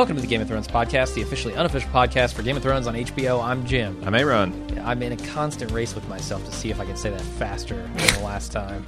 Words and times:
Welcome 0.00 0.16
to 0.16 0.22
the 0.22 0.28
Game 0.28 0.40
of 0.40 0.48
Thrones 0.48 0.66
podcast, 0.66 1.12
the 1.12 1.20
officially 1.20 1.54
unofficial 1.54 1.90
podcast 1.90 2.32
for 2.32 2.40
Game 2.42 2.56
of 2.56 2.62
Thrones 2.62 2.86
on 2.86 2.94
HBO. 2.94 3.44
I'm 3.44 3.66
Jim. 3.66 4.02
I'm 4.02 4.14
Aaron. 4.14 4.80
I'm 4.82 5.02
in 5.02 5.12
a 5.12 5.16
constant 5.28 5.70
race 5.72 5.94
with 5.94 6.08
myself 6.08 6.42
to 6.46 6.52
see 6.52 6.70
if 6.70 6.80
I 6.80 6.86
can 6.86 6.96
say 6.96 7.10
that 7.10 7.20
faster 7.20 7.74
than 7.76 7.96
the 8.14 8.20
last 8.24 8.50
time. 8.50 8.86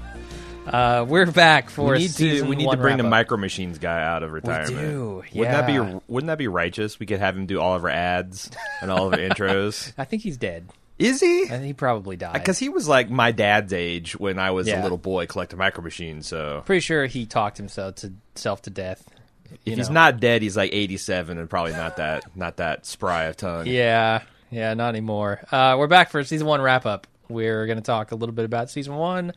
Uh, 0.67 1.05
we're 1.07 1.31
back 1.31 1.69
for 1.69 1.91
We 1.93 1.99
need 1.99 2.13
to 2.13 2.43
we 2.45 2.57
need 2.57 2.71
to 2.71 2.79
bring 2.79 2.97
the. 2.97 3.03
Micro 3.03 3.37
Machines 3.37 3.77
guy 3.77 4.03
out 4.03 4.23
of 4.23 4.33
retirement. 4.33 4.75
do, 4.75 5.23
Wouldn't 5.35 5.55
that 5.55 5.67
be 5.67 6.01
wouldn't 6.09 6.29
that 6.29 6.39
be 6.39 6.49
righteous? 6.49 6.99
We 6.99 7.05
could 7.05 7.21
have 7.21 7.37
him 7.37 7.45
do 7.45 7.61
all 7.61 7.75
of 7.77 7.85
our 7.85 7.91
ads 7.91 8.51
and 8.81 8.91
all 8.91 9.07
of 9.07 9.13
our 9.13 9.19
intros. 9.29 9.93
I 9.99 10.07
think 10.07 10.23
he's 10.23 10.39
dead. 10.39 10.71
Is 10.99 11.21
he? 11.21 11.45
Think 11.45 11.63
he 11.65 11.75
probably 11.75 12.17
died. 12.17 12.33
Because 12.33 12.59
he 12.59 12.71
was 12.71 12.89
like 12.89 13.11
my 13.11 13.33
dad's 13.33 13.75
age 13.75 14.19
when 14.19 14.39
I 14.39 14.53
was 14.53 14.67
Yeah. 14.67 14.81
a 14.81 14.83
little 14.83 14.97
boy 14.97 15.27
collecting 15.27 15.59
Micro 15.59 15.85
Machines. 15.85 16.27
So 16.27 16.63
pretty 16.65 16.81
sure 16.81 17.05
he 17.05 17.27
talked 17.27 17.59
himself 17.59 17.97
to 17.97 18.15
self 18.35 18.63
to 18.63 18.71
death. 18.71 19.07
If 19.53 19.59
you 19.65 19.77
he's 19.77 19.91
not 19.91 20.21
dead, 20.21 20.43
he's 20.43 20.57
like 20.57 20.71
87 20.73 21.39
and 21.39 21.49
probably 21.49 21.73
not 21.73 21.97
that 21.97 22.37
not 22.37 22.57
that 22.59 22.87
spry 22.87 23.25
of 23.25 23.37
tongue. 23.37 23.67
Yeah, 23.67 24.23
yeah, 24.51 24.75
not 24.75 24.91
anymore. 24.91 25.41
Uh, 25.51 25.77
we're 25.79 25.87
back 25.87 26.11
for 26.11 26.23
season 26.25 26.47
one 26.47 26.61
wrap 26.61 26.87
up. 26.87 27.07
We're 27.29 27.67
going 27.67 27.79
to 27.79 27.83
talk 27.85 28.13
a 28.13 28.15
little 28.15 28.35
bit 28.35 28.45
about 28.45 28.71
season 28.71 28.95
one, 28.95 29.33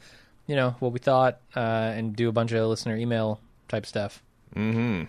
you 0.47 0.55
know, 0.55 0.75
what 0.79 0.91
we 0.91 0.99
thought, 0.99 1.39
uh, 1.55 1.59
and 1.59 2.15
do 2.15 2.27
a 2.29 2.31
bunch 2.31 2.51
of 2.51 2.67
listener 2.67 2.97
email 2.97 3.39
type 3.67 3.85
stuff. 3.85 4.21
Mm-hmm. 4.55 5.03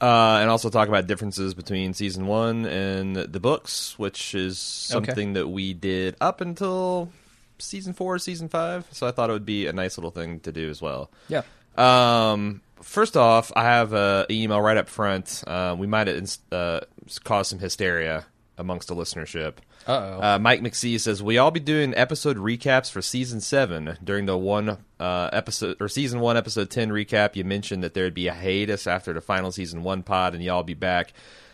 Uh, 0.00 0.38
and 0.40 0.48
also 0.48 0.70
talk 0.70 0.88
about 0.88 1.06
differences 1.06 1.52
between 1.52 1.92
season 1.92 2.26
one 2.26 2.64
and 2.64 3.14
the 3.16 3.38
books, 3.40 3.98
which 3.98 4.34
is 4.34 4.90
Okay. 4.94 5.04
something 5.06 5.34
that 5.34 5.48
we 5.48 5.74
did 5.74 6.16
up 6.22 6.40
until 6.40 7.10
season 7.58 7.92
four, 7.92 8.18
season 8.18 8.48
five. 8.48 8.86
So 8.92 9.06
I 9.06 9.10
thought 9.10 9.28
it 9.28 9.34
would 9.34 9.44
be 9.44 9.66
a 9.66 9.72
nice 9.74 9.98
little 9.98 10.10
thing 10.10 10.40
to 10.40 10.52
do 10.52 10.70
as 10.70 10.80
well. 10.80 11.10
Yeah. 11.28 11.42
Um, 11.76 12.62
first 12.82 13.16
off, 13.16 13.52
I 13.54 13.64
have 13.64 13.92
an 13.92 14.26
email 14.30 14.60
right 14.60 14.76
up 14.76 14.88
front. 14.88 15.42
Uh, 15.46 15.76
we 15.78 15.86
might 15.86 16.06
have 16.08 16.36
uh, 16.52 16.80
caused 17.24 17.50
some 17.50 17.58
hysteria 17.58 18.26
amongst 18.58 18.88
the 18.88 18.94
listenership. 18.94 19.54
Uh-oh. 19.86 20.22
Uh, 20.22 20.38
Mike 20.38 20.60
McSee 20.60 21.00
says 21.00 21.22
we 21.22 21.38
all 21.38 21.50
be 21.50 21.60
doing 21.60 21.94
episode 21.96 22.36
recaps 22.36 22.90
for 22.90 23.00
season 23.00 23.40
seven 23.40 23.96
during 24.04 24.26
the 24.26 24.36
one 24.36 24.76
uh, 24.98 25.30
episode 25.32 25.76
or 25.80 25.88
season 25.88 26.20
one 26.20 26.36
episode 26.36 26.70
ten 26.70 26.90
recap. 26.90 27.34
You 27.34 27.44
mentioned 27.44 27.82
that 27.82 27.94
there'd 27.94 28.14
be 28.14 28.28
a 28.28 28.34
hiatus 28.34 28.86
after 28.86 29.12
the 29.12 29.20
final 29.20 29.50
season 29.50 29.82
one 29.82 30.02
pod, 30.02 30.34
and 30.34 30.44
y'all 30.44 30.62
be 30.62 30.74
back 30.74 31.12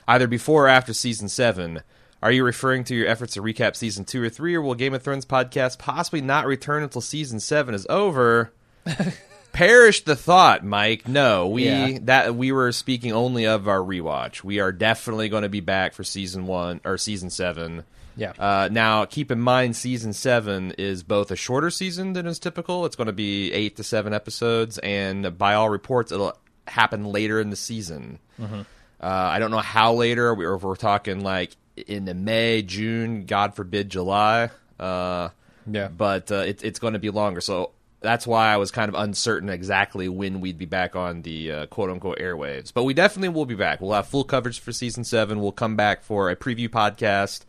either 0.08 0.26
before 0.26 0.66
or 0.66 0.68
after 0.68 0.92
season 0.92 1.28
seven. 1.28 1.82
Are 2.22 2.32
you 2.32 2.44
referring 2.44 2.82
to 2.84 2.94
your 2.94 3.06
efforts 3.06 3.34
to 3.34 3.42
recap 3.42 3.76
season 3.76 4.04
two 4.04 4.22
or 4.22 4.28
three, 4.28 4.54
or 4.54 4.62
will 4.62 4.74
Game 4.74 4.94
of 4.94 5.02
Thrones 5.02 5.26
podcast 5.26 5.78
possibly 5.78 6.20
not 6.20 6.46
return 6.46 6.82
until 6.82 7.00
season 7.00 7.38
seven 7.38 7.74
is 7.74 7.86
over? 7.88 8.52
Perish 9.56 10.04
the 10.04 10.16
thought, 10.16 10.64
Mike. 10.64 11.08
No, 11.08 11.48
we 11.48 11.64
Yeah. 11.64 11.98
that 12.02 12.34
we 12.36 12.52
were 12.52 12.72
speaking 12.72 13.12
only 13.12 13.46
of 13.46 13.68
our 13.68 13.78
rewatch. 13.80 14.44
We 14.44 14.60
are 14.60 14.70
definitely 14.70 15.28
going 15.30 15.44
to 15.44 15.48
be 15.48 15.60
back 15.60 15.94
for 15.94 16.04
season 16.04 16.46
one 16.46 16.80
or 16.84 16.98
season 16.98 17.30
seven. 17.30 17.84
Yeah. 18.18 18.32
Uh, 18.38 18.68
now, 18.70 19.04
keep 19.06 19.30
in 19.30 19.40
mind, 19.40 19.74
season 19.76 20.12
seven 20.12 20.72
is 20.78 21.02
both 21.02 21.30
a 21.30 21.36
shorter 21.36 21.70
season 21.70 22.12
than 22.12 22.26
is 22.26 22.38
typical. 22.38 22.84
It's 22.86 22.96
going 22.96 23.06
to 23.06 23.12
be 23.14 23.52
eight 23.52 23.76
to 23.76 23.82
seven 23.82 24.12
episodes, 24.12 24.78
and 24.78 25.36
by 25.38 25.54
all 25.54 25.70
reports, 25.70 26.12
it'll 26.12 26.36
happen 26.66 27.04
later 27.04 27.40
in 27.40 27.50
the 27.50 27.56
season. 27.56 28.18
Mm-hmm. 28.40 28.60
Uh, 29.00 29.06
I 29.06 29.38
don't 29.38 29.50
know 29.50 29.58
how 29.58 29.92
later, 29.94 30.32
if 30.54 30.62
we're 30.62 30.76
talking 30.76 31.20
like 31.22 31.56
in 31.86 32.04
the 32.06 32.14
May, 32.14 32.60
June, 32.62 33.24
God 33.26 33.54
forbid, 33.54 33.88
July. 33.90 34.50
Uh, 34.80 35.28
Yeah. 35.70 35.88
but 35.88 36.30
uh, 36.32 36.36
it, 36.46 36.62
it's 36.64 36.78
going 36.78 36.92
to 36.94 36.98
be 36.98 37.10
longer. 37.10 37.40
So 37.40 37.70
that's 38.06 38.26
why 38.26 38.52
I 38.52 38.56
was 38.56 38.70
kind 38.70 38.88
of 38.88 38.94
uncertain 38.94 39.48
exactly 39.50 40.08
when 40.08 40.40
we'd 40.40 40.56
be 40.58 40.64
back 40.64 40.94
on 40.96 41.22
the 41.22 41.50
uh, 41.52 41.66
quote 41.66 41.90
unquote 41.90 42.18
airwaves. 42.18 42.72
But 42.72 42.84
we 42.84 42.94
definitely 42.94 43.30
will 43.30 43.46
be 43.46 43.54
back. 43.56 43.80
We'll 43.80 43.92
have 43.92 44.06
full 44.06 44.24
coverage 44.24 44.60
for 44.60 44.72
season 44.72 45.04
seven. 45.04 45.40
We'll 45.40 45.52
come 45.52 45.76
back 45.76 46.02
for 46.04 46.30
a 46.30 46.36
preview 46.36 46.68
podcast 46.68 47.44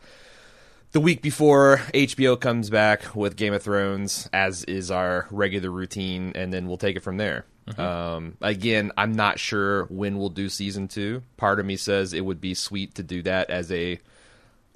the 0.92 1.00
week 1.00 1.20
before 1.20 1.78
HBO 1.92 2.40
comes 2.40 2.70
back 2.70 3.14
with 3.14 3.36
Game 3.36 3.52
of 3.52 3.62
Thrones, 3.62 4.28
as 4.32 4.64
is 4.64 4.90
our 4.90 5.26
regular 5.30 5.70
routine, 5.70 6.32
and 6.34 6.50
then 6.52 6.66
we'll 6.66 6.78
take 6.78 6.96
it 6.96 7.02
from 7.02 7.18
there. 7.18 7.44
Um, 7.76 8.38
again, 8.40 8.92
I'm 8.96 9.12
not 9.12 9.38
sure 9.38 9.84
when 9.90 10.16
we'll 10.16 10.30
do 10.30 10.48
season 10.48 10.88
two. 10.88 11.22
Part 11.36 11.60
of 11.60 11.66
me 11.66 11.76
says 11.76 12.14
it 12.14 12.24
would 12.24 12.40
be 12.40 12.54
sweet 12.54 12.94
to 12.94 13.02
do 13.02 13.20
that 13.24 13.50
as 13.50 13.70
a 13.70 13.98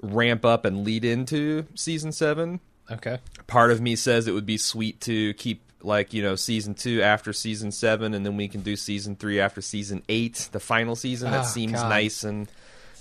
ramp 0.01 0.45
up 0.45 0.65
and 0.65 0.83
lead 0.85 1.03
into 1.03 1.65
season 1.73 2.11
seven 2.11 2.59
Okay. 2.91 3.17
part 3.47 3.71
of 3.71 3.79
me 3.81 3.95
says 3.95 4.27
it 4.27 4.33
would 4.33 4.45
be 4.45 4.57
sweet 4.57 4.99
to 5.01 5.33
keep 5.35 5.62
like 5.83 6.13
you 6.13 6.23
know 6.23 6.35
season 6.35 6.73
two 6.73 7.01
after 7.01 7.33
season 7.33 7.71
seven 7.71 8.13
and 8.13 8.25
then 8.25 8.37
we 8.37 8.47
can 8.47 8.61
do 8.61 8.75
season 8.75 9.15
three 9.15 9.39
after 9.39 9.61
season 9.61 10.01
eight 10.09 10.49
the 10.51 10.59
final 10.59 10.95
season 10.95 11.31
that 11.31 11.41
Oh, 11.41 11.47
seems 11.47 11.73
God. 11.73 11.89
nice 11.89 12.23
and 12.23 12.47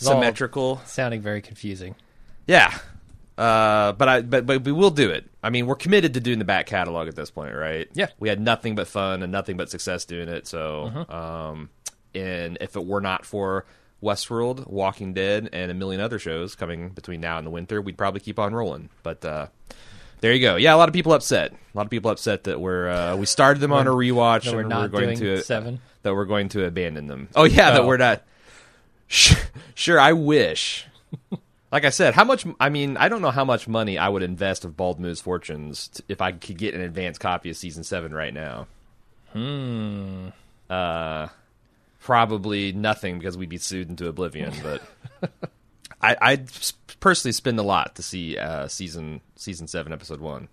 all- 0.05 0.13
symmetrical 0.15 0.81
Sounding 0.87 1.21
very 1.23 1.41
confusing. 1.43 1.95
yeah 2.47 2.77
uh, 3.39 3.93
but 3.93 4.09
I 4.09 4.21
but 4.23 4.45
but 4.45 4.63
we 4.63 4.73
will 4.73 4.91
do 4.91 5.11
it. 5.11 5.29
I 5.43 5.49
mean, 5.49 5.67
we're 5.67 5.75
committed 5.75 6.13
to 6.15 6.21
doing 6.21 6.39
the 6.39 6.45
back 6.45 6.67
catalog 6.67 7.09
at 7.09 7.17
this 7.17 7.31
point, 7.31 7.55
right? 7.55 7.89
Yeah. 7.95 8.07
Mm-hmm. 8.07 8.15
We 8.21 8.29
had 8.29 8.39
nothing 8.41 8.75
but 8.75 8.87
fun 8.87 9.23
and 9.23 9.33
nothing 9.33 9.57
but 9.57 9.71
success 9.71 10.05
doing 10.05 10.29
it. 10.29 10.47
So, 10.47 11.07
um, 11.09 11.71
and 12.15 12.59
if 12.61 12.77
it 12.77 12.85
were 12.85 13.01
not 13.01 13.25
for 13.25 13.65
Westworld, 14.03 14.69
Walking 14.69 15.15
Dead, 15.15 15.49
and 15.55 15.71
a 15.71 15.75
million 15.75 16.01
other 16.01 16.19
shows 16.19 16.55
coming 16.55 16.91
between 16.91 17.23
now 17.23 17.39
and 17.39 17.47
the 17.47 17.51
winter, 17.51 17.81
we'd 17.81 17.97
probably 17.97 18.21
keep 18.21 18.39
on 18.39 18.55
rolling. 18.55 18.91
But 19.03 19.25
uh, 19.25 19.47
there 20.23 20.33
you 20.33 20.41
go. 20.41 20.57
Yeah, 20.57 20.75
a 20.75 20.79
lot 20.79 20.89
of 20.89 20.95
people 20.95 21.13
upset. 21.13 21.53
A 21.53 21.77
lot 21.77 21.85
of 21.85 21.91
people 21.91 22.11
upset 22.11 22.45
that 22.45 22.59
we're 22.61 22.89
uh, 22.89 23.17
we 23.17 23.27
started 23.27 23.61
them 23.61 23.73
on 23.73 23.87
a 23.87 23.91
rewatch 23.91 24.45
that 24.45 24.55
we're 24.55 24.61
and 24.61 24.69
not 24.71 24.91
we're 24.91 25.01
going 25.01 25.19
to 25.19 25.43
seven? 25.43 25.81
that 26.03 26.15
we're 26.15 26.25
going 26.25 26.49
to 26.51 26.65
abandon 26.65 27.07
them. 27.07 27.29
Oh 27.37 27.45
yeah, 27.45 27.73
that 27.73 27.83
Oh. 27.83 27.87
we're 27.87 27.99
not. 27.99 28.23
Sure, 29.75 29.99
I 30.01 30.13
wish. 30.15 30.87
Like 31.71 31.85
I 31.85 31.91
said, 31.91 32.15
how 32.15 32.25
much? 32.25 32.47
I 32.61 32.69
mean, 32.69 32.97
I 32.97 33.09
don't 33.09 33.21
know 33.23 33.31
how 33.31 33.45
much 33.45 33.67
money 33.67 33.97
I 33.99 34.09
would 34.09 34.23
invest 34.23 34.65
of 34.65 34.77
Bald 34.77 35.01
Move's 35.01 35.21
Fortunes 35.21 35.89
t- 35.89 36.05
if 36.09 36.21
I 36.21 36.33
could 36.33 36.57
get 36.59 36.75
an 36.75 36.81
advanced 36.83 37.21
copy 37.21 37.51
of 37.51 37.57
season 37.57 37.83
seven 37.85 38.15
right 38.15 38.33
now. 38.33 38.67
Hmm. 39.33 40.29
Uh, 40.71 41.29
probably 42.01 42.73
nothing 42.73 43.19
because 43.19 43.37
we'd 43.37 43.49
be 43.49 43.59
sued 43.59 43.89
into 43.89 44.09
oblivion. 44.09 44.53
But 44.63 44.83
I, 46.03 46.17
I'd 46.21 46.49
personally 47.01 47.33
spend 47.33 47.59
a 47.59 47.63
lot 47.63 47.97
to 47.97 48.03
see 48.03 48.37
uh, 48.37 48.69
season 48.69 49.21
season 49.37 49.67
seven, 49.69 49.93
episode 49.93 50.21
one. 50.21 50.49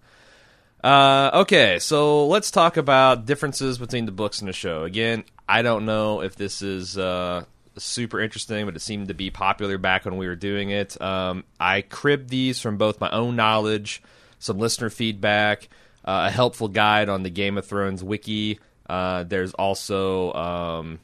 Uh, 0.84 1.32
okay, 1.34 1.80
so 1.80 2.28
let's 2.28 2.52
talk 2.52 2.78
about 2.78 3.26
differences 3.26 3.78
between 3.78 4.06
the 4.06 4.12
books 4.12 4.40
and 4.40 4.48
the 4.48 4.54
show. 4.54 4.84
Again, 4.84 5.26
I 5.48 5.62
don't 5.62 5.86
know 5.86 6.22
if 6.22 6.36
this 6.36 6.62
is 6.62 6.98
uh, 6.98 7.44
super 7.78 8.22
interesting, 8.22 8.66
but 8.66 8.76
it 8.76 8.80
seemed 8.80 9.10
to 9.10 9.14
be 9.14 9.30
popular 9.30 9.78
back 9.78 10.06
when 10.06 10.18
we 10.18 10.28
were 10.28 10.36
doing 10.36 10.70
it. 10.70 11.00
Um, 11.02 11.44
I 11.60 11.82
cribbed 11.82 12.30
these 12.30 12.62
from 12.62 12.78
both 12.78 13.02
my 13.02 13.10
own 13.10 13.36
knowledge, 13.36 14.02
some 14.40 14.58
listener 14.58 14.90
feedback, 14.90 15.68
uh, 16.06 16.28
a 16.28 16.32
helpful 16.32 16.70
guide 16.70 17.10
on 17.10 17.24
the 17.24 17.30
Game 17.30 17.58
of 17.58 17.66
Thrones 17.66 18.04
wiki. 18.04 18.60
Uh, 18.88 19.24
there's 19.24 19.54
also 19.54 20.34
um, 20.34 21.00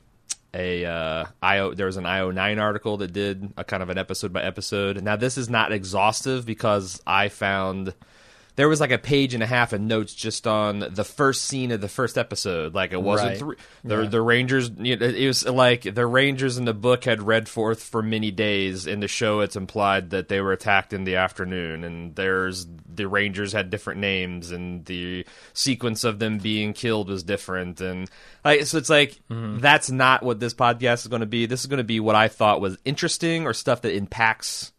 a 0.55 0.85
uh, 0.85 1.25
IO. 1.41 1.73
There 1.73 1.85
was 1.85 1.97
an 1.97 2.05
IO9 2.05 2.59
article 2.59 2.97
that 2.97 3.11
did 3.13 3.53
a 3.57 3.63
kind 3.63 3.83
of 3.83 3.89
an 3.89 3.97
episode 3.97 4.31
by 4.31 4.41
episode. 4.41 5.03
Now 5.03 5.17
this 5.17 5.37
is 5.37 5.49
not 5.49 5.71
exhaustive 5.71 6.45
because 6.45 7.01
I 7.05 7.29
found 7.29 7.93
there 8.55 8.69
was 8.69 8.79
like 8.79 8.91
a 8.91 8.97
page 8.97 9.33
and 9.33 9.43
a 9.43 9.45
half 9.45 9.73
of 9.73 9.81
notes 9.81 10.13
just 10.13 10.47
on 10.47 10.79
the 10.79 11.03
first 11.03 11.43
scene 11.43 11.71
of 11.71 11.81
the 11.81 11.89
first 11.89 12.17
episode. 12.17 12.73
Like 12.73 12.93
it 12.93 13.01
wasn't 13.01 13.29
Right. 13.31 13.39
three, 13.39 13.55
the 13.83 14.03
Yeah. 14.03 14.09
the 14.09 14.21
Rangers. 14.21 14.71
You 14.77 14.95
know, 14.95 15.05
it 15.05 15.27
was 15.27 15.45
like 15.45 15.81
the 15.93 16.05
Rangers 16.05 16.57
in 16.57 16.65
the 16.65 16.73
book 16.73 17.03
had 17.03 17.21
read 17.21 17.49
forth 17.49 17.83
for 17.83 18.01
many 18.01 18.31
days. 18.31 18.87
In 18.87 18.99
the 18.99 19.07
show, 19.07 19.41
it's 19.41 19.55
implied 19.55 20.11
that 20.11 20.29
they 20.29 20.39
were 20.41 20.51
attacked 20.53 20.93
in 20.93 21.03
the 21.03 21.15
afternoon, 21.17 21.83
and 21.83 22.15
there's 22.15 22.65
the 22.93 23.07
Rangers 23.07 23.51
had 23.51 23.69
different 23.69 23.99
names, 23.99 24.51
and 24.51 24.85
the 24.85 25.25
sequence 25.53 26.03
of 26.03 26.19
them 26.19 26.37
being 26.37 26.73
killed 26.73 27.09
was 27.09 27.23
different, 27.23 27.81
and 27.81 28.09
like 28.45 28.65
so 28.65 28.77
it's 28.77 28.89
like 28.89 29.19
mm-hmm. 29.29 29.59
that's 29.59 29.91
not 29.91 30.23
what 30.23 30.39
this 30.39 30.53
podcast 30.53 31.01
is 31.01 31.07
going 31.07 31.19
to 31.19 31.25
be. 31.25 31.45
This 31.45 31.61
is 31.61 31.67
going 31.67 31.79
to 31.79 31.83
be 31.83 31.99
what 31.99 32.15
I 32.15 32.29
thought 32.29 32.61
was 32.61 32.77
interesting 32.85 33.45
or 33.45 33.53
stuff 33.53 33.81
that 33.81 33.95
impacts 33.95 34.71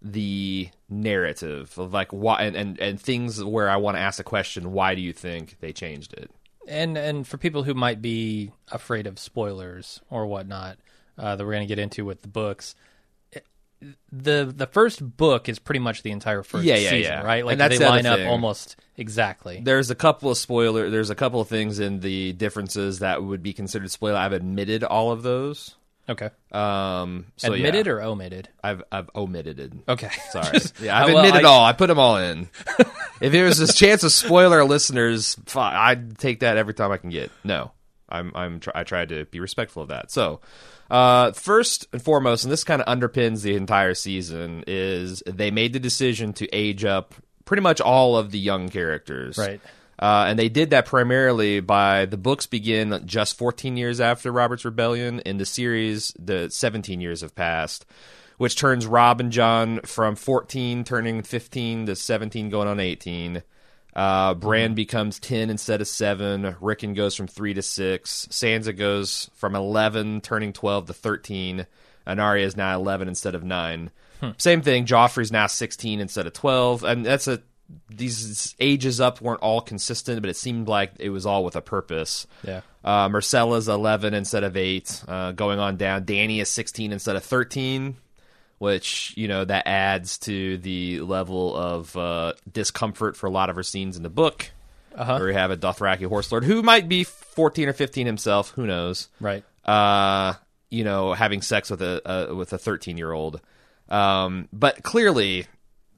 the 0.00 0.68
narrative 0.88 1.76
of 1.78 1.92
like 1.92 2.12
why 2.12 2.42
and, 2.42 2.56
and, 2.56 2.78
and 2.80 3.00
things 3.00 3.42
where 3.42 3.68
I 3.68 3.76
want 3.76 3.96
to 3.96 4.00
ask 4.00 4.20
a 4.20 4.24
question, 4.24 4.72
why 4.72 4.94
do 4.94 5.00
you 5.00 5.12
think 5.12 5.56
they 5.60 5.72
changed 5.72 6.12
it? 6.14 6.30
And 6.66 6.96
and 6.98 7.26
for 7.26 7.38
people 7.38 7.62
who 7.62 7.74
might 7.74 8.02
be 8.02 8.52
afraid 8.70 9.06
of 9.06 9.18
spoilers 9.18 10.00
or 10.10 10.26
whatnot, 10.26 10.78
uh, 11.18 11.34
that 11.36 11.44
we're 11.44 11.52
going 11.52 11.66
to 11.66 11.74
get 11.74 11.78
into 11.78 12.04
with 12.04 12.22
the 12.22 12.28
books. 12.28 12.74
The 14.10 14.52
the 14.54 14.66
first 14.66 15.16
book 15.16 15.48
is 15.48 15.60
pretty 15.60 15.78
much 15.78 16.02
the 16.02 16.10
entire 16.10 16.42
first 16.42 16.64
Yeah, 16.64 16.74
yeah, 16.76 16.90
season, 16.90 17.12
yeah. 17.12 17.22
right? 17.22 17.46
Like 17.46 17.58
they 17.58 17.78
the 17.78 17.88
line 17.88 18.06
up 18.06 18.18
almost 18.28 18.76
exactly. 18.96 19.60
There's 19.62 19.90
a 19.90 19.94
couple 19.94 20.30
of 20.32 20.36
spoiler 20.36 20.90
there's 20.90 21.10
a 21.10 21.14
couple 21.14 21.40
of 21.40 21.46
things 21.48 21.78
in 21.78 22.00
the 22.00 22.32
differences 22.32 22.98
that 22.98 23.22
would 23.22 23.40
be 23.42 23.52
considered 23.52 23.90
spoiler. 23.90 24.16
I've 24.18 24.32
admitted 24.32 24.82
all 24.82 25.12
of 25.12 25.22
those. 25.22 25.76
Okay, 26.08 26.30
Um 26.52 27.26
so 27.36 27.52
admitted 27.52 27.86
yeah, 27.86 27.92
or 27.92 28.02
omitted? 28.02 28.48
I've 28.64 28.82
I've 28.90 29.10
omitted 29.14 29.60
it. 29.60 29.72
Okay, 29.88 30.08
Sorry. 30.30 30.58
Yeah, 30.80 30.98
I've 30.98 31.08
well, 31.12 31.18
admitted 31.24 31.44
I- 31.44 31.48
all. 31.48 31.64
I 31.64 31.72
put 31.74 31.88
them 31.88 31.98
all 31.98 32.16
in. 32.16 32.48
if 33.20 33.32
there 33.32 33.44
was 33.44 33.58
this 33.58 33.74
chance 33.74 34.00
to 34.00 34.10
spoil 34.10 34.52
our 34.52 34.64
listeners, 34.64 35.36
I'd 35.54 36.18
take 36.18 36.40
that 36.40 36.56
every 36.56 36.74
time 36.74 36.90
I 36.92 36.96
can 36.96 37.10
get. 37.10 37.30
No. 37.44 37.72
I'm 38.08 38.32
I'm 38.34 38.60
tr- 38.60 38.70
I 38.74 38.84
tried 38.84 39.10
to 39.10 39.26
be 39.26 39.38
respectful 39.38 39.82
of 39.82 39.90
that. 39.90 40.10
So, 40.10 40.40
uh, 40.90 41.32
first 41.32 41.86
and 41.92 42.00
foremost, 42.02 42.44
and 42.44 42.50
this 42.50 42.64
kind 42.64 42.80
of 42.80 42.88
underpins 42.88 43.42
the 43.42 43.54
entire 43.54 43.92
season, 43.92 44.64
is 44.66 45.22
they 45.26 45.50
made 45.50 45.74
the 45.74 45.78
decision 45.78 46.32
to 46.34 46.48
age 46.48 46.86
up 46.86 47.14
pretty 47.44 47.60
much 47.60 47.82
all 47.82 48.16
of 48.16 48.30
the 48.30 48.38
young 48.38 48.70
characters. 48.70 49.36
Right. 49.36 49.60
Uh, 49.98 50.26
and 50.28 50.38
they 50.38 50.48
did 50.48 50.70
that 50.70 50.86
primarily 50.86 51.60
by 51.60 52.04
the 52.06 52.16
books 52.16 52.46
begin 52.46 53.02
just 53.04 53.36
14 53.36 53.76
years 53.76 54.00
after 54.00 54.30
Robert's 54.30 54.64
Rebellion. 54.64 55.20
In 55.20 55.38
the 55.38 55.46
series, 55.46 56.12
the 56.18 56.48
17 56.50 57.00
years 57.00 57.22
have 57.22 57.34
passed, 57.34 57.84
which 58.36 58.56
turns 58.56 58.86
Robb 58.86 59.20
and 59.20 59.32
Jon 59.32 59.80
from 59.80 60.14
14 60.14 60.84
turning 60.84 61.22
15 61.22 61.86
to 61.86 61.96
17 61.96 62.48
going 62.48 62.68
on 62.68 62.78
18. 62.78 63.42
Uh, 63.96 64.34
Bran 64.34 64.74
becomes 64.74 65.18
10 65.18 65.50
instead 65.50 65.80
of 65.80 65.88
7. 65.88 66.54
Rickon 66.60 66.94
goes 66.94 67.16
from 67.16 67.26
3 67.26 67.54
to 67.54 67.62
6. 67.62 68.28
Sansa 68.30 68.76
goes 68.76 69.28
from 69.34 69.56
11 69.56 70.20
turning 70.20 70.52
12 70.52 70.86
to 70.86 70.92
13. 70.92 71.66
And 72.06 72.20
Arya 72.20 72.46
is 72.46 72.56
now 72.56 72.76
11 72.76 73.08
instead 73.08 73.34
of 73.34 73.42
9. 73.42 73.90
Same 74.36 74.62
thing. 74.62 74.86
Joffrey's 74.86 75.32
now 75.32 75.46
16 75.46 76.00
instead 76.00 76.26
of 76.26 76.32
12. 76.32 76.84
And 76.84 77.04
that's 77.04 77.26
a 77.26 77.42
these 77.90 78.54
ages 78.60 79.00
up 79.00 79.20
weren't 79.20 79.40
all 79.40 79.60
consistent, 79.60 80.20
but 80.20 80.30
it 80.30 80.36
seemed 80.36 80.68
like 80.68 80.92
it 80.98 81.10
was 81.10 81.26
all 81.26 81.44
with 81.44 81.56
a 81.56 81.60
purpose. 81.60 82.26
Yeah. 82.42 82.62
Uh, 82.84 83.08
Myrcella's 83.08 83.68
11 83.68 84.14
instead 84.14 84.44
of 84.44 84.56
8, 84.56 85.04
uh, 85.06 85.32
going 85.32 85.58
on 85.58 85.76
down. 85.76 86.04
Dany 86.04 86.40
is 86.40 86.48
16 86.50 86.92
instead 86.92 87.16
of 87.16 87.24
13, 87.24 87.96
which, 88.58 89.12
you 89.16 89.28
know, 89.28 89.44
that 89.44 89.66
adds 89.66 90.18
to 90.18 90.56
the 90.58 91.00
level 91.00 91.54
of 91.54 91.96
uh, 91.96 92.32
discomfort 92.50 93.16
for 93.16 93.26
a 93.26 93.30
lot 93.30 93.50
of 93.50 93.56
her 93.56 93.62
scenes 93.62 93.96
in 93.96 94.02
the 94.02 94.10
book. 94.10 94.50
Uh-huh. 94.94 95.18
Where 95.18 95.28
we 95.28 95.34
have 95.34 95.50
a 95.50 95.56
Dothraki 95.56 96.06
horse 96.06 96.32
lord 96.32 96.44
who 96.44 96.62
might 96.62 96.88
be 96.88 97.04
14 97.04 97.68
or 97.68 97.72
15 97.72 98.06
himself, 98.06 98.50
who 98.50 98.66
knows. 98.66 99.08
Right. 99.20 99.44
Uh, 99.64 100.34
you 100.70 100.82
know, 100.82 101.12
having 101.12 101.40
sex 101.40 101.70
with 101.70 101.82
a, 101.82 102.02
a 102.04 102.34
with 102.34 102.52
a 102.52 102.58
13 102.58 102.96
year 102.96 103.12
old. 103.12 103.40
Um, 103.88 104.48
but 104.52 104.82
clearly, 104.82 105.46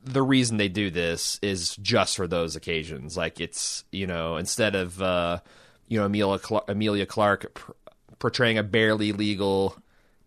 the 0.05 0.23
reason 0.23 0.57
they 0.57 0.69
do 0.69 0.91
this 0.91 1.39
is 1.43 1.77
just 1.77 2.17
for 2.17 2.27
those 2.27 2.57
occasions. 2.57 3.17
Like 3.17 3.41
it's 3.41 3.85
you 3.93 4.07
know 4.07 4.37
instead 4.37 4.75
of 4.75 5.01
uh, 5.01 5.41
you 5.89 5.99
know 5.99 6.07
Emilia 6.07 6.39
Cl- 6.39 6.65
Emilia 6.69 7.07
Clarke 7.07 7.55
pr- 7.55 7.73
portraying 8.19 8.59
a 8.59 8.63
barely 8.63 9.13
legal 9.13 9.77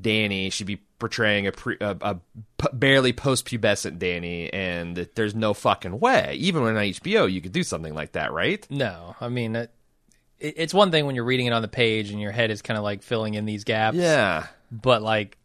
Dany, 0.01 0.51
she'd 0.51 0.67
be 0.67 0.81
portraying 0.99 1.47
a, 1.47 1.51
pre- 1.51 1.77
a, 1.79 1.97
a 2.01 2.15
p- 2.57 2.67
barely 2.73 3.13
post-pubescent 3.13 3.99
Dany, 3.99 4.49
and 4.51 4.97
there's 5.15 5.35
no 5.35 5.53
fucking 5.53 5.99
way. 5.99 6.35
Even 6.39 6.63
when 6.63 6.75
on 6.75 6.83
HBO, 6.83 7.31
you 7.31 7.41
could 7.41 7.51
do 7.51 7.63
something 7.63 7.93
like 7.93 8.13
that, 8.13 8.31
right? 8.33 8.65
No, 8.69 9.15
I 9.21 9.29
mean, 9.29 9.55
it, 9.55 9.71
it, 10.39 10.55
it's 10.57 10.73
one 10.73 10.91
thing 10.91 11.05
when 11.05 11.15
you're 11.15 11.23
reading 11.23 11.45
it 11.45 11.53
on 11.53 11.61
the 11.61 11.67
page 11.67 12.09
and 12.09 12.19
your 12.19 12.31
head 12.31 12.51
is 12.51 12.61
kind 12.61 12.77
of 12.77 12.83
like 12.83 13.01
filling 13.03 13.35
in 13.35 13.45
these 13.45 13.63
gaps. 13.63 13.97
Yeah. 13.97 14.47
But 14.71 15.01
like 15.01 15.37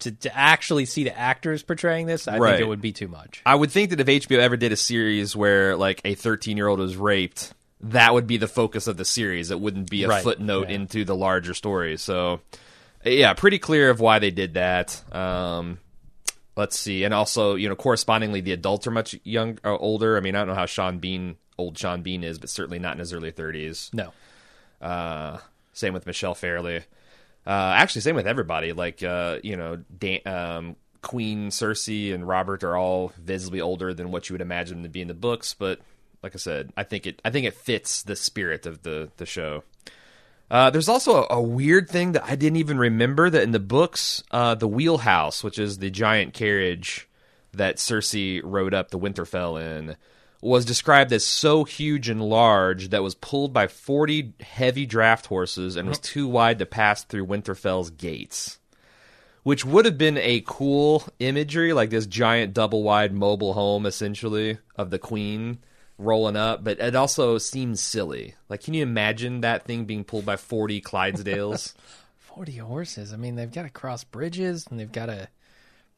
to, 0.00 0.12
to 0.12 0.36
actually 0.36 0.84
see 0.84 1.04
the 1.04 1.16
actors 1.18 1.62
portraying 1.62 2.06
this, 2.06 2.28
I 2.28 2.38
Right. 2.38 2.52
think 2.52 2.62
it 2.62 2.68
would 2.68 2.80
be 2.80 2.92
too 2.92 3.08
much. 3.08 3.42
I 3.46 3.54
would 3.54 3.70
think 3.70 3.90
that 3.90 4.00
if 4.00 4.06
HBO 4.06 4.38
ever 4.38 4.56
did 4.56 4.72
a 4.72 4.76
series 4.76 5.34
where 5.36 5.76
like 5.76 6.00
a 6.04 6.14
13 6.14 6.56
year 6.56 6.68
old 6.68 6.78
was 6.80 6.96
raped, 6.96 7.52
that 7.80 8.12
would 8.14 8.26
be 8.26 8.36
the 8.36 8.48
focus 8.48 8.86
of 8.86 8.96
the 8.96 9.04
series. 9.04 9.50
It 9.50 9.60
wouldn't 9.60 9.90
be 9.90 10.04
a 10.04 10.08
Right, 10.08 10.22
footnote 10.22 10.68
yeah. 10.68 10.76
into 10.76 11.04
the 11.04 11.14
larger 11.14 11.54
story. 11.54 11.96
So, 11.98 12.40
yeah, 13.04 13.32
pretty 13.34 13.58
clear 13.58 13.90
of 13.90 14.00
why 14.00 14.18
they 14.18 14.30
did 14.30 14.54
that. 14.54 15.00
Um, 15.14 15.78
let's 16.56 16.78
see, 16.78 17.04
and 17.04 17.12
also 17.14 17.54
you 17.54 17.68
know 17.68 17.76
correspondingly 17.76 18.40
the 18.40 18.52
adults 18.52 18.86
are 18.86 18.90
much 18.90 19.14
young 19.24 19.58
or 19.62 19.78
older. 19.80 20.16
I 20.16 20.20
mean, 20.20 20.34
I 20.34 20.38
don't 20.40 20.48
know 20.48 20.54
how 20.54 20.66
Sean 20.66 20.98
Bean, 20.98 21.36
old 21.58 21.76
Sean 21.78 22.02
Bean 22.02 22.24
is, 22.24 22.38
but 22.38 22.48
certainly 22.50 22.78
not 22.78 22.94
in 22.94 22.98
his 22.98 23.12
early 23.12 23.30
30s. 23.30 23.92
No. 23.94 24.12
Uh, 24.80 25.38
same 25.72 25.92
with 25.92 26.06
Michelle 26.06 26.34
Fairley. 26.34 26.82
Uh, 27.46 27.74
actually, 27.76 28.00
same 28.00 28.16
with 28.16 28.26
everybody. 28.26 28.72
Like, 28.72 29.02
uh, 29.02 29.38
you 29.42 29.56
know, 29.56 29.76
Dan, 29.76 30.20
um, 30.26 30.76
Queen 31.02 31.50
Cersei 31.50 32.12
and 32.12 32.26
Robert 32.26 32.64
are 32.64 32.76
all 32.76 33.12
visibly 33.18 33.60
older 33.60 33.94
than 33.94 34.10
what 34.10 34.28
you 34.28 34.34
would 34.34 34.40
imagine 34.40 34.78
them 34.78 34.82
to 34.82 34.88
be 34.88 35.00
in 35.00 35.08
the 35.08 35.14
books. 35.14 35.54
But 35.54 35.80
like 36.22 36.34
I 36.34 36.38
said, 36.38 36.72
I 36.76 36.82
think 36.82 37.06
it 37.06 37.22
I 37.24 37.30
think 37.30 37.46
it 37.46 37.54
fits 37.54 38.02
the 38.02 38.16
spirit 38.16 38.66
of 38.66 38.82
the 38.82 39.10
the 39.16 39.26
show. 39.26 39.62
Uh, 40.50 40.70
there's 40.70 40.88
also 40.88 41.24
a, 41.24 41.34
a 41.34 41.42
weird 41.42 41.88
thing 41.88 42.12
that 42.12 42.24
I 42.24 42.36
didn't 42.36 42.56
even 42.56 42.78
remember 42.78 43.30
that 43.30 43.42
in 43.42 43.52
the 43.52 43.60
books, 43.60 44.22
uh, 44.30 44.54
the 44.54 44.68
wheelhouse, 44.68 45.42
which 45.42 45.58
is 45.58 45.78
the 45.78 45.90
giant 45.90 46.34
carriage 46.34 47.08
that 47.52 47.76
Cersei 47.76 48.40
rode 48.44 48.74
up 48.74 48.90
the 48.90 48.98
Winterfell 48.98 49.60
in, 49.60 49.96
was 50.46 50.64
described 50.64 51.12
as 51.12 51.24
so 51.24 51.64
huge 51.64 52.08
and 52.08 52.22
large 52.22 52.90
that 52.90 53.02
was 53.02 53.14
pulled 53.14 53.52
by 53.52 53.66
40 53.66 54.34
heavy 54.40 54.86
draft 54.86 55.26
horses 55.26 55.76
and 55.76 55.88
was 55.88 55.98
too 55.98 56.28
wide 56.28 56.58
to 56.60 56.66
pass 56.66 57.04
through 57.04 57.26
Winterfell's 57.26 57.90
gates. 57.90 58.58
Which 59.42 59.64
would 59.64 59.84
have 59.84 59.98
been 59.98 60.18
a 60.18 60.42
cool 60.46 61.04
imagery, 61.20 61.72
like 61.72 61.90
this 61.90 62.06
giant 62.06 62.54
double 62.54 62.82
wide 62.82 63.12
mobile 63.12 63.52
home, 63.52 63.86
essentially, 63.86 64.58
of 64.76 64.90
the 64.90 64.98
queen 64.98 65.58
rolling 65.98 66.36
up, 66.36 66.62
but 66.62 66.78
it 66.80 66.94
also 66.94 67.38
seems 67.38 67.80
silly. 67.80 68.34
Like, 68.48 68.62
can 68.62 68.74
you 68.74 68.82
imagine 68.82 69.40
that 69.40 69.64
thing 69.64 69.84
being 69.84 70.04
pulled 70.04 70.26
by 70.26 70.36
40 70.36 70.80
Clydesdales? 70.80 71.74
40 72.18 72.56
horses. 72.58 73.12
I 73.12 73.16
mean, 73.16 73.34
they've 73.34 73.50
got 73.50 73.62
to 73.62 73.70
cross 73.70 74.04
bridges 74.04 74.66
and 74.70 74.78
they've 74.78 74.92
got 74.92 75.06
to. 75.06 75.28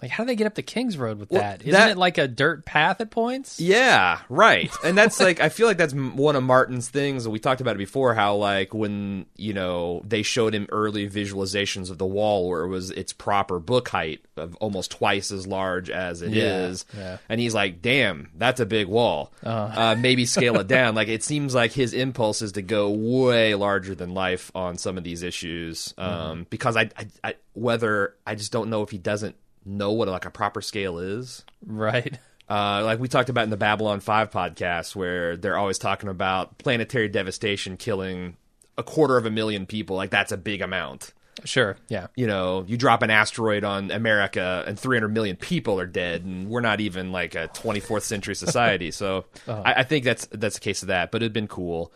Like, 0.01 0.13
how 0.13 0.23
do 0.23 0.29
they 0.29 0.37
get 0.37 0.47
up 0.47 0.55
the 0.55 0.63
King's 0.63 0.97
Road 0.97 1.19
with 1.19 1.31
Well, 1.33 1.41
that? 1.43 1.63
Isn't 1.63 1.73
that- 1.73 1.91
it 1.91 1.97
like 1.99 2.19
a 2.19 2.29
dirt 2.29 2.65
path 2.65 3.01
at 3.01 3.11
points? 3.11 3.59
Yeah, 3.59 4.21
right. 4.29 4.71
And 4.85 4.97
that's 4.97 5.19
like 5.27 5.41
I 5.41 5.49
feel 5.49 5.67
like 5.67 5.77
that's 5.77 5.93
one 5.93 6.37
of 6.37 6.45
Martin's 6.45 6.89
things. 6.89 7.27
We 7.27 7.41
talked 7.41 7.61
about 7.61 7.75
it 7.75 7.79
before. 7.79 8.15
How 8.15 8.37
like 8.37 8.73
when 8.73 9.27
you 9.37 9.55
know 9.55 10.03
they 10.07 10.23
showed 10.23 10.55
him 10.55 10.69
early 10.71 11.11
visualizations 11.11 11.91
of 11.91 11.99
the 11.99 12.07
wall 12.07 12.49
where 12.49 12.63
it 12.63 12.69
was 12.69 12.91
its 12.93 13.13
proper 13.13 13.59
book 13.59 13.89
height 13.89 14.21
of 14.37 14.55
almost 14.57 14.93
twice 14.93 15.33
as 15.33 15.49
large 15.49 15.91
as 15.91 16.23
it 16.23 16.37
is, 16.37 16.85
Yeah, 16.95 17.01
yeah. 17.01 17.17
and 17.29 17.41
he's 17.41 17.55
like, 17.55 17.83
"Damn, 17.83 18.31
that's 18.37 18.61
a 18.61 18.67
big 18.67 18.87
wall. 18.87 19.33
Uh, 19.43 19.97
maybe 19.99 20.27
scale 20.27 20.61
it 20.61 20.69
down." 20.69 20.95
Like 20.99 21.09
it 21.09 21.23
seems 21.25 21.55
like 21.57 21.73
his 21.73 21.93
impulse 21.93 22.41
is 22.41 22.53
to 22.53 22.63
go 22.63 22.91
way 22.91 23.55
larger 23.57 23.95
than 23.97 24.15
life 24.15 24.51
on 24.55 24.79
some 24.79 24.97
of 24.97 25.03
these 25.05 25.23
issues, 25.25 25.93
um, 25.99 26.47
because 26.51 26.77
I, 26.77 26.91
I, 26.97 27.07
I 27.25 27.35
whether 27.55 28.15
I 28.27 28.37
just 28.37 28.53
don't 28.53 28.71
know 28.71 28.83
if 28.83 28.91
he 28.91 28.99
doesn't 28.99 29.35
know 29.69 29.93
what 29.93 30.09
like 30.09 30.25
a 30.25 30.31
proper 30.31 30.61
scale 30.61 30.99
is. 30.99 31.45
Right. 31.65 32.19
Uh, 32.49 32.83
like 32.85 32.99
we 32.99 33.09
talked 33.09 33.29
about 33.29 33.45
in 33.45 33.51
the 33.51 33.57
Babylon 33.57 34.01
5 34.01 34.31
podcast, 34.31 34.97
where 34.97 35.37
they're 35.37 35.59
always 35.59 35.79
talking 35.79 36.09
about 36.09 36.57
planetary 36.59 37.09
devastation 37.09 37.77
killing 37.77 38.37
a 38.79 38.83
quarter 38.83 39.17
of 39.17 39.27
a 39.27 39.31
million 39.31 39.67
people. 39.67 39.97
Like, 39.97 40.11
that's 40.11 40.33
a 40.33 40.37
big 40.39 40.63
amount. 40.63 41.13
Sure. 41.45 41.77
Yeah. 41.89 42.09
You 42.17 42.27
know, 42.27 42.65
you 42.67 42.77
drop 42.77 43.03
an 43.03 43.11
asteroid 43.11 43.65
on 43.65 43.91
America 43.91 44.65
and 44.67 44.79
300 44.79 45.09
million 45.09 45.37
people 45.37 45.79
are 45.79 45.87
dead, 45.87 46.25
and 46.25 46.49
we're 46.49 46.61
not 46.61 46.81
even 46.81 47.13
like 47.13 47.35
a 47.35 47.49
24th 47.49 48.03
century 48.03 48.35
society. 48.37 48.91
So 48.91 49.27
I, 49.47 49.75
I 49.75 49.83
think 49.85 50.05
that's 50.05 50.27
that's 50.27 50.57
a 50.57 50.61
case 50.61 50.83
of 50.83 50.89
that, 50.89 51.11
but 51.11 51.23
it'd 51.23 51.33
been 51.33 51.49
cool. 51.49 51.93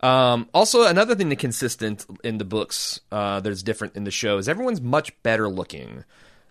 Um, 0.00 0.48
also, 0.54 0.86
another 0.86 1.14
thing 1.16 1.28
that's 1.28 1.40
consistent 1.40 2.06
in 2.22 2.38
the 2.38 2.44
books 2.44 3.00
uh, 3.10 3.40
that's 3.40 3.62
different 3.62 3.96
in 3.96 4.04
the 4.04 4.10
show 4.10 4.38
is 4.38 4.48
everyone's 4.48 4.80
much 4.80 5.20
better 5.22 5.48
looking. 5.48 6.04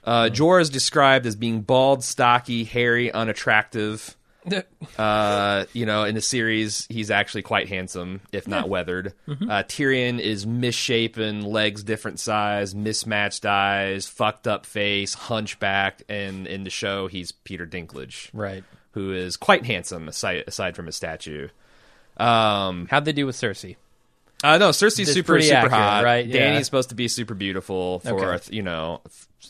Uh, 0.07 0.29
Jorah 0.31 0.61
is 0.61 0.69
described 0.71 1.25
as 1.27 1.35
being 1.35 1.61
bald, 1.61 2.03
stocky, 2.03 2.63
hairy, 2.63 3.11
unattractive. 3.11 4.15
Uh, 4.97 5.65
you 5.73 5.85
know, 5.85 6.05
in 6.05 6.15
the 6.15 6.21
series, 6.21 6.87
he's 6.89 7.11
actually 7.11 7.41
quite 7.41 7.67
handsome, 7.67 8.21
if 8.31 8.47
not 8.47 8.69
weathered. 8.69 9.11
Uh, 9.27 9.33
Tyrion 9.63 10.19
is 10.19 10.47
misshapen, 10.47 11.41
legs 11.41 11.83
different 11.83 12.19
size, 12.21 12.73
mismatched 12.73 13.45
eyes, 13.45 14.07
fucked 14.07 14.47
up 14.47 14.65
face, 14.65 15.13
hunchback, 15.13 16.01
and 16.07 16.47
in 16.47 16.63
the 16.63 16.69
show, 16.69 17.07
he's 17.07 17.33
Peter 17.33 17.65
Dinklage, 17.67 18.29
right. 18.31 18.63
who 18.91 19.11
is 19.11 19.35
quite 19.35 19.65
handsome 19.65 20.07
aside, 20.07 20.45
aside 20.47 20.77
from 20.77 20.85
his 20.85 20.95
statue. 20.95 21.49
Um, 22.15 22.87
How'd 22.89 23.03
they 23.03 23.11
do 23.13 23.25
with 23.25 23.35
Cersei? 23.35 23.75
uh, 24.45 24.57
no, 24.57 24.69
Cersei's 24.69 25.11
super 25.11 25.41
super 25.41 25.55
accurate, 25.57 25.71
hot. 25.73 26.03
right? 26.05 26.25
Yeah. 26.25 26.53
Dany's 26.53 26.65
supposed 26.65 26.89
to 26.89 26.95
be 26.95 27.07
super 27.09 27.33
beautiful 27.33 27.99
for 27.99 28.33
Okay. 28.33 28.55
you 28.55 28.61
know, 28.63 29.01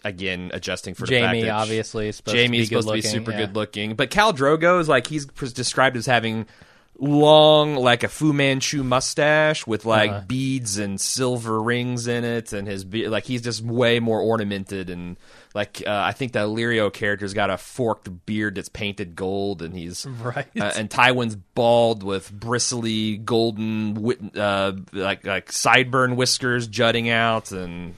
again 0.04 0.52
adjusting 0.54 0.94
for 0.94 1.06
Jaime, 1.08 1.50
obviously, 1.50 2.08
is 2.10 2.22
Jaime's 2.26 2.70
to 2.70 2.82
supposed 2.82 2.88
to 2.88 2.94
be 2.94 3.02
super 3.02 3.32
yeah. 3.32 3.38
good 3.38 3.56
looking, 3.56 3.96
but 3.96 4.10
Khal 4.12 4.36
Drogo 4.36 4.80
is 4.80 4.88
like 4.90 5.08
he's 5.08 5.26
described 5.26 5.98
as 5.98 6.06
having 6.06 6.46
long, 7.00 7.76
like 7.76 8.04
a 8.04 8.08
Fu 8.08 8.34
Manchu 8.34 8.84
mustache 8.84 9.68
with 9.68 9.86
like 9.86 10.10
Uh-huh. 10.10 10.22
beads 10.28 10.78
and 10.80 11.00
silver 11.00 11.62
rings 11.62 12.08
in 12.08 12.24
it, 12.24 12.54
and 12.54 12.68
his 12.68 12.84
be- 12.84 13.08
like 13.08 13.26
he's 13.26 13.42
just 13.42 13.64
way 13.64 14.00
more 14.00 14.20
ornamented 14.20 14.90
and 14.90 15.18
like 15.54 15.84
uh, 15.86 15.92
I 15.92 16.12
think 16.12 16.34
the 16.34 16.40
Illyrio 16.40 16.92
character's 16.92 17.34
got 17.34 17.50
a 17.50 17.58
forked 17.58 18.26
beard 18.26 18.56
that's 18.56 18.70
painted 18.70 19.16
gold, 19.16 19.62
and 19.62 19.76
he's 19.76 20.06
Right. 20.24 20.48
uh, 20.60 20.72
and 20.76 20.90
Tywin's 20.90 21.36
bald 21.36 22.02
with 22.04 22.32
bristly 22.32 23.18
golden 23.18 23.98
uh, 24.36 24.74
like 24.92 25.26
like 25.26 25.52
sideburn 25.52 26.16
whiskers 26.16 26.68
jutting 26.68 27.10
out 27.10 27.52
and 27.52 27.94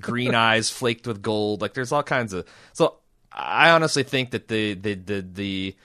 green 0.00 0.34
eyes 0.34 0.70
flaked 0.70 1.06
with 1.06 1.22
gold. 1.22 1.60
Like 1.62 1.74
there's 1.74 1.92
all 1.92 2.02
kinds 2.02 2.32
of 2.32 2.46
so 2.72 2.96
I 3.32 3.70
honestly 3.70 4.02
think 4.02 4.30
that 4.32 4.48
the 4.48 4.74
the 4.74 4.94
the, 4.94 5.20
the 5.20 5.76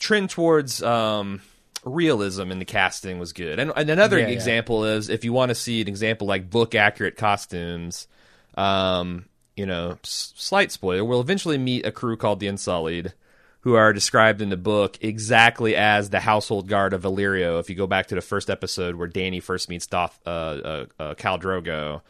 trend 0.00 0.30
towards 0.30 0.82
um 0.82 1.40
realism 1.84 2.50
in 2.50 2.58
the 2.58 2.64
casting 2.64 3.18
was 3.18 3.32
good. 3.32 3.58
And, 3.58 3.70
and 3.76 3.90
another 3.90 4.18
Yeah, 4.18 4.26
yeah. 4.28 4.32
example 4.32 4.84
is 4.86 5.08
if 5.10 5.24
you 5.24 5.32
want 5.32 5.50
to 5.50 5.54
see 5.54 5.80
an 5.82 5.88
example 5.88 6.26
like 6.26 6.48
book 6.48 6.74
accurate 6.74 7.16
costumes, 7.16 8.08
um, 8.56 9.26
you 9.56 9.66
know, 9.66 9.98
s- 10.02 10.32
slight 10.36 10.72
spoiler, 10.72 11.04
we'll 11.04 11.20
eventually 11.20 11.58
meet 11.58 11.84
a 11.86 11.92
crew 11.92 12.16
called 12.16 12.40
the 12.40 12.46
Unsullied, 12.48 13.12
who 13.60 13.74
are 13.74 13.92
described 13.92 14.40
in 14.42 14.48
the 14.48 14.56
book 14.56 14.96
exactly 15.02 15.76
as 15.76 16.08
the 16.10 16.20
household 16.20 16.68
guard 16.68 16.92
of 16.94 17.02
Illyrio. 17.02 17.60
If 17.60 17.68
you 17.68 17.76
go 17.76 17.86
back 17.86 18.06
to 18.08 18.14
the 18.14 18.20
first 18.22 18.48
episode 18.48 18.94
where 18.94 19.08
Dany 19.08 19.42
first 19.42 19.68
meets 19.68 19.86
Doth, 19.86 20.18
uh, 20.26 20.30
uh, 20.30 20.86
uh, 20.98 21.14
Khal 21.14 21.40
Drogo, 21.40 22.00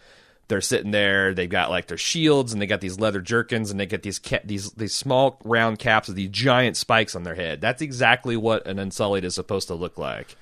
they're 0.49 0.61
sitting 0.61 0.91
there. 0.91 1.33
They've 1.35 1.49
got 1.49 1.71
like 1.71 1.87
their 1.87 1.97
shields 1.99 2.53
and 2.53 2.61
they 2.61 2.67
got 2.67 2.81
these 2.81 2.99
leather 3.01 3.21
jerkins 3.21 3.71
and 3.71 3.79
they 3.81 3.87
get 3.87 4.03
these 4.03 4.19
ca- 4.19 4.41
these 4.45 4.71
these 4.73 4.95
small 4.95 5.41
round 5.45 5.79
caps 5.79 6.09
with 6.09 6.17
these 6.17 6.31
giant 6.31 6.77
spikes 6.77 7.15
on 7.17 7.23
their 7.23 7.35
head. 7.35 7.61
That's 7.61 7.81
exactly 7.83 8.37
what 8.37 8.67
an 8.67 8.79
Unsullied 8.79 9.25
is 9.25 9.35
supposed 9.35 9.69
to 9.69 9.75
look 9.75 9.97
like. 9.99 10.37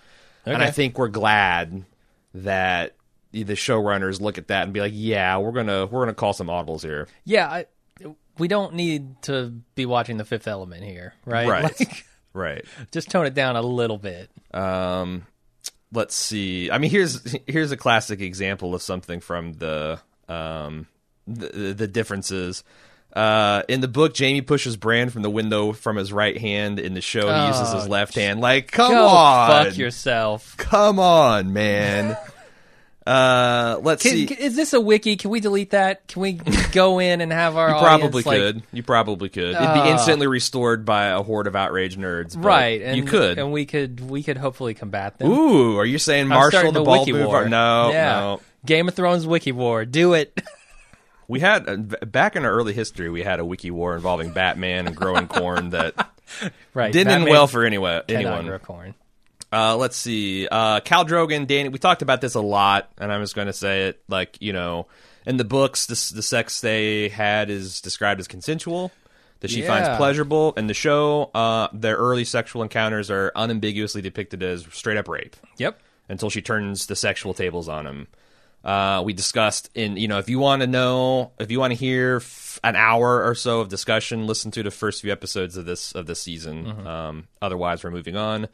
And 0.44 0.62
I 0.62 0.70
think 0.70 0.98
we're 0.98 1.08
glad 1.08 1.84
that 2.34 2.94
the 3.30 3.44
showrunners 3.44 4.20
look 4.20 4.38
at 4.38 4.48
that 4.48 4.64
and 4.64 4.72
be 4.72 4.80
like, 4.80 4.92
"Yeah, 4.94 5.38
we're 5.38 5.52
gonna 5.52 5.86
we're 5.86 6.02
gonna 6.02 6.14
call 6.14 6.32
some 6.32 6.48
audibles 6.48 6.82
here." 6.82 7.06
Yeah, 7.24 7.48
I, 7.48 7.66
we 8.38 8.48
don't 8.48 8.74
need 8.74 9.22
to 9.22 9.52
be 9.74 9.86
watching 9.86 10.16
The 10.16 10.24
Fifth 10.24 10.48
Element 10.48 10.82
here, 10.84 11.14
right? 11.24 11.48
Right. 11.48 11.62
Like, 11.80 12.04
Right. 12.34 12.64
just 12.90 13.10
tone 13.10 13.26
it 13.26 13.34
down 13.34 13.56
a 13.56 13.62
little 13.62 13.98
bit. 13.98 14.30
Um, 14.54 15.26
let's 15.92 16.14
see. 16.14 16.70
I 16.70 16.78
mean, 16.78 16.90
here's 16.90 17.36
here's 17.46 17.70
a 17.72 17.76
classic 17.76 18.20
example 18.20 18.74
of 18.74 18.82
something 18.82 19.20
from 19.20 19.52
the 19.54 20.00
um 20.28 20.86
the, 21.26 21.74
the 21.76 21.86
differences. 21.86 22.64
Uh, 23.14 23.62
in 23.68 23.82
the 23.82 23.88
book, 23.88 24.16
Jaime 24.16 24.40
pushes 24.40 24.78
Bran 24.78 25.10
from 25.10 25.20
the 25.20 25.28
window 25.28 25.72
from 25.72 25.96
his 25.96 26.12
right 26.14 26.38
hand. 26.38 26.78
In 26.80 26.94
the 26.94 27.02
show, 27.02 27.30
he 27.32 27.46
uses 27.48 27.72
his 27.74 27.84
Oh, 27.84 27.88
left 27.90 28.14
hand. 28.14 28.40
Like, 28.40 28.70
come 28.72 28.94
on, 28.94 29.64
fuck 29.66 29.76
yourself. 29.76 30.56
come 30.56 30.98
on, 30.98 31.52
man. 31.52 32.16
uh, 33.06 33.78
let's 33.82 34.02
Can, 34.02 34.12
see. 34.12 34.24
is 34.34 34.54
this 34.56 34.72
a 34.72 34.80
wiki? 34.80 35.16
Can 35.16 35.30
we 35.30 35.40
delete 35.40 35.70
that? 35.70 36.06
Can 36.08 36.22
we 36.22 36.32
go 36.72 36.98
in 37.00 37.20
and 37.20 37.32
have 37.32 37.56
our 37.56 37.68
you 37.70 37.74
audience, 37.74 38.00
probably 38.00 38.22
like- 38.22 38.38
could. 38.38 38.62
You 38.72 38.82
probably 38.82 39.28
could. 39.28 39.44
It'd 39.44 39.56
Ah. 39.56 39.84
be 39.84 39.90
instantly 39.90 40.26
restored 40.26 40.84
by 40.84 41.06
a 41.06 41.22
horde 41.22 41.46
of 41.46 41.56
outraged 41.56 41.98
nerds. 41.98 42.34
but 42.34 42.46
right? 42.46 42.80
And 42.82 42.96
you 42.96 43.04
could. 43.04 43.38
and 43.38 43.52
we 43.52 43.66
could 43.66 44.00
we 44.08 44.22
could 44.22 44.36
hopefully 44.36 44.74
combat 44.74 45.18
them. 45.18 45.30
Ooh, 45.30 45.78
are 45.78 45.84
you 45.86 45.98
saying 45.98 46.28
Marshall 46.28 46.70
the 46.72 46.80
the 46.80 46.84
ball 46.84 47.00
wiki 47.04 47.12
war. 47.12 47.48
No, 47.48 47.90
yeah. 47.90 48.20
no. 48.20 48.40
Game 48.64 48.86
of 48.88 48.94
Thrones 48.94 49.26
wiki 49.26 49.52
war. 49.52 49.84
Do 49.84 50.14
it. 50.14 50.40
We 51.28 51.40
had 51.40 51.66
uh, 51.66 51.76
back 52.04 52.36
in 52.36 52.44
our 52.44 52.50
early 52.52 52.74
history, 52.74 53.08
we 53.08 53.22
had 53.22 53.40
a 53.40 53.44
wiki 53.44 53.70
war 53.70 53.94
involving 53.94 54.32
Batman 54.32 54.86
and 54.86 54.94
growing 54.94 55.28
corn 55.28 55.70
that 55.70 55.94
right. 56.74 56.92
didn't 56.92 57.12
end 57.12 57.24
well 57.24 57.46
for 57.46 57.64
anyone. 57.64 58.02
Anyone. 58.08 58.44
grow 58.46 58.58
corn. 58.58 58.94
Uh, 59.52 59.76
let's 59.76 59.96
see. 59.96 60.48
Uh, 60.50 60.80
Khal 60.80 61.06
Drogon, 61.06 61.46
Dany. 61.46 61.70
We 61.70 61.78
talked 61.78 62.00
about 62.02 62.20
this 62.20 62.34
a 62.34 62.40
lot, 62.40 62.90
and 62.98 63.12
I'm 63.12 63.20
just 63.22 63.34
going 63.34 63.48
to 63.48 63.52
say 63.52 63.88
it. 63.88 64.02
Like 64.08 64.38
you 64.40 64.52
know, 64.52 64.86
in 65.26 65.36
the 65.36 65.44
books, 65.44 65.86
this, 65.86 66.08
the 66.10 66.22
sex 66.22 66.60
they 66.62 67.08
had 67.10 67.50
is 67.50 67.80
described 67.80 68.20
as 68.20 68.28
consensual. 68.28 68.90
That 69.40 69.50
she 69.50 69.62
finds 69.62 69.88
pleasurable. 69.96 70.52
In 70.56 70.68
the 70.68 70.74
show, 70.74 71.24
uh, 71.34 71.66
their 71.72 71.96
early 71.96 72.24
sexual 72.24 72.62
encounters 72.62 73.10
are 73.10 73.32
unambiguously 73.34 74.00
depicted 74.00 74.40
as 74.40 74.64
straight 74.70 74.96
up 74.96 75.08
rape 75.08 75.34
Yep. 75.58 75.80
until 76.08 76.30
she 76.30 76.40
turns 76.40 76.86
the 76.86 76.94
sexual 76.94 77.34
tables 77.34 77.68
on 77.68 77.84
him. 77.84 78.06
Uh, 78.64 79.02
we 79.04 79.12
discussed 79.12 79.68
in 79.74 79.96
you 79.96 80.06
know 80.06 80.18
if 80.20 80.28
you 80.28 80.38
want 80.38 80.60
to 80.62 80.68
know 80.68 81.32
if 81.40 81.50
you 81.50 81.58
want 81.58 81.72
to 81.72 81.76
hear 81.76 82.18
f- 82.18 82.60
an 82.62 82.76
hour 82.76 83.24
or 83.24 83.34
so 83.34 83.58
of 83.58 83.68
discussion, 83.68 84.28
listen 84.28 84.52
to 84.52 84.62
the 84.62 84.70
first 84.70 85.02
few 85.02 85.10
episodes 85.10 85.56
of 85.56 85.64
this 85.66 85.90
of 85.96 86.06
this 86.06 86.22
season. 86.22 86.86
Um, 86.86 87.26
otherwise, 87.42 87.82
we're 87.82 87.90
moving 87.90 88.16
on. 88.16 88.46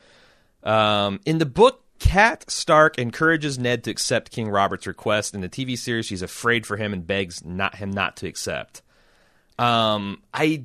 Um, 0.62 1.20
in 1.24 1.38
the 1.38 1.46
book, 1.46 1.84
Cat 1.98 2.48
Stark 2.50 2.98
encourages 2.98 3.58
Ned 3.58 3.84
to 3.84 3.90
accept 3.90 4.30
King 4.30 4.48
Robert's 4.48 4.86
request. 4.86 5.34
In 5.34 5.40
the 5.40 5.48
TV 5.48 5.76
series, 5.76 6.06
she's 6.06 6.22
afraid 6.22 6.66
for 6.66 6.76
him 6.76 6.92
and 6.92 7.06
begs 7.06 7.44
not 7.44 7.76
him 7.76 7.90
not 7.90 8.16
to 8.18 8.28
accept. 8.28 8.82
Um, 9.58 10.22
I 10.32 10.64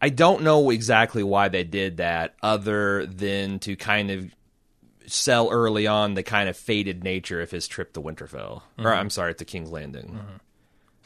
I 0.00 0.10
don't 0.10 0.42
know 0.42 0.70
exactly 0.70 1.22
why 1.22 1.48
they 1.48 1.64
did 1.64 1.96
that, 1.96 2.34
other 2.42 3.06
than 3.06 3.58
to 3.60 3.74
kind 3.74 4.10
of 4.10 4.30
sell 5.06 5.48
early 5.50 5.86
on 5.86 6.14
the 6.14 6.22
kind 6.22 6.48
of 6.48 6.56
faded 6.56 7.02
nature 7.02 7.40
of 7.40 7.50
his 7.50 7.66
trip 7.66 7.94
to 7.94 8.00
Winterfell, 8.00 8.62
or 8.78 8.94
I'm 8.94 9.10
sorry, 9.10 9.34
to 9.34 9.44
King's 9.44 9.70
Landing, 9.70 10.20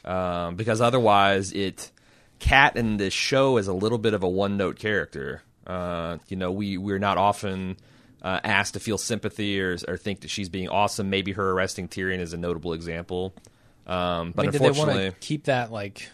um, 0.05 0.55
because 0.55 0.81
otherwise 0.81 1.51
it 1.51 1.91
Cat 2.39 2.75
in 2.75 2.97
this 2.97 3.13
show 3.13 3.57
is 3.57 3.67
a 3.67 3.73
little 3.73 3.97
bit 3.97 4.13
of 4.13 4.21
a 4.21 4.29
one 4.29 4.57
note 4.57 4.77
character. 4.77 5.41
Uh, 5.65 6.17
you 6.27 6.35
know, 6.35 6.51
we 6.51 6.77
we're 6.77 6.99
not 6.99 7.17
often 7.17 7.77
uh, 8.23 8.39
asked 8.43 8.75
to 8.75 8.79
feel 8.79 8.97
sympathy 8.97 9.59
or 9.59 9.77
or 9.87 9.97
think 9.97 10.21
that 10.21 10.29
she's 10.29 10.49
being 10.49 10.69
awesome. 10.69 11.09
Maybe 11.09 11.33
her 11.33 11.51
arresting 11.51 11.87
Tyrion 11.89 12.19
is 12.19 12.33
a 12.33 12.37
notable 12.37 12.73
example. 12.73 13.33
Um, 13.85 14.31
but 14.31 14.43
I 14.43 14.45
mean, 14.45 14.51
did 14.53 14.61
they 14.61 14.65
want 14.67 14.77
unfortunately, 14.91 15.09
to 15.11 15.15
keep 15.19 15.43
that 15.45 15.71
like, 15.71 16.09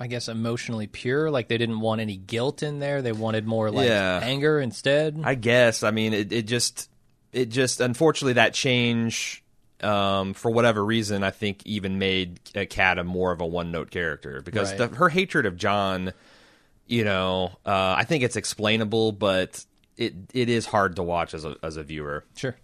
I 0.00 0.08
guess, 0.08 0.28
emotionally 0.28 0.88
pure? 0.88 1.30
Like 1.30 1.46
they 1.46 1.58
didn't 1.58 1.78
want 1.78 2.00
any 2.00 2.16
guilt 2.16 2.62
in 2.64 2.80
there. 2.80 3.02
They 3.02 3.12
wanted 3.12 3.46
more 3.46 3.70
like 3.70 3.86
Yeah. 3.86 4.18
anger 4.20 4.60
instead. 4.60 5.20
I 5.22 5.36
guess. 5.36 5.84
I 5.84 5.92
mean, 5.92 6.12
it, 6.12 6.32
it 6.32 6.42
just, 6.42 6.90
it 7.32 7.50
just, 7.50 7.80
unfortunately, 7.80 8.32
that 8.32 8.52
change, 8.52 9.44
um, 9.80 10.34
for 10.34 10.50
whatever 10.50 10.84
reason, 10.84 11.22
I 11.22 11.30
think 11.30 11.64
even 11.66 12.00
made 12.00 12.40
Cat 12.70 12.98
a 12.98 13.04
more 13.04 13.30
of 13.30 13.40
a 13.40 13.46
one 13.46 13.70
note 13.70 13.92
character 13.92 14.42
because 14.44 14.70
Right. 14.70 14.90
the, 14.90 14.96
her 14.96 15.08
hatred 15.08 15.46
of 15.46 15.56
Jon, 15.56 16.12
you 16.88 17.04
know, 17.04 17.52
uh, 17.64 17.94
I 17.96 18.02
think 18.02 18.24
it's 18.24 18.34
explainable, 18.36 19.12
but 19.12 19.64
it 19.96 20.14
it 20.32 20.48
is 20.48 20.66
hard 20.66 20.96
to 20.96 21.02
watch 21.02 21.34
as 21.34 21.44
a 21.44 21.56
as 21.62 21.76
a 21.76 21.82
viewer. 21.82 22.24
sure. 22.36 22.56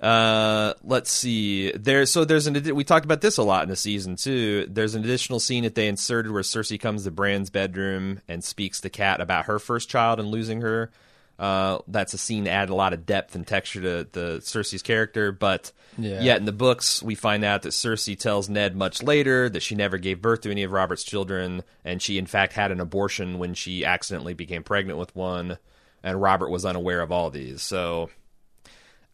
Uh, 0.00 0.74
let's 0.82 1.12
see. 1.12 1.70
There, 1.72 2.06
so 2.06 2.24
there's 2.24 2.48
an. 2.48 2.74
We 2.74 2.82
talked 2.82 3.04
about 3.04 3.20
this 3.20 3.36
a 3.38 3.42
lot 3.44 3.62
in 3.62 3.68
the 3.68 3.76
season 3.76 4.16
too. 4.16 4.66
There's 4.68 4.96
an 4.96 5.04
additional 5.04 5.38
scene 5.38 5.62
that 5.62 5.76
they 5.76 5.86
inserted 5.86 6.32
where 6.32 6.42
Cersei 6.42 6.80
comes 6.80 7.04
to 7.04 7.12
Bran's 7.12 7.50
bedroom 7.50 8.20
and 8.26 8.42
speaks 8.42 8.80
to 8.80 8.90
Cat 8.90 9.20
about 9.20 9.44
her 9.46 9.60
first 9.60 9.88
child 9.88 10.18
and 10.18 10.28
losing 10.28 10.60
her. 10.62 10.90
Uh, 11.38 11.78
that's 11.86 12.14
a 12.14 12.18
scene 12.18 12.44
that 12.44 12.50
added 12.50 12.70
a 12.70 12.74
lot 12.74 12.92
of 12.92 13.06
depth 13.06 13.36
and 13.36 13.46
texture 13.46 13.80
to 13.80 14.08
the 14.10 14.38
Cersei's 14.42 14.82
character. 14.82 15.30
But 15.30 15.70
Yeah. 15.96 16.20
yet 16.20 16.38
in 16.38 16.46
the 16.46 16.52
books, 16.52 17.00
we 17.02 17.14
find 17.14 17.44
out 17.44 17.62
that 17.62 17.70
Cersei 17.70 18.18
tells 18.18 18.48
Ned 18.48 18.74
much 18.76 19.02
later 19.04 19.48
that 19.50 19.62
she 19.62 19.74
never 19.76 19.98
gave 19.98 20.20
birth 20.20 20.40
to 20.42 20.50
any 20.50 20.62
of 20.64 20.72
Robert's 20.72 21.04
children, 21.04 21.62
and 21.84 22.02
she 22.02 22.18
in 22.18 22.26
fact 22.26 22.54
had 22.54 22.72
an 22.72 22.80
abortion 22.80 23.38
when 23.38 23.54
she 23.54 23.84
accidentally 23.84 24.34
became 24.34 24.62
pregnant 24.64 24.98
with 24.98 25.14
one, 25.16 25.58
and 26.02 26.20
Robert 26.20 26.50
was 26.50 26.64
unaware 26.64 27.00
of 27.00 27.12
all 27.12 27.30
these. 27.30 27.62
So 27.62 28.10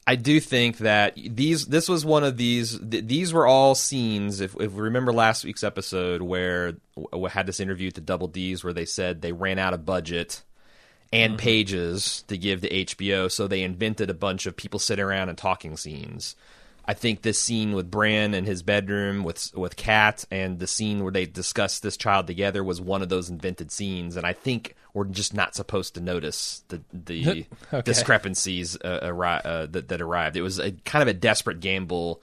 I 0.07 0.17
do 0.17 0.41
think 0.41 0.79
that 0.79 1.17
these 1.17 1.67
this 1.67 1.87
was 1.87 2.03
one 2.03 2.25
of 2.25 2.39
these 2.39 2.79
th- 2.79 3.07
these 3.07 3.33
were 3.33 3.47
all 3.47 3.75
scenes 3.75 4.41
if 4.41 4.55
if 4.59 4.73
we 4.73 4.81
remember 4.81 5.13
last 5.13 5.45
week's 5.45 5.63
episode 5.63 6.23
where 6.23 6.77
we 7.13 7.29
had 7.29 7.47
this 7.47 7.61
interview 7.61 7.89
at 7.89 7.95
the 7.95 8.01
Double 8.01 8.27
D's 8.27 8.65
where 8.65 8.73
they 8.73 8.87
said 8.87 9.21
they 9.21 9.33
ran 9.33 9.59
out 9.59 9.75
of 9.75 9.85
budget 9.85 10.43
and 11.13 11.33
mm-hmm. 11.33 11.41
pages 11.41 12.25
to 12.29 12.39
give 12.39 12.63
to 12.63 12.71
HBO 12.71 13.31
so 13.31 13.47
they 13.47 13.63
invented 13.63 14.09
a 14.09 14.15
bunch 14.15 14.47
of 14.47 14.57
people 14.57 14.79
sitting 14.79 15.05
around 15.05 15.29
and 15.29 15.37
talking 15.37 15.77
scenes. 15.77 16.37
I 16.91 16.95
think 16.95 17.21
this 17.21 17.39
scene 17.39 17.73
with 17.75 17.91
Bran 17.91 18.33
in 18.33 18.47
his 18.47 18.63
bedroom 18.63 19.23
with 19.23 19.51
with 19.55 19.77
Cat 19.77 20.25
and 20.31 20.59
the 20.59 20.67
scene 20.67 21.03
where 21.05 21.13
they 21.13 21.27
discuss 21.27 21.81
this 21.81 21.99
child 21.99 22.27
together 22.27 22.65
was 22.65 22.81
one 22.81 23.03
of 23.03 23.11
those 23.11 23.29
invented 23.29 23.71
scenes 23.71 24.17
and 24.17 24.27
I 24.27 24.33
think 24.33 24.75
we're 24.95 25.05
just 25.05 25.35
not 25.35 25.55
supposed 25.55 25.95
to 25.97 26.01
notice 26.01 26.65
the 26.69 26.81
the 26.93 27.47
Okay. 27.73 27.83
discrepancies 27.83 28.77
uh, 28.83 29.01
arri- 29.03 29.45
uh, 29.45 29.67
that, 29.67 29.89
that 29.89 30.01
arrived. 30.01 30.37
It 30.39 30.43
was 30.43 30.59
a 30.59 30.73
kind 30.73 31.03
of 31.03 31.09
a 31.09 31.13
desperate 31.15 31.61
gamble. 31.61 32.23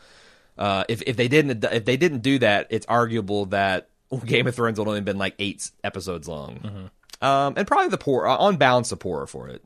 Uh, 0.57 0.83
if 0.89 1.03
if 1.03 1.15
they 1.15 1.27
didn't 1.27 1.63
if 1.65 1.85
they 1.85 1.95
didn't 1.97 2.19
do 2.23 2.39
that, 2.39 2.65
it's 2.71 2.87
arguable 2.87 3.45
that 3.47 3.89
Game 4.25 4.47
of 4.47 4.55
Thrones 4.55 4.79
would 4.79 4.87
only 4.87 5.01
been 5.01 5.19
like 5.19 5.35
eight 5.37 5.69
episodes 5.83 6.27
long, 6.27 6.57
Mm-hmm. 6.63 7.25
um, 7.25 7.53
and 7.55 7.67
probably 7.67 7.89
the 7.89 7.97
poor 7.99 8.25
on 8.25 8.57
balance 8.57 8.89
the 8.89 8.97
poorer 8.97 9.27
for 9.27 9.47
it. 9.47 9.63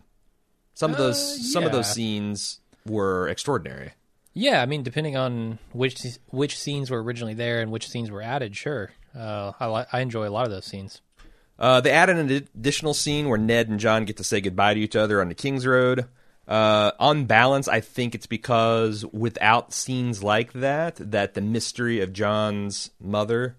Some 0.73 0.91
of 0.91 0.97
those 0.97 1.15
Uh, 1.17 1.43
some 1.53 1.63
of 1.63 1.71
those 1.71 1.89
scenes 1.89 2.59
were 2.85 3.29
extraordinary. 3.29 3.93
Yeah, 4.39 4.61
I 4.61 4.67
mean, 4.67 4.83
depending 4.83 5.17
on 5.17 5.59
which 5.73 6.01
which 6.27 6.57
scenes 6.57 6.89
were 6.89 7.03
originally 7.03 7.33
there 7.33 7.59
and 7.61 7.71
which 7.71 7.89
scenes 7.89 8.09
were 8.09 8.21
added, 8.21 8.55
sure. 8.55 8.91
Uh, 9.13 9.51
I 9.59 9.67
li- 9.67 9.85
I 9.91 9.99
enjoy 9.99 10.29
a 10.29 10.31
lot 10.31 10.45
of 10.45 10.51
those 10.51 10.65
scenes. 10.65 11.01
Uh, 11.59 11.81
they 11.81 11.91
added 11.91 12.15
an 12.15 12.31
additional 12.31 12.93
scene 12.93 13.27
where 13.27 13.37
Ned 13.37 13.67
and 13.67 13.81
Jon 13.81 14.05
get 14.05 14.15
to 14.15 14.23
say 14.23 14.39
goodbye 14.39 14.75
to 14.75 14.79
each 14.79 14.95
other 14.95 15.19
on 15.19 15.27
the 15.27 15.35
King's 15.35 15.67
Road. 15.67 16.05
Uh, 16.47 16.91
on 17.01 17.25
balance, 17.25 17.67
I 17.67 17.81
think 17.81 18.15
it's 18.15 18.27
because 18.27 19.05
without 19.07 19.73
scenes 19.73 20.23
like 20.23 20.53
that, 20.53 20.95
that 20.95 21.33
the 21.33 21.41
mystery 21.41 21.99
of 21.99 22.13
Jon's 22.13 22.91
mother 22.97 23.57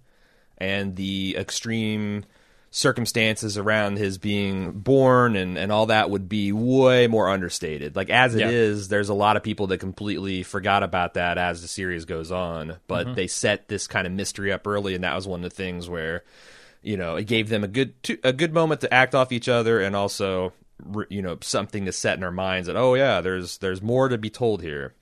and 0.57 0.97
the 0.97 1.37
extreme 1.37 2.25
circumstances 2.73 3.59
around 3.59 3.97
his 3.99 4.17
being 4.19 4.71
born 4.71 5.35
and, 5.35 5.59
and 5.59 5.73
all 5.73 5.87
that 5.87 6.09
would 6.09 6.29
be 6.29 6.53
way 6.53 7.09
more 7.09 7.29
understated. 7.29 7.97
Like 7.97 8.11
as 8.11 8.35
it 8.37 8.47
is, 8.49 8.83
Yeah. 8.87 8.91
there's 8.91 9.09
a 9.09 9.15
lot 9.15 9.37
of 9.37 9.43
people 9.43 9.67
that 9.69 9.79
completely 9.79 10.45
forgot 10.45 10.83
about 10.85 11.15
that 11.15 11.37
as 11.37 11.63
the 11.63 11.69
series 11.69 12.05
goes 12.05 12.31
on. 12.31 12.77
But 12.87 13.17
they 13.17 13.27
set 13.27 13.67
this 13.69 13.89
kind 13.89 14.07
of 14.07 14.13
mystery 14.13 14.53
up 14.53 14.67
early, 14.67 14.95
and 14.95 15.03
that 15.03 15.17
was 15.17 15.27
one 15.27 15.41
of 15.45 15.51
the 15.51 15.57
things 15.57 15.89
where, 15.89 16.23
you 16.81 16.97
know, 16.97 17.17
it 17.17 17.27
gave 17.27 17.49
them 17.49 17.65
a 17.65 17.69
good 17.69 18.01
to, 18.05 18.19
a 18.23 18.33
good 18.33 18.55
moment 18.55 18.83
to 18.83 18.95
act 18.95 19.15
off 19.17 19.33
each 19.33 19.49
other, 19.49 19.81
and 19.81 19.97
also 19.97 20.53
you 21.11 21.21
know 21.21 21.37
something 21.43 21.85
to 21.85 21.93
set 21.93 22.17
in 22.17 22.25
our 22.25 22.31
minds 22.31 22.67
that 22.69 22.77
oh 22.77 22.95
yeah, 22.95 23.21
there's 23.21 23.59
there's 23.59 23.83
more 23.83 24.09
to 24.09 24.17
be 24.17 24.31
told 24.31 24.63
here. 24.63 24.95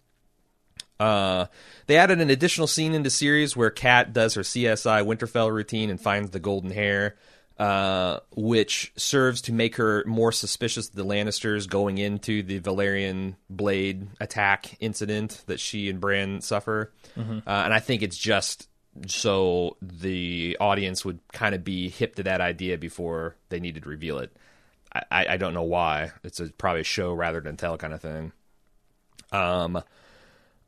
Uh, 0.98 1.46
they 1.86 1.96
added 1.96 2.20
an 2.20 2.30
additional 2.30 2.66
scene 2.66 2.92
into 2.94 3.10
series 3.10 3.56
where 3.56 3.70
Cat 3.70 4.12
does 4.12 4.34
her 4.34 4.40
CSI 4.40 5.04
Winterfell 5.06 5.52
routine 5.52 5.90
and 5.90 6.00
finds 6.00 6.30
the 6.30 6.40
golden 6.40 6.70
hair, 6.72 7.14
uh, 7.58 8.20
which 8.36 8.92
serves 8.96 9.42
to 9.42 9.52
make 9.52 9.76
her 9.76 10.04
more 10.06 10.30
suspicious 10.30 10.88
of 10.88 10.94
the 10.94 11.04
Lannisters 11.04 11.68
going 11.68 11.98
into 11.98 12.42
the 12.42 12.60
Valyrian 12.60 13.34
blade 13.50 14.06
attack 14.20 14.76
incident 14.80 15.42
that 15.46 15.58
she 15.58 15.90
and 15.90 16.00
Bran 16.00 16.40
suffer. 16.40 16.92
Uh, 17.46 17.62
and 17.64 17.74
I 17.74 17.80
think 17.80 18.02
it's 18.02 18.16
just 18.16 18.68
so 19.06 19.76
the 19.82 20.56
audience 20.60 21.04
would 21.04 21.18
kind 21.32 21.54
of 21.54 21.64
be 21.64 21.88
hip 21.88 22.14
to 22.16 22.22
that 22.24 22.40
idea 22.40 22.78
before 22.78 23.36
they 23.48 23.60
needed 23.60 23.82
to 23.84 23.88
reveal 23.88 24.18
it. 24.18 24.36
I, 24.92 25.02
I 25.10 25.26
I 25.34 25.36
don't 25.36 25.54
know 25.54 25.62
why. 25.62 26.12
It's 26.24 26.40
a, 26.40 26.46
probably 26.46 26.82
a 26.82 26.84
show 26.84 27.12
rather 27.12 27.40
than 27.40 27.56
tell 27.56 27.76
kind 27.76 27.92
of 27.92 28.00
thing. 28.00 28.32
Um, 29.32 29.82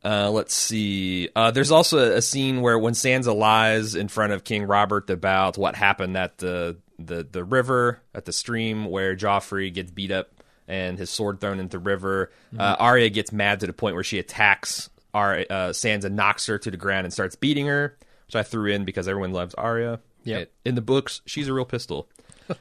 uh, 0.03 0.31
let's 0.31 0.53
see. 0.53 1.29
Uh, 1.35 1.51
there's 1.51 1.71
also 1.71 1.99
a, 1.99 2.17
a 2.17 2.21
scene 2.21 2.61
where 2.61 2.77
when 2.77 2.93
Sansa 2.93 3.35
lies 3.35 3.95
in 3.95 4.07
front 4.07 4.33
of 4.33 4.43
King 4.43 4.63
Robert 4.63 5.09
about 5.09 5.57
what 5.57 5.75
happened 5.75 6.17
at 6.17 6.37
the 6.39 6.77
the 6.97 7.27
the 7.29 7.43
river 7.43 7.99
at 8.13 8.25
the 8.25 8.33
stream 8.33 8.85
where 8.85 9.15
Joffrey 9.15 9.73
gets 9.73 9.91
beat 9.91 10.11
up 10.11 10.29
and 10.67 10.97
his 10.97 11.09
sword 11.09 11.41
thrown 11.41 11.59
into 11.59 11.77
the 11.77 11.83
river. 11.83 12.31
Uh, 12.57 12.75
Arya 12.79 13.09
gets 13.09 13.31
mad 13.31 13.59
to 13.59 13.67
the 13.67 13.73
point 13.73 13.95
where 13.95 14.03
she 14.03 14.19
attacks 14.19 14.89
Arya, 15.13 15.45
uh, 15.49 15.69
Sansa, 15.69 16.11
knocks 16.11 16.45
her 16.45 16.57
to 16.57 16.71
the 16.71 16.77
ground, 16.77 17.05
and 17.05 17.13
starts 17.13 17.35
beating 17.35 17.67
her, 17.67 17.97
which 18.27 18.35
I 18.35 18.43
threw 18.43 18.71
in 18.71 18.85
because 18.85 19.07
everyone 19.07 19.33
loves 19.33 19.53
Arya. 19.55 19.99
Yep. 20.23 20.51
In 20.65 20.75
the 20.75 20.81
books, 20.81 21.21
she's 21.25 21.47
a 21.47 21.53
real 21.53 21.65
pistol. 21.65 22.07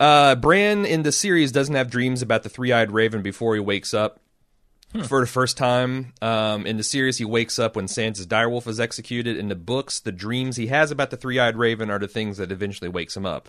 Uh, 0.00 0.34
Bran 0.34 0.86
in 0.86 1.02
the 1.02 1.12
series 1.12 1.52
doesn't 1.52 1.74
have 1.74 1.90
dreams 1.90 2.22
about 2.22 2.42
the 2.42 2.48
three-eyed 2.48 2.90
raven 2.90 3.20
before 3.20 3.52
he 3.52 3.60
wakes 3.60 3.92
up. 3.92 4.18
For 5.04 5.20
the 5.20 5.26
first 5.26 5.56
time 5.56 6.12
um, 6.20 6.66
in 6.66 6.76
the 6.76 6.82
series, 6.82 7.18
he 7.18 7.24
wakes 7.24 7.58
up 7.60 7.76
when 7.76 7.86
Sansa's 7.86 8.26
direwolf 8.26 8.66
is 8.66 8.80
executed. 8.80 9.36
In 9.36 9.48
the 9.48 9.54
books, 9.54 10.00
the 10.00 10.10
dreams 10.10 10.56
he 10.56 10.66
has 10.66 10.90
about 10.90 11.10
the 11.10 11.16
three-eyed 11.16 11.56
raven 11.56 11.90
are 11.90 11.98
the 12.00 12.08
things 12.08 12.38
that 12.38 12.50
eventually 12.50 12.88
wakes 12.88 13.16
him 13.16 13.24
up. 13.24 13.48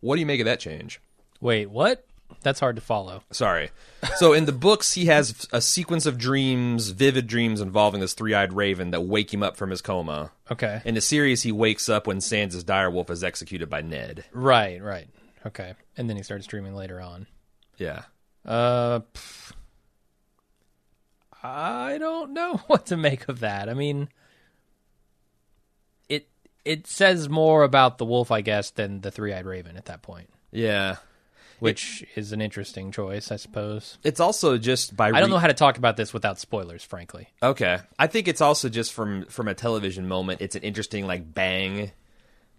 What 0.00 0.14
do 0.14 0.20
you 0.20 0.26
make 0.26 0.40
of 0.40 0.46
that 0.46 0.60
change? 0.60 1.00
Wait, 1.40 1.70
what? 1.70 2.06
That's 2.42 2.60
hard 2.60 2.76
to 2.76 2.82
follow. 2.82 3.24
Sorry. 3.32 3.70
So 4.16 4.32
in 4.32 4.44
the 4.44 4.52
books, 4.52 4.94
he 4.94 5.06
has 5.06 5.48
a 5.52 5.60
sequence 5.60 6.06
of 6.06 6.16
dreams, 6.16 6.90
vivid 6.90 7.26
dreams 7.26 7.60
involving 7.60 8.00
this 8.00 8.14
three-eyed 8.14 8.52
raven 8.52 8.92
that 8.92 9.00
wake 9.00 9.34
him 9.34 9.42
up 9.42 9.56
from 9.56 9.70
his 9.70 9.82
coma. 9.82 10.30
Okay. 10.52 10.80
In 10.84 10.94
the 10.94 11.00
series, 11.00 11.42
he 11.42 11.50
wakes 11.50 11.88
up 11.88 12.06
when 12.06 12.18
Sansa's 12.18 12.62
direwolf 12.62 13.10
is 13.10 13.24
executed 13.24 13.68
by 13.68 13.82
Ned. 13.82 14.24
Right, 14.32 14.80
right. 14.80 15.08
Okay. 15.44 15.74
And 15.96 16.08
then 16.08 16.16
he 16.16 16.22
starts 16.22 16.46
dreaming 16.46 16.76
later 16.76 17.00
on. 17.00 17.26
Yeah. 17.76 18.02
Uh, 18.44 19.00
pff. 19.12 19.52
I 21.42 21.98
don't 21.98 22.32
know 22.32 22.56
what 22.66 22.86
to 22.86 22.96
make 22.96 23.28
of 23.28 23.40
that. 23.40 23.68
I 23.68 23.74
mean, 23.74 24.08
it 26.08 26.28
it 26.64 26.86
says 26.86 27.28
more 27.28 27.62
about 27.62 27.98
the 27.98 28.04
wolf, 28.04 28.30
I 28.30 28.40
guess, 28.40 28.70
than 28.70 29.00
the 29.00 29.10
three-eyed 29.10 29.46
raven 29.46 29.76
at 29.76 29.86
that 29.86 30.02
point, 30.02 30.28
Yeah. 30.52 30.96
which 31.58 32.04
is 32.16 32.32
an 32.32 32.40
interesting 32.40 32.92
choice, 32.92 33.30
I 33.32 33.36
suppose. 33.36 33.98
It's 34.02 34.20
also 34.20 34.58
just 34.58 34.96
by 34.96 35.08
I 35.08 35.20
don't 35.20 35.30
know 35.30 35.38
how 35.38 35.46
to 35.46 35.54
talk 35.54 35.78
about 35.78 35.96
this 35.96 36.12
without 36.12 36.38
spoilers, 36.38 36.82
frankly. 36.84 37.28
Okay, 37.42 37.78
I 37.98 38.06
think 38.06 38.28
it's 38.28 38.40
also 38.40 38.68
just 38.68 38.92
from 38.92 39.24
from 39.26 39.48
a 39.48 39.54
television 39.54 40.08
moment. 40.08 40.40
It's 40.40 40.56
an 40.56 40.62
interesting 40.62 41.06
like 41.06 41.32
bang 41.34 41.92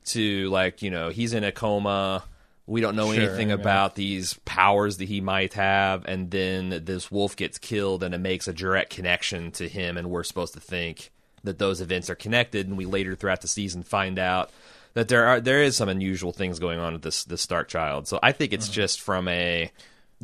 to 0.06 0.50
like 0.50 0.82
you 0.82 0.90
know 0.90 1.10
he's 1.10 1.34
in 1.34 1.44
a 1.44 1.52
coma. 1.52 2.24
We 2.72 2.82
don't 2.82 2.96
know 2.96 3.14
Sure, 3.14 3.24
anything 3.24 3.50
yeah. 3.50 3.56
about 3.56 3.96
these 3.96 4.34
powers 4.46 4.98
that 4.98 5.08
he 5.08 5.20
might 5.22 5.54
have, 5.56 6.06
and 6.06 6.32
then 6.32 6.82
this 6.86 7.12
wolf 7.12 7.36
gets 7.36 7.58
killed, 7.58 8.02
and 8.04 8.16
it 8.16 8.20
makes 8.20 8.48
a 8.48 8.54
direct 8.54 8.92
connection 8.92 9.52
to 9.54 9.68
him, 9.68 9.98
and 9.98 10.10
we're 10.10 10.24
supposed 10.24 10.54
to 10.54 10.60
think 10.62 11.12
that 11.44 11.60
those 11.60 11.82
events 11.82 12.10
are 12.10 12.16
connected, 12.16 12.68
and 12.68 12.78
we 12.78 12.86
later 12.86 13.16
throughout 13.16 13.42
the 13.42 13.48
season 13.48 13.84
find 13.84 14.18
out 14.18 14.52
that 14.94 15.08
there 15.08 15.26
are 15.28 15.42
there 15.42 15.62
is 15.62 15.76
some 15.76 15.90
unusual 15.90 16.32
things 16.32 16.60
going 16.60 16.80
on 16.80 16.94
with 16.94 17.02
this 17.02 17.24
this 17.26 17.42
Stark 17.42 17.68
child. 17.68 18.08
So 18.08 18.20
I 18.24 18.32
think 18.32 18.54
it's 18.54 18.68
Uh-huh. 18.68 18.74
just 18.74 19.02
from 19.02 19.28
a 19.28 19.72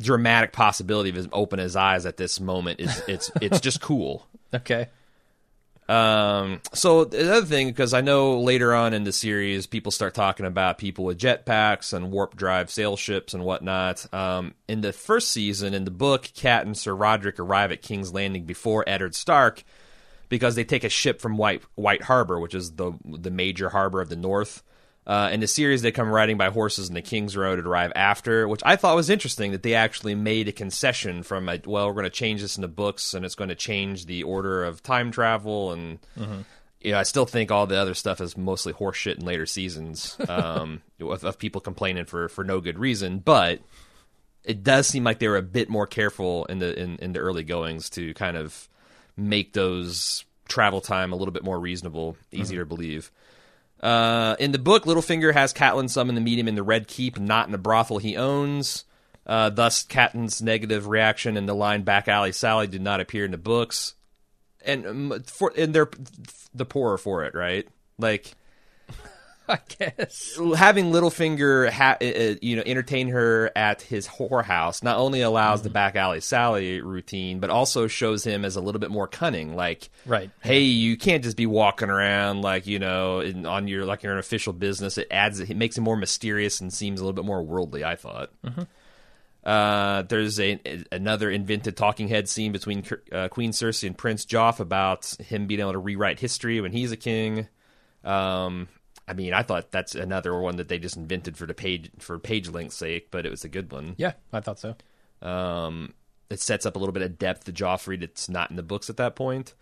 dramatic 0.00 0.52
possibility 0.52 1.10
of 1.10 1.16
him 1.16 1.28
open 1.32 1.58
his 1.58 1.74
eyes 1.74 2.06
at 2.06 2.16
this 2.18 2.38
moment 2.40 2.78
is 2.80 3.02
it's 3.08 3.30
it's 3.40 3.60
just 3.60 3.80
cool. 3.80 4.26
Okay. 4.54 4.86
Um, 5.88 6.60
so 6.74 7.04
the 7.04 7.34
other 7.34 7.46
thing, 7.46 7.68
because 7.68 7.94
I 7.94 8.02
know 8.02 8.40
later 8.40 8.74
on 8.74 8.92
in 8.92 9.04
the 9.04 9.12
series, 9.12 9.66
people 9.66 9.90
start 9.90 10.14
talking 10.14 10.44
about 10.44 10.76
people 10.76 11.06
with 11.06 11.18
jetpacks 11.18 11.94
and 11.94 12.10
warp 12.10 12.36
drive 12.36 12.70
sail 12.70 12.96
ships 12.96 13.32
and 13.32 13.42
whatnot. 13.42 14.12
Um, 14.12 14.54
in 14.68 14.82
the 14.82 14.92
first 14.92 15.28
season, 15.30 15.72
in 15.72 15.84
the 15.84 15.90
book, 15.90 16.30
Cat 16.34 16.66
and 16.66 16.76
Sir 16.76 16.94
Rodrik 16.94 17.38
arrive 17.38 17.72
at 17.72 17.80
King's 17.80 18.12
Landing 18.12 18.44
before 18.44 18.84
Eddard 18.86 19.14
Stark 19.14 19.64
because 20.28 20.54
they 20.56 20.64
take 20.64 20.84
a 20.84 20.90
ship 20.90 21.20
from 21.20 21.38
White 21.38 21.62
White 21.74 22.02
Harbor, 22.02 22.38
which 22.38 22.54
is 22.54 22.72
the 22.72 22.92
the 23.04 23.30
major 23.30 23.70
harbor 23.70 24.00
of 24.00 24.10
the 24.10 24.16
North. 24.16 24.62
Uh, 25.08 25.30
in 25.32 25.40
the 25.40 25.46
series, 25.46 25.80
they 25.80 25.90
come 25.90 26.10
riding 26.10 26.36
by 26.36 26.50
horses 26.50 26.90
in 26.90 26.94
the 26.94 27.00
King's 27.00 27.34
Road 27.34 27.58
and 27.58 27.66
arrive 27.66 27.92
after, 27.96 28.46
which 28.46 28.60
I 28.66 28.76
thought 28.76 28.94
was 28.94 29.08
interesting 29.08 29.52
that 29.52 29.62
they 29.62 29.72
actually 29.72 30.14
made 30.14 30.48
a 30.48 30.52
concession 30.52 31.22
from 31.22 31.48
a, 31.48 31.58
well, 31.64 31.86
we're 31.86 31.94
going 31.94 32.04
to 32.04 32.10
change 32.10 32.42
this 32.42 32.58
in 32.58 32.60
the 32.60 32.68
books 32.68 33.14
and 33.14 33.24
it's 33.24 33.34
going 33.34 33.48
to 33.48 33.54
change 33.54 34.04
the 34.04 34.24
order 34.24 34.64
of 34.64 34.82
time 34.82 35.10
travel. 35.10 35.72
And, 35.72 35.98
you 36.82 36.92
know, 36.92 36.98
I 36.98 37.04
still 37.04 37.24
think 37.24 37.50
all 37.50 37.66
the 37.66 37.78
other 37.78 37.94
stuff 37.94 38.20
is 38.20 38.36
mostly 38.36 38.74
horseshit 38.74 39.18
in 39.18 39.24
later 39.24 39.46
seasons 39.46 40.14
um, 40.28 40.82
of, 41.00 41.24
of 41.24 41.38
people 41.38 41.62
complaining 41.62 42.04
for, 42.04 42.28
for 42.28 42.44
no 42.44 42.60
good 42.60 42.78
reason. 42.78 43.18
But 43.18 43.60
it 44.44 44.62
does 44.62 44.86
seem 44.86 45.04
like 45.04 45.20
they 45.20 45.28
were 45.28 45.38
a 45.38 45.42
bit 45.42 45.70
more 45.70 45.86
careful 45.86 46.44
in 46.46 46.58
the 46.58 46.78
in, 46.78 46.96
in 46.96 47.12
the 47.14 47.20
early 47.20 47.44
goings 47.44 47.88
to 47.90 48.12
kind 48.12 48.36
of 48.36 48.68
make 49.16 49.54
those 49.54 50.26
travel 50.48 50.82
time 50.82 51.14
a 51.14 51.16
little 51.16 51.32
bit 51.32 51.44
more 51.44 51.58
reasonable, 51.58 52.16
easier 52.30 52.60
to 52.60 52.66
believe. 52.66 53.10
Uh, 53.80 54.36
in 54.38 54.52
the 54.52 54.58
book, 54.58 54.84
Littlefinger 54.84 55.32
has 55.32 55.52
Catelyn 55.52 55.88
summon 55.88 56.14
the 56.14 56.20
medium 56.20 56.48
in 56.48 56.54
the 56.54 56.62
Red 56.62 56.88
Keep, 56.88 57.18
not 57.18 57.46
in 57.46 57.52
the 57.52 57.58
brothel 57.58 57.98
he 57.98 58.16
owns. 58.16 58.84
Uh, 59.26 59.50
thus, 59.50 59.84
Catelyn's 59.84 60.42
negative 60.42 60.88
reaction 60.88 61.36
and 61.36 61.48
the 61.48 61.54
line 61.54 61.82
"back 61.82 62.08
alley 62.08 62.32
Sally" 62.32 62.66
did 62.66 62.80
not 62.80 63.00
appear 63.00 63.24
in 63.24 63.30
the 63.30 63.38
books, 63.38 63.94
and 64.64 64.86
um, 64.86 65.22
for 65.26 65.52
and 65.56 65.74
they're 65.74 65.90
the 66.54 66.64
poorer 66.64 66.96
for 66.96 67.24
it, 67.24 67.34
right? 67.34 67.68
Like 67.98 68.34
I 69.50 69.58
guess. 69.78 70.38
having 70.56 70.92
Littlefinger, 70.92 71.70
ha- 71.70 71.96
uh, 72.00 72.04
uh, 72.04 72.34
you 72.42 72.56
know, 72.56 72.62
entertain 72.66 73.08
her 73.08 73.50
at 73.56 73.82
his 73.82 74.06
whorehouse 74.06 74.82
not 74.82 74.98
only 74.98 75.22
allows 75.22 75.62
the 75.62 75.70
back 75.70 75.96
alley 75.96 76.20
Sally 76.20 76.80
routine, 76.80 77.40
but 77.40 77.50
also 77.50 77.86
shows 77.86 78.24
him 78.24 78.44
as 78.44 78.56
a 78.56 78.60
little 78.60 78.78
bit 78.80 78.90
more 78.90 79.06
cunning. 79.08 79.56
Like, 79.56 79.88
Right. 80.06 80.30
hey, 80.40 80.60
you 80.60 80.96
can't 80.96 81.24
just 81.24 81.36
be 81.36 81.46
walking 81.46 81.88
around 81.90 82.42
like 82.42 82.66
you 82.66 82.78
know 82.78 83.20
in, 83.20 83.46
on 83.46 83.68
your 83.68 83.84
like 83.84 84.02
you're 84.02 84.12
an 84.12 84.18
official 84.18 84.52
business. 84.52 84.98
It 84.98 85.08
adds, 85.10 85.40
it 85.40 85.56
makes 85.56 85.78
him 85.78 85.84
more 85.84 85.96
mysterious 85.96 86.60
and 86.60 86.72
seems 86.72 87.00
a 87.00 87.04
little 87.04 87.14
bit 87.14 87.24
more 87.24 87.42
worldly. 87.42 87.84
I 87.84 87.96
thought. 87.96 88.30
Uh, 89.44 90.02
there's 90.02 90.38
a, 90.40 90.60
another 90.92 91.30
invented 91.30 91.76
talking 91.76 92.08
head 92.08 92.28
scene 92.28 92.52
between 92.52 92.84
uh, 93.12 93.28
Queen 93.28 93.52
Cersei 93.52 93.86
and 93.86 93.96
Prince 93.96 94.26
Joff 94.26 94.60
about 94.60 95.06
him 95.20 95.46
being 95.46 95.60
able 95.60 95.72
to 95.72 95.78
rewrite 95.78 96.20
history 96.20 96.60
when 96.60 96.72
he's 96.72 96.92
a 96.92 96.96
king. 96.98 97.48
Um, 98.04 98.68
I 99.08 99.14
mean, 99.14 99.32
I 99.32 99.42
thought 99.42 99.70
that's 99.70 99.94
another 99.94 100.38
one 100.38 100.56
that 100.56 100.68
they 100.68 100.78
just 100.78 100.96
invented 100.96 101.36
for 101.36 101.46
the 101.46 101.54
page 101.54 101.90
for 101.98 102.18
page 102.18 102.48
length's 102.50 102.76
sake, 102.76 103.10
but 103.10 103.24
it 103.24 103.30
was 103.30 103.44
a 103.44 103.48
good 103.48 103.72
one. 103.72 103.94
Yeah, 103.96 104.12
I 104.32 104.40
thought 104.40 104.58
so. 104.58 104.76
Um, 105.22 105.94
it 106.30 106.40
sets 106.40 106.66
up 106.66 106.76
a 106.76 106.78
little 106.78 106.92
bit 106.92 107.02
of 107.02 107.18
depth 107.18 107.44
to 107.44 107.52
Joffrey 107.52 107.98
that's 107.98 108.28
not 108.28 108.50
in 108.50 108.56
the 108.56 108.62
books 108.62 108.90
at 108.90 108.98
that 108.98 109.16
point. 109.16 109.54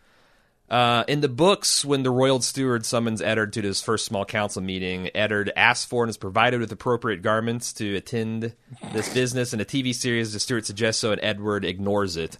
Uh, 0.68 1.04
in 1.06 1.20
the 1.20 1.28
books, 1.28 1.84
when 1.84 2.02
the 2.02 2.10
royal 2.10 2.40
steward 2.42 2.84
summons 2.84 3.22
Eddard 3.22 3.52
to 3.52 3.62
his 3.62 3.80
first 3.80 4.04
small 4.04 4.24
council 4.24 4.60
meeting, 4.60 5.08
Eddard 5.14 5.52
asks 5.54 5.84
for 5.84 6.02
and 6.02 6.10
is 6.10 6.16
provided 6.16 6.58
with 6.58 6.72
appropriate 6.72 7.22
garments 7.22 7.72
to 7.74 7.94
attend 7.94 8.52
this 8.92 9.12
business. 9.14 9.54
In 9.54 9.60
a 9.60 9.64
TV 9.64 9.94
series, 9.94 10.32
the 10.32 10.40
steward 10.40 10.66
suggests 10.66 11.00
so, 11.00 11.12
and 11.12 11.20
Eddard 11.22 11.64
ignores 11.64 12.16
it. 12.16 12.36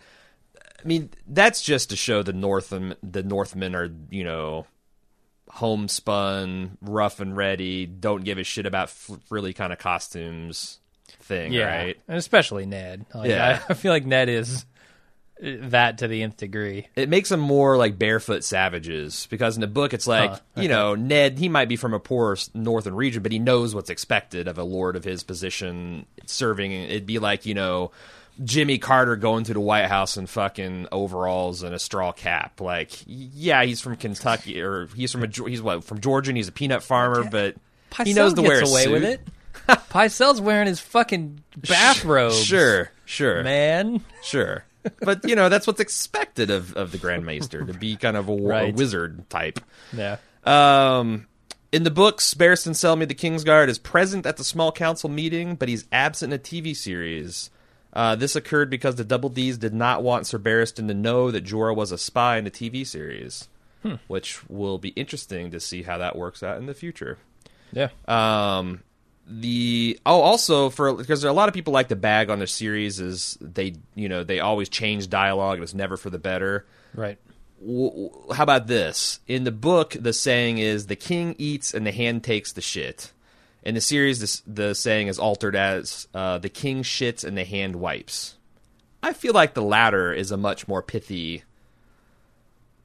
I 0.59 0.89
mean, 0.89 1.11
that's 1.29 1.63
just 1.63 1.91
to 1.91 1.97
show 1.97 2.25
the 2.25 2.33
Northam, 2.33 2.95
the 3.01 3.23
Northmen 3.23 3.77
are, 3.77 3.91
you 4.11 4.25
know, 4.25 4.67
homespun, 5.51 6.79
rough 6.81 7.21
and 7.21 7.37
ready, 7.37 7.87
don't 7.87 8.25
give 8.25 8.39
a 8.39 8.45
shit 8.45 8.67
about 8.67 8.89
f- 8.89 9.11
really 9.31 9.53
kind 9.53 9.73
of 9.73 9.79
costumes 9.79 10.79
thing, 11.21 11.53
Yeah, 11.53 11.65
right? 11.77 12.01
and 12.09 12.19
especially 12.19 12.67
Ned. 12.67 13.07
Like, 13.15 13.31
Yeah. 13.31 13.61
I, 13.69 13.71
I 13.73 13.75
feel 13.75 13.93
like 13.93 14.07
Ned 14.07 14.29
is 14.29 14.65
uh, 15.43 15.51
that 15.69 15.99
to 15.99 16.09
the 16.09 16.23
nth 16.23 16.37
degree. 16.39 16.89
it 16.97 17.09
makes 17.09 17.29
them 17.29 17.41
more 17.41 17.77
like 17.77 17.99
barefoot 17.99 18.43
savages 18.45 19.27
because 19.31 19.57
in 19.57 19.61
the 19.61 19.67
book 19.67 19.93
it's 19.93 20.07
like 20.07 20.31
Huh, 20.31 20.39
you 20.63 20.69
know 20.69 20.95
ned 20.95 21.39
he 21.39 21.51
might 21.51 21.69
be 21.69 21.77
from 21.77 21.93
a 21.93 22.01
poor 22.01 22.39
northern 22.55 22.95
region 22.95 23.23
but 23.23 23.33
he 23.33 23.39
knows 23.39 23.75
what's 23.75 23.91
expected 23.91 24.49
of 24.49 24.57
a 24.57 24.63
lord 24.65 24.97
of 24.97 25.05
his 25.05 25.23
position 25.23 26.07
serving 26.25 26.73
it'd 26.73 27.05
be 27.05 27.19
like 27.19 27.45
you 27.45 27.53
know 27.53 27.91
jimmy 28.45 28.79
carter 28.79 29.17
going 29.17 29.45
to 29.45 29.55
the 29.55 29.61
white 29.61 29.87
house 29.87 30.17
in 30.17 30.27
fucking 30.27 30.87
overalls 30.93 31.63
and 31.63 31.75
a 31.75 31.79
straw 31.79 32.13
cap 32.13 32.61
like 32.61 32.91
yeah 33.07 33.65
he's 33.65 33.81
from 33.81 33.97
kentucky 33.97 34.61
or 34.61 34.87
he's 34.95 35.11
from 35.13 35.23
a 35.25 35.27
he's 35.49 35.63
what 35.63 35.83
from 35.85 36.01
georgia 36.01 36.31
and 36.31 36.37
he's 36.37 36.49
a 36.49 36.53
peanut 36.53 36.83
farmer 36.83 37.25
but 37.31 37.55
he 38.05 38.13
knows 38.13 38.35
to 38.35 38.43
wear 38.43 38.61
gets 38.61 38.71
away 38.71 38.85
suit. 38.85 38.93
with 38.93 39.05
it. 39.05 39.21
Pycelle's 39.89 40.39
wearing 40.41 40.67
his 40.67 40.81
fucking 40.81 41.43
bathrobe. 41.57 42.33
Sure, 42.35 42.91
sure, 43.07 43.43
man. 43.43 44.03
sure. 44.23 44.65
But 45.01 45.27
you 45.27 45.35
know 45.35 45.49
that's 45.49 45.67
what's 45.67 45.81
expected 45.81 46.51
of, 46.51 46.75
of 46.77 46.93
the 46.93 46.99
Grand 46.99 47.25
Maester 47.25 47.65
to 47.65 47.73
be 47.73 47.97
kind 47.97 48.17
of 48.19 48.29
a, 48.29 48.35
Right. 48.37 48.75
wizard 48.75 49.31
type. 49.31 49.61
Yeah. 49.97 50.19
Um, 50.45 51.27
in 51.73 51.85
the 51.85 51.91
books, 51.91 52.35
Barristan 52.35 52.73
Selmy, 52.73 53.09
the 53.09 53.15
Kingsguard, 53.15 53.69
is 53.69 53.79
present 53.79 54.27
at 54.27 54.37
the 54.37 54.45
small 54.45 54.73
council 54.73 55.09
meeting, 55.09 55.55
but 55.55 55.69
he's 55.69 55.87
absent 55.91 56.33
in 56.35 56.39
a 56.39 56.43
TV 56.43 56.77
series. 56.77 57.51
Uh, 57.97 58.15
this 58.15 58.37
occurred 58.37 58.69
because 58.69 58.97
the 58.97 59.05
Double 59.05 59.31
D's 59.31 59.57
did 59.57 59.73
not 59.73 60.03
want 60.03 60.27
Sir 60.27 60.39
Barristan 60.39 60.87
to 60.89 60.95
know 60.95 61.31
that 61.31 61.45
Jorah 61.45 61.75
was 61.75 61.93
a 61.93 61.99
spy 61.99 62.37
in 62.37 62.45
the 62.45 62.51
TV 62.51 62.87
series, 62.87 63.49
which 64.07 64.47
will 64.51 64.77
be 64.77 64.91
interesting 64.91 65.51
to 65.53 65.59
see 65.61 65.83
how 65.83 65.97
that 65.97 66.15
works 66.15 66.43
out 66.43 66.59
in 66.59 66.67
the 66.67 66.75
future. 66.75 67.17
Yeah. 67.73 67.89
Um, 68.07 68.83
the 69.27 69.99
oh, 70.05 70.21
also 70.21 70.69
for 70.71 70.93
because 70.95 71.23
there 71.23 71.29
are 71.31 71.33
a 71.33 71.37
lot 71.37 71.49
of 71.49 71.55
people 71.55 71.73
like 71.73 71.89
to 71.89 71.97
bag 71.97 72.29
on 72.31 72.39
the 72.39 72.47
series 72.47 73.01
is 73.01 73.37
they 73.41 73.75
you 73.95 74.09
know 74.09 74.23
they 74.23 74.41
always 74.41 74.69
change 74.69 75.09
dialogue 75.09 75.55
and 75.55 75.63
it's 75.65 75.75
never 75.75 75.97
for 75.97 76.11
the 76.11 76.19
better 76.19 76.65
Right. 76.95 77.19
w- 77.61 78.11
how 78.33 78.43
about 78.45 78.67
this? 78.69 79.19
In 79.27 79.45
the 79.45 79.51
book, 79.53 79.97
the 79.99 80.13
saying 80.13 80.59
is 80.59 80.87
the 80.87 80.97
king 80.97 81.35
eats 81.39 81.75
and 81.75 81.85
the 81.87 81.93
hand 81.93 82.23
takes 82.25 82.53
the 82.53 82.61
shit. 82.61 83.13
In 83.67 83.75
the 83.75 83.81
series, 83.81 84.21
this, 84.21 84.43
the 84.47 84.75
saying 84.77 85.09
is 85.09 85.19
altered 85.19 85.57
as 85.57 86.07
uh, 86.15 86.39
the 86.39 86.49
king 86.49 86.85
shits 86.85 87.25
and 87.25 87.37
the 87.37 87.45
hand 87.45 87.75
wipes. 87.75 88.37
I 89.03 89.13
feel 89.13 89.35
like 89.35 89.55
the 89.55 89.61
latter 89.63 90.13
is 90.13 90.31
a 90.31 90.37
much 90.37 90.69
more 90.69 90.83
pithy, 90.83 91.43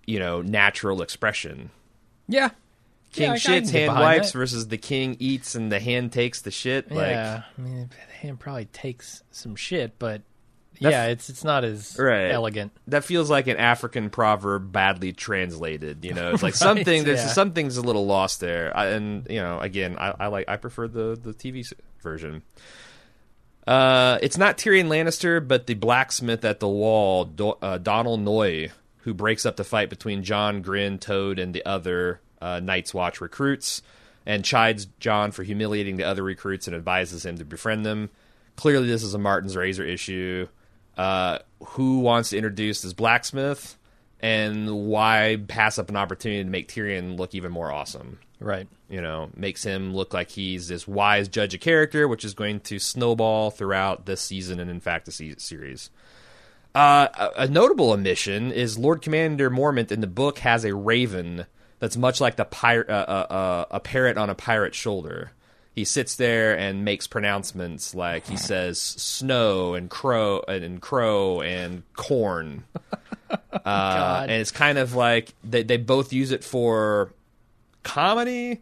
you 0.07 0.17
know, 0.17 0.41
natural 0.41 1.03
expression. 1.03 1.69
Yeah. 2.27 2.49
King 3.13 3.29
Yeah, 3.29 3.35
shits, 3.35 3.69
hand 3.69 3.93
wipes 3.93 4.31
that. 4.31 4.37
versus 4.39 4.69
the 4.69 4.77
king 4.79 5.17
eats 5.19 5.53
and 5.53 5.71
the 5.71 5.79
hand 5.79 6.13
takes 6.13 6.41
the 6.41 6.49
shit. 6.49 6.89
Like, 6.91 7.11
yeah. 7.11 7.43
I 7.55 7.61
mean, 7.61 7.87
the 7.89 8.13
hand 8.15 8.39
probably 8.39 8.65
takes 8.65 9.21
some 9.29 9.55
shit, 9.55 9.99
but 9.99 10.23
yeah, 10.89 11.05
it's 11.07 11.29
it's 11.29 11.43
not 11.43 11.63
as 11.63 11.95
Right. 11.99 12.31
elegant. 12.31 12.71
that 12.87 13.03
feels 13.05 13.29
like 13.29 13.47
an 13.47 13.57
African 13.57 14.09
proverb 14.09 14.71
badly 14.71 15.13
translated. 15.13 16.03
You 16.03 16.13
know, 16.13 16.31
it's 16.31 16.43
like 16.43 16.55
something 16.69 17.03
there's 17.03 17.19
yeah. 17.19 17.27
something's 17.27 17.77
a 17.77 17.81
little 17.81 18.05
lost 18.05 18.39
there. 18.39 18.75
I, 18.75 18.87
and 18.87 19.27
you 19.29 19.39
know, 19.41 19.59
again, 19.59 19.95
I, 19.99 20.13
I 20.19 20.27
like 20.27 20.49
I 20.49 20.57
prefer 20.57 20.87
the 20.87 21.17
the 21.21 21.33
TV 21.33 21.71
version. 22.01 22.41
Uh, 23.67 24.17
it's 24.21 24.37
not 24.37 24.57
Tyrion 24.57 24.87
Lannister, 24.87 25.45
but 25.45 25.67
the 25.67 25.75
blacksmith 25.75 26.43
at 26.43 26.59
the 26.59 26.67
wall, 26.67 27.25
Do- 27.25 27.57
uh, 27.61 27.77
Donal 27.77 28.17
Noye, 28.17 28.71
who 29.01 29.13
breaks 29.13 29.45
up 29.45 29.55
the 29.55 29.63
fight 29.63 29.89
between 29.89 30.23
Jon 30.23 30.61
Grenn, 30.61 30.97
Toad, 30.97 31.37
and 31.37 31.53
the 31.53 31.63
other 31.65 32.21
uh, 32.41 32.59
Night's 32.59 32.93
Watch 32.93 33.21
recruits, 33.21 33.83
and 34.25 34.43
chides 34.43 34.87
Jon 34.99 35.31
for 35.31 35.43
humiliating 35.43 35.97
the 35.97 36.03
other 36.05 36.23
recruits 36.23 36.67
and 36.67 36.75
advises 36.75 37.23
him 37.25 37.37
to 37.37 37.45
befriend 37.45 37.85
them. 37.85 38.09
Clearly, 38.55 38.87
this 38.87 39.03
is 39.03 39.13
a 39.13 39.19
Martin's 39.19 39.55
Razor 39.55 39.83
issue. 39.85 40.47
Uh, 40.97 41.39
who 41.63 41.99
wants 41.99 42.31
to 42.31 42.37
introduce 42.37 42.81
this 42.81 42.93
blacksmith, 42.93 43.77
and 44.19 44.69
why 44.87 45.37
pass 45.47 45.79
up 45.79 45.89
an 45.89 45.95
opportunity 45.95 46.43
to 46.43 46.49
make 46.49 46.67
Tyrion 46.67 47.17
look 47.17 47.33
even 47.33 47.51
more 47.51 47.71
awesome? 47.71 48.19
Right. 48.39 48.67
you 48.89 49.01
know, 49.01 49.29
makes 49.35 49.63
him 49.63 49.93
look 49.95 50.13
like 50.13 50.31
he's 50.31 50.67
this 50.67 50.87
wise 50.87 51.27
judge 51.27 51.53
of 51.53 51.61
character, 51.61 52.07
which 52.07 52.25
is 52.25 52.33
going 52.33 52.59
to 52.61 52.79
snowball 52.79 53.51
throughout 53.51 54.05
this 54.05 54.19
season 54.19 54.59
and, 54.59 54.69
in 54.69 54.79
fact, 54.79 55.05
the 55.05 55.11
se- 55.11 55.35
series. 55.37 55.91
Uh, 56.73 57.07
a, 57.17 57.43
a 57.43 57.47
notable 57.47 57.91
omission 57.91 58.51
is 58.51 58.77
Lord 58.77 59.01
Commander 59.01 59.49
Mormont 59.49 59.91
in 59.91 60.01
the 60.01 60.07
book 60.07 60.39
has 60.39 60.65
a 60.65 60.73
raven 60.75 61.45
that's 61.79 61.97
much 61.97 62.19
like 62.19 62.35
the 62.35 62.45
pirate, 62.45 62.89
uh, 62.89 63.05
uh, 63.07 63.33
uh, 63.33 63.65
a 63.71 63.79
parrot 63.79 64.17
on 64.17 64.29
a 64.29 64.35
pirate's 64.35 64.77
shoulder. 64.77 65.31
He 65.73 65.85
sits 65.85 66.15
there 66.15 66.57
and 66.57 66.83
makes 66.83 67.07
pronouncements 67.07 67.95
like 67.95 68.27
he 68.27 68.35
says 68.35 68.79
snow 68.79 69.73
and 69.73 69.89
crow 69.89 70.43
and, 70.47 70.81
crow 70.81 71.41
and 71.41 71.83
corn. 71.95 72.65
Uh, 73.65 74.21
and 74.23 74.31
it's 74.31 74.51
kind 74.51 74.77
of 74.77 74.93
like 74.95 75.33
they, 75.43 75.63
they 75.63 75.77
both 75.77 76.11
use 76.11 76.31
it 76.31 76.43
for 76.43 77.13
comedy, 77.83 78.61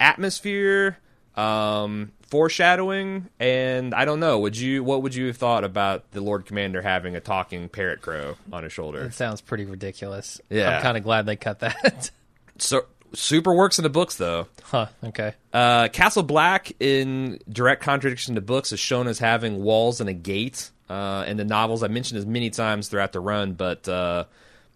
atmosphere, 0.00 0.98
um, 1.36 2.12
foreshadowing, 2.26 3.28
and 3.38 3.94
I 3.94 4.04
don't 4.04 4.20
know. 4.20 4.38
Would 4.40 4.56
you? 4.56 4.82
What 4.84 5.02
would 5.02 5.14
you 5.14 5.26
have 5.28 5.36
thought 5.36 5.64
about 5.64 6.10
the 6.12 6.20
Lord 6.20 6.46
Commander 6.46 6.82
having 6.82 7.14
a 7.16 7.20
talking 7.20 7.68
parrot 7.68 8.02
crow 8.02 8.36
on 8.52 8.64
his 8.64 8.72
shoulder? 8.72 9.04
It 9.04 9.14
sounds 9.14 9.40
pretty 9.40 9.64
ridiculous. 9.64 10.40
Yeah. 10.50 10.76
I'm 10.76 10.82
kind 10.82 10.96
of 10.96 11.04
glad 11.04 11.26
they 11.26 11.36
cut 11.36 11.60
that. 11.60 12.10
So 12.58 12.84
super 13.14 13.54
works 13.54 13.78
in 13.78 13.82
the 13.82 13.90
books 13.90 14.16
though. 14.16 14.48
huh. 14.64 14.86
Okay. 15.04 15.34
Uh, 15.52 15.88
Castle 15.88 16.22
Black, 16.22 16.72
in 16.80 17.38
direct 17.48 17.82
contradiction 17.82 18.34
to 18.36 18.40
books, 18.40 18.72
is 18.72 18.80
shown 18.80 19.06
as 19.08 19.18
having 19.18 19.62
walls 19.62 20.00
and 20.00 20.08
a 20.08 20.14
gate. 20.14 20.70
Uh, 20.88 21.24
in 21.26 21.36
the 21.36 21.44
novels, 21.44 21.82
I 21.82 21.88
mentioned 21.88 22.18
this 22.20 22.26
many 22.26 22.50
times 22.50 22.88
throughout 22.88 23.12
the 23.12 23.20
run, 23.20 23.52
but 23.54 23.88
uh, 23.88 24.24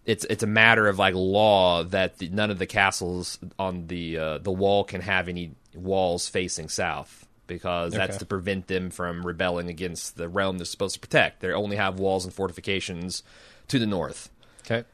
it's 0.05 0.25
it's 0.29 0.41
a 0.43 0.47
matter 0.47 0.87
of 0.87 0.97
like 0.97 1.13
law 1.13 1.83
that 1.83 2.17
the, 2.17 2.29
none 2.29 2.49
of 2.49 2.57
the 2.59 2.65
castles 2.65 3.37
on 3.59 3.87
the 3.87 4.17
uh, 4.17 4.37
the 4.39 4.51
wall 4.51 4.83
can 4.83 5.01
have 5.01 5.27
any 5.27 5.51
walls 5.75 6.27
facing 6.27 6.69
south 6.69 7.25
because 7.45 7.93
that's 7.93 8.11
Okay. 8.11 8.17
to 8.19 8.25
prevent 8.25 8.67
them 8.67 8.89
from 8.89 9.25
rebelling 9.25 9.69
against 9.69 10.17
the 10.17 10.27
realm 10.27 10.57
they're 10.57 10.65
supposed 10.65 10.95
to 10.95 10.99
protect. 10.99 11.39
They 11.41 11.51
only 11.51 11.77
have 11.77 11.99
walls 11.99 12.25
and 12.25 12.33
fortifications 12.33 13.21
to 13.69 13.77
the 13.79 13.85
north. 13.85 14.29
Okay. 14.65 14.85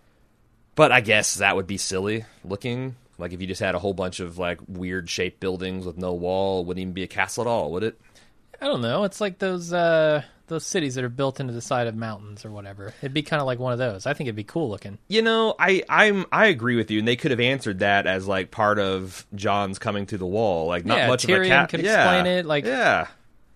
But 0.76 0.92
I 0.92 1.02
guess 1.02 1.36
that 1.36 1.56
would 1.56 1.68
be 1.68 1.78
silly 1.78 2.26
looking. 2.44 2.96
Like 3.18 3.34
if 3.34 3.42
you 3.42 3.48
just 3.48 3.62
had 3.62 3.76
a 3.76 3.80
whole 3.80 3.94
bunch 3.94 4.20
of 4.20 4.38
like 4.38 4.60
weird 4.68 5.10
shaped 5.10 5.40
buildings 5.40 5.86
with 5.86 5.98
no 5.98 6.14
wall, 6.14 6.62
it 6.62 6.68
wouldn't 6.68 6.82
even 6.82 6.94
be 6.94 7.04
a 7.04 7.08
castle 7.08 7.44
at 7.44 7.48
all, 7.48 7.72
would 7.72 7.84
it? 7.84 8.00
I 8.62 8.66
don't 8.68 8.82
know. 8.82 9.04
It's 9.04 9.20
like 9.22 9.40
those 9.40 9.72
uh 9.74 10.24
those 10.48 10.66
cities 10.66 10.96
that 10.96 11.04
are 11.04 11.10
built 11.10 11.40
into 11.40 11.54
the 11.54 11.62
side 11.62 11.88
of 11.88 11.96
mountains 11.96 12.44
or 12.46 12.52
whatever. 12.52 12.94
It'd 13.02 13.14
be 13.14 13.24
kind 13.24 13.40
of 13.42 13.46
like 13.46 13.60
one 13.60 13.72
of 13.72 13.80
those. 13.80 14.06
I 14.06 14.14
think 14.14 14.28
it'd 14.28 14.36
be 14.36 14.44
cool 14.44 14.70
looking. 14.70 14.98
You 15.08 15.22
know, 15.22 15.56
I 15.58 15.84
I'm 15.90 16.26
I 16.32 16.48
agree 16.48 16.76
with 16.76 16.92
you, 16.92 17.00
and 17.00 17.08
they 17.08 17.16
could 17.16 17.32
have 17.32 17.40
answered 17.40 17.80
that 17.80 18.08
as 18.08 18.28
like 18.28 18.52
part 18.52 18.78
of 18.80 19.26
Jon's 19.36 19.80
coming 19.80 20.06
to 20.08 20.18
the 20.18 20.26
wall. 20.26 20.68
Like 20.68 20.86
not 20.86 20.98
Yeah, 20.98 21.08
much 21.08 21.24
of 21.24 21.30
a 21.30 21.46
cat. 21.48 21.70
could 21.70 21.82
yeah. 21.82 22.04
explain 22.16 22.26
it, 22.38 22.46
like- 22.46 22.66
yeah. 22.66 23.08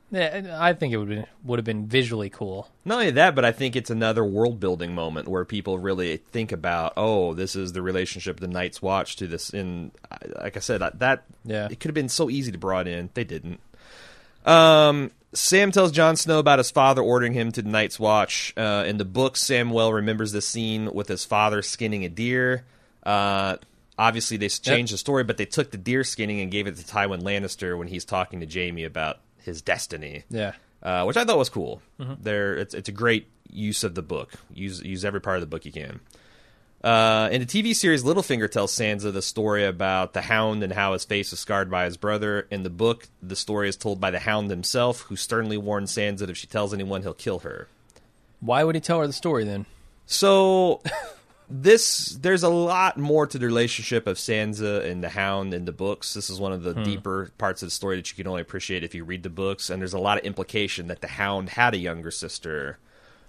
Yeah, 0.10 0.56
I 0.58 0.72
think 0.72 0.94
it 0.94 0.98
would 0.98 1.10
be, 1.10 1.24
would 1.44 1.60
have 1.60 1.66
been 1.66 1.86
visually 1.88 2.30
cool. 2.30 2.70
Not 2.86 3.00
only 3.00 3.12
that, 3.12 3.36
but 3.36 3.44
I 3.44 3.52
think 3.52 3.76
it's 3.76 3.90
another 3.90 4.24
world 4.24 4.58
building 4.60 4.96
moment 4.96 5.28
where 5.28 5.44
people 5.44 5.80
really 5.80 6.18
think 6.18 6.54
about, 6.54 6.94
oh, 6.96 7.34
this 7.34 7.58
is 7.58 7.74
the 7.74 7.82
relationship 7.82 8.38
of 8.38 8.40
the 8.40 8.48
Night's 8.48 8.82
Watch 8.82 9.18
to 9.18 9.28
this. 9.28 9.50
And 9.50 9.92
like 10.42 10.56
I 10.56 10.62
said, 10.62 10.80
that 10.80 11.24
Yeah. 11.44 11.68
it 11.70 11.82
could 11.82 11.90
have 11.90 11.96
been 11.96 12.08
so 12.08 12.30
easy 12.30 12.54
to 12.54 12.58
brought 12.58 12.88
in. 12.88 13.10
They 13.16 13.26
didn't. 13.26 13.60
Um, 14.46 15.12
Sam 15.34 15.74
tells 15.74 15.92
Jon 15.92 16.16
Snow 16.16 16.40
about 16.40 16.60
his 16.60 16.72
father 16.72 17.02
ordering 17.02 17.34
him 17.34 17.52
to 17.52 17.62
the 17.62 17.70
Night's 17.70 18.00
Watch. 18.00 18.54
Uh, 18.56 18.86
in 18.88 18.98
the 18.98 19.06
book, 19.06 19.36
Samwell 19.36 19.94
remembers 19.94 20.32
this 20.32 20.48
scene 20.48 20.94
with 20.94 21.10
his 21.10 21.26
father 21.26 21.62
skinning 21.62 22.06
a 22.06 22.10
deer. 22.10 22.64
Uh, 23.04 23.58
obviously, 24.00 24.38
they 24.38 24.48
changed 24.48 24.94
the 24.94 24.98
story, 24.98 25.26
but 25.26 25.36
they 25.36 25.46
took 25.46 25.72
the 25.72 25.78
deer 25.78 26.06
skinning 26.06 26.40
and 26.40 26.50
gave 26.50 26.66
it 26.66 26.78
to 26.78 26.84
Tywin 26.86 27.24
Lannister 27.24 27.78
when 27.78 27.90
he's 27.90 28.06
talking 28.06 28.40
to 28.40 28.48
Jaime 28.48 28.86
about 28.86 29.18
his 29.48 29.64
destiny 29.64 30.24
Yeah. 30.30 30.52
uh, 30.84 31.04
which 31.06 31.18
I 31.18 31.26
thought 31.26 31.40
was 31.40 31.50
cool. 31.50 31.82
There, 31.98 32.56
it's 32.56 32.76
it's 32.76 32.88
a 32.90 32.92
great 32.92 33.28
use 33.50 33.84
of 33.84 33.96
the 33.96 34.04
book. 34.04 34.34
Use 34.54 34.82
use 34.84 35.04
every 35.04 35.22
part 35.22 35.38
of 35.38 35.42
the 35.42 35.48
book 35.48 35.66
you 35.66 35.72
can. 35.72 36.00
Uh, 36.84 37.28
in 37.32 37.42
the 37.42 37.48
TV 37.48 37.76
series, 37.76 38.04
Littlefinger 38.04 38.50
tells 38.50 38.72
Sansa 38.72 39.12
the 39.12 39.22
story 39.24 39.66
about 39.66 40.14
the 40.14 40.22
Hound 40.22 40.62
and 40.64 40.72
how 40.72 40.94
his 40.94 41.06
face 41.06 41.32
was 41.32 41.40
scarred 41.40 41.72
by 41.72 41.86
his 41.86 41.98
brother. 41.98 42.46
In 42.52 42.62
the 42.62 42.70
book, 42.70 43.08
the 43.22 43.36
story 43.36 43.68
is 43.68 43.76
told 43.76 44.00
by 44.00 44.12
the 44.12 44.20
Hound 44.20 44.52
himself, 44.52 45.02
who 45.02 45.16
sternly 45.16 45.58
warns 45.58 45.92
Sansa 45.92 46.20
that 46.20 46.30
if 46.30 46.38
she 46.38 46.46
tells 46.46 46.76
anyone, 46.76 47.02
he'll 47.02 47.16
kill 47.16 47.40
her. 47.40 47.68
Why 48.42 48.64
would 48.64 48.76
he 48.76 48.82
tell 48.82 49.00
her 49.00 49.08
the 49.08 49.14
story 49.14 49.44
then? 49.44 49.66
So 50.06 50.82
this 51.50 52.18
there's 52.22 52.44
a 52.44 52.50
lot 52.50 52.98
more 52.98 53.26
to 53.26 53.38
the 53.38 53.46
relationship 53.46 54.06
of 54.08 54.18
Sansa 54.18 54.84
and 54.86 55.04
the 55.04 55.10
Hound 55.10 55.54
in 55.54 55.66
the 55.66 55.72
books. 55.72 56.14
This 56.14 56.30
is 56.30 56.40
one 56.40 56.52
of 56.52 56.64
the 56.64 56.74
hmm. 56.74 56.84
deeper 56.84 57.32
parts 57.38 57.62
of 57.62 57.68
the 57.68 57.72
story 57.72 57.96
that 57.96 58.10
you 58.10 58.16
can 58.16 58.28
only 58.28 58.42
appreciate 58.42 58.84
if 58.84 58.94
you 58.94 59.04
read 59.04 59.24
the 59.24 59.30
books. 59.30 59.70
And 59.70 59.82
there's 59.82 59.94
a 59.94 60.00
lot 60.00 60.18
of 60.18 60.26
implication 60.26 60.88
that 60.88 61.02
the 61.02 61.08
Hound 61.08 61.50
had 61.50 61.74
a 61.74 61.78
younger 61.78 62.12
sister. 62.12 62.80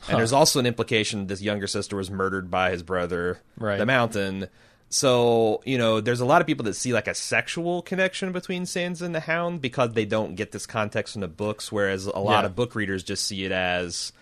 And 0.08 0.18
there's 0.18 0.32
also 0.32 0.60
an 0.60 0.66
implication 0.66 1.20
that 1.20 1.28
this 1.28 1.42
younger 1.42 1.66
sister 1.66 1.96
was 1.96 2.10
murdered 2.10 2.50
by 2.50 2.70
his 2.70 2.82
brother, 2.82 3.40
Right. 3.56 3.78
the 3.78 3.86
Mountain. 3.86 4.48
So, 4.90 5.60
you 5.66 5.76
know, 5.76 6.00
there's 6.00 6.20
a 6.20 6.24
lot 6.24 6.40
of 6.40 6.46
people 6.46 6.64
that 6.64 6.74
see 6.74 6.92
like 6.92 7.08
a 7.08 7.14
sexual 7.14 7.82
connection 7.82 8.32
between 8.32 8.62
Sansa 8.62 9.02
and 9.02 9.14
the 9.14 9.20
Hound 9.20 9.60
because 9.60 9.92
they 9.92 10.04
don't 10.04 10.34
get 10.34 10.52
this 10.52 10.66
context 10.66 11.14
in 11.14 11.20
the 11.20 11.28
books, 11.28 11.70
whereas 11.70 12.06
a 12.06 12.18
lot 12.18 12.42
Yeah. 12.42 12.46
of 12.46 12.56
book 12.56 12.74
readers 12.74 13.02
just 13.02 13.26
see 13.26 13.44
it 13.44 13.52
as 13.52 14.12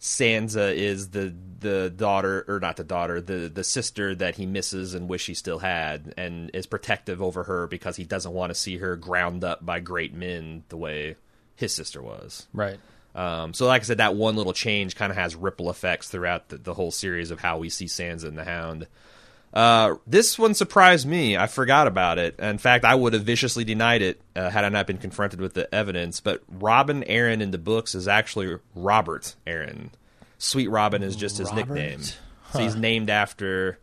Sansa 0.00 0.74
is 0.74 1.10
the 1.10 1.34
the 1.60 1.90
daughter 1.94 2.44
or 2.48 2.58
not 2.58 2.76
the 2.76 2.84
daughter, 2.84 3.20
the 3.20 3.50
the 3.52 3.64
sister 3.64 4.14
that 4.14 4.36
he 4.36 4.46
misses 4.46 4.94
and 4.94 5.08
wish 5.08 5.26
he 5.26 5.34
still 5.34 5.58
had 5.58 6.14
and 6.16 6.50
is 6.54 6.66
protective 6.66 7.20
over 7.20 7.44
her 7.44 7.66
because 7.66 7.96
he 7.96 8.04
doesn't 8.04 8.32
want 8.32 8.50
to 8.50 8.54
see 8.54 8.78
her 8.78 8.96
ground 8.96 9.44
up 9.44 9.64
by 9.64 9.78
great 9.78 10.14
men 10.14 10.64
the 10.70 10.76
way 10.76 11.16
his 11.54 11.74
sister 11.74 12.02
was. 12.02 12.46
Right. 12.54 12.78
Um, 13.14 13.52
so, 13.52 13.66
like 13.66 13.82
I 13.82 13.84
said, 13.84 13.98
that 13.98 14.14
one 14.14 14.36
little 14.36 14.52
change 14.52 14.96
kind 14.96 15.10
of 15.10 15.18
has 15.18 15.36
ripple 15.36 15.68
effects 15.68 16.08
throughout 16.08 16.48
the, 16.48 16.56
the 16.56 16.74
whole 16.74 16.92
series 16.92 17.30
of 17.30 17.40
how 17.40 17.58
we 17.58 17.68
see 17.68 17.86
Sansa 17.86 18.24
and 18.24 18.38
the 18.38 18.44
Hound. 18.44 18.86
Uh, 19.52 19.96
this 20.06 20.38
one 20.38 20.54
surprised 20.54 21.06
me. 21.06 21.36
I 21.36 21.46
forgot 21.46 21.86
about 21.86 22.18
it. 22.18 22.38
In 22.38 22.58
fact, 22.58 22.84
I 22.84 22.94
would 22.94 23.14
have 23.14 23.24
viciously 23.24 23.64
denied 23.64 24.00
it 24.02 24.20
uh, 24.36 24.48
had 24.48 24.64
I 24.64 24.68
not 24.68 24.86
been 24.86 24.98
confronted 24.98 25.40
with 25.40 25.54
the 25.54 25.72
evidence. 25.74 26.20
But 26.20 26.42
Robin 26.48 27.02
Arryn 27.04 27.40
in 27.40 27.50
the 27.50 27.58
books 27.58 27.94
is 27.94 28.06
actually 28.06 28.58
Robert 28.74 29.34
Arryn. 29.46 29.90
Sweet 30.38 30.68
Robin 30.68 31.02
is 31.02 31.16
just 31.16 31.38
his 31.38 31.50
Robert? 31.50 31.74
nickname. 31.74 32.02
So 32.52 32.58
he's 32.60 32.76
named 32.76 33.10
after 33.10 33.78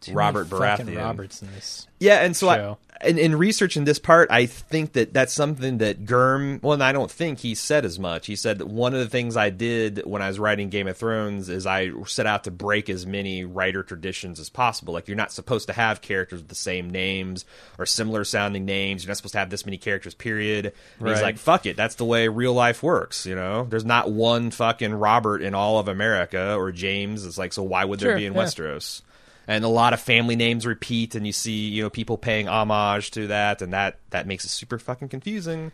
Too 0.00 0.12
Robert 0.12 0.48
Baratheon. 0.48 0.96
Roberts 0.96 1.42
in 1.42 1.52
this. 1.52 1.86
Yeah, 2.00 2.22
and 2.22 2.36
so 2.36 2.46
show. 2.54 2.78
I, 3.02 3.08
in, 3.08 3.18
in 3.18 3.36
researching 3.36 3.84
this 3.84 3.98
part, 3.98 4.30
I 4.30 4.46
think 4.46 4.92
that 4.92 5.12
that's 5.12 5.32
something 5.32 5.78
that 5.78 6.04
Germ. 6.04 6.58
Well, 6.62 6.80
I 6.82 6.92
don't 6.92 7.10
think 7.10 7.38
he 7.38 7.54
said 7.54 7.84
as 7.84 7.98
much. 7.98 8.26
He 8.26 8.36
said 8.36 8.58
that 8.58 8.66
one 8.66 8.92
of 8.92 9.00
the 9.00 9.08
things 9.08 9.36
I 9.36 9.50
did 9.50 10.02
when 10.04 10.20
I 10.22 10.28
was 10.28 10.38
writing 10.38 10.68
Game 10.68 10.88
of 10.88 10.96
Thrones 10.96 11.48
is 11.48 11.66
I 11.66 11.90
set 12.06 12.26
out 12.26 12.44
to 12.44 12.50
break 12.50 12.88
as 12.88 13.06
many 13.06 13.44
writer 13.44 13.82
traditions 13.82 14.40
as 14.40 14.48
possible. 14.50 14.94
Like 14.94 15.06
you're 15.08 15.16
not 15.16 15.32
supposed 15.32 15.68
to 15.68 15.72
have 15.72 16.00
characters 16.00 16.40
with 16.40 16.48
the 16.48 16.54
same 16.54 16.90
names 16.90 17.44
or 17.78 17.86
similar 17.86 18.24
sounding 18.24 18.64
names. 18.64 19.04
You're 19.04 19.10
not 19.10 19.16
supposed 19.16 19.34
to 19.34 19.38
have 19.38 19.50
this 19.50 19.64
many 19.64 19.78
characters. 19.78 20.14
Period. 20.14 20.72
And 20.98 21.08
He's 21.08 21.22
like, 21.22 21.38
fuck 21.38 21.66
it. 21.66 21.76
That's 21.76 21.96
the 21.96 22.04
way 22.04 22.26
real 22.28 22.54
life 22.54 22.82
works. 22.82 23.26
You 23.26 23.34
know, 23.36 23.64
there's 23.64 23.84
not 23.84 24.10
one 24.10 24.50
fucking 24.50 24.94
Robert 24.94 25.42
in 25.42 25.54
all 25.54 25.78
of 25.78 25.88
America 25.88 26.54
or 26.56 26.72
James. 26.72 27.24
It's 27.24 27.38
like, 27.38 27.52
so 27.52 27.62
why 27.62 27.84
would 27.84 28.00
there 28.00 28.10
Sure, 28.10 28.18
be 28.18 28.26
in 28.26 28.34
yeah. 28.34 28.40
Westeros? 28.40 29.02
And 29.48 29.64
a 29.64 29.68
lot 29.68 29.94
of 29.94 30.00
family 30.00 30.36
names 30.36 30.66
repeat 30.66 31.14
and 31.14 31.26
you 31.26 31.32
see 31.32 31.68
you 31.70 31.82
know 31.82 31.90
people 31.90 32.18
paying 32.18 32.48
homage 32.48 33.10
to 33.12 33.28
that 33.28 33.62
and 33.62 33.72
that 33.72 33.98
that 34.10 34.26
makes 34.26 34.44
it 34.44 34.50
super 34.50 34.78
fucking 34.78 35.08
confusing. 35.08 35.72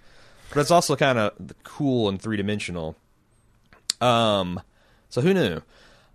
But 0.50 0.60
it's 0.60 0.70
also 0.70 0.94
kind 0.94 1.18
of 1.18 1.32
cool 1.64 2.08
and 2.08 2.22
three-dimensional. 2.22 2.94
Um 4.00 4.60
so 5.10 5.20
who 5.20 5.34
knew? 5.34 5.60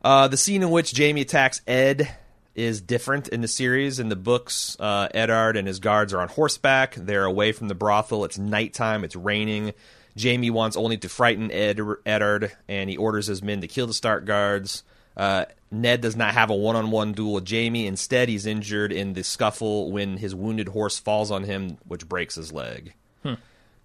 Uh 0.02 0.30
the 0.30 0.38
scene 0.38 0.64
in 0.64 0.70
which 0.72 0.98
jaime 0.98 1.20
attacks 1.20 1.62
ed 1.68 2.16
is 2.56 2.80
different 2.80 3.28
in 3.28 3.42
the 3.42 3.48
series. 3.50 4.00
In 4.00 4.08
the 4.08 4.16
books 4.16 4.78
uh 4.80 5.10
eddard 5.14 5.58
and 5.58 5.68
his 5.68 5.80
guards 5.80 6.14
are 6.14 6.22
on 6.22 6.30
horseback. 6.30 6.96
They're 6.96 7.26
away 7.26 7.52
from 7.52 7.68
the 7.68 7.76
brothel. 7.76 8.24
It's 8.24 8.38
nighttime. 8.38 9.04
It's 9.04 9.18
raining. 9.18 9.74
Jaime 10.18 10.50
wants 10.50 10.78
only 10.78 10.98
to 10.98 11.10
frighten 11.10 11.52
ed 11.52 11.78
eddard 12.06 12.54
and 12.70 12.90
he 12.90 12.96
orders 12.96 13.28
his 13.28 13.44
men 13.44 13.60
to 13.60 13.68
kill 13.68 13.86
the 13.86 13.94
stark 13.94 14.24
guards. 14.24 14.84
Uh, 15.18 15.44
Ned 15.72 16.02
does 16.02 16.16
not 16.16 16.34
have 16.34 16.50
a 16.50 16.56
one-on-one 16.56 17.14
duel 17.14 17.34
with 17.34 17.50
Jaime. 17.50 17.86
Instead, 17.86 18.30
he's 18.30 18.46
injured 18.46 18.92
in 18.92 19.14
the 19.14 19.24
scuffle 19.24 19.92
when 19.92 20.18
his 20.18 20.34
wounded 20.34 20.70
horse 20.70 20.98
falls 20.98 21.30
on 21.32 21.44
him, 21.44 21.78
which 21.88 22.08
breaks 22.08 22.36
his 22.36 22.52
leg. 22.52 22.94
Hmm. 23.24 23.36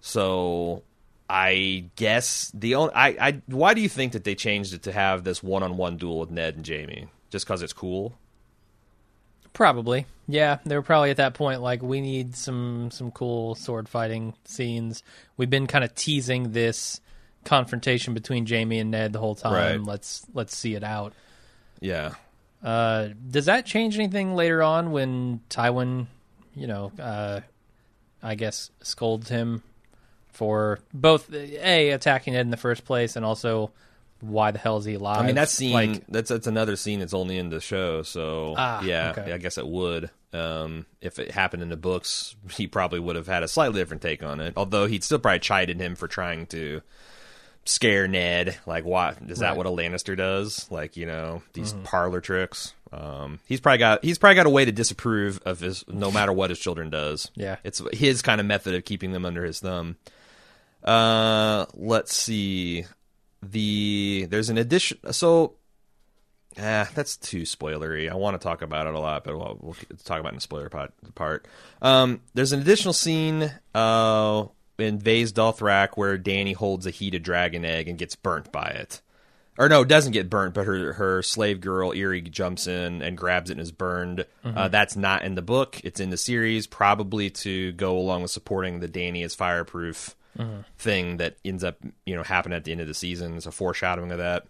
So, 0.01 0.83
I 1.29 1.85
guess 1.95 2.51
the 2.53 2.75
only 2.75 2.93
I, 2.93 3.07
I 3.19 3.41
why 3.47 3.73
do 3.73 3.81
you 3.81 3.89
think 3.89 4.13
that 4.13 4.23
they 4.23 4.35
changed 4.35 4.73
it 4.73 4.83
to 4.83 4.91
have 4.91 5.23
this 5.23 5.43
one-on-one 5.43 5.97
duel 5.97 6.19
with 6.19 6.31
Ned 6.31 6.55
and 6.55 6.67
Jaime? 6.67 7.07
Just 7.29 7.45
because 7.45 7.61
it's 7.61 7.73
cool? 7.73 8.13
Probably, 9.53 10.05
yeah. 10.27 10.57
They 10.65 10.75
were 10.75 10.81
probably 10.81 11.11
at 11.11 11.17
that 11.17 11.33
point 11.33 11.61
like 11.61 11.81
we 11.81 12.01
need 12.01 12.35
some 12.35 12.91
some 12.91 13.11
cool 13.11 13.55
sword 13.55 13.87
fighting 13.87 14.33
scenes. 14.43 15.01
We've 15.37 15.49
been 15.49 15.67
kind 15.67 15.83
of 15.83 15.95
teasing 15.95 16.51
this 16.51 16.99
confrontation 17.45 18.13
between 18.13 18.45
Jaime 18.45 18.79
and 18.79 18.91
Ned 18.91 19.13
the 19.13 19.19
whole 19.19 19.35
time. 19.35 19.79
Right. 19.79 19.87
Let's 19.87 20.25
let's 20.33 20.55
see 20.55 20.75
it 20.75 20.83
out. 20.83 21.13
Yeah. 21.79 22.13
Uh, 22.63 23.09
does 23.29 23.45
that 23.45 23.65
change 23.65 23.97
anything 23.97 24.35
later 24.35 24.63
on 24.63 24.91
when 24.91 25.41
Tywin, 25.49 26.07
you 26.55 26.67
know, 26.67 26.91
uh, 26.99 27.41
I 28.23 28.35
guess 28.35 28.71
scolds 28.81 29.29
him 29.29 29.61
for 30.31 30.79
both 30.93 31.31
a 31.33 31.91
attacking 31.91 32.33
Ned 32.33 32.41
in 32.41 32.51
the 32.51 32.57
first 32.57 32.83
place 32.83 33.15
and 33.15 33.23
also 33.23 33.71
why 34.21 34.51
the 34.51 34.57
hell 34.57 34.77
is 34.77 34.85
he 34.85 34.95
alive? 34.95 35.19
I 35.21 35.25
mean, 35.25 35.35
that 35.35 35.49
scene 35.49 35.73
like 35.73 36.07
that's 36.07 36.29
that's 36.29 36.47
another 36.47 36.75
scene 36.75 36.99
that's 36.99 37.13
only 37.13 37.37
in 37.37 37.49
the 37.49 37.61
show. 37.61 38.01
So 38.01 38.55
Ah, 38.57 38.81
yeah, 38.83 39.11
okay. 39.15 39.31
I 39.31 39.37
guess 39.37 39.57
it 39.57 39.67
would. 39.67 40.09
Um, 40.33 40.85
if 41.01 41.19
it 41.19 41.31
happened 41.31 41.63
in 41.63 41.69
the 41.69 41.77
books, 41.77 42.35
he 42.51 42.67
probably 42.67 42.99
would 42.99 43.15
have 43.15 43.27
had 43.27 43.43
a 43.43 43.47
slightly 43.47 43.79
different 43.79 44.01
take 44.01 44.23
on 44.23 44.41
it. 44.41 44.53
Although 44.57 44.87
he'd 44.87 45.03
still 45.03 45.19
probably 45.19 45.39
chided 45.39 45.79
him 45.79 45.95
for 45.95 46.07
trying 46.07 46.47
to 46.47 46.81
scare 47.65 48.07
Ned. 48.07 48.57
Like, 48.65 48.85
why 48.85 49.15
is 49.27 49.39
that 49.39 49.49
Right. 49.49 49.57
what 49.57 49.65
a 49.65 49.69
Lannister 49.69 50.15
does? 50.15 50.69
Like, 50.71 50.95
you 50.97 51.05
know, 51.05 51.41
these 51.53 51.73
Mm-hmm. 51.73 51.83
parlor 51.83 52.21
tricks. 52.21 52.73
Um, 52.91 53.39
he's 53.45 53.59
probably 53.59 53.79
got 53.79 54.03
he's 54.05 54.17
probably 54.17 54.35
got 54.35 54.45
a 54.45 54.49
way 54.51 54.63
to 54.63 54.71
disapprove 54.71 55.41
of 55.45 55.59
his 55.59 55.83
no 55.87 56.11
matter 56.11 56.31
what 56.31 56.49
his 56.49 56.59
children 56.59 56.89
does. 56.89 57.29
Yeah. 57.35 57.57
it's 57.63 57.81
his 57.91 58.21
kind 58.21 58.39
of 58.39 58.47
method 58.47 58.73
of 58.75 58.85
keeping 58.85 59.11
them 59.11 59.25
under 59.25 59.43
his 59.43 59.59
thumb. 59.59 59.97
Uh, 60.83 61.65
let's 61.73 62.15
see. 62.15 62.85
The 63.41 64.27
there's 64.29 64.49
an 64.49 64.57
addition. 64.57 64.97
So, 65.11 65.55
ah, 66.59 66.89
that's 66.95 67.17
too 67.17 67.41
spoilery. 67.41 68.09
I 68.09 68.15
want 68.15 68.39
to 68.39 68.43
talk 68.43 68.61
about 68.61 68.87
it 68.87 68.95
a 68.95 68.99
lot, 68.99 69.23
but 69.23 69.37
we'll, 69.37 69.57
we'll 69.61 69.75
talk 70.03 70.19
about 70.19 70.29
it 70.29 70.33
in 70.33 70.35
the 70.35 70.41
spoiler 70.41 70.69
part. 70.69 70.93
part. 71.15 71.47
Um, 71.81 72.21
there's 72.33 72.53
an 72.53 72.61
additional 72.61 72.93
scene. 72.93 73.51
Uh, 73.73 74.45
in 74.77 74.99
Vaes 74.99 75.31
Dothrak 75.31 75.89
where 75.95 76.17
Dany 76.17 76.55
holds 76.55 76.85
a 76.85 76.91
heated 76.91 77.23
dragon 77.23 77.65
egg 77.65 77.87
and 77.87 77.97
gets 77.97 78.15
burnt 78.15 78.51
by 78.51 78.67
it. 78.67 79.01
Or 79.57 79.69
no, 79.69 79.85
doesn't 79.85 80.11
get 80.11 80.29
burnt, 80.29 80.53
but 80.53 80.65
her 80.65 80.93
her 80.93 81.21
slave 81.21 81.61
girl 81.61 81.91
Irri 81.91 82.29
jumps 82.29 82.67
in 82.67 83.01
and 83.01 83.17
grabs 83.17 83.49
it 83.49 83.53
and 83.53 83.61
is 83.61 83.71
burned. 83.71 84.25
Uh, 84.43 84.67
that's 84.67 84.97
not 84.97 85.23
in 85.23 85.35
the 85.35 85.41
book; 85.41 85.79
it's 85.85 86.01
in 86.01 86.09
the 86.09 86.17
series, 86.17 86.67
probably 86.67 87.29
to 87.29 87.71
go 87.73 87.97
along 87.97 88.23
with 88.23 88.31
supporting 88.31 88.81
the 88.81 88.89
Dany 88.89 89.23
is 89.23 89.33
fireproof 89.33 90.15
thing 90.77 91.15
that 91.17 91.37
ends 91.45 91.63
up 91.63 91.77
you 92.05 92.13
know 92.13 92.23
happening 92.23 92.57
at 92.57 92.65
the 92.65 92.73
end 92.73 92.81
of 92.81 92.87
the 92.87 92.93
season. 92.93 93.37
It's 93.37 93.45
a 93.45 93.51
foreshadowing 93.51 94.11
of 94.11 94.17
that. 94.17 94.45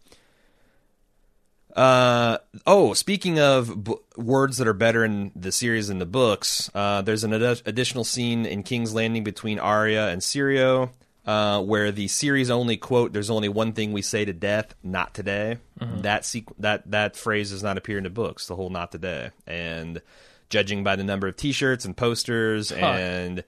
Uh 1.75 2.38
oh, 2.65 2.93
speaking 2.93 3.38
of 3.38 3.83
b- 3.83 3.95
words 4.15 4.57
that 4.57 4.67
are 4.67 4.73
better 4.73 5.03
in 5.03 5.31
the 5.35 5.51
series 5.51 5.89
than 5.89 5.99
the 5.99 6.05
books, 6.05 6.69
uh, 6.73 7.01
there's 7.01 7.25
an 7.25 7.33
ad- 7.33 7.61
additional 7.65 8.05
scene 8.05 8.45
in 8.45 8.63
King's 8.63 8.93
Landing 8.93 9.25
between 9.25 9.59
Arya 9.59 10.07
and 10.07 10.21
Syrio, 10.21 10.91
uh, 11.25 11.61
where 11.61 11.91
the 11.91 12.07
series 12.07 12.49
only 12.49 12.77
quote, 12.77 13.11
"There's 13.11 13.29
only 13.29 13.49
one 13.49 13.73
thing 13.73 13.91
we 13.91 14.01
say 14.01 14.23
to 14.23 14.31
death, 14.31 14.73
not 14.83 15.13
today." 15.13 15.57
That 16.03 16.21
sequ- 16.21 16.53
that 16.59 16.89
that 16.91 17.17
phrase 17.17 17.49
does 17.51 17.61
not 17.63 17.77
appear 17.77 17.97
in 17.97 18.05
the 18.05 18.09
books. 18.09 18.47
The 18.47 18.55
whole 18.55 18.69
"not 18.69 18.93
today," 18.93 19.31
and 19.45 20.01
judging 20.49 20.83
by 20.85 20.95
the 20.95 21.03
number 21.03 21.27
of 21.27 21.35
T-shirts 21.35 21.83
and 21.83 21.97
posters 21.97 22.71
and 22.71 23.43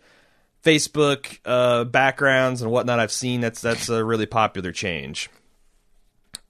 Facebook 0.65 1.39
uh, 1.45 1.85
backgrounds 1.85 2.61
and 2.61 2.69
whatnot 2.71 2.99
I've 2.99 3.11
seen, 3.11 3.39
that's 3.39 3.61
that's 3.61 3.87
a 3.87 4.03
really 4.03 4.25
popular 4.25 4.73
change. 4.73 5.29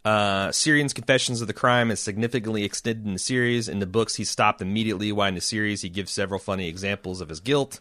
Uh, 0.07 0.51
Tyrion's 0.51 0.93
confessions 0.93 1.41
of 1.41 1.47
the 1.47 1.53
crime 1.53 1.91
is 1.91 1.99
significantly 1.99 2.63
extended 2.63 3.05
in 3.05 3.13
the 3.13 3.19
series. 3.19 3.67
In 3.67 3.79
the 3.79 3.85
books, 3.85 4.15
he 4.15 4.23
stopped 4.23 4.61
immediately, 4.61 5.11
while 5.11 5.27
in 5.27 5.35
the 5.35 5.41
series, 5.41 5.81
he 5.81 5.89
gives 5.89 6.11
several 6.11 6.39
funny 6.39 6.67
examples 6.69 7.19
of 7.19 7.29
his 7.29 7.39
guilt. 7.39 7.79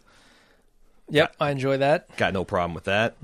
Yep, 1.09 1.35
I 1.39 1.51
enjoy 1.51 1.77
that. 1.77 2.15
Got 2.17 2.33
no 2.33 2.43
problem 2.43 2.73
with 2.73 2.83
that. 2.83 3.15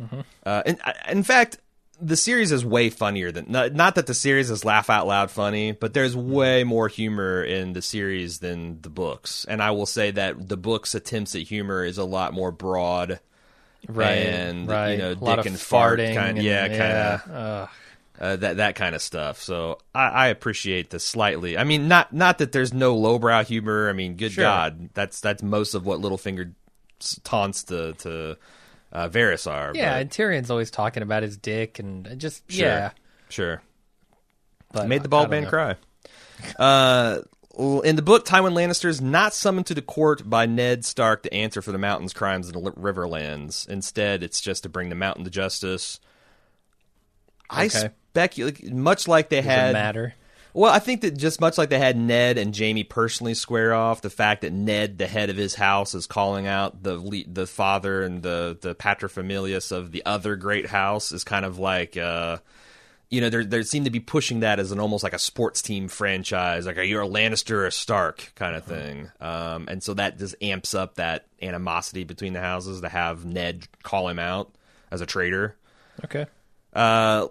Uh, 0.45 0.63
and 0.65 0.79
in 1.09 1.23
fact, 1.23 1.57
the 2.01 2.15
series 2.15 2.51
is 2.53 2.63
way 2.65 2.89
funnier 2.89 3.29
than 3.31 3.45
not, 3.49 3.73
not 3.73 3.95
that 3.95 4.07
the 4.07 4.13
series 4.13 4.49
is 4.49 4.63
laugh 4.63 4.89
out 4.89 5.05
loud 5.05 5.29
funny, 5.31 5.73
but 5.73 5.93
there's 5.93 6.15
way 6.15 6.63
more 6.63 6.87
humor 6.87 7.43
in 7.43 7.73
the 7.73 7.81
series 7.81 8.39
than 8.39 8.81
the 8.81 8.89
books. 8.89 9.43
And 9.49 9.61
I 9.61 9.71
will 9.71 9.85
say 9.85 10.11
that 10.11 10.47
the 10.47 10.57
books' 10.57 10.95
attempts 10.95 11.35
at 11.35 11.41
humor 11.41 11.83
is 11.83 11.97
a 11.97 12.05
lot 12.05 12.33
more 12.33 12.51
broad. 12.51 13.19
Right, 13.89 14.11
And, 14.27 14.67
right. 14.69 14.91
you 14.93 14.97
know, 14.99 15.11
a 15.11 15.13
lot 15.15 15.35
dick 15.35 15.39
of 15.39 15.45
and 15.47 15.59
fart 15.59 15.99
kind- 15.99 16.37
and- 16.37 16.41
yeah, 16.41 16.67
kinda. 16.69 17.23
Ugh. 17.29 17.69
Uh, 18.19 18.35
that 18.37 18.57
that 18.57 18.75
kind 18.75 18.95
of 18.95 19.01
stuff. 19.01 19.41
So 19.41 19.79
I, 19.93 20.07
I 20.07 20.27
appreciate 20.27 20.89
the 20.91 20.99
slightly. 20.99 21.57
I 21.57 21.63
mean, 21.63 21.87
not 21.87 22.13
not 22.13 22.37
that 22.39 22.51
there's 22.51 22.73
no 22.73 22.95
lowbrow 22.95 23.43
humor. 23.43 23.89
I 23.89 23.93
mean, 23.93 24.15
good 24.15 24.31
Sure. 24.33 24.43
God, 24.43 24.89
that's 24.93 25.19
that's 25.19 25.41
most 25.43 25.73
of 25.73 25.85
what 25.85 25.99
Littlefinger 25.99 26.53
taunts 27.23 27.63
to 27.65 27.93
to 27.93 28.37
uh, 28.91 29.09
Varys 29.09 29.49
are. 29.51 29.71
Yeah, 29.75 29.93
but- 29.93 30.01
and 30.01 30.09
Tyrion's 30.11 30.51
always 30.51 30.69
talking 30.71 31.03
about 31.03 31.23
his 31.23 31.37
dick 31.37 31.79
and 31.79 32.17
just 32.19 32.43
Sure. 32.51 32.65
yeah. 32.67 32.91
sure. 33.29 33.61
But 34.71 34.87
Made 34.87 35.03
the 35.03 35.09
bald 35.09 35.29
man 35.29 35.43
know. 35.43 35.49
cry. 35.49 35.75
Uh, 36.57 37.19
in 37.83 37.95
the 37.95 38.01
book, 38.01 38.25
Tywin 38.25 38.53
Lannister 38.53 38.85
is 38.85 38.99
not 39.01 39.33
summoned 39.35 39.67
to 39.67 39.75
the 39.75 39.81
court 39.83 40.27
by 40.27 40.47
Ned 40.47 40.83
Stark 40.83 41.21
to 41.23 41.33
answer 41.33 41.61
for 41.61 41.71
the 41.71 41.77
Mountain's 41.77 42.13
crimes 42.13 42.49
in 42.49 42.53
the 42.53 42.71
Riverlands. 42.71 43.67
Instead, 43.69 44.23
it's 44.23 44.41
just 44.41 44.63
to 44.63 44.69
bring 44.69 44.89
the 44.89 44.95
Mountain 44.95 45.25
to 45.25 45.29
justice. 45.29 45.99
I 47.49 47.65
Okay. 47.65 47.89
speculate, 48.11 48.71
much 48.71 49.07
like 49.07 49.29
they 49.29 49.37
Does 49.37 49.45
it 49.45 49.49
had 49.49 49.73
matter? 49.73 50.13
Well, 50.55 50.71
I 50.71 50.77
think 50.77 51.01
that 51.01 51.17
just 51.17 51.41
much 51.41 51.57
like 51.57 51.69
they 51.69 51.79
had 51.79 51.97
Ned 51.97 52.37
and 52.37 52.55
Jaime 52.55 52.83
personally 52.83 53.33
square 53.33 53.73
off, 53.73 54.01
the 54.01 54.11
fact 54.11 54.41
that 54.41 54.53
Ned, 54.53 54.99
the 54.99 55.07
head 55.07 55.31
of 55.31 55.35
his 55.35 55.55
house, 55.55 55.95
is 55.95 56.05
calling 56.05 56.45
out 56.45 56.83
the 56.83 57.25
the 57.27 57.47
father 57.47 58.03
and 58.03 58.21
the 58.21 58.55
the 58.61 58.75
paterfamilias 58.75 59.71
of 59.71 59.91
the 59.91 60.05
other 60.05 60.35
great 60.35 60.67
house 60.67 61.11
is 61.11 61.23
kind 61.23 61.43
of 61.43 61.57
like, 61.57 61.97
uh, 61.97 62.37
you 63.09 63.19
know, 63.19 63.29
they 63.31 63.43
they 63.45 63.63
seem 63.63 63.85
to 63.85 63.89
be 63.89 63.99
pushing 63.99 64.41
that 64.41 64.59
as 64.59 64.71
an 64.71 64.79
almost 64.79 65.03
like 65.03 65.13
a 65.13 65.19
sports 65.19 65.63
team 65.63 65.87
franchise, 65.87 66.67
like 66.67 66.77
are 66.77 66.83
you 66.83 67.01
a 67.01 67.07
Lannister 67.07 67.53
or 67.55 67.65
a 67.65 67.71
Stark 67.71 68.31
kind 68.35 68.55
of 68.55 68.63
thing, 68.63 69.09
um, 69.19 69.65
and 69.67 69.81
so 69.81 69.95
that 69.95 70.19
just 70.19 70.35
amps 70.39 70.75
up 70.75 70.95
that 70.95 71.25
animosity 71.41 72.03
between 72.03 72.33
the 72.33 72.41
houses 72.41 72.81
to 72.81 72.89
have 72.89 73.25
Ned 73.25 73.67
call 73.81 74.07
him 74.07 74.19
out 74.19 74.53
as 74.91 75.01
a 75.01 75.07
traitor. 75.07 75.55
Okay. 76.05 76.27
Uh, 76.73 77.27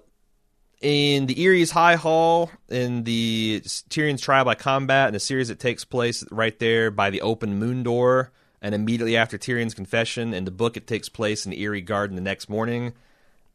in 0.81 1.27
the 1.27 1.35
Eyrie's 1.37 1.71
High 1.71 1.95
Hall, 1.97 2.51
in 2.69 3.05
the 3.05 3.63
Tyrion's 3.89 4.21
trial 4.21 4.45
by 4.45 4.55
combat, 4.57 5.09
in 5.09 5.15
a 5.15 5.21
series 5.21 5.49
that 5.49 5.61
takes 5.61 5.85
place 5.85 6.25
right 6.33 6.59
there 6.59 6.91
by 6.91 7.11
the 7.11 7.21
open 7.21 7.59
moon 7.59 7.83
door, 7.85 8.33
and 8.61 8.75
immediately 8.75 9.17
after 9.17 9.39
Tyrion's 9.39 9.75
confession. 9.75 10.35
In 10.35 10.45
the 10.45 10.51
book, 10.51 10.77
it 10.77 10.87
takes 10.87 11.09
place 11.09 11.45
in 11.45 11.51
the 11.51 11.63
Eyrie 11.63 11.81
Garden 11.83 12.17
the 12.17 12.23
next 12.23 12.49
morning. 12.49 12.95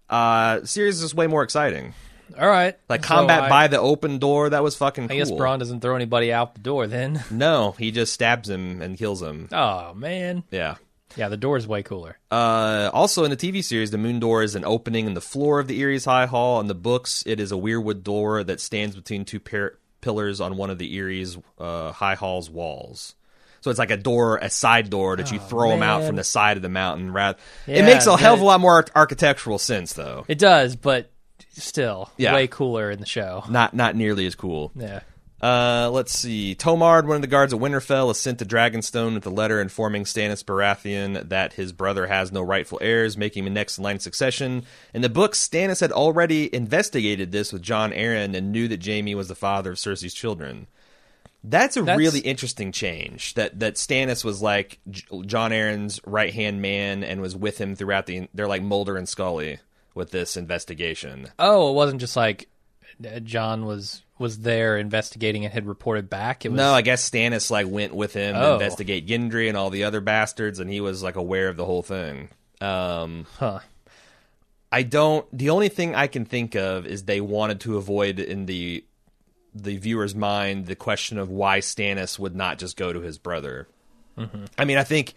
Uh, 0.10 0.64
series 0.64 1.02
is 1.02 1.14
way 1.14 1.28
more 1.28 1.44
exciting. 1.44 1.94
All 2.40 2.48
right. 2.48 2.76
Like 2.90 3.04
So 3.04 3.10
combat 3.16 3.44
I- 3.44 3.50
by 3.50 3.68
the 3.68 3.80
open 3.80 4.20
door, 4.20 4.50
that 4.50 4.64
was 4.64 4.76
fucking 4.76 5.06
I 5.06 5.08
cool. 5.08 5.18
guess 5.18 5.32
Bronn 5.32 5.60
doesn't 5.60 5.82
throw 5.82 5.96
anybody 5.96 6.32
out 6.32 6.54
the 6.56 6.62
door 6.62 6.88
then. 6.88 7.24
No, 7.32 7.72
he 7.78 7.92
just 7.92 8.14
stabs 8.14 8.50
him 8.50 8.82
and 8.82 8.98
kills 8.98 9.22
him. 9.22 9.48
Oh 9.52 9.94
man. 9.94 10.44
Yeah. 10.52 10.76
Yeah, 11.16 11.30
the 11.30 11.38
door 11.38 11.58
is 11.58 11.68
way 11.68 11.84
cooler. 11.84 12.18
Uh, 12.30 12.90
also 12.94 13.24
in 13.24 13.30
the 13.32 13.38
TV 13.38 13.64
series, 13.64 13.92
the 13.92 13.98
moon 13.98 14.20
door 14.20 14.44
is 14.44 14.56
an 14.56 14.66
opening 14.66 15.08
in 15.08 15.14
the 15.14 15.22
floor 15.22 15.60
of 15.60 15.68
the 15.68 15.80
Eyrie's 15.82 16.06
High 16.06 16.26
Hall. 16.26 16.60
In 16.60 16.68
the 16.68 16.76
books, 16.76 17.24
it 17.26 17.40
is 17.40 17.52
a 17.52 17.56
weirwood 17.56 18.04
door 18.04 18.44
that 18.44 18.60
stands 18.60 18.96
between 18.96 19.26
two 19.26 19.40
par- 19.40 19.78
pillars 20.02 20.40
on 20.42 20.58
one 20.58 20.70
of 20.70 20.78
the 20.78 20.88
Eyrie's 20.98 21.38
uh, 21.58 21.92
High 21.92 22.16
Hall's 22.16 22.50
walls. 22.50 23.16
So 23.62 23.72
it's 23.72 23.80
like 23.80 23.90
a 23.92 23.98
door, 23.98 24.38
a 24.38 24.50
side 24.50 24.90
door 24.90 25.16
that 25.16 25.32
you 25.32 25.40
throw 25.40 25.70
them 25.72 25.82
out 25.82 26.04
from 26.04 26.16
the 26.16 26.24
side 26.24 26.58
of 26.58 26.64
the 26.64 26.70
mountain. 26.70 27.12
Rather, 27.12 27.38
it 27.66 27.84
makes 27.84 28.06
a 28.06 28.16
hell 28.16 28.36
of 28.36 28.42
a 28.42 28.46
lot 28.46 28.60
more 28.60 28.86
architectural 28.96 29.58
sense, 29.58 29.94
though. 29.94 30.26
It 30.28 30.38
does, 30.38 30.76
but 30.76 31.10
still 31.54 32.12
Yeah. 32.18 32.36
way 32.36 32.48
cooler 32.48 32.92
in 32.92 33.00
the 33.00 33.06
show. 33.08 33.44
Not 33.50 33.74
not 33.74 33.96
nearly 33.96 34.28
as 34.28 34.36
cool. 34.36 34.72
Yeah. 34.76 35.00
Uh, 35.42 35.90
let's 35.92 36.18
see. 36.18 36.56
Tomard, 36.56 37.06
one 37.06 37.18
of 37.18 37.22
the 37.22 37.28
guards 37.28 37.54
at 37.54 37.60
Winterfell, 37.60 38.10
is 38.10 38.20
sent 38.20 38.40
to 38.40 38.46
Dragonstone 38.46 39.14
with 39.14 39.26
a 39.28 39.30
letter 39.30 39.62
informing 39.62 40.04
Stannis 40.04 40.44
Baratheon 40.44 41.30
that 41.30 41.54
his 41.54 41.72
brother 41.72 42.08
has 42.08 42.32
no 42.32 42.42
rightful 42.42 42.80
heirs, 42.82 43.18
making 43.18 43.46
him 43.46 43.54
next 43.54 43.78
in 43.78 43.84
line 43.84 43.98
of 43.98 44.02
succession. 44.02 44.64
In 44.96 45.04
the 45.04 45.10
books, 45.10 45.48
Stannis 45.48 45.80
had 45.82 45.92
already 45.92 46.54
investigated 46.54 47.32
this 47.32 47.54
with 47.54 47.62
Jon 47.62 47.92
Arryn 47.92 48.36
and 48.36 48.52
knew 48.52 48.68
that 48.68 48.84
Jaime 48.84 49.14
was 49.14 49.28
the 49.28 49.36
father 49.36 49.72
of 49.72 49.78
Cersei's 49.78 50.14
children. 50.14 50.66
That's 51.44 51.78
a 51.78 51.82
That's- 51.84 52.00
really 52.00 52.20
interesting 52.22 52.72
change. 52.72 53.36
That 53.36 53.60
that 53.60 53.76
Stannis 53.76 54.26
was 54.26 54.42
like 54.42 54.80
J- 54.90 55.06
Jon 55.28 55.52
Arryn's 55.52 56.02
right 56.04 56.34
hand 56.34 56.64
man 56.64 57.04
and 57.04 57.22
was 57.22 57.36
with 57.36 57.60
him 57.60 57.76
throughout 57.76 58.08
the. 58.08 58.28
They're 58.34 58.48
like 58.48 58.64
Mulder 58.64 58.98
and 58.98 59.08
Scully 59.08 59.60
with 59.94 60.10
this 60.10 60.36
investigation. 60.36 61.30
Oh, 61.38 61.70
it 61.70 61.74
wasn't 61.74 62.02
just 62.02 62.16
like 62.16 62.50
uh, 63.08 63.20
Jon 63.20 63.66
was 63.66 64.02
was 64.20 64.40
there 64.40 64.78
investigating 64.78 65.46
and 65.46 65.54
had 65.54 65.66
reported 65.68 66.10
back. 66.10 66.46
It 66.46 66.50
was 66.50 66.58
No, 66.58 66.74
I 66.74 66.82
guess 66.82 67.08
Stannis 67.10 67.50
like 67.52 67.68
went 67.68 67.94
with 67.94 68.14
him 68.14 68.34
to 68.36 68.42
Oh. 68.48 68.54
investigate 68.54 69.08
Gendry 69.08 69.48
and 69.48 69.58
all 69.58 69.70
the 69.70 69.84
other 69.84 70.02
bastards, 70.02 70.60
and 70.60 70.70
he 70.70 70.82
was 70.82 71.04
like 71.04 71.16
aware 71.16 71.50
of 71.50 71.58
the 71.58 71.66
whole 71.66 71.84
thing. 71.84 72.30
Um, 72.62 73.26
huh. 73.38 73.60
I 74.72 74.84
don't. 74.84 75.26
The 75.36 75.50
only 75.52 75.70
thing 75.70 75.96
I 75.96 76.08
can 76.08 76.26
think 76.26 76.56
of 76.56 76.86
is 76.86 77.04
they 77.04 77.22
wanted 77.22 77.60
to 77.62 77.78
avoid 77.78 78.20
in 78.20 78.46
the 78.48 78.84
the 79.56 79.78
viewer's 79.78 80.14
mind 80.14 80.66
the 80.68 80.76
question 80.76 81.18
of 81.18 81.30
why 81.30 81.60
Stannis 81.60 82.20
would 82.20 82.36
not 82.36 82.60
just 82.60 82.78
go 82.78 82.92
to 82.94 83.00
his 83.02 83.18
brother. 83.18 83.68
I 84.58 84.66
mean, 84.66 84.78
I 84.80 84.84
think 84.84 85.14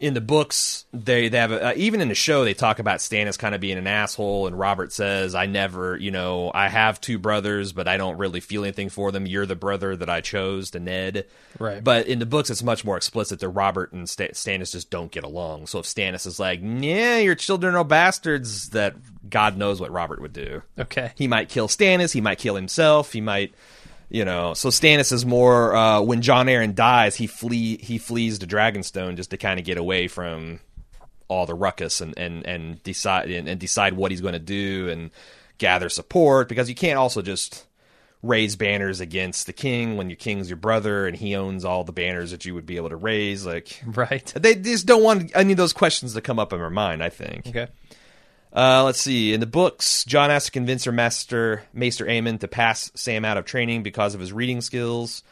in 0.00 0.14
the 0.14 0.20
books 0.20 0.84
they 0.92 1.28
they 1.28 1.38
have 1.38 1.50
a, 1.50 1.68
uh, 1.68 1.72
even 1.76 2.00
in 2.00 2.08
the 2.08 2.14
show 2.14 2.44
they 2.44 2.54
talk 2.54 2.78
about 2.78 3.00
Stannis 3.00 3.38
kind 3.38 3.54
of 3.54 3.60
being 3.60 3.78
an 3.78 3.86
asshole, 3.86 4.46
and 4.46 4.58
Robert 4.58 4.92
says, 4.92 5.34
"I 5.34 5.46
never, 5.46 5.96
you 5.96 6.10
know, 6.10 6.52
I 6.54 6.68
have 6.68 7.00
two 7.00 7.18
brothers, 7.18 7.72
but 7.72 7.88
I 7.88 7.96
don't 7.96 8.16
really 8.16 8.40
feel 8.40 8.62
anything 8.62 8.90
for 8.90 9.10
them. 9.10 9.26
You're 9.26 9.46
the 9.46 9.56
brother 9.56 9.96
that 9.96 10.08
I 10.08 10.20
chose 10.20 10.70
to 10.70 10.80
Ned." 10.80 11.26
Right. 11.58 11.82
But 11.82 12.06
in 12.06 12.20
the 12.20 12.26
books, 12.26 12.48
it's 12.50 12.62
much 12.62 12.84
more 12.84 12.96
explicit 12.96 13.40
that 13.40 13.48
Robert 13.48 13.92
and 13.92 14.08
Sta- 14.08 14.32
Stannis 14.32 14.72
just 14.72 14.90
don't 14.90 15.10
get 15.10 15.24
along. 15.24 15.66
So 15.66 15.80
if 15.80 15.86
Stannis 15.86 16.26
is 16.26 16.38
like, 16.38 16.60
"Yeah, 16.62 17.18
your 17.18 17.34
children 17.34 17.74
are 17.74 17.84
bastards," 17.84 18.70
that 18.70 18.94
God 19.28 19.56
knows 19.56 19.80
what 19.80 19.90
Robert 19.90 20.20
would 20.20 20.32
do. 20.32 20.62
Okay. 20.78 21.12
He 21.16 21.26
might 21.26 21.48
kill 21.48 21.68
Stannis. 21.68 22.12
He 22.12 22.20
might 22.20 22.38
kill 22.38 22.54
himself. 22.54 23.12
He 23.12 23.20
might, 23.20 23.52
you 24.10 24.24
know. 24.24 24.54
So 24.54 24.68
Stannis 24.68 25.12
is 25.12 25.24
more 25.26 25.74
uh, 25.74 26.00
when 26.00 26.22
Jon 26.22 26.46
Arryn 26.46 26.74
dies, 26.74 27.16
he 27.16 27.26
flee 27.26 27.76
he 27.78 27.98
flees 27.98 28.38
to 28.40 28.46
Dragonstone 28.46 29.16
just 29.16 29.30
to 29.30 29.36
kind 29.36 29.58
of 29.58 29.66
get 29.66 29.78
away 29.78 30.08
from 30.08 30.60
all 31.28 31.44
the 31.46 31.54
ruckus 31.54 32.00
and 32.00 32.16
and 32.18 32.46
and 32.46 32.82
decide 32.82 33.30
and, 33.30 33.48
and 33.48 33.60
decide 33.60 33.94
what 33.94 34.10
he's 34.10 34.20
going 34.20 34.32
to 34.32 34.38
do 34.38 34.88
and 34.88 35.10
gather 35.58 35.88
support 35.88 36.48
because 36.48 36.68
you 36.68 36.74
can't 36.74 36.96
also 36.98 37.20
just 37.20 37.66
raise 38.22 38.56
banners 38.56 38.98
against 39.00 39.46
the 39.46 39.52
king 39.52 39.96
when 39.96 40.08
your 40.10 40.16
king's 40.16 40.48
your 40.50 40.56
brother 40.56 41.06
and 41.06 41.16
he 41.16 41.36
owns 41.36 41.64
all 41.64 41.84
the 41.84 41.92
banners 41.92 42.30
that 42.32 42.44
you 42.44 42.52
would 42.54 42.66
be 42.66 42.76
able 42.76 42.88
to 42.88 42.96
raise 42.96 43.44
like 43.46 43.80
Right. 43.86 44.24
they 44.34 44.54
just 44.56 44.86
don't 44.86 45.02
want 45.04 45.30
any 45.36 45.52
of 45.52 45.56
those 45.56 45.72
questions 45.72 46.14
to 46.14 46.20
come 46.20 46.38
up 46.38 46.52
in 46.52 46.58
their 46.58 46.70
mind 46.70 47.02
i 47.02 47.10
think 47.10 47.46
Okay. 47.48 47.68
Uh, 48.58 48.82
let's 48.82 49.00
see. 49.00 49.32
In 49.32 49.38
the 49.38 49.46
books, 49.46 50.04
Jon 50.04 50.30
has 50.30 50.46
to 50.46 50.50
convince 50.50 50.82
her 50.82 50.90
master, 50.90 51.62
Maester 51.72 52.06
Aemon, 52.06 52.40
to 52.40 52.48
pass 52.48 52.90
Sam 52.96 53.24
out 53.24 53.36
of 53.36 53.44
training 53.44 53.84
because 53.84 54.14
of 54.14 54.20
his 54.20 54.32
reading 54.32 54.62
skills. 54.62 55.22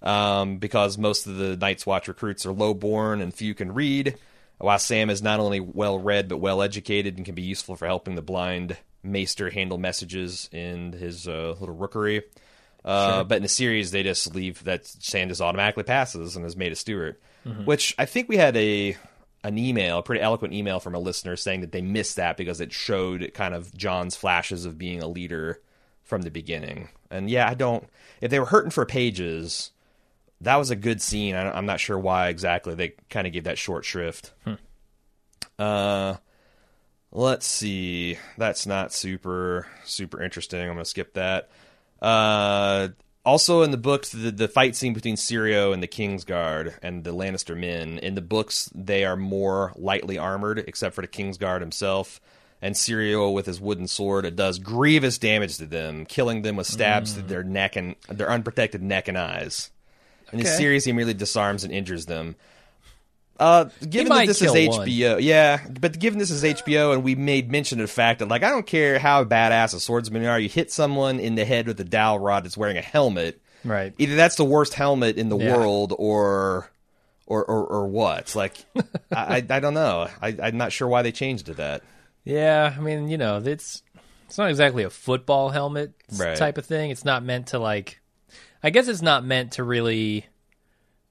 Um, 0.00 0.58
because 0.58 0.96
most 0.96 1.26
of 1.26 1.38
the 1.38 1.56
Night's 1.56 1.84
Watch 1.84 2.06
recruits 2.06 2.46
are 2.46 2.52
lowborn 2.52 3.20
and 3.20 3.34
few 3.34 3.52
can 3.52 3.74
read, 3.74 4.14
while 4.58 4.78
Sam 4.78 5.10
is 5.10 5.22
not 5.22 5.40
only 5.40 5.58
well 5.58 5.98
read 5.98 6.28
but 6.28 6.36
well 6.36 6.62
educated 6.62 7.16
and 7.16 7.26
can 7.26 7.34
be 7.34 7.42
useful 7.42 7.74
for 7.74 7.86
helping 7.86 8.14
the 8.14 8.22
blind 8.22 8.76
Maester 9.02 9.50
handle 9.50 9.76
messages 9.76 10.48
in 10.52 10.92
his 10.92 11.26
uh, 11.26 11.56
little 11.58 11.74
rookery. 11.74 12.22
Uh, 12.84 13.24
But 13.24 13.38
in 13.38 13.42
the 13.42 13.48
series, 13.48 13.90
they 13.90 14.04
just 14.04 14.32
leave 14.32 14.62
that 14.64 14.86
Sam 14.86 15.28
just 15.28 15.40
automatically 15.40 15.82
passes 15.82 16.36
and 16.36 16.46
is 16.46 16.56
made 16.56 16.70
a 16.70 16.76
steward. 16.76 17.16
Which 17.64 17.94
I 17.98 18.04
think 18.04 18.28
we 18.28 18.36
had 18.36 18.56
a 18.56 18.96
an 19.44 19.58
email, 19.58 19.98
a 19.98 20.02
pretty 20.02 20.22
eloquent 20.22 20.52
email 20.52 20.80
from 20.80 20.94
a 20.94 20.98
listener 20.98 21.36
saying 21.36 21.60
that 21.60 21.72
they 21.72 21.80
missed 21.80 22.16
that 22.16 22.36
because 22.36 22.60
it 22.60 22.72
showed 22.72 23.32
kind 23.34 23.54
of 23.54 23.74
Jon's 23.76 24.16
flashes 24.16 24.64
of 24.64 24.78
being 24.78 25.02
a 25.02 25.08
leader 25.08 25.60
from 26.02 26.22
the 26.22 26.30
beginning. 26.30 26.88
And 27.10 27.30
yeah, 27.30 27.48
I 27.48 27.54
don't. 27.54 27.88
If 28.20 28.30
they 28.30 28.40
were 28.40 28.46
hurting 28.46 28.70
for 28.70 28.84
pages, 28.84 29.70
that 30.40 30.56
was 30.56 30.70
a 30.70 30.76
good 30.76 31.00
scene. 31.00 31.34
I, 31.34 31.50
I'm 31.50 31.66
not 31.66 31.80
sure 31.80 31.98
why 31.98 32.28
exactly 32.28 32.74
they 32.74 32.94
kind 33.10 33.26
of 33.26 33.32
gave 33.32 33.44
that 33.44 33.58
short 33.58 33.84
shrift. 33.84 34.32
Uh, 35.58 36.16
let's 37.12 37.46
see. 37.46 38.18
That's 38.36 38.66
not 38.66 38.92
super 38.92 39.66
super 39.84 40.22
interesting. 40.22 40.60
I'm 40.60 40.68
gonna 40.68 40.84
skip 40.84 41.14
that. 41.14 41.50
Uh, 42.00 42.88
also 43.24 43.62
in 43.62 43.70
the 43.70 43.76
books, 43.76 44.10
the, 44.10 44.30
the 44.30 44.48
fight 44.48 44.76
scene 44.76 44.94
between 44.94 45.16
Sirio 45.16 45.72
and 45.72 45.82
the 45.82 45.88
Kingsguard 45.88 46.74
and 46.82 47.04
the 47.04 47.12
Lannister 47.12 47.56
men. 47.56 47.98
In 47.98 48.14
the 48.14 48.22
books, 48.22 48.70
they 48.74 49.04
are 49.04 49.16
more 49.16 49.72
lightly 49.76 50.18
armored, 50.18 50.58
except 50.60 50.94
for 50.94 51.02
the 51.02 51.08
Kingsguard 51.08 51.60
himself. 51.60 52.20
And 52.60 52.74
Sirio, 52.74 53.32
with 53.32 53.46
his 53.46 53.60
wooden 53.60 53.86
sword, 53.86 54.24
it 54.24 54.34
does 54.34 54.58
grievous 54.58 55.18
damage 55.18 55.58
to 55.58 55.66
them, 55.66 56.06
killing 56.06 56.42
them 56.42 56.56
with 56.56 56.66
stabs 56.66 57.14
to 57.14 57.20
mm. 57.20 57.28
their 57.28 57.44
neck 57.44 57.76
and 57.76 57.94
their 58.08 58.30
unprotected 58.30 58.82
neck 58.82 59.06
and 59.06 59.16
eyes. 59.16 59.70
In 60.32 60.38
the 60.40 60.44
Okay. 60.44 60.56
series, 60.56 60.84
he 60.84 60.92
merely 60.92 61.14
disarms 61.14 61.64
and 61.64 61.72
injures 61.72 62.06
them. 62.06 62.34
Uh, 63.38 63.66
given 63.88 64.08
that 64.08 64.26
this 64.26 64.42
is 64.42 64.50
kill 64.50 64.68
one. 64.70 64.88
HBO, 64.88 65.18
yeah, 65.20 65.60
but 65.80 65.98
given 65.98 66.18
this 66.18 66.30
is 66.30 66.42
HBO, 66.42 66.92
and 66.92 67.04
we 67.04 67.14
made 67.14 67.50
mention 67.52 67.80
of 67.80 67.86
the 67.86 67.92
fact 67.92 68.18
that, 68.18 68.28
like, 68.28 68.42
I 68.42 68.50
don't 68.50 68.66
care 68.66 68.98
how 68.98 69.22
badass 69.24 69.74
a 69.74 69.80
swordsman 69.80 70.22
you 70.22 70.28
are, 70.28 70.40
you 70.40 70.48
hit 70.48 70.72
someone 70.72 71.20
in 71.20 71.36
the 71.36 71.44
head 71.44 71.66
with 71.68 71.78
a 71.80 71.84
dowel 71.84 72.18
rod 72.18 72.44
that's 72.44 72.56
wearing 72.56 72.76
a 72.76 72.82
helmet. 72.82 73.40
Right. 73.64 73.94
Either 73.98 74.16
that's 74.16 74.34
the 74.36 74.44
worst 74.44 74.74
helmet 74.74 75.16
in 75.18 75.28
the 75.28 75.38
Yeah. 75.38 75.56
world, 75.56 75.94
or, 75.96 76.70
or, 77.26 77.44
or, 77.44 77.64
or 77.66 77.86
what? 77.86 78.34
Like, 78.34 78.56
I, 79.12 79.36
I, 79.36 79.46
I 79.48 79.60
don't 79.60 79.74
know. 79.74 80.08
I, 80.20 80.36
I'm 80.42 80.56
not 80.56 80.72
sure 80.72 80.88
why 80.88 81.02
they 81.02 81.12
changed 81.12 81.46
to 81.46 81.54
that. 81.54 81.82
Yeah, 82.24 82.74
I 82.76 82.80
mean, 82.80 83.08
you 83.08 83.18
know, 83.18 83.38
it's 83.44 83.82
it's 84.26 84.36
not 84.36 84.50
exactly 84.50 84.82
a 84.82 84.90
football 84.90 85.48
helmet 85.50 85.92
Right. 86.16 86.36
type 86.36 86.58
of 86.58 86.66
thing. 86.66 86.90
It's 86.90 87.04
not 87.04 87.22
meant 87.24 87.48
to 87.48 87.58
like 87.58 88.00
I 88.62 88.70
guess 88.70 88.88
it's 88.88 89.00
not 89.00 89.24
meant 89.24 89.52
to 89.52 89.64
really 89.64 90.26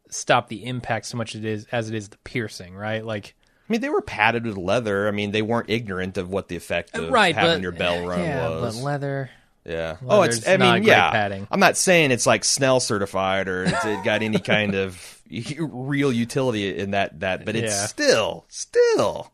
stop 0.10 0.50
the 0.50 0.66
impact 0.66 1.06
so 1.08 1.18
much 1.18 1.36
it 1.36 1.46
is 1.46 1.66
as 1.72 1.90
it 1.90 1.96
is 1.96 2.10
the 2.10 2.18
piercing, 2.20 2.76
right? 2.76 3.06
Like 3.06 3.36
I 3.70 3.74
mean, 3.74 3.82
they 3.82 3.90
were 3.90 4.02
padded 4.02 4.46
with 4.46 4.58
leather. 4.58 5.08
I 5.08 5.12
mean, 5.12 5.32
they 5.32 5.42
weren't 5.42 5.70
ignorant 5.70 6.18
of 6.18 6.30
what 6.30 6.48
the 6.48 6.56
effect 6.56 6.96
of 6.96 7.10
right, 7.10 7.36
having 7.36 7.56
but 7.58 7.62
your 7.62 7.74
bell 7.74 8.06
rung 8.06 8.22
yeah, 8.22 8.50
was. 8.50 8.78
but 8.78 8.84
leather 8.84 9.30
Yeah. 9.66 9.98
Oh, 10.08 10.22
it's. 10.22 10.48
I 10.48 10.56
mean, 10.58 10.84
yeah. 10.84 11.12
padding. 11.12 11.48
I'm 11.52 11.60
not 11.60 11.76
saying 11.76 12.12
it's 12.12 12.26
like 12.26 12.46
Snell 12.46 12.80
certified 12.80 13.50
or 13.50 13.66
it's 13.66 13.86
it 13.86 14.04
got 14.06 14.22
any 14.24 14.40
kind 14.40 14.74
of 14.76 15.22
real 15.60 16.14
utility 16.14 16.78
in 16.78 16.92
that. 16.92 17.20
That, 17.20 17.44
but 17.44 17.56
it's 17.58 17.74
Yeah. 17.74 17.86
still, 17.88 18.46
still. 18.48 19.32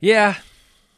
Yeah. 0.00 0.36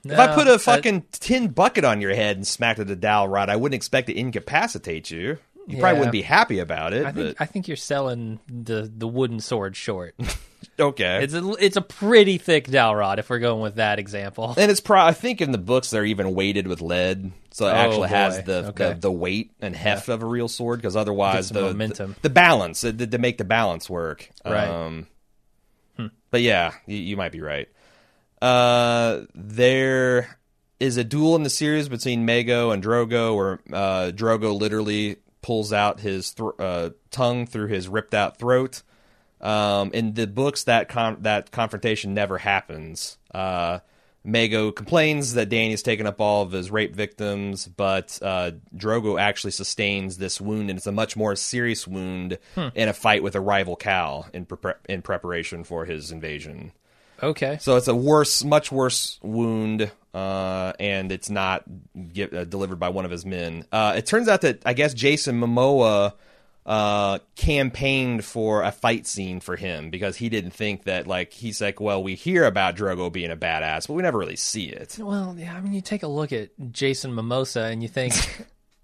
If 0.05 0.19
I 0.19 0.35
put 0.35 0.47
a 0.47 0.59
fucking 0.59 1.05
tin 1.13 1.49
bucket 1.49 1.85
on 1.85 2.01
your 2.01 2.15
head 2.15 2.37
and 2.37 2.47
smacked 2.47 2.79
it 2.79 2.83
with 2.83 2.91
a 2.93 2.97
dowel 2.97 3.29
rod, 3.29 3.49
I 3.49 3.57
wouldn't 3.57 3.75
expect 3.75 4.07
to 4.09 4.17
incapacitate 4.17 5.11
you. 5.11 5.39
You 5.67 5.79
probably 5.79 5.99
wouldn't 5.99 6.13
be 6.13 6.23
happy 6.23 6.59
about 6.61 6.93
it. 6.93 7.05
I 7.05 7.13
think 7.13 7.37
but 7.37 7.43
I 7.43 7.47
think 7.47 7.67
you're 7.69 7.77
selling 7.77 8.39
the 8.49 8.91
the 8.95 9.09
wooden 9.09 9.41
sword 9.41 9.75
short. 9.77 10.15
okay. 10.81 11.25
it's 11.25 11.35
a 11.35 11.51
it's 11.59 11.77
a 11.77 11.81
pretty 11.81 12.39
thick 12.39 12.69
dowel 12.71 12.95
rod 12.95 13.19
if 13.19 13.29
we're 13.29 13.41
going 13.41 13.61
with 13.63 13.75
that 13.77 13.99
example. 13.99 14.55
and 14.57 14.71
it's 14.71 14.81
pro. 14.81 15.01
I 15.01 15.13
think 15.13 15.41
in 15.41 15.51
the 15.53 15.59
books 15.59 15.91
they're 15.91 16.05
even 16.05 16.35
weighted 16.35 16.69
with 16.69 16.81
lead, 16.81 17.33
so 17.51 17.67
it 17.67 17.71
Oh, 17.73 17.75
actually 17.75 18.09
has 18.11 18.43
the, 18.45 18.67
Okay. 18.69 18.93
the 18.95 19.01
the 19.01 19.13
weight 19.13 19.51
and 19.61 19.75
heft 19.75 20.09
of 20.09 20.23
a 20.23 20.27
real 20.27 20.49
sword. 20.49 20.79
Because 20.79 20.95
otherwise, 20.97 21.49
the, 21.51 21.63
momentum. 21.63 22.13
the 22.23 22.29
the 22.29 22.31
balance 22.31 22.85
uh, 22.85 22.93
to, 22.93 23.07
to 23.07 23.19
make 23.19 23.39
the 23.39 23.45
balance 23.45 23.91
work. 23.91 24.31
Right. 24.45 24.69
Um, 24.69 25.09
But 26.31 26.43
yeah, 26.43 26.73
you, 26.87 26.97
you 26.97 27.17
might 27.17 27.33
be 27.33 27.41
right. 27.41 27.69
Uh, 28.43 29.23
there. 29.35 30.39
is 30.79 30.97
a 30.99 31.05
duel 31.05 31.35
in 31.37 31.43
the 31.43 31.51
series 31.51 31.89
between 31.89 32.27
Mago 32.27 32.71
and 32.71 32.83
Drogo, 32.85 33.35
where 33.35 33.61
uh, 33.73 34.11
Drogo 34.13 34.59
literally 34.59 35.17
pulls 35.47 35.73
out 35.73 36.01
his 36.01 36.33
thr 36.33 36.51
uh, 36.59 36.91
tongue 37.13 37.47
through 37.47 37.69
his 37.69 37.87
ripped 37.87 38.15
out 38.15 38.37
throat. 38.37 38.83
Um, 39.41 39.93
in 39.93 40.15
the 40.15 40.27
books, 40.27 40.65
that 40.65 40.89
con- 40.89 41.19
that 41.21 41.53
confrontation 41.53 42.15
never 42.15 42.37
happens. 42.37 43.17
Uh, 43.33 43.79
Mago 44.25 44.73
complains 44.73 45.35
that 45.35 45.49
Dany's 45.49 45.85
taken 45.85 46.05
up 46.05 46.21
all 46.21 46.43
of 46.43 46.51
his 46.51 46.73
rape 46.73 46.97
victims, 46.97 47.69
but 47.69 48.19
uh, 48.23 48.53
Drogo 48.75 49.21
actually 49.21 49.53
sustains 49.53 50.19
this 50.19 50.41
wound, 50.41 50.69
and 50.69 50.79
it's 50.79 50.89
a 50.89 50.93
much 50.93 51.17
more 51.17 51.37
serious 51.37 51.87
wound 51.87 52.39
in 52.75 52.89
a 52.89 52.93
fight 52.93 53.23
with 53.23 53.37
a 53.37 53.41
rival 53.41 53.77
Khal 53.77 54.29
in 54.35 54.47
pre- 54.47 54.73
in 54.89 55.01
preparation 55.01 55.63
for 55.63 55.85
his 55.85 56.11
invasion. 56.11 56.73
Okay. 57.23 57.59
So 57.61 57.77
it's 57.77 57.89
a 57.89 57.95
worse, 57.95 58.45
much 58.45 58.71
worse 58.71 59.19
wound, 59.23 59.91
uh, 60.15 60.73
and 60.79 61.11
it's 61.13 61.31
not 61.31 61.65
get, 62.13 62.33
uh, 62.35 62.45
delivered 62.45 62.79
by 62.79 62.89
one 62.91 63.05
of 63.05 63.11
his 63.11 63.25
men. 63.27 63.65
Uh, 63.73 63.95
it 63.97 64.07
turns 64.07 64.29
out 64.29 64.43
that 64.43 64.63
I 64.67 64.73
guess 64.75 64.93
Jason 64.95 65.41
Momoa 65.41 66.13
uh, 66.67 67.19
campaigned 67.37 68.25
for 68.25 68.63
a 68.63 68.73
fight 68.73 69.07
scene 69.07 69.41
for 69.41 69.55
him 69.57 69.89
because 69.91 70.17
he 70.17 70.29
didn't 70.29 70.51
think 70.51 70.85
that 70.85 71.07
like 71.07 71.33
he's 71.33 71.61
like, 71.61 71.81
well, 71.81 72.03
we 72.03 72.15
hear 72.17 72.45
about 72.45 72.77
Drogo 72.77 73.11
being 73.13 73.31
a 73.31 73.37
badass, 73.37 73.87
but 73.87 73.95
we 73.95 74.03
never 74.03 74.19
really 74.19 74.37
see 74.37 74.67
it. 74.67 74.99
Well, 75.01 75.35
yeah, 75.39 75.55
I 75.55 75.61
mean, 75.61 75.73
you 75.73 75.81
take 75.81 76.03
a 76.03 76.09
look 76.09 76.33
at 76.33 76.51
Jason 76.73 77.15
Mimosa 77.15 77.63
and 77.63 77.83
you 77.83 77.89
think, 77.89 78.15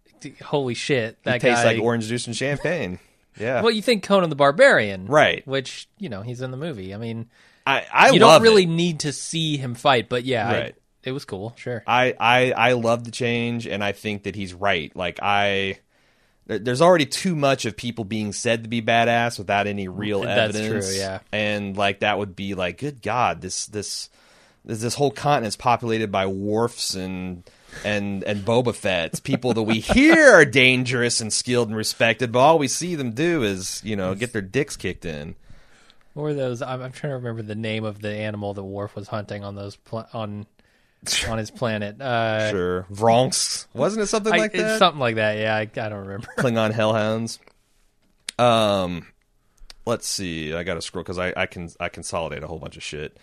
holy 0.42 0.74
shit, 0.74 1.22
that 1.24 1.36
It 1.36 1.40
tastes 1.40 1.64
guy. 1.64 1.72
like 1.72 1.82
orange 1.82 2.06
juice 2.06 2.26
and 2.26 2.36
champagne. 2.36 2.98
Yeah, 3.40 3.62
well, 3.62 3.70
you 3.70 3.80
think 3.80 4.02
Conan 4.02 4.28
the 4.28 4.36
Barbarian, 4.36 5.06
Right. 5.06 5.44
Which 5.46 5.88
you 5.96 6.10
know 6.10 6.20
he's 6.20 6.42
in 6.42 6.50
the 6.50 6.58
movie. 6.58 6.92
I 6.94 6.98
mean, 6.98 7.30
I 7.66 7.86
I 7.92 8.10
you 8.10 8.18
don't 8.18 8.42
really 8.42 8.64
it. 8.64 8.68
need 8.68 9.00
to 9.00 9.12
see 9.12 9.56
him 9.56 9.74
fight, 9.74 10.08
but 10.08 10.24
yeah, 10.24 10.48
I- 10.48 10.72
it 11.04 11.12
was 11.12 11.24
cool. 11.24 11.52
Sure. 11.56 11.82
I, 11.86 12.14
I 12.20 12.52
I 12.52 12.72
love 12.74 13.02
the 13.04 13.10
change, 13.10 13.66
and 13.66 13.82
I 13.82 13.90
think 13.92 14.22
that 14.24 14.36
he's 14.36 14.54
right. 14.54 14.94
Like 14.94 15.18
I, 15.20 15.80
there's 16.46 16.80
already 16.80 17.06
too 17.06 17.34
much 17.34 17.64
of 17.64 17.76
people 17.76 18.04
being 18.04 18.32
said 18.32 18.62
to 18.62 18.68
be 18.68 18.80
badass 18.82 19.36
without 19.38 19.66
any 19.66 19.88
real 19.88 20.20
That's 20.20 20.54
evidence. 20.56 20.88
true, 20.90 20.96
yeah. 20.98 21.18
and 21.32 21.76
like 21.76 22.00
that 22.00 22.18
would 22.18 22.36
be 22.36 22.54
like, 22.54 22.78
good 22.78 23.02
God, 23.02 23.40
this 23.40 23.66
this 23.66 24.10
this, 24.64 24.80
this 24.80 24.94
whole 24.94 25.10
continent's 25.10 25.56
populated 25.56 26.10
by 26.12 26.26
Worfs 26.26 26.94
and. 26.94 27.42
And 27.86 28.22
and 28.24 28.44
Boba 28.44 28.74
Fett's 28.74 29.18
people 29.18 29.54
that 29.54 29.62
we 29.62 29.80
hear 29.80 30.34
are 30.34 30.44
dangerous 30.44 31.22
and 31.22 31.32
skilled 31.32 31.68
and 31.68 31.76
respected, 31.76 32.30
but 32.30 32.40
all 32.40 32.58
we 32.58 32.68
see 32.68 32.96
them 32.96 33.12
do 33.12 33.42
is 33.44 33.80
you 33.82 33.96
know 33.96 34.14
get 34.14 34.34
their 34.34 34.42
dicks 34.42 34.76
kicked 34.76 35.06
in. 35.06 35.36
What 36.14 36.22
were 36.24 36.34
those? 36.34 36.60
I'm, 36.62 36.82
I'm 36.82 36.92
trying 36.92 37.10
to 37.12 37.16
remember 37.16 37.42
the 37.42 37.54
name 37.54 37.84
of 37.84 38.00
the 38.00 38.10
animal 38.12 38.54
that 38.54 38.62
Worf 38.62 38.94
was 38.94 39.08
hunting 39.08 39.44
on 39.44 39.54
those 39.54 39.76
pla- 39.76 40.06
on 40.12 40.46
on 41.28 41.38
his 41.38 41.50
planet. 41.50 42.00
Uh, 42.00 42.50
Sure, 42.50 42.86
Vronks. 42.92 43.66
wasn't 43.74 44.02
it 44.02 44.06
something 44.08 44.32
I- 44.32 44.36
like 44.36 44.54
it's 44.54 44.62
that? 44.62 44.78
something 44.78 45.00
like 45.00 45.16
that. 45.16 45.38
Yeah, 45.38 45.54
I, 45.56 45.60
I 45.62 45.88
don't 45.88 46.06
remember. 46.06 46.28
Klingon 46.38 46.72
hellhounds. 46.72 47.38
Um, 48.38 49.06
let's 49.86 50.06
see. 50.06 50.54
I 50.54 50.62
got 50.62 50.74
to 50.74 50.82
scroll 50.82 51.02
because 51.02 51.18
I, 51.18 51.32
I 51.36 51.46
can 51.46 51.70
I 51.80 51.88
consolidate 51.88 52.42
a 52.42 52.46
whole 52.46 52.58
bunch 52.58 52.76
of 52.76 52.82
shit. 52.82 53.16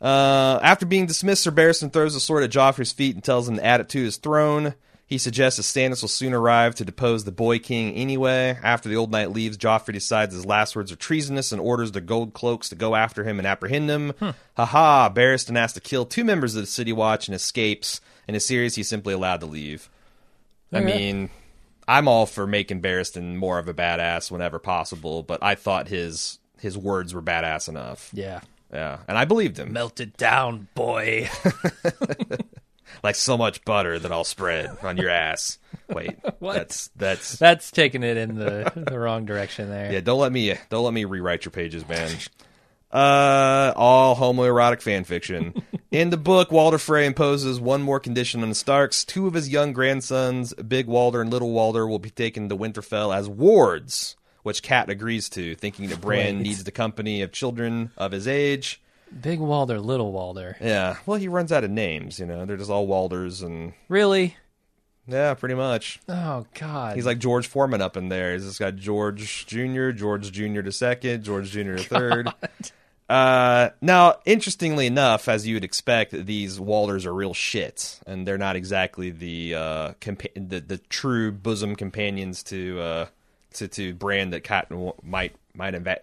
Uh, 0.00 0.58
after 0.62 0.84
being 0.84 1.06
dismissed, 1.06 1.44
Sir 1.44 1.52
Barristan 1.52 1.92
throws 1.92 2.14
the 2.14 2.20
sword 2.20 2.42
at 2.42 2.50
Joffrey's 2.50 2.92
feet 2.92 3.14
and 3.14 3.22
tells 3.22 3.48
him 3.48 3.56
to 3.56 3.64
add 3.64 3.80
it 3.80 3.88
to 3.90 4.02
his 4.02 4.16
throne. 4.16 4.74
He 5.12 5.18
suggests 5.18 5.58
that 5.58 5.64
Stannis 5.64 6.00
will 6.00 6.08
soon 6.08 6.32
arrive 6.32 6.74
to 6.76 6.86
depose 6.86 7.24
the 7.24 7.32
Boy 7.32 7.58
King 7.58 7.92
anyway. 7.92 8.58
After 8.62 8.88
the 8.88 8.96
old 8.96 9.10
knight 9.10 9.30
leaves, 9.30 9.58
Joffrey 9.58 9.92
decides 9.92 10.34
his 10.34 10.46
last 10.46 10.74
words 10.74 10.90
are 10.90 10.96
treasonous 10.96 11.52
and 11.52 11.60
orders 11.60 11.92
the 11.92 12.00
Gold 12.00 12.32
Cloaks 12.32 12.70
to 12.70 12.76
go 12.76 12.94
after 12.94 13.22
him 13.22 13.38
and 13.38 13.46
apprehend 13.46 13.90
him. 13.90 14.12
Hmm. 14.18 14.30
Ha 14.56 14.64
ha! 14.64 15.12
Barristan 15.14 15.56
has 15.56 15.74
to 15.74 15.82
kill 15.82 16.06
two 16.06 16.24
members 16.24 16.56
of 16.56 16.62
the 16.62 16.66
City 16.66 16.94
Watch 16.94 17.28
and 17.28 17.34
escapes. 17.34 18.00
In 18.26 18.34
a 18.34 18.40
series, 18.40 18.74
he's 18.74 18.88
simply 18.88 19.12
allowed 19.12 19.40
to 19.40 19.46
leave. 19.46 19.90
I 20.72 20.80
mean, 20.80 21.28
I'm 21.86 22.08
all 22.08 22.24
for 22.24 22.46
making 22.46 22.80
Barristan 22.80 23.36
more 23.36 23.58
of 23.58 23.68
a 23.68 23.74
badass 23.74 24.30
whenever 24.30 24.58
possible, 24.58 25.22
but 25.22 25.42
I 25.42 25.56
thought 25.56 25.88
his 25.88 26.38
his 26.58 26.78
words 26.78 27.12
were 27.12 27.20
badass 27.20 27.68
enough. 27.68 28.08
Yeah. 28.14 28.40
Yeah, 28.72 29.00
and 29.06 29.18
I 29.18 29.26
believed 29.26 29.58
him. 29.58 29.74
Melt 29.74 30.00
it 30.00 30.16
down, 30.16 30.68
boy. 30.74 31.28
Like 33.02 33.14
so 33.14 33.36
much 33.36 33.64
butter 33.64 33.98
that 33.98 34.12
I'll 34.12 34.24
spread 34.24 34.76
on 34.82 34.96
your 34.96 35.10
ass. 35.10 35.58
Wait, 35.88 36.16
What? 36.38 36.54
that's 36.54 36.88
that's 36.96 37.38
That's 37.38 37.70
taking 37.70 38.02
it 38.02 38.16
in 38.16 38.34
the 38.36 38.72
the 38.90 38.98
wrong 38.98 39.24
direction 39.24 39.68
there. 39.70 39.92
yeah. 39.92 40.00
Don't 40.00 40.20
let 40.20 40.32
me 40.32 40.54
don't 40.70 40.84
let 40.84 40.94
me 40.94 41.04
rewrite 41.04 41.44
your 41.44 41.52
pages, 41.52 41.88
man. 41.88 42.10
Uh, 42.90 43.72
all 43.74 44.14
homoerotic 44.16 44.82
fan 44.82 45.04
fiction. 45.04 45.54
In 45.90 46.10
the 46.10 46.16
book, 46.18 46.52
Walder 46.52 46.76
Frey 46.78 47.06
imposes 47.06 47.58
one 47.58 47.80
more 47.82 47.98
condition 48.00 48.42
on 48.42 48.50
the 48.50 48.54
Starks. 48.54 49.04
Two 49.04 49.26
of 49.26 49.32
his 49.34 49.48
young 49.48 49.72
grandsons, 49.72 50.52
Big 50.54 50.86
Walder 50.86 51.22
and 51.22 51.30
Little 51.30 51.52
Walder, 51.52 51.86
will 51.86 51.98
be 51.98 52.10
taken 52.10 52.50
to 52.50 52.56
Winterfell 52.56 53.14
as 53.16 53.28
wards, 53.30 54.16
which 54.42 54.62
Cat 54.62 54.90
agrees 54.90 55.30
to, 55.30 55.54
thinking 55.54 55.88
that 55.88 56.02
Bran 56.02 56.42
needs 56.42 56.64
the 56.64 56.70
company 56.70 57.22
of 57.22 57.32
children 57.32 57.92
of 57.96 58.12
his 58.12 58.28
age. 58.28 58.81
Big 59.20 59.38
Walder, 59.40 59.78
Little 59.80 60.12
Walder. 60.12 60.56
Yeah, 60.60 60.96
well, 61.06 61.18
he 61.18 61.28
runs 61.28 61.52
out 61.52 61.64
of 61.64 61.70
names. 61.70 62.18
You 62.18 62.26
know, 62.26 62.44
they're 62.44 62.56
just 62.56 62.70
all 62.70 62.86
Walders, 62.86 63.42
and 63.42 63.72
Really? 63.88 64.36
yeah, 65.06 65.34
pretty 65.34 65.54
much. 65.56 66.00
Oh 66.08 66.46
God. 66.54 66.96
He's 66.96 67.06
like 67.06 67.18
George 67.18 67.46
Foreman 67.46 67.82
up 67.82 67.96
in 67.96 68.08
there. 68.08 68.32
He's 68.34 68.44
just 68.44 68.58
got 68.60 68.76
George 68.76 69.46
Jr., 69.46 69.90
George 69.90 70.30
Jr. 70.32 70.60
to 70.62 70.72
second, 70.72 71.24
George 71.24 71.50
Jr. 71.50 71.74
to 71.76 71.84
third. 71.84 72.32
Uh, 73.10 73.70
now, 73.82 74.14
interestingly 74.24 74.86
enough, 74.86 75.28
as 75.28 75.46
you 75.46 75.54
would 75.56 75.64
expect, 75.64 76.12
these 76.12 76.58
Walders 76.58 77.04
are 77.04 77.12
real 77.12 77.34
shits, 77.34 78.00
and 78.06 78.26
they're 78.26 78.38
not 78.38 78.56
exactly 78.56 79.10
the 79.10 79.54
uh, 79.54 79.92
compa- 80.00 80.32
the, 80.48 80.60
the 80.60 80.78
true 80.78 81.30
bosom 81.30 81.76
companions 81.76 82.42
to 82.44 82.80
uh, 82.80 83.06
to 83.54 83.68
to 83.68 83.92
Bran 83.92 84.30
that 84.30 84.44
Catelyn 84.44 84.68
w- 84.70 84.92
might 85.02 85.34
might 85.52 85.74
have 85.74 85.86
uh, 85.86 85.96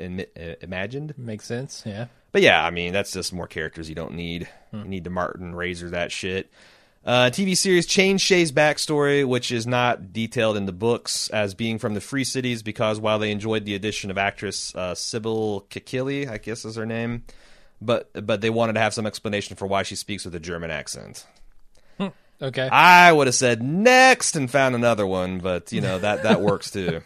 imagined. 0.61 1.15
makes 1.17 1.45
sense. 1.45 1.81
Yeah. 1.83 2.07
But 2.31 2.41
yeah, 2.41 2.63
I 2.63 2.69
mean, 2.69 2.93
that's 2.93 3.11
just 3.11 3.33
more 3.33 3.47
characters 3.47 3.89
you 3.89 3.95
don't 3.95 4.13
need. 4.13 4.47
You 4.71 4.83
need 4.83 5.03
to 5.05 5.09
Martin 5.09 5.55
Razor 5.55 5.89
that 5.91 6.11
shit. 6.11 6.51
Uh, 7.05 7.29
TV 7.31 7.55
series 7.55 7.85
changed 7.85 8.23
Shae's 8.23 8.51
backstory, 8.51 9.27
which 9.27 9.51
is 9.51 9.65
not 9.65 10.13
detailed 10.13 10.57
in 10.57 10.65
the 10.65 10.73
books, 10.73 11.29
as 11.29 11.55
being 11.55 11.79
from 11.79 11.93
the 11.93 12.01
Free 12.01 12.25
Cities, 12.25 12.61
because 12.61 12.99
while 12.99 13.17
they 13.17 13.31
enjoyed 13.31 13.65
the 13.65 13.73
addition 13.73 14.11
of 14.11 14.17
actress 14.17 14.75
uh, 14.75 14.93
Sibel 14.93 15.65
Kekilli, 15.69 16.29
I 16.29 16.37
guess 16.37 16.65
is 16.65 16.75
her 16.75 16.85
name, 16.85 17.23
but 17.81 18.11
but 18.27 18.41
they 18.41 18.49
wanted 18.49 18.73
to 18.73 18.81
have 18.81 18.93
some 18.93 19.07
explanation 19.07 19.55
for 19.55 19.65
why 19.65 19.83
she 19.83 19.95
speaks 19.95 20.25
with 20.25 20.35
a 20.35 20.39
German 20.39 20.71
accent. 20.71 21.25
Okay. 22.41 22.69
I 22.69 23.11
would 23.11 23.27
have 23.27 23.35
said 23.35 23.61
next 23.61 24.35
and 24.35 24.49
found 24.49 24.73
another 24.73 25.05
one, 25.05 25.39
but 25.39 25.71
you 25.71 25.81
know 25.81 25.99
that 25.99 26.23
that 26.23 26.41
works 26.41 26.71
too. 26.71 27.01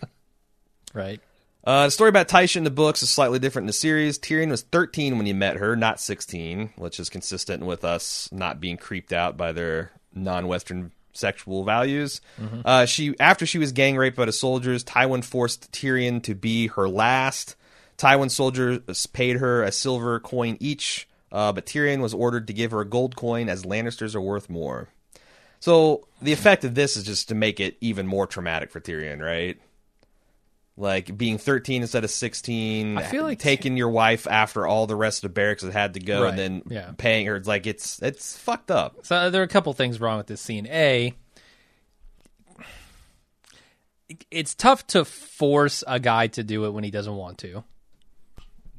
right. 0.94 1.20
Uh, 1.64 1.86
the 1.86 1.92
story 1.92 2.10
about 2.10 2.28
Tysha 2.28 2.58
in 2.58 2.66
the 2.66 2.70
books 2.70 3.02
is 3.04 3.10
slightly 3.10 3.40
different 3.40 3.64
in 3.64 3.68
the 3.68 3.74
series. 3.74 4.20
Tyrion 4.20 4.50
was 4.50 4.64
13 4.64 5.18
when 5.18 5.26
he 5.26 5.34
met 5.34 5.58
her, 5.58 5.76
not 5.76 6.00
16, 6.00 6.72
which 6.76 7.00
is 7.00 7.10
consistent 7.10 7.66
with 7.66 7.86
us 7.86 8.30
not 8.34 8.60
being 8.60 8.76
creeped 8.76 9.14
out 9.14 9.38
by 9.38 9.54
their 9.54 9.92
non-Western 10.14 10.92
sexual 11.14 11.64
values. 11.64 12.20
Uh, 12.66 12.86
she 12.86 13.16
after 13.20 13.46
she 13.46 13.60
was 13.60 13.72
gang 13.72 13.96
raped 13.96 14.18
by 14.18 14.26
the 14.26 14.34
soldiers, 14.34 14.84
Tywin 14.84 15.24
forced 15.24 15.72
Tyrion 15.72 16.22
to 16.24 16.36
be 16.36 16.68
her 16.68 16.90
last. 16.90 17.56
Tywin 17.98 18.32
soldiers 18.32 19.08
paid 19.08 19.38
her 19.38 19.64
a 19.64 19.72
silver 19.72 20.20
coin 20.20 20.58
each, 20.60 21.08
uh, 21.32 21.54
but 21.54 21.66
Tyrion 21.66 22.02
was 22.02 22.14
ordered 22.14 22.48
to 22.48 22.54
give 22.54 22.72
her 22.72 22.82
a 22.82 22.86
gold 22.86 23.16
coin 23.16 23.48
as 23.48 23.64
Lannisters 23.64 24.16
are 24.16 24.22
worth 24.22 24.50
more. 24.50 24.90
So 25.60 26.08
the 26.22 26.34
effect 26.34 26.66
of 26.66 26.76
this 26.76 26.98
is 26.98 27.06
just 27.06 27.30
to 27.30 27.36
make 27.36 27.62
it 27.62 27.78
even 27.80 28.06
more 28.06 28.28
traumatic 28.28 28.70
for 28.70 28.82
Tyrion, 28.82 29.22
right? 29.22 29.58
Like 30.76 31.16
being 31.16 31.38
13 31.38 31.84
instead 31.84 32.04
of 32.04 32.10
16. 32.10 32.98
I 32.98 33.04
feel 33.04 33.24
like- 33.24 33.38
taking 33.40 33.78
your 33.78 33.90
wife 33.90 34.26
after 34.28 34.66
all 34.66 34.88
the 34.88 34.96
rest 34.96 35.20
of 35.24 35.30
the 35.30 35.34
barracks 35.34 35.62
had 35.62 35.72
had 35.72 35.94
to 35.94 36.00
go, 36.00 36.24
Right, 36.24 36.30
and 36.30 36.38
then 36.40 36.64
yeah. 36.68 36.92
paying 36.98 37.28
her. 37.28 37.36
It's 37.36 37.48
like 37.48 37.68
it's 37.68 38.02
it's 38.02 38.36
fucked 38.38 38.72
up. 38.72 39.06
So 39.06 39.16
uh, 39.16 39.30
there 39.30 39.42
are 39.42 39.46
a 39.46 39.48
couple 39.48 39.72
things 39.74 40.00
wrong 40.02 40.18
with 40.18 40.26
this 40.28 40.42
scene. 40.42 40.66
A, 40.68 41.14
it's 44.30 44.54
tough 44.54 44.86
to 44.88 45.06
force 45.06 45.84
a 45.88 46.00
guy 46.00 46.28
to 46.28 46.44
do 46.44 46.66
it 46.66 46.72
when 46.72 46.84
he 46.84 46.92
doesn't 46.92 47.16
want 47.16 47.38
to. 47.40 47.64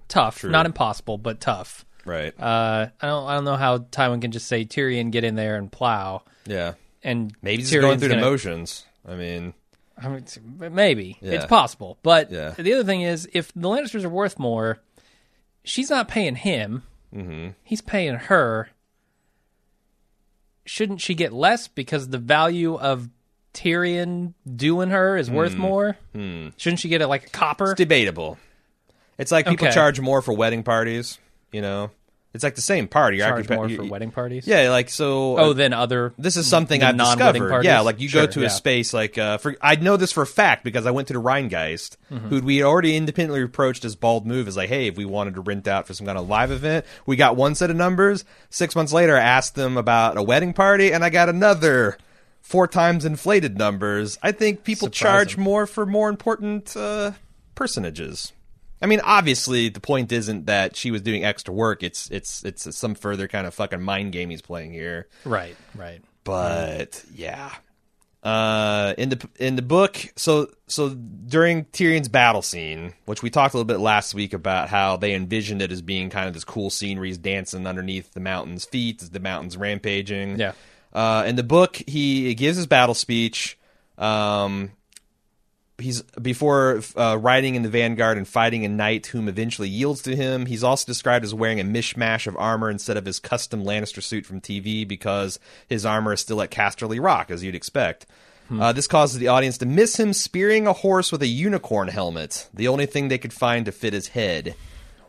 Tough, 0.08 0.44
not 0.44 0.66
impossible, 0.66 1.18
but 1.18 1.40
tough. 1.40 1.84
Right. 2.04 2.38
Uh, 2.38 2.88
I 3.00 3.06
don't, 3.06 3.26
I 3.28 3.34
don't 3.34 3.44
know 3.44 3.56
how 3.56 3.78
Tywin 3.78 4.20
can 4.20 4.30
just 4.30 4.46
say 4.46 4.64
Tyrion 4.64 5.10
get 5.10 5.24
in 5.24 5.34
there 5.34 5.56
and 5.56 5.72
plow, 5.72 6.22
yeah. 6.44 6.74
and 7.02 7.34
Maybe 7.40 7.62
he's 7.62 7.70
just 7.70 7.80
going 7.80 7.98
through 7.98 8.08
the 8.10 8.16
motions. 8.18 8.84
I 9.08 9.14
mean, 9.16 9.54
I 9.96 10.08
mean, 10.08 10.16
it's- 10.18 10.38
maybe 10.72 11.18
Yeah. 11.20 11.32
it's 11.34 11.46
possible, 11.46 11.98
but 12.02 12.30
Yeah. 12.30 12.50
the 12.58 12.72
other 12.74 12.84
thing 12.84 13.02
is, 13.02 13.28
if 13.32 13.52
the 13.54 13.68
Lannisters 13.68 14.04
are 14.04 14.08
worth 14.08 14.38
more, 14.38 14.80
she's 15.62 15.88
not 15.90 16.08
paying 16.08 16.34
him; 16.36 16.82
mm-hmm. 17.14 17.50
he's 17.62 17.80
paying 17.80 18.14
her. 18.16 18.70
Shouldn't 20.66 21.00
she 21.00 21.14
get 21.14 21.32
less 21.32 21.68
because 21.68 22.08
the 22.08 22.18
value 22.18 22.74
of 22.76 23.08
Tyrion 23.52 24.32
doing 24.56 24.90
her 24.90 25.16
is 25.16 25.28
Hmm. 25.28 25.34
worth 25.34 25.54
more? 25.56 25.96
Shouldn't 26.14 26.80
she 26.80 26.88
get 26.88 27.02
it 27.02 27.06
like 27.06 27.26
a 27.26 27.30
copper? 27.30 27.72
it's 27.72 27.78
debatable. 27.78 28.38
It's 29.18 29.30
like 29.30 29.46
people 29.46 29.66
Okay. 29.68 29.74
charge 29.74 30.00
more 30.00 30.22
for 30.22 30.32
wedding 30.32 30.62
parties, 30.64 31.18
you 31.52 31.60
know, 31.62 31.90
It's 32.34 32.42
like 32.42 32.56
the 32.56 32.60
same 32.60 32.88
party. 32.88 33.18
You're 33.18 33.28
Charge 33.28 33.46
occupa- 33.46 33.54
more 33.56 33.68
you- 33.68 33.76
for 33.76 33.84
wedding 33.84 34.10
parties. 34.10 34.44
Yeah, 34.46 34.68
like 34.70 34.90
so. 34.90 35.38
Oh, 35.38 35.52
then 35.52 35.72
other. 35.72 36.12
this 36.18 36.36
is 36.36 36.48
something 36.48 36.80
the 36.80 36.86
I've 36.88 36.96
non-wedding 36.96 37.32
discovered. 37.34 37.48
parties? 37.50 37.66
Yeah, 37.68 37.80
like 37.80 38.00
you 38.00 38.10
go 38.10 38.26
to 38.26 38.40
yeah. 38.40 38.46
a 38.48 38.50
space 38.50 38.92
like 38.92 39.16
uh, 39.16 39.38
for 39.38 39.54
I 39.62 39.76
know 39.76 39.96
this 39.96 40.10
for 40.10 40.22
a 40.24 40.26
fact 40.26 40.64
because 40.64 40.84
I 40.84 40.90
went 40.90 41.06
to 41.08 41.14
the 41.14 41.22
Rheingeist, 41.22 41.96
Mm-hmm. 42.12 42.28
who 42.28 42.40
we 42.42 42.62
already 42.64 42.96
independently 42.96 43.40
approached 43.42 43.84
as 43.84 43.94
Bald 43.96 44.26
Move 44.26 44.48
as 44.48 44.56
like, 44.56 44.68
hey, 44.68 44.88
if 44.88 44.96
we 44.96 45.04
wanted 45.04 45.34
to 45.36 45.40
rent 45.42 45.68
out 45.68 45.86
for 45.86 45.94
some 45.94 46.06
kind 46.06 46.18
of 46.18 46.28
live 46.28 46.50
event, 46.50 46.84
we 47.06 47.14
got 47.16 47.36
one 47.36 47.54
set 47.54 47.70
of 47.70 47.76
numbers. 47.76 48.24
Six 48.50 48.74
months 48.74 48.92
later, 48.92 49.16
I 49.16 49.20
asked 49.20 49.54
them 49.54 49.76
about 49.76 50.16
a 50.16 50.22
wedding 50.22 50.52
party, 50.52 50.92
and 50.92 51.04
I 51.04 51.10
got 51.10 51.28
another 51.28 51.96
four 52.40 52.66
times 52.66 53.04
inflated 53.04 53.56
numbers. 53.56 54.18
I 54.24 54.32
think 54.32 54.64
people 54.64 54.88
charge 54.88 55.30
Surprising. 55.30 55.44
more 55.44 55.66
for 55.68 55.86
more 55.86 56.08
important 56.08 56.76
uh, 56.76 57.12
personages. 57.54 58.32
I 58.82 58.86
mean, 58.86 59.00
obviously, 59.02 59.68
the 59.68 59.80
point 59.80 60.12
isn't 60.12 60.46
that 60.46 60.76
she 60.76 60.90
was 60.90 61.02
doing 61.02 61.24
extra 61.24 61.54
work. 61.54 61.82
It's 61.82 62.10
it's 62.10 62.44
it's 62.44 62.76
some 62.76 62.94
further 62.94 63.28
kind 63.28 63.46
of 63.46 63.54
fucking 63.54 63.82
mind 63.82 64.12
game 64.12 64.30
he's 64.30 64.42
playing 64.42 64.72
here. 64.72 65.08
Right, 65.24 65.56
right. 65.74 66.02
But 66.24 67.02
yeah, 67.14 67.50
uh, 68.24 68.94
in 68.96 69.10
the 69.10 69.28
in 69.38 69.56
the 69.56 69.62
book, 69.62 69.98
so 70.16 70.48
so 70.66 70.88
during 70.90 71.66
Tyrion's 71.66 72.08
battle 72.08 72.40
scene, 72.40 72.94
which 73.04 73.22
we 73.22 73.28
talked 73.28 73.52
a 73.52 73.58
little 73.58 73.66
bit 73.66 73.80
last 73.80 74.14
week 74.14 74.32
about 74.32 74.70
how 74.70 74.96
they 74.96 75.14
envisioned 75.14 75.60
it 75.60 75.70
as 75.70 75.82
being 75.82 76.08
kind 76.08 76.26
of 76.26 76.32
this 76.32 76.44
cool 76.44 76.70
scene 76.70 76.96
where 76.96 77.06
he's 77.06 77.18
dancing 77.18 77.66
underneath 77.66 78.14
the 78.14 78.20
mountain's 78.20 78.64
feet 78.64 79.02
as 79.02 79.10
the 79.10 79.20
mountain's 79.20 79.58
rampaging. 79.58 80.38
Yeah. 80.38 80.52
Uh, 80.94 81.24
in 81.26 81.36
the 81.36 81.42
book, 81.42 81.76
he 81.86 82.34
gives 82.34 82.56
his 82.56 82.66
battle 82.66 82.94
speech. 82.94 83.58
Um, 83.98 84.70
he's 85.78 86.02
before 86.02 86.80
uh, 86.96 87.16
riding 87.20 87.54
in 87.56 87.62
the 87.62 87.68
vanguard 87.68 88.16
and 88.16 88.26
fighting 88.28 88.64
a 88.64 88.68
knight 88.68 89.06
whom 89.06 89.28
eventually 89.28 89.68
yields 89.68 90.02
to 90.02 90.14
him. 90.16 90.46
He's 90.46 90.62
also 90.64 90.86
described 90.86 91.24
as 91.24 91.34
wearing 91.34 91.60
a 91.60 91.64
mishmash 91.64 92.26
of 92.26 92.36
armor 92.36 92.70
instead 92.70 92.96
of 92.96 93.04
his 93.06 93.18
custom 93.18 93.64
Lannister 93.64 94.02
suit 94.02 94.24
from 94.26 94.40
TV 94.40 94.86
because 94.86 95.38
his 95.68 95.84
armor 95.84 96.12
is 96.12 96.20
still 96.20 96.40
at 96.42 96.50
Casterly 96.50 97.02
Rock, 97.02 97.30
as 97.30 97.42
you'd 97.42 97.54
expect. 97.54 98.06
Uh, 98.50 98.72
this 98.72 98.86
causes 98.86 99.18
the 99.18 99.28
audience 99.28 99.56
to 99.58 99.64
miss 99.66 99.98
him 99.98 100.12
spearing 100.12 100.66
a 100.66 100.72
horse 100.74 101.10
with 101.10 101.22
a 101.22 101.26
unicorn 101.26 101.88
helmet, 101.88 102.46
the 102.52 102.68
only 102.68 102.84
thing 102.86 103.08
they 103.08 103.16
could 103.18 103.32
find 103.32 103.64
to 103.64 103.72
fit 103.72 103.94
his 103.94 104.08
head. 104.08 104.54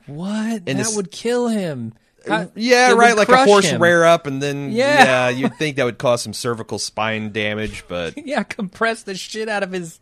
What? 0.08 0.64
And 0.66 0.66
that 0.66 0.78
this- 0.78 0.96
would 0.96 1.12
kill 1.12 1.48
him. 1.50 1.94
God, 2.26 2.52
Yeah, 2.56 2.94
right. 2.94 3.16
Like 3.16 3.30
a 3.30 3.46
horse 3.46 3.66
him. 3.66 3.80
rear 3.82 4.04
up, 4.04 4.26
and 4.26 4.42
then 4.42 4.72
Yeah. 4.72 5.04
yeah, 5.04 5.30
you'd 5.38 5.56
think 5.58 5.76
that 5.76 5.84
would 5.84 6.00
cause 6.00 6.24
some 6.24 6.34
cervical 6.34 6.80
spine 6.80 7.32
damage, 7.32 7.84
but 7.88 8.14
Yeah, 8.26 8.42
compress 8.44 9.04
the 9.04 9.14
shit 9.16 9.48
out 9.48 9.62
of 9.64 9.72
his 9.72 10.00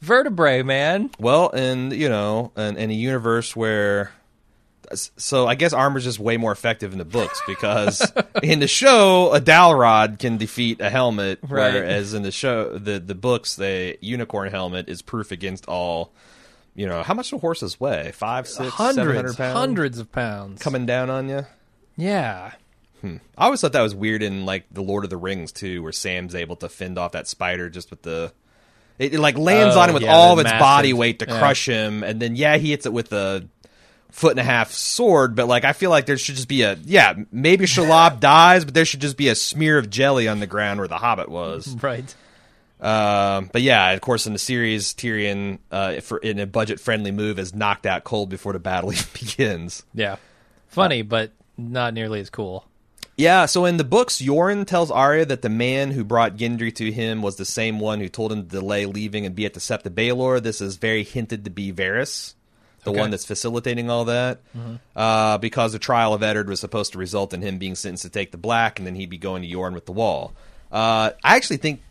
vertebrae, 0.00 0.62
man. 0.62 1.10
Well, 1.18 1.50
and 1.50 1.92
you 1.92 2.08
know, 2.08 2.52
in, 2.56 2.76
in 2.76 2.90
a 2.90 2.94
universe 2.94 3.54
where, 3.56 4.12
so 4.94 5.46
I 5.46 5.54
guess 5.54 5.72
armor's 5.72 6.04
just 6.04 6.18
way 6.18 6.36
more 6.36 6.52
effective 6.52 6.92
in 6.92 6.98
the 6.98 7.04
books 7.04 7.40
because 7.46 8.10
in 8.42 8.58
the 8.60 8.66
show 8.68 9.32
a 9.32 9.40
Dalrod 9.40 10.18
can 10.18 10.36
defeat 10.36 10.80
a 10.80 10.90
helmet, 10.90 11.38
Right. 11.42 11.72
whereas 11.74 12.14
in 12.14 12.22
the 12.22 12.32
show 12.32 12.76
the 12.76 12.98
the 12.98 13.14
books 13.14 13.56
the 13.56 13.96
unicorn 14.00 14.50
helmet 14.50 14.88
is 14.88 15.02
proof 15.02 15.30
against 15.30 15.66
all. 15.68 16.12
You 16.74 16.86
know 16.86 17.02
how 17.02 17.14
much 17.14 17.30
do 17.30 17.38
horses 17.38 17.78
weigh? 17.80 18.12
Five, 18.12 18.46
six, 18.46 18.74
seven 18.76 18.96
hundred 18.96 19.14
Hundreds, 19.14 19.36
pounds 19.36 19.58
hundreds 19.58 19.98
of 19.98 20.12
pounds. 20.12 20.62
coming 20.62 20.86
down 20.86 21.10
on 21.10 21.28
you. 21.28 21.46
Yeah. 21.96 22.52
Hmm. 23.00 23.16
I 23.36 23.46
always 23.46 23.60
thought 23.60 23.72
that 23.72 23.82
was 23.82 23.94
weird 23.94 24.22
in 24.22 24.44
like 24.46 24.66
the 24.70 24.82
Lord 24.82 25.04
of 25.04 25.10
the 25.10 25.16
Rings 25.16 25.52
too, 25.52 25.82
where 25.82 25.92
Sam's 25.92 26.34
able 26.34 26.56
to 26.56 26.68
fend 26.68 26.96
off 26.98 27.12
that 27.12 27.26
spider 27.28 27.68
just 27.70 27.90
with 27.90 28.02
the. 28.02 28.32
It, 29.00 29.14
it, 29.14 29.18
like 29.18 29.36
lands 29.38 29.74
Oh, 29.76 29.80
on 29.80 29.88
him 29.88 29.94
with 29.94 30.02
yeah, 30.04 30.14
all 30.14 30.34
of 30.34 30.38
its 30.40 30.44
massive- 30.50 30.60
body 30.60 30.92
weight 30.92 31.18
to 31.20 31.26
yeah. 31.26 31.38
crush 31.38 31.66
him, 31.66 32.04
and 32.04 32.20
then 32.20 32.36
yeah, 32.36 32.56
he 32.58 32.70
hits 32.70 32.84
it 32.86 32.92
with 32.92 33.12
a 33.12 33.48
foot 34.10 34.32
and 34.32 34.40
a 34.40 34.44
half 34.44 34.70
sword. 34.72 35.34
But 35.34 35.48
like, 35.48 35.64
I 35.64 35.72
feel 35.72 35.88
like 35.90 36.04
there 36.06 36.16
should 36.18 36.34
just 36.36 36.48
be 36.48 36.62
a 36.62 36.74
yeah, 36.84 37.14
maybe 37.32 37.64
Shelob 37.64 38.20
dies, 38.20 38.64
but 38.64 38.74
there 38.74 38.84
should 38.84 39.00
just 39.00 39.16
be 39.16 39.28
a 39.28 39.34
smear 39.34 39.78
of 39.78 39.88
jelly 39.90 40.28
on 40.28 40.38
the 40.40 40.46
ground 40.46 40.78
where 40.80 40.88
the 40.88 40.98
Hobbit 40.98 41.28
was. 41.28 41.74
Right. 41.82 42.14
Um, 42.80 43.50
but 43.52 43.60
yeah, 43.60 43.90
of 43.90 44.00
course, 44.00 44.26
in 44.26 44.32
the 44.32 44.38
series, 44.38 44.94
Tyrion, 44.94 45.58
uh, 45.70 46.00
for 46.00 46.16
in 46.16 46.38
a 46.38 46.46
budget-friendly 46.46 47.10
move, 47.10 47.38
is 47.38 47.54
knocked 47.54 47.84
out 47.84 48.04
cold 48.04 48.30
before 48.30 48.54
the 48.54 48.58
battle 48.58 48.90
even 48.94 49.04
begins. 49.12 49.82
Yeah. 49.92 50.16
Funny, 50.68 51.02
but 51.02 51.32
not 51.58 51.92
nearly 51.92 52.20
as 52.20 52.30
cool. 52.30 52.64
Yeah, 53.20 53.44
so 53.44 53.66
in 53.66 53.76
the 53.76 53.84
books, 53.84 54.16
Yoren 54.22 54.66
tells 54.66 54.90
Arya 54.90 55.26
that 55.26 55.42
the 55.42 55.50
man 55.50 55.90
who 55.90 56.04
brought 56.04 56.36
Gendry 56.36 56.74
to 56.76 56.90
him 56.90 57.20
was 57.20 57.36
the 57.36 57.44
same 57.44 57.78
one 57.78 58.00
who 58.00 58.08
told 58.08 58.32
him 58.32 58.44
to 58.44 58.48
delay 58.48 58.86
leaving 58.86 59.26
and 59.26 59.34
be 59.34 59.44
at 59.44 59.52
the 59.52 59.60
Sept 59.60 59.84
of 59.84 59.92
Baelor. 59.92 60.42
This 60.42 60.62
is 60.62 60.76
very 60.76 61.04
hinted 61.04 61.44
to 61.44 61.50
be 61.50 61.70
Varys, 61.70 62.32
the 62.84 62.92
Okay. 62.92 62.98
one 63.00 63.10
that's 63.10 63.26
facilitating 63.26 63.90
all 63.90 64.06
that. 64.06 64.40
Uh, 64.96 65.36
because 65.36 65.72
the 65.72 65.78
trial 65.78 66.14
of 66.14 66.22
Eddard 66.22 66.48
was 66.48 66.60
supposed 66.60 66.92
to 66.92 66.98
result 66.98 67.34
in 67.34 67.42
him 67.42 67.58
being 67.58 67.74
sentenced 67.74 68.04
to 68.04 68.08
take 68.08 68.30
the 68.32 68.38
black, 68.38 68.78
and 68.78 68.86
then 68.86 68.94
he'd 68.94 69.10
be 69.10 69.18
going 69.18 69.42
to 69.42 69.48
Yoren 69.48 69.74
with 69.74 69.84
the 69.84 69.92
wall. 69.92 70.32
Uh, 70.72 71.10
I 71.22 71.36
actually 71.36 71.58
think 71.58 71.82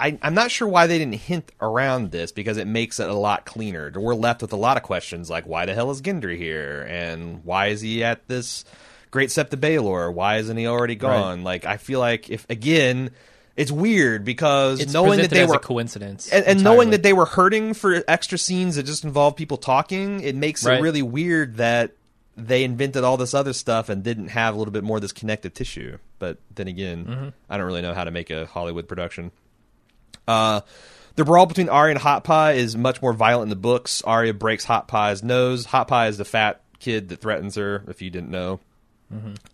I, 0.00 0.18
I'm 0.22 0.34
not 0.34 0.50
sure 0.50 0.66
why 0.66 0.88
they 0.88 0.98
didn't 0.98 1.14
hint 1.14 1.52
around 1.60 2.10
this 2.10 2.32
because 2.32 2.56
it 2.56 2.66
makes 2.66 2.98
it 2.98 3.08
a 3.08 3.14
lot 3.14 3.46
cleaner. 3.46 3.92
We're 3.94 4.16
left 4.16 4.42
with 4.42 4.52
a 4.52 4.56
lot 4.56 4.76
of 4.76 4.82
questions 4.82 5.30
like 5.30 5.46
why 5.46 5.66
the 5.66 5.74
hell 5.74 5.92
is 5.92 6.02
Gendry 6.02 6.36
here 6.36 6.84
and 6.90 7.44
why 7.44 7.68
is 7.68 7.80
he 7.80 8.02
at 8.02 8.26
this 8.26 8.64
Great 9.14 9.28
Sept 9.30 9.52
of 9.52 9.60
Baelor? 9.60 10.12
Why 10.12 10.38
isn't 10.38 10.56
he 10.56 10.66
already 10.66 10.96
gone? 10.96 11.44
Like 11.44 11.64
I 11.64 11.76
feel 11.76 12.00
like 12.00 12.28
if 12.30 12.44
again, 12.50 13.12
it's 13.56 13.70
weird 13.70 14.24
because 14.24 14.80
It's 14.80 14.92
knowing 14.92 15.20
that 15.20 15.30
they 15.30 15.46
were 15.46 15.54
a 15.54 15.58
coincidence. 15.60 16.28
and, 16.32 16.44
and 16.44 16.64
knowing 16.64 16.90
that 16.90 17.04
they 17.04 17.12
were 17.12 17.24
hurting 17.24 17.74
for 17.74 18.02
extra 18.08 18.36
scenes 18.38 18.74
that 18.74 18.82
just 18.82 19.04
involve 19.04 19.36
people 19.36 19.56
talking, 19.56 20.20
it 20.20 20.34
makes 20.34 20.64
Right. 20.64 20.80
it 20.80 20.82
really 20.82 21.02
weird 21.02 21.58
that 21.58 21.92
they 22.36 22.64
invented 22.64 23.04
all 23.04 23.16
this 23.16 23.34
other 23.34 23.52
stuff 23.52 23.88
and 23.88 24.02
didn't 24.02 24.28
have 24.30 24.56
a 24.56 24.58
little 24.58 24.72
bit 24.72 24.82
more 24.82 24.96
of 24.96 25.02
this 25.02 25.12
connective 25.12 25.54
tissue. 25.54 25.98
But 26.18 26.38
then 26.52 26.66
again, 26.66 27.04
Mm-hmm. 27.04 27.28
I 27.48 27.56
don't 27.56 27.66
really 27.66 27.82
know 27.82 27.94
how 27.94 28.02
to 28.02 28.10
make 28.10 28.30
a 28.30 28.46
Hollywood 28.46 28.88
production. 28.88 29.30
Uh, 30.26 30.62
the 31.14 31.24
brawl 31.24 31.46
between 31.46 31.68
Arya 31.68 31.92
and 31.92 32.00
Hot 32.02 32.24
Pie 32.24 32.54
is 32.54 32.76
much 32.76 33.00
more 33.00 33.12
violent 33.12 33.44
in 33.44 33.50
the 33.50 33.54
books. 33.56 34.02
Arya 34.02 34.34
breaks 34.34 34.64
Hot 34.64 34.88
Pie's 34.88 35.22
nose. 35.22 35.66
Hot 35.66 35.86
Pie 35.86 36.08
is 36.08 36.18
the 36.18 36.24
fat 36.24 36.62
kid 36.80 37.10
that 37.10 37.20
threatens 37.20 37.54
her, 37.54 37.84
if 37.86 38.02
you 38.02 38.10
didn't 38.10 38.30
know. 38.32 38.58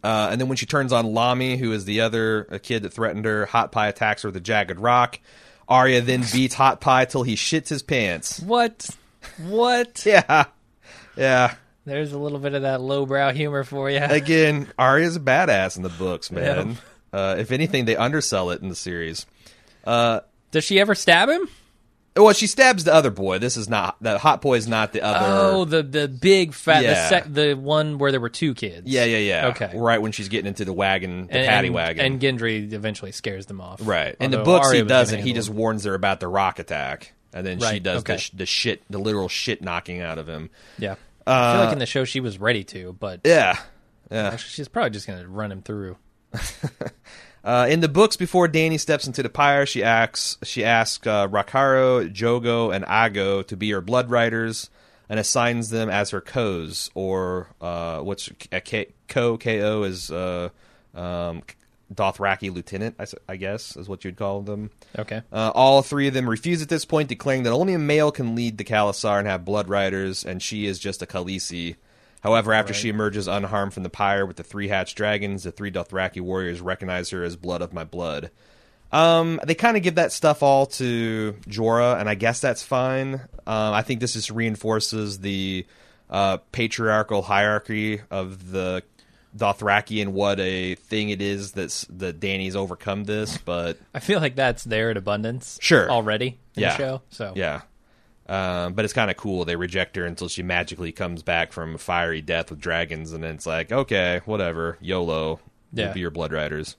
Uh, 0.02 0.28
and 0.30 0.40
then 0.40 0.48
when 0.48 0.56
she 0.56 0.66
turns 0.66 0.92
on 0.92 1.12
Lami, 1.12 1.56
who 1.56 1.72
is 1.72 1.84
the 1.84 2.00
other 2.00 2.46
uh, 2.50 2.58
kid 2.62 2.82
that 2.82 2.92
threatened 2.92 3.24
her, 3.24 3.46
Hot 3.46 3.72
Pie 3.72 3.88
attacks 3.88 4.22
her 4.22 4.28
with 4.28 4.36
a 4.36 4.40
jagged 4.40 4.78
rock. 4.80 5.18
Arya 5.68 6.00
then 6.00 6.24
beats 6.32 6.54
Hot 6.54 6.80
Pie 6.80 7.04
till 7.04 7.22
he 7.22 7.34
shits 7.34 7.68
his 7.68 7.82
pants. 7.82 8.40
What? 8.40 8.88
What? 9.38 10.02
Yeah. 10.06 10.44
Yeah. 11.16 11.54
There's 11.84 12.12
a 12.12 12.18
little 12.18 12.38
bit 12.38 12.54
of 12.54 12.62
that 12.62 12.80
lowbrow 12.80 13.32
humor 13.32 13.64
for 13.64 13.90
you. 13.90 13.98
Again, 14.02 14.68
Arya's 14.78 15.16
a 15.16 15.20
badass 15.20 15.76
in 15.76 15.82
the 15.82 15.88
books, 15.88 16.30
man. 16.30 16.78
Uh, 17.12 17.36
if 17.38 17.50
anything, 17.52 17.84
they 17.84 17.96
undersell 17.96 18.50
it 18.50 18.62
in 18.62 18.68
the 18.68 18.76
series. 18.76 19.26
Does 19.84 20.64
she 20.64 20.80
ever 20.80 20.94
stab 20.94 21.28
him? 21.28 21.48
Well, 22.16 22.32
she 22.32 22.48
stabs 22.48 22.84
the 22.84 22.92
other 22.92 23.10
boy. 23.10 23.38
This 23.38 23.56
is 23.56 23.68
not 23.68 23.96
the 24.02 24.18
hot 24.18 24.40
boy 24.42 24.56
is 24.56 24.66
not 24.66 24.92
the 24.92 25.00
other. 25.02 25.18
Oh, 25.22 25.64
the 25.64 25.82
the 25.82 26.08
big 26.08 26.52
fat, 26.54 26.82
Yeah. 26.82 26.94
the 26.94 27.08
sec, 27.08 27.24
the 27.32 27.54
one 27.54 27.98
where 27.98 28.10
there 28.10 28.20
were 28.20 28.28
two 28.28 28.52
kids. 28.54 28.82
yeah, 28.90 29.04
yeah, 29.04 29.18
yeah. 29.18 29.46
Okay. 29.48 29.70
Right 29.74 30.02
when 30.02 30.10
she's 30.12 30.28
getting 30.28 30.48
into 30.48 30.64
the 30.64 30.72
wagon, 30.72 31.28
the 31.28 31.32
paddy 31.34 31.70
wagon. 31.70 32.04
and 32.04 32.20
Gendry 32.20 32.72
eventually 32.72 33.12
scares 33.12 33.46
them 33.46 33.60
off. 33.60 33.80
right. 33.86 34.16
In 34.20 34.32
the 34.32 34.38
Although 34.38 34.52
books, 34.58 34.66
Arya 34.66 34.76
he 34.78 34.82
was 34.82 34.88
gonna 34.90 35.00
doesn't. 35.00 35.18
He 35.20 35.28
handle 35.28 35.34
just 35.40 35.50
warns 35.50 35.84
her 35.84 35.94
about 35.94 36.18
the 36.20 36.26
rock 36.28 36.58
attack, 36.58 37.12
and 37.32 37.46
then 37.46 37.60
she 37.60 37.64
Right, 37.64 37.82
does 37.82 38.00
okay. 38.00 38.16
the, 38.16 38.30
the 38.38 38.46
shit, 38.46 38.82
the 38.90 38.98
literal 38.98 39.28
shit 39.28 39.62
knocking 39.62 40.00
out 40.00 40.18
of 40.18 40.28
him. 40.28 40.50
yeah. 40.78 40.96
Uh, 41.26 41.30
I 41.32 41.52
feel 41.54 41.64
like 41.66 41.72
in 41.74 41.78
the 41.78 41.86
show 41.86 42.04
she 42.04 42.18
was 42.20 42.38
ready 42.40 42.64
to, 42.64 42.92
but 42.98 43.20
Yeah. 43.24 43.56
Yeah. 44.10 44.30
actually 44.30 44.50
she's 44.50 44.66
probably 44.68 44.90
just 44.90 45.06
gonna 45.06 45.28
run 45.28 45.52
him 45.52 45.62
through. 45.62 45.96
Uh, 47.42 47.66
in 47.70 47.80
the 47.80 47.88
books, 47.88 48.16
before 48.16 48.48
Dany 48.48 48.78
steps 48.78 49.06
into 49.06 49.22
the 49.22 49.30
pyre, 49.30 49.66
she 49.66 49.82
asks 49.82 50.36
she 50.42 50.64
asks 50.64 51.06
uh, 51.06 51.26
Rakharo, 51.28 52.12
Jogo, 52.12 52.74
and 52.74 52.84
Aggo 52.84 53.46
to 53.46 53.56
be 53.56 53.70
her 53.70 53.80
blood 53.80 54.10
riders 54.10 54.68
and 55.08 55.18
assigns 55.18 55.70
them 55.70 55.90
as 55.90 56.10
her 56.10 56.20
Kos, 56.20 56.90
or 56.94 57.48
uh, 57.60 58.00
what's 58.00 58.30
a 58.52 58.60
K, 58.60 58.86
Ko 59.08 59.36
Ko 59.38 59.82
is 59.82 60.10
uh, 60.10 60.50
um, 60.94 61.42
Dothraki 61.92 62.52
lieutenant, 62.52 62.94
I 63.28 63.36
guess 63.36 63.76
is 63.76 63.88
what 63.88 64.04
you'd 64.04 64.16
call 64.16 64.42
them. 64.42 64.70
Okay. 64.96 65.22
Uh, 65.32 65.50
all 65.54 65.82
three 65.82 66.06
of 66.06 66.14
them 66.14 66.30
refuse 66.30 66.62
at 66.62 66.68
this 66.68 66.84
point, 66.84 67.08
declaring 67.08 67.42
that 67.42 67.52
only 67.52 67.74
a 67.74 67.78
male 67.78 68.12
can 68.12 68.36
lead 68.36 68.58
the 68.58 68.64
Khalasar 68.64 69.18
and 69.18 69.26
have 69.26 69.44
blood 69.44 69.68
riders, 69.68 70.24
and 70.24 70.40
she 70.40 70.66
is 70.66 70.78
just 70.78 71.02
a 71.02 71.06
Khaleesi. 71.06 71.76
However, 72.20 72.52
after 72.52 72.74
she 72.74 72.88
emerges 72.90 73.26
unharmed 73.28 73.72
from 73.72 73.82
the 73.82 73.90
pyre 73.90 74.26
with 74.26 74.36
the 74.36 74.42
three 74.42 74.68
hatched 74.68 74.96
dragons, 74.96 75.44
the 75.44 75.52
three 75.52 75.70
Dothraki 75.70 76.20
warriors 76.20 76.60
recognize 76.60 77.10
her 77.10 77.24
as 77.24 77.34
blood 77.36 77.62
of 77.62 77.72
my 77.72 77.84
blood. 77.84 78.30
Um, 78.92 79.40
they 79.46 79.54
kind 79.54 79.76
of 79.76 79.82
give 79.82 79.94
that 79.94 80.12
stuff 80.12 80.42
all 80.42 80.66
to 80.66 81.34
Jorah, 81.48 81.98
and 82.00 82.08
I 82.08 82.14
guess 82.16 82.40
that's 82.40 82.62
fine. 82.62 83.14
Um, 83.46 83.72
I 83.72 83.82
think 83.82 84.00
this 84.00 84.14
just 84.14 84.30
reinforces 84.30 85.20
the 85.20 85.64
uh, 86.10 86.38
patriarchal 86.52 87.22
hierarchy 87.22 88.00
of 88.10 88.50
the 88.50 88.82
Dothraki 89.36 90.02
and 90.02 90.12
what 90.12 90.40
a 90.40 90.74
thing 90.74 91.10
it 91.10 91.22
is 91.22 91.52
that's 91.52 91.86
that 91.88 92.18
Dany's 92.18 92.56
overcome 92.56 93.04
this. 93.04 93.38
But 93.38 93.78
I 93.94 94.00
feel 94.00 94.18
like 94.20 94.34
that's 94.34 94.64
there 94.64 94.90
in 94.90 94.96
abundance. 94.96 95.56
Sure. 95.62 95.88
Already 95.88 96.38
in 96.56 96.62
Yeah. 96.62 96.70
the 96.72 96.76
show. 96.76 97.02
So 97.10 97.32
yeah. 97.36 97.60
Um, 98.30 98.74
but 98.74 98.84
it's 98.84 98.94
kind 98.94 99.10
of 99.10 99.16
cool. 99.16 99.44
They 99.44 99.56
reject 99.56 99.96
her 99.96 100.06
until 100.06 100.28
she 100.28 100.44
magically 100.44 100.92
comes 100.92 101.22
back 101.24 101.50
from 101.52 101.76
fiery 101.78 102.20
death 102.22 102.50
with 102.50 102.60
dragons, 102.60 103.12
and 103.12 103.24
then 103.24 103.34
it's 103.34 103.46
like, 103.46 103.72
okay, 103.72 104.20
whatever, 104.24 104.78
YOLO, 104.80 105.40
Yeah. 105.72 105.86
we'll 105.86 105.94
be 105.94 106.00
your 106.00 106.10
blood 106.12 106.32
riders. 106.32 106.76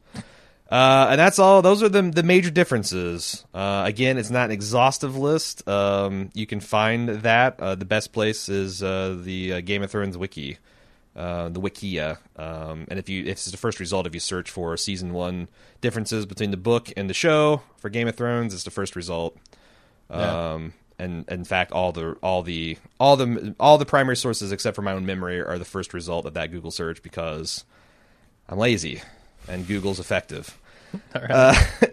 Uh, 0.72 1.08
and 1.12 1.20
that's 1.20 1.38
all. 1.40 1.62
Those 1.62 1.84
are 1.84 1.90
the 1.90 2.02
the 2.04 2.24
major 2.24 2.50
differences. 2.50 3.44
Uh, 3.54 3.84
again, 3.86 4.18
it's 4.18 4.30
not 4.30 4.46
an 4.46 4.52
exhaustive 4.52 5.18
list. 5.18 5.68
Um, 5.68 6.30
you 6.34 6.48
can 6.48 6.62
find 6.62 7.10
that. 7.10 7.60
Uh, 7.60 7.76
the 7.76 7.84
best 7.84 8.14
place 8.14 8.48
is 8.48 8.82
uh, 8.82 9.18
the 9.22 9.54
uh, 9.56 9.60
Game 9.60 9.84
of 9.84 9.92
Thrones 9.92 10.18
wiki, 10.18 10.58
uh, 11.18 11.50
the 11.50 11.60
Wikia. 11.60 12.18
Um, 12.38 12.86
and 12.88 12.98
if 12.98 13.10
you, 13.10 13.24
if 13.24 13.32
it's 13.32 13.52
the 13.52 13.58
first 13.58 13.82
result, 13.82 14.08
if 14.08 14.14
you 14.14 14.22
search 14.22 14.50
for 14.50 14.78
season 14.78 15.12
one 15.12 15.50
differences 15.82 16.26
between 16.26 16.52
the 16.52 16.58
book 16.58 16.94
and 16.96 17.10
the 17.10 17.14
show 17.14 17.64
for 17.76 17.90
Game 17.90 18.08
of 18.08 18.16
Thrones, 18.16 18.54
it's 18.54 18.64
the 18.64 18.72
first 18.72 18.96
result. 18.96 19.36
Yeah. 20.10 20.54
And 21.02 21.28
in 21.30 21.46
fact, 21.46 21.72
all 21.72 21.92
the 21.92 22.16
all 22.22 22.44
the 22.44 22.78
all 23.00 23.18
the 23.18 23.56
all 23.60 23.80
the 23.80 23.88
primary 23.88 24.16
sources 24.16 24.52
except 24.52 24.76
for 24.76 24.84
my 24.84 24.92
own 24.94 25.04
memory 25.04 25.42
are 25.42 25.58
the 25.58 25.66
first 25.66 25.96
result 25.96 26.28
of 26.28 26.36
that 26.36 26.52
Google 26.52 26.70
search 26.70 27.02
because 27.02 27.66
I'm 28.48 28.60
lazy 28.60 29.02
and 29.48 29.68
Google's 29.68 30.00
effective. 30.00 30.58
Right. 31.16 31.32
Uh, 31.32 31.54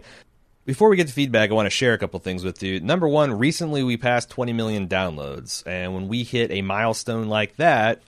before 0.65 0.89
we 0.89 0.97
get 0.97 1.07
to 1.07 1.13
feedback, 1.13 1.49
I 1.49 1.53
want 1.53 1.67
to 1.67 1.69
share 1.69 1.93
a 1.93 1.97
couple 1.97 2.19
things 2.19 2.43
with 2.43 2.61
you. 2.61 2.81
Number 2.81 3.07
one, 3.07 3.31
recently 3.31 3.81
we 3.81 3.95
passed 3.95 4.29
20 4.29 4.51
million 4.51 4.89
downloads, 4.89 5.65
and 5.65 5.93
when 5.93 6.09
we 6.09 6.25
hit 6.25 6.51
a 6.51 6.61
milestone 6.61 7.29
like 7.29 7.55
that, 7.55 8.01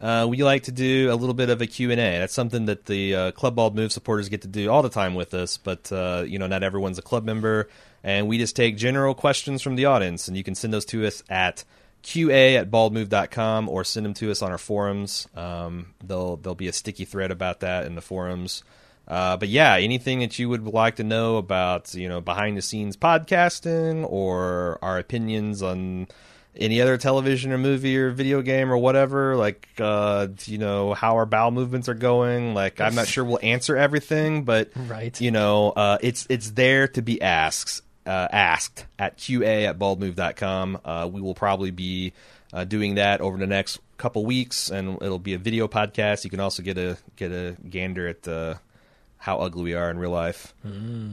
uh, 0.00 0.28
we 0.30 0.44
like 0.44 0.62
to 0.64 0.72
do 0.72 1.12
a 1.12 1.16
little 1.16 1.34
bit 1.34 1.50
of 1.50 1.60
a 1.62 1.66
Q&A. 1.66 1.96
That's 1.96 2.32
something 2.32 2.66
that 2.66 2.84
the 2.84 3.14
uh, 3.16 3.30
Club 3.32 3.56
Bald 3.56 3.74
Move 3.74 3.90
supporters 3.90 4.28
get 4.28 4.42
to 4.42 4.48
do 4.48 4.70
all 4.70 4.82
the 4.82 4.88
time 4.88 5.16
with 5.16 5.34
us, 5.34 5.56
but 5.56 5.90
uh, 5.90 6.22
you 6.24 6.38
know, 6.38 6.46
not 6.46 6.62
everyone's 6.62 6.98
a 6.98 7.02
club 7.02 7.24
member, 7.24 7.68
and 8.06 8.26
we 8.28 8.38
just 8.38 8.54
take 8.56 8.76
general 8.78 9.14
questions 9.14 9.60
from 9.60 9.74
the 9.76 9.84
audience, 9.84 10.28
and 10.28 10.36
you 10.36 10.42
can 10.44 10.54
send 10.54 10.72
those 10.72 10.86
to 10.86 11.04
us 11.06 11.22
at 11.28 11.64
qa 12.02 12.56
at 12.56 12.70
baldmove.com 12.70 13.68
or 13.68 13.82
send 13.82 14.06
them 14.06 14.14
to 14.14 14.30
us 14.30 14.40
on 14.40 14.50
our 14.52 14.58
forums. 14.58 15.26
Um, 15.34 15.88
there'll, 16.04 16.36
there'll 16.36 16.54
be 16.54 16.68
a 16.68 16.72
sticky 16.72 17.04
thread 17.04 17.30
about 17.32 17.60
that 17.60 17.84
in 17.84 17.96
the 17.96 18.00
forums. 18.00 18.62
Uh, 19.08 19.36
but 19.36 19.48
yeah, 19.48 19.74
anything 19.76 20.20
that 20.20 20.38
you 20.38 20.48
would 20.48 20.64
like 20.66 20.96
to 20.96 21.04
know 21.04 21.36
about, 21.36 21.94
you 21.94 22.08
know, 22.08 22.20
behind 22.20 22.56
the 22.56 22.62
scenes 22.62 22.96
podcasting 22.96 24.04
or 24.08 24.78
our 24.82 24.98
opinions 24.98 25.62
on 25.62 26.08
any 26.56 26.80
other 26.80 26.96
television 26.96 27.52
or 27.52 27.58
movie 27.58 27.96
or 27.98 28.10
video 28.10 28.40
game 28.42 28.70
or 28.72 28.78
whatever, 28.78 29.36
like, 29.36 29.68
uh, 29.78 30.26
you 30.46 30.58
know, 30.58 30.94
how 30.94 31.16
our 31.16 31.26
bowel 31.26 31.50
movements 31.50 31.88
are 31.88 31.94
going. 31.94 32.54
Like, 32.54 32.80
I'm 32.80 32.94
not 32.94 33.06
sure 33.06 33.24
we'll 33.24 33.38
answer 33.42 33.76
everything, 33.76 34.44
but, 34.44 34.70
Right. 34.74 35.20
you 35.20 35.30
know, 35.30 35.70
uh, 35.70 35.98
it's, 36.00 36.26
it's 36.30 36.50
there 36.52 36.88
to 36.88 37.02
be 37.02 37.20
asked, 37.20 37.82
uh, 38.06 38.28
asked 38.30 38.86
at 38.98 39.18
qa 39.18 39.66
at 39.68 39.78
baldmove.com. 39.78 40.80
Uh, 40.84 41.08
we 41.12 41.20
will 41.20 41.34
probably 41.34 41.70
be, 41.70 42.12
uh, 42.52 42.64
doing 42.64 42.94
that 42.96 43.20
over 43.20 43.36
the 43.36 43.46
next 43.46 43.80
couple 43.98 44.24
weeks 44.24 44.70
and 44.70 45.00
it'll 45.02 45.18
be 45.18 45.34
a 45.34 45.38
video 45.38 45.68
podcast. 45.68 46.24
You 46.24 46.30
can 46.30 46.40
also 46.40 46.62
get 46.62 46.78
a, 46.78 46.96
get 47.16 47.32
a 47.32 47.56
gander 47.68 48.08
at, 48.08 48.28
uh, 48.28 48.54
how 49.26 49.38
ugly 49.38 49.64
we 49.64 49.74
are 49.74 49.90
in 49.90 49.98
real 49.98 50.12
life. 50.12 50.54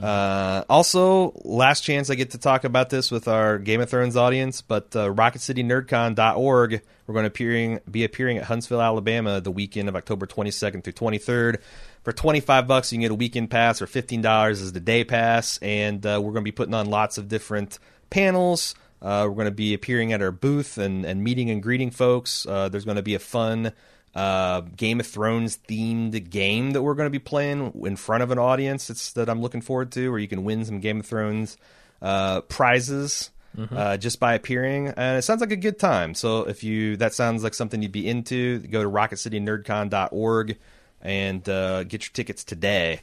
Uh, 0.04 0.64
also, 0.70 1.34
last 1.44 1.82
chance 1.82 2.12
I 2.12 2.16
get 2.16 2.30
to 2.32 2.38
talk 2.38 2.64
about 2.64 2.92
this 2.92 3.10
with 3.10 3.28
our 3.28 3.58
Game 3.58 3.82
of 3.82 3.90
Thrones 3.90 4.16
audience, 4.16 4.62
but 4.62 4.96
uh, 4.96 5.12
RocketCityNerdCon.org, 5.12 6.82
we're 7.08 7.14
going 7.14 7.24
to 7.24 7.28
appearing, 7.28 7.80
be 7.90 8.04
appearing 8.04 8.38
at 8.38 8.44
Huntsville, 8.44 8.84
Alabama, 8.84 9.42
the 9.42 9.50
weekend 9.50 9.90
of 9.90 9.96
October 9.96 10.28
22nd 10.28 10.84
through 10.84 10.94
23rd. 10.94 11.58
For 12.04 12.14
25 12.14 12.68
bucks, 12.68 12.92
you 12.92 12.98
can 12.98 13.02
get 13.02 13.12
a 13.12 13.16
weekend 13.16 13.50
pass, 13.50 13.82
or 13.82 13.88
$15 13.88 14.52
is 14.52 14.74
the 14.74 14.80
day 14.80 15.04
pass, 15.04 15.58
and 15.64 16.06
uh, 16.06 16.22
we're 16.22 16.34
going 16.34 16.44
to 16.46 16.52
be 16.52 16.52
putting 16.52 16.76
on 16.76 16.92
lots 16.92 17.18
of 17.18 17.28
different 17.28 17.80
panels. 18.12 18.76
Uh, 19.02 19.26
we're 19.28 19.34
going 19.34 19.46
to 19.46 19.52
be 19.52 19.74
appearing 19.74 20.14
at 20.14 20.22
our 20.22 20.32
booth 20.32 20.78
and, 20.78 21.04
and 21.04 21.24
meeting 21.24 21.50
and 21.50 21.64
greeting 21.64 21.90
folks. 21.90 22.46
Uh, 22.46 22.70
there's 22.70 22.86
going 22.86 22.96
to 22.96 23.02
be 23.02 23.16
a 23.16 23.20
fun 23.20 23.74
uh, 24.16 24.62
Game 24.62 25.00
of 25.00 25.08
Thrones 25.08 25.58
themed 25.68 26.30
game 26.30 26.72
that 26.72 26.82
we're 26.82 26.94
going 26.94 27.08
to 27.08 27.12
be 27.12 27.20
playing 27.20 27.72
in 27.84 27.96
front 27.96 28.24
of 28.24 28.32
an 28.32 28.40
audience. 28.40 28.90
It's 28.90 29.14
that 29.14 29.30
I'm 29.30 29.42
looking 29.42 29.62
forward 29.62 29.92
to, 29.94 30.10
where 30.10 30.20
you 30.20 30.28
can 30.28 30.44
win 30.44 30.66
some 30.66 30.80
Game 30.80 31.00
of 31.00 31.06
Thrones 31.06 31.58
uh, 32.02 32.42
prizes 32.42 33.32
uh, 33.72 33.98
just 33.98 34.20
by 34.20 34.34
appearing, 34.34 34.88
and 34.88 35.18
it 35.18 35.22
sounds 35.22 35.42
like 35.42 35.52
a 35.52 35.56
good 35.56 35.80
time. 35.80 36.16
So 36.16 36.42
if 36.44 36.64
you 36.64 36.98
that 36.98 37.14
sounds 37.14 37.44
like 37.44 37.54
something 37.54 37.82
you'd 37.82 37.92
be 37.92 38.08
into, 38.08 38.60
go 38.60 38.84
to 38.84 38.90
RocketCityNerdCon.org 38.90 40.58
and 41.02 41.50
uh, 41.50 41.84
get 41.84 42.04
your 42.06 42.12
tickets 42.14 42.44
today. 42.44 43.02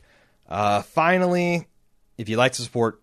Uh, 0.49 0.83
finally, 0.83 1.67
if 2.19 2.29
you'd 2.29 2.39
like 2.39 2.53
to 2.53 2.63
support 2.63 3.01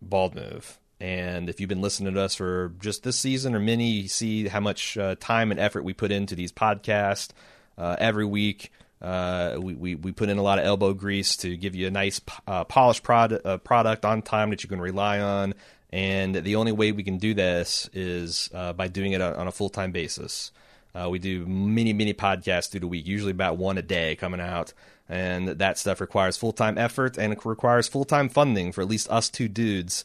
Bald 0.00 0.34
Move. 0.34 0.78
And 1.00 1.48
if 1.48 1.60
you've 1.60 1.68
been 1.68 1.80
listening 1.80 2.14
to 2.14 2.20
us 2.20 2.34
for 2.34 2.72
just 2.80 3.04
this 3.04 3.16
season 3.18 3.54
or 3.54 3.60
many, 3.60 3.90
you 3.90 4.08
see 4.08 4.48
how 4.48 4.60
much 4.60 4.98
uh, 4.98 5.14
time 5.20 5.50
and 5.50 5.60
effort 5.60 5.84
we 5.84 5.92
put 5.92 6.10
into 6.10 6.34
these 6.34 6.52
podcasts 6.52 7.30
uh, 7.76 7.96
every 7.98 8.24
week. 8.24 8.72
Uh, 9.00 9.56
we, 9.60 9.74
we, 9.74 9.94
we 9.94 10.10
put 10.10 10.28
in 10.28 10.38
a 10.38 10.42
lot 10.42 10.58
of 10.58 10.64
elbow 10.64 10.92
grease 10.92 11.36
to 11.36 11.56
give 11.56 11.76
you 11.76 11.86
a 11.86 11.90
nice 11.90 12.20
uh, 12.48 12.64
polished 12.64 13.04
prod, 13.04 13.40
uh, 13.44 13.58
product 13.58 14.04
on 14.04 14.22
time 14.22 14.50
that 14.50 14.64
you 14.64 14.68
can 14.68 14.80
rely 14.80 15.20
on. 15.20 15.54
And 15.90 16.34
the 16.34 16.56
only 16.56 16.72
way 16.72 16.90
we 16.90 17.04
can 17.04 17.18
do 17.18 17.32
this 17.32 17.88
is 17.92 18.50
uh, 18.52 18.72
by 18.72 18.88
doing 18.88 19.12
it 19.12 19.22
on 19.22 19.34
on 19.34 19.46
a 19.46 19.52
full 19.52 19.70
time 19.70 19.92
basis. 19.92 20.52
We 21.08 21.20
do 21.20 21.46
many, 21.46 21.92
many 21.92 22.12
podcasts 22.12 22.70
through 22.70 22.80
the 22.80 22.88
week, 22.88 23.06
usually 23.06 23.30
about 23.30 23.56
one 23.56 23.78
a 23.78 23.82
day 23.82 24.16
coming 24.16 24.40
out. 24.40 24.72
And 25.08 25.46
that 25.46 25.78
stuff 25.78 26.00
requires 26.00 26.36
full 26.36 26.52
time 26.52 26.76
effort 26.76 27.16
and 27.16 27.32
it 27.32 27.44
requires 27.44 27.86
full 27.86 28.04
time 28.04 28.28
funding 28.28 28.72
for 28.72 28.82
at 28.82 28.88
least 28.88 29.08
us 29.08 29.28
two 29.28 29.46
dudes. 29.46 30.04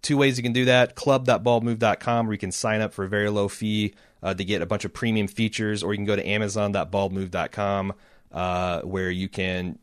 Two 0.00 0.16
ways 0.16 0.36
you 0.36 0.42
can 0.42 0.52
do 0.52 0.64
that 0.64 0.94
club.baldmove.com, 0.94 2.26
where 2.26 2.32
you 2.32 2.38
can 2.38 2.52
sign 2.52 2.80
up 2.80 2.92
for 2.92 3.04
a 3.04 3.08
very 3.08 3.30
low 3.30 3.48
fee 3.48 3.94
uh, 4.22 4.34
to 4.34 4.44
get 4.44 4.62
a 4.62 4.66
bunch 4.66 4.84
of 4.84 4.92
premium 4.92 5.28
features, 5.28 5.82
or 5.82 5.92
you 5.92 5.98
can 5.98 6.06
go 6.06 6.16
to 6.16 6.26
amazon.baldmove.com, 6.26 7.92
uh, 8.32 8.80
where 8.82 9.10
you 9.10 9.28
can 9.28 9.78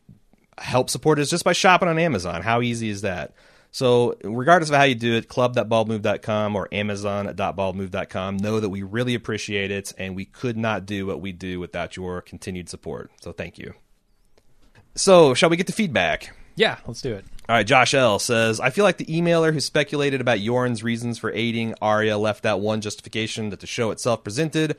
help 0.58 0.90
support 0.90 1.20
us 1.20 1.30
just 1.30 1.44
by 1.44 1.54
shopping 1.54 1.88
on 1.88 2.00
Amazon. 2.00 2.42
How 2.42 2.62
easy 2.62 2.90
is 2.90 3.02
that? 3.02 3.34
So, 3.72 4.16
regardless 4.24 4.70
of 4.70 4.76
how 4.76 4.84
you 4.84 4.96
do 4.96 5.16
it, 5.16 5.28
club.baldmove.com 5.28 6.56
or 6.56 6.68
amazon.baldmove.com, 6.72 8.38
know 8.38 8.60
that 8.60 8.70
we 8.70 8.82
really 8.82 9.14
appreciate 9.14 9.70
it 9.70 9.94
and 9.98 10.16
we 10.16 10.26
could 10.26 10.58
not 10.58 10.86
do 10.86 11.06
what 11.06 11.22
we 11.22 11.32
do 11.32 11.60
without 11.60 11.96
your 11.96 12.22
continued 12.22 12.68
support. 12.68 13.12
So, 13.22 13.32
thank 13.32 13.60
you. 13.60 13.74
So, 14.96 15.36
shall 15.36 15.50
we 15.50 15.58
get 15.58 15.68
to 15.68 15.74
feedback? 15.74 16.36
Yeah, 16.60 16.78
let's 16.86 17.02
do 17.02 17.14
it. 17.14 17.24
All 17.48 17.56
right, 17.56 17.66
Josh 17.66 17.94
L 17.94 18.20
says, 18.20 18.60
I 18.60 18.70
feel 18.70 18.84
like 18.84 18.98
the 18.98 19.06
emailer 19.06 19.54
who 19.54 19.62
speculated 19.62 20.20
about 20.20 20.40
Yoren's 20.40 20.84
reasons 20.84 21.18
for 21.18 21.32
aiding 21.32 21.74
Arya 21.82 22.18
left 22.18 22.46
out 22.46 22.60
one 22.60 22.82
justification 22.82 23.50
that 23.50 23.62
the 23.62 23.66
show 23.66 23.92
itself 23.92 24.26
presented. 24.26 24.76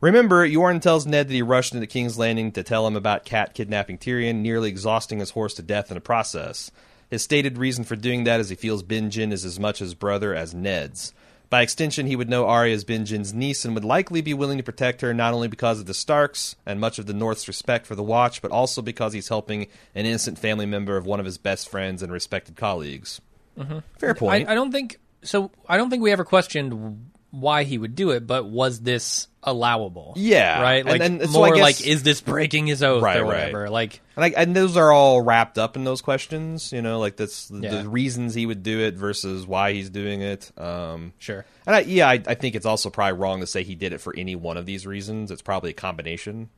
Remember, 0.00 0.44
Yoren 0.46 0.82
tells 0.82 1.06
Ned 1.06 1.28
that 1.28 1.34
he 1.34 1.40
rushed 1.40 1.72
into 1.72 1.86
King's 1.86 2.18
Landing 2.18 2.50
to 2.52 2.64
tell 2.64 2.84
him 2.84 2.96
about 2.96 3.24
Cat 3.24 3.54
kidnapping 3.54 3.96
Tyrion, 3.96 4.42
nearly 4.42 4.68
exhausting 4.68 5.20
his 5.20 5.30
horse 5.30 5.54
to 5.54 5.62
death 5.62 5.90
in 5.90 5.94
the 5.94 6.00
process. 6.00 6.72
His 7.10 7.22
stated 7.22 7.58
reason 7.58 7.84
for 7.84 7.94
doing 7.94 8.24
that 8.24 8.40
is 8.40 8.48
he 8.48 8.56
feels 8.56 8.82
Benjen 8.82 9.30
is 9.30 9.44
as 9.44 9.60
much 9.60 9.78
his 9.78 9.94
brother 9.94 10.34
as 10.34 10.52
Ned's. 10.52 11.12
By 11.50 11.62
extension, 11.62 12.06
he 12.06 12.14
would 12.14 12.30
know 12.30 12.46
Arya 12.46 12.72
as 12.74 12.84
Benjen's 12.84 13.34
niece 13.34 13.64
and 13.64 13.74
would 13.74 13.84
likely 13.84 14.20
be 14.20 14.32
willing 14.32 14.58
to 14.58 14.62
protect 14.62 15.00
her 15.00 15.12
not 15.12 15.34
only 15.34 15.48
because 15.48 15.80
of 15.80 15.86
the 15.86 15.94
Starks 15.94 16.54
and 16.64 16.78
much 16.78 17.00
of 17.00 17.06
the 17.06 17.12
North's 17.12 17.48
respect 17.48 17.86
for 17.86 17.96
the 17.96 18.04
Watch, 18.04 18.40
but 18.40 18.52
also 18.52 18.80
because 18.82 19.12
he's 19.12 19.26
helping 19.26 19.66
an 19.96 20.06
innocent 20.06 20.38
family 20.38 20.64
member 20.64 20.96
of 20.96 21.06
one 21.06 21.18
of 21.18 21.26
his 21.26 21.38
best 21.38 21.68
friends 21.68 22.04
and 22.04 22.12
respected 22.12 22.54
colleagues. 22.54 23.20
Mm-hmm. 23.58 23.78
Fair 23.98 24.14
point. 24.14 24.48
I, 24.48 24.52
I 24.52 24.54
don't 24.54 24.70
think 24.70 25.00
so. 25.22 25.50
I 25.68 25.76
don't 25.76 25.90
think 25.90 26.04
we 26.04 26.12
ever 26.12 26.24
questioned 26.24 27.10
why 27.32 27.64
he 27.64 27.78
would 27.78 27.96
do 27.96 28.10
it, 28.10 28.28
but 28.28 28.46
was 28.46 28.80
this 28.80 29.26
allowable? 29.42 30.12
Yeah, 30.16 30.60
right. 30.62 30.84
Like 30.84 31.00
and 31.00 31.28
more 31.30 31.54
guess- 31.54 31.62
like, 31.62 31.86
is 31.86 32.02
this 32.02 32.20
breaking 32.20 32.66
his 32.66 32.82
oath 32.82 33.02
Right, 33.02 33.18
or 33.18 33.24
right. 33.24 33.26
whatever? 33.52 33.70
Like, 33.70 34.00
And, 34.16 34.24
I, 34.24 34.28
and 34.36 34.54
those 34.54 34.76
are 34.76 34.92
all 34.92 35.20
wrapped 35.22 35.56
up 35.58 35.76
in 35.76 35.84
those 35.84 36.02
questions, 36.02 36.72
you 36.72 36.82
know, 36.82 36.98
like 36.98 37.16
that's 37.16 37.48
the, 37.48 37.60
Yeah. 37.60 37.82
the 37.82 37.88
reasons 37.88 38.34
he 38.34 38.44
would 38.46 38.62
do 38.62 38.80
it 38.80 38.94
versus 38.94 39.46
why 39.46 39.72
he's 39.72 39.88
doing 39.90 40.20
it. 40.22 40.50
Um, 40.58 41.12
sure. 41.18 41.44
and 41.66 41.76
I, 41.76 41.80
yeah, 41.80 42.08
I, 42.08 42.20
I 42.26 42.34
think 42.34 42.54
it's 42.54 42.66
also 42.66 42.90
probably 42.90 43.18
wrong 43.18 43.40
to 43.40 43.46
say 43.46 43.62
he 43.62 43.74
did 43.74 43.92
it 43.92 44.00
for 44.00 44.14
any 44.16 44.36
one 44.36 44.56
of 44.56 44.66
these 44.66 44.86
reasons. 44.86 45.30
It's 45.30 45.42
probably 45.42 45.70
a 45.70 45.74
combination. 45.74 46.50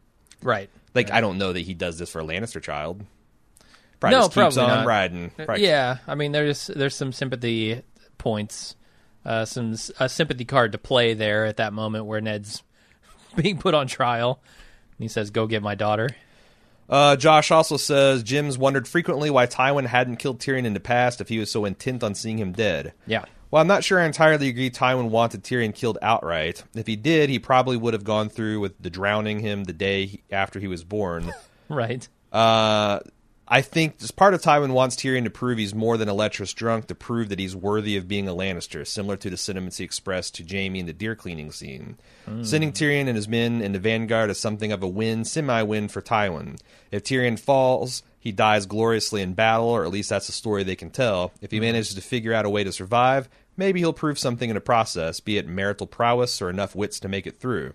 Right. 0.43 0.69
Like 0.95 1.11
I 1.13 1.21
don't 1.21 1.39
know 1.39 1.53
that 1.53 1.61
he 1.61 1.75
does 1.75 1.99
this 1.99 2.11
for 2.11 2.21
a 2.21 2.25
Lannister 2.25 2.61
child. 2.61 3.05
Probably 4.01 4.17
No, 4.17 4.23
just 4.23 4.31
keeps 4.35 4.55
probably 4.57 4.63
on 4.73 4.79
not. 4.81 4.87
riding. 4.87 5.31
Probably- 5.31 5.65
Yeah, 5.65 5.99
I 6.09 6.17
mean, 6.17 6.33
there's 6.33 6.67
there's 6.67 6.97
some 6.97 7.13
sympathy 7.13 7.83
points, 8.19 8.75
uh, 9.25 9.45
some 9.45 9.77
a 10.01 10.09
sympathy 10.09 10.45
card 10.45 10.73
to 10.73 10.79
play 10.79 11.15
there 11.15 11.45
at 11.47 11.59
that 11.59 11.73
moment 11.73 12.07
where 12.07 12.21
Ned's 12.21 12.65
being 13.37 13.59
put 13.59 13.75
on 13.75 13.87
trial. 13.87 14.41
And 14.99 15.05
he 15.05 15.09
says, 15.09 15.31
"Go 15.31 15.47
get 15.47 15.63
my 15.63 15.75
daughter." 15.75 16.11
Uh, 16.89 17.17
Josh 17.17 17.51
also 17.51 17.77
says 17.77 18.23
Jim's 18.23 18.59
wondered 18.59 18.87
frequently 18.87 19.31
why 19.31 19.47
Tywin 19.47 19.87
hadn't 19.87 20.17
killed 20.17 20.41
Tyrion 20.41 20.65
in 20.67 20.75
the 20.75 20.81
past 20.81 21.21
if 21.21 21.29
he 21.29 21.39
was 21.39 21.51
so 21.51 21.65
intent 21.65 22.03
on 22.03 22.15
seeing 22.15 22.39
him 22.39 22.53
dead. 22.53 22.93
Yeah. 23.07 23.25
Well, 23.51 23.61
I'm 23.63 23.69
not 23.69 23.85
sure 23.85 24.01
I 24.01 24.05
entirely 24.05 24.49
agree 24.49 24.71
Tywin 24.71 25.09
wanted 25.11 25.45
Tyrion 25.45 25.75
killed 25.75 25.99
outright. 26.03 26.65
If 26.75 26.87
he 26.87 26.97
did, 26.97 27.31
he 27.31 27.39
probably 27.39 27.77
would 27.77 27.95
have 27.95 28.05
gone 28.05 28.29
through 28.31 28.61
with 28.61 28.79
the 28.81 28.91
drowning 28.91 29.41
him 29.41 29.65
the 29.65 29.73
day 29.73 30.07
he- 30.07 30.23
after 30.31 30.59
he 30.61 30.69
was 30.69 30.85
born. 30.85 31.33
Right. 31.69 32.07
Uh, 32.31 33.01
I 33.53 33.61
think 33.61 33.97
as 34.01 34.11
part 34.11 34.33
of 34.33 34.41
Tywin 34.41 34.73
wants 34.73 34.97
Tyrion 34.97 35.25
to 35.25 35.31
prove 35.31 35.59
he's 35.59 35.75
more 35.75 35.99
than 35.99 36.09
a 36.09 36.15
lecherous 36.15 36.55
drunk, 36.55 36.87
to 36.87 36.95
prove 36.95 37.29
that 37.29 37.39
he's 37.39 37.55
worthy 37.55 37.99
of 37.99 38.09
being 38.09 38.27
a 38.27 38.33
Lannister, 38.33 38.87
similar 38.87 39.19
to 39.19 39.29
the 39.29 39.37
sentiments 39.37 39.77
he 39.77 39.85
expressed 39.85 40.37
to 40.37 40.43
Jaime 40.43 40.81
in 40.81 40.87
the 40.87 40.95
deer 40.95 41.15
cleaning 41.15 41.53
scene. 41.53 41.99
Sending 42.41 42.73
Tyrion 42.73 43.09
and 43.09 43.17
his 43.17 43.29
men 43.29 43.61
into 43.61 43.79
vanguard 43.79 44.31
is 44.31 44.41
something 44.41 44.73
of 44.73 44.83
a 44.83 44.89
win, 44.89 45.27
semi-win 45.27 45.89
for 45.89 46.01
Tywin. 46.01 46.59
If 46.91 47.03
Tyrion 47.03 47.39
falls, 47.39 48.03
he 48.19 48.33
dies 48.33 48.65
gloriously 48.65 49.21
in 49.21 49.35
battle, 49.35 49.69
or 49.69 49.85
at 49.85 49.91
least 49.91 50.09
that's 50.09 50.29
the 50.29 50.33
story 50.33 50.63
they 50.63 50.75
can 50.75 50.89
tell. 50.89 51.31
If 51.43 51.51
he 51.51 51.59
mm-hmm. 51.59 51.67
manages 51.67 51.95
to 51.95 52.01
figure 52.01 52.33
out 52.33 52.47
a 52.47 52.51
way 52.51 52.65
to 52.65 52.73
survive, 52.73 53.29
maybe 53.59 53.81
he'll 53.81 53.93
prove 53.93 54.19
something 54.19 54.49
in 54.49 54.55
the 54.55 54.63
process, 54.63 55.21
be 55.21 55.37
it 55.37 55.47
marital 55.47 55.87
prowess 55.87 56.41
or 56.41 56.49
enough 56.49 56.75
wits 56.75 56.99
to 57.01 57.09
make 57.09 57.27
it 57.27 57.39
through. 57.39 57.75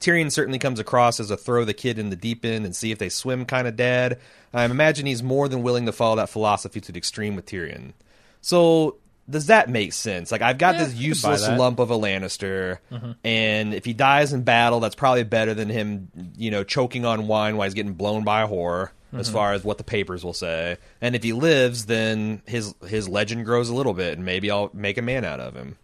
Tyrion 0.00 0.32
certainly 0.32 0.58
comes 0.58 0.80
across 0.80 1.20
as 1.20 1.30
a 1.30 1.36
throw 1.36 1.64
the 1.64 1.74
kid 1.74 1.98
in 1.98 2.10
the 2.10 2.16
deep 2.16 2.44
end 2.44 2.64
and 2.64 2.74
see 2.74 2.90
if 2.90 2.98
they 2.98 3.10
swim 3.10 3.44
kind 3.44 3.68
of 3.68 3.76
dad. 3.76 4.18
I 4.52 4.64
imagine 4.64 5.06
he's 5.06 5.22
more 5.22 5.48
than 5.48 5.62
willing 5.62 5.86
to 5.86 5.92
follow 5.92 6.16
that 6.16 6.30
philosophy 6.30 6.80
to 6.80 6.92
the 6.92 6.98
extreme 6.98 7.36
with 7.36 7.46
Tyrion. 7.46 7.92
So 8.40 8.96
does 9.28 9.46
that 9.46 9.68
make 9.68 9.92
sense? 9.92 10.32
Like 10.32 10.42
I've 10.42 10.58
got 10.58 10.74
Yeah, 10.74 10.84
this 10.84 10.88
I 10.88 10.92
could 10.92 10.98
buy 10.98 11.04
useless 11.04 11.48
lump 11.48 11.78
of 11.78 11.90
a 11.90 11.98
Lannister, 11.98 12.78
mm-hmm. 12.90 13.12
and 13.22 13.74
if 13.74 13.84
he 13.84 13.92
dies 13.92 14.32
in 14.32 14.42
battle, 14.42 14.80
that's 14.80 14.94
probably 14.94 15.22
better 15.22 15.54
than 15.54 15.68
him, 15.68 16.08
you 16.36 16.50
know, 16.50 16.64
choking 16.64 17.04
on 17.04 17.26
wine 17.26 17.56
while 17.56 17.66
he's 17.66 17.74
getting 17.74 17.94
blown 17.94 18.24
by 18.24 18.42
a 18.42 18.48
whore. 18.48 18.90
As 19.12 19.26
mm-hmm. 19.26 19.34
far 19.34 19.54
as 19.54 19.64
what 19.64 19.76
the 19.76 19.82
papers 19.82 20.22
will 20.22 20.32
say, 20.32 20.76
and 21.00 21.16
if 21.16 21.24
he 21.24 21.32
lives, 21.32 21.86
then 21.86 22.42
his 22.46 22.76
his 22.86 23.08
legend 23.08 23.44
grows 23.44 23.68
a 23.68 23.74
little 23.74 23.92
bit, 23.92 24.16
and 24.16 24.24
maybe 24.24 24.52
I'll 24.52 24.70
make 24.72 24.98
a 24.98 25.02
man 25.02 25.24
out 25.24 25.40
of 25.40 25.56
him. 25.56 25.78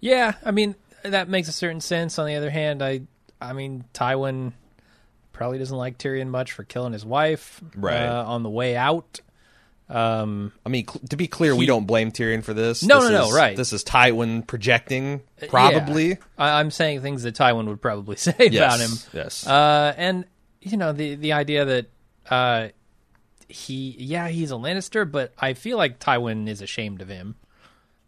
Yeah, 0.00 0.34
I 0.44 0.50
mean 0.50 0.74
that 1.10 1.28
makes 1.28 1.48
a 1.48 1.52
certain 1.52 1.80
sense. 1.80 2.18
On 2.18 2.26
the 2.26 2.34
other 2.36 2.50
hand, 2.50 2.82
I, 2.82 3.02
I 3.40 3.52
mean 3.52 3.84
Tywin 3.94 4.52
probably 5.32 5.58
doesn't 5.58 5.76
like 5.76 5.98
Tyrion 5.98 6.28
much 6.28 6.52
for 6.52 6.64
killing 6.64 6.92
his 6.92 7.04
wife 7.04 7.60
Right. 7.74 8.06
uh, 8.06 8.24
on 8.26 8.42
the 8.42 8.50
way 8.50 8.76
out. 8.76 9.20
Um, 9.88 10.52
I 10.64 10.68
mean, 10.68 10.86
cl- 10.88 11.02
to 11.10 11.16
be 11.16 11.28
clear, 11.28 11.54
we 11.54 11.66
don't 11.66 11.86
blame 11.86 12.10
Tyrion 12.10 12.42
for 12.42 12.52
this. 12.54 12.82
No, 12.82 13.02
This 13.02 13.10
no, 13.10 13.18
no, 13.18 13.26
is- 13.28 13.34
right. 13.34 13.56
This 13.56 13.72
is 13.72 13.84
Tywin 13.84 14.44
projecting, 14.46 15.20
probably. 15.48 16.08
yeah. 16.08 16.14
I, 16.36 16.58
I'm 16.58 16.70
saying 16.72 17.02
things 17.02 17.22
that 17.22 17.36
Tywin 17.36 17.66
would 17.68 17.80
probably 17.80 18.16
say 18.16 18.34
Yes, 18.38 18.54
about 18.54 18.80
him. 18.80 18.98
Yes. 19.12 19.46
Uh, 19.46 19.94
and 19.96 20.24
you 20.60 20.76
know 20.76 20.92
the 20.92 21.14
the 21.14 21.34
idea 21.34 21.64
that 21.66 21.86
uh, 22.28 22.68
he 23.48 23.94
yeah 23.98 24.26
he's 24.26 24.50
a 24.50 24.54
Lannister, 24.54 25.08
but 25.08 25.32
I 25.38 25.52
feel 25.54 25.76
like 25.76 26.00
Tywin 26.00 26.48
is 26.48 26.62
ashamed 26.62 27.00
of 27.00 27.08
him 27.08 27.36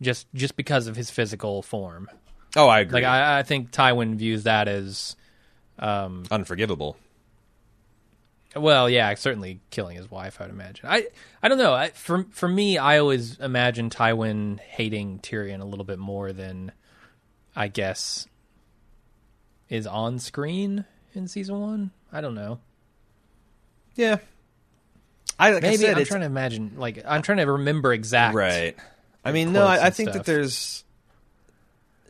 just 0.02 0.26
just 0.34 0.56
because 0.56 0.88
of 0.88 0.96
his 0.96 1.10
physical 1.10 1.62
form. 1.62 2.10
Oh, 2.56 2.68
I 2.68 2.80
agree. 2.80 3.02
Like 3.02 3.04
I, 3.04 3.38
I 3.38 3.42
think 3.42 3.70
Tywin 3.70 4.16
views 4.16 4.44
that 4.44 4.68
as 4.68 5.16
um, 5.78 6.24
Unforgivable. 6.30 6.96
well, 8.56 8.88
yeah, 8.88 9.14
certainly 9.14 9.60
killing 9.70 9.96
his 9.96 10.10
wife. 10.10 10.40
I'd 10.40 10.50
imagine. 10.50 10.88
I 10.88 11.06
I 11.42 11.48
don't 11.48 11.58
know. 11.58 11.74
I, 11.74 11.90
for 11.90 12.26
for 12.30 12.48
me, 12.48 12.78
I 12.78 12.98
always 12.98 13.38
imagine 13.38 13.90
Tywin 13.90 14.58
hating 14.60 15.20
Tyrion 15.20 15.60
a 15.60 15.64
little 15.64 15.84
bit 15.84 15.98
more 15.98 16.32
than 16.32 16.72
I 17.54 17.68
guess 17.68 18.26
is 19.68 19.86
on 19.86 20.18
screen 20.18 20.84
in 21.14 21.28
season 21.28 21.60
one. 21.60 21.90
I 22.12 22.20
don't 22.20 22.34
know. 22.34 22.58
Yeah. 23.94 24.18
I 25.38 25.52
like 25.52 25.64
I 25.64 25.68
Maybe 25.68 25.82
said, 25.82 25.98
I'm 25.98 26.04
trying 26.04 26.20
to 26.20 26.26
imagine. 26.26 26.72
Like 26.76 27.04
I'm 27.06 27.22
trying 27.22 27.38
to 27.38 27.46
remember 27.46 27.92
exact. 27.92 28.34
Right. 28.34 28.76
I 29.24 29.32
mean, 29.32 29.52
no, 29.52 29.66
I, 29.66 29.86
I 29.86 29.90
think 29.90 30.10
stuff. 30.10 30.24
that 30.24 30.32
there's. 30.32 30.84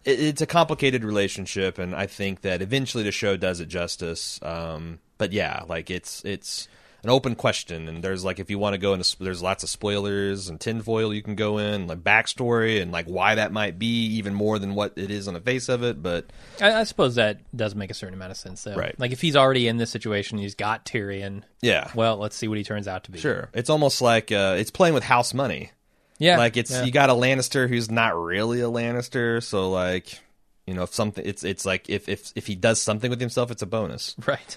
It, 0.04 0.20
it's 0.20 0.40
a 0.42 0.46
complicated 0.46 1.04
relationship, 1.04 1.78
and 1.78 1.94
I 1.94 2.06
think 2.06 2.42
that 2.42 2.62
eventually 2.62 3.04
the 3.04 3.12
show 3.12 3.36
does 3.36 3.60
it 3.60 3.66
justice. 3.66 4.38
Um, 4.42 4.98
but 5.18 5.32
yeah, 5.32 5.62
like 5.68 5.90
it's 5.90 6.24
it's 6.24 6.68
an 7.04 7.10
open 7.10 7.36
question, 7.36 7.86
and 7.88 8.02
there's 8.02 8.24
like 8.24 8.40
if 8.40 8.50
you 8.50 8.58
want 8.58 8.74
to 8.74 8.78
go 8.78 8.92
into 8.92 9.16
there's 9.20 9.40
lots 9.42 9.62
of 9.62 9.68
spoilers 9.68 10.48
and 10.48 10.60
tinfoil 10.60 11.14
you 11.14 11.22
can 11.22 11.36
go 11.36 11.58
in, 11.58 11.86
like 11.86 11.98
backstory 12.00 12.82
and 12.82 12.90
like 12.90 13.06
why 13.06 13.36
that 13.36 13.52
might 13.52 13.78
be 13.78 14.06
even 14.16 14.34
more 14.34 14.58
than 14.58 14.74
what 14.74 14.94
it 14.96 15.10
is 15.10 15.28
on 15.28 15.34
the 15.34 15.40
face 15.40 15.68
of 15.68 15.82
it. 15.84 16.02
But 16.02 16.26
I, 16.60 16.72
I 16.80 16.84
suppose 16.84 17.14
that 17.14 17.38
does 17.56 17.74
make 17.76 17.90
a 17.90 17.94
certain 17.94 18.14
amount 18.14 18.32
of 18.32 18.36
sense, 18.36 18.64
though. 18.64 18.74
Right. 18.74 18.98
Like 18.98 19.12
if 19.12 19.20
he's 19.20 19.36
already 19.36 19.68
in 19.68 19.76
this 19.76 19.90
situation, 19.90 20.38
he's 20.38 20.54
got 20.56 20.84
Tyrion. 20.84 21.42
yeah, 21.62 21.90
Well, 21.94 22.16
let's 22.16 22.36
see 22.36 22.48
what 22.48 22.58
he 22.58 22.64
turns 22.64 22.88
out 22.88 23.04
to 23.04 23.10
be. 23.12 23.18
sure, 23.18 23.48
it's 23.54 23.70
almost 23.70 24.00
like 24.02 24.32
uh, 24.32 24.56
it's 24.58 24.70
playing 24.70 24.94
with 24.94 25.04
house 25.04 25.32
money. 25.32 25.70
Yeah. 26.18 26.36
like 26.36 26.56
it's 26.56 26.70
yeah. 26.70 26.84
you 26.84 26.92
got 26.92 27.10
a 27.10 27.14
Lannister 27.14 27.68
who's 27.68 27.90
not 27.90 28.16
really 28.16 28.60
a 28.60 28.68
Lannister, 28.68 29.42
so 29.42 29.70
like 29.70 30.18
you 30.66 30.74
know 30.74 30.82
if 30.82 30.94
something 30.94 31.24
it's 31.24 31.44
it's 31.44 31.64
like 31.64 31.88
if 31.88 32.08
if 32.08 32.32
if 32.34 32.46
he 32.46 32.54
does 32.54 32.80
something 32.80 33.10
with 33.10 33.20
himself, 33.20 33.50
it's 33.50 33.62
a 33.62 33.66
bonus. 33.66 34.14
right. 34.26 34.56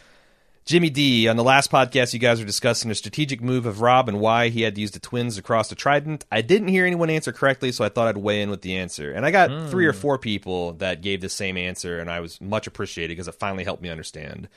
Jimmy 0.64 0.92
D 0.92 1.28
on 1.28 1.38
the 1.38 1.44
last 1.44 1.72
podcast, 1.72 2.14
you 2.14 2.20
guys 2.20 2.40
were 2.40 2.46
discussing 2.46 2.92
a 2.92 2.96
strategic 2.96 3.42
move 3.42 3.66
of 3.66 3.82
Robb 3.82 4.08
and 4.08 4.20
why 4.20 4.50
he 4.50 4.62
had 4.62 4.76
to 4.76 4.82
use 4.82 4.92
the 4.92 5.00
twins 5.00 5.38
across 5.38 5.70
the 5.70 5.76
Trident. 5.76 6.24
I 6.32 6.42
didn't 6.42 6.68
hear 6.68 6.86
anyone 6.86 7.10
answer 7.10 7.32
correctly, 7.32 7.72
so 7.72 7.84
I 7.84 7.90
thought 7.90 8.08
I'd 8.08 8.18
weigh 8.18 8.44
in 8.44 8.52
with 8.52 8.62
the 8.62 8.78
answer. 8.78 9.12
And 9.12 9.26
I 9.26 9.32
got 9.32 9.50
hmm. 9.50 9.68
three 9.68 9.88
or 9.88 9.94
four 9.94 10.20
people 10.20 10.74
that 10.74 11.02
gave 11.02 11.22
the 11.22 11.30
same 11.30 11.58
answer, 11.58 12.00
and 12.00 12.12
I 12.12 12.20
was 12.20 12.40
much 12.40 12.68
appreciated 12.68 13.14
because 13.14 13.28
it 13.28 13.36
finally 13.36 13.64
helped 13.64 13.82
me 13.82 13.90
understand. 13.90 14.50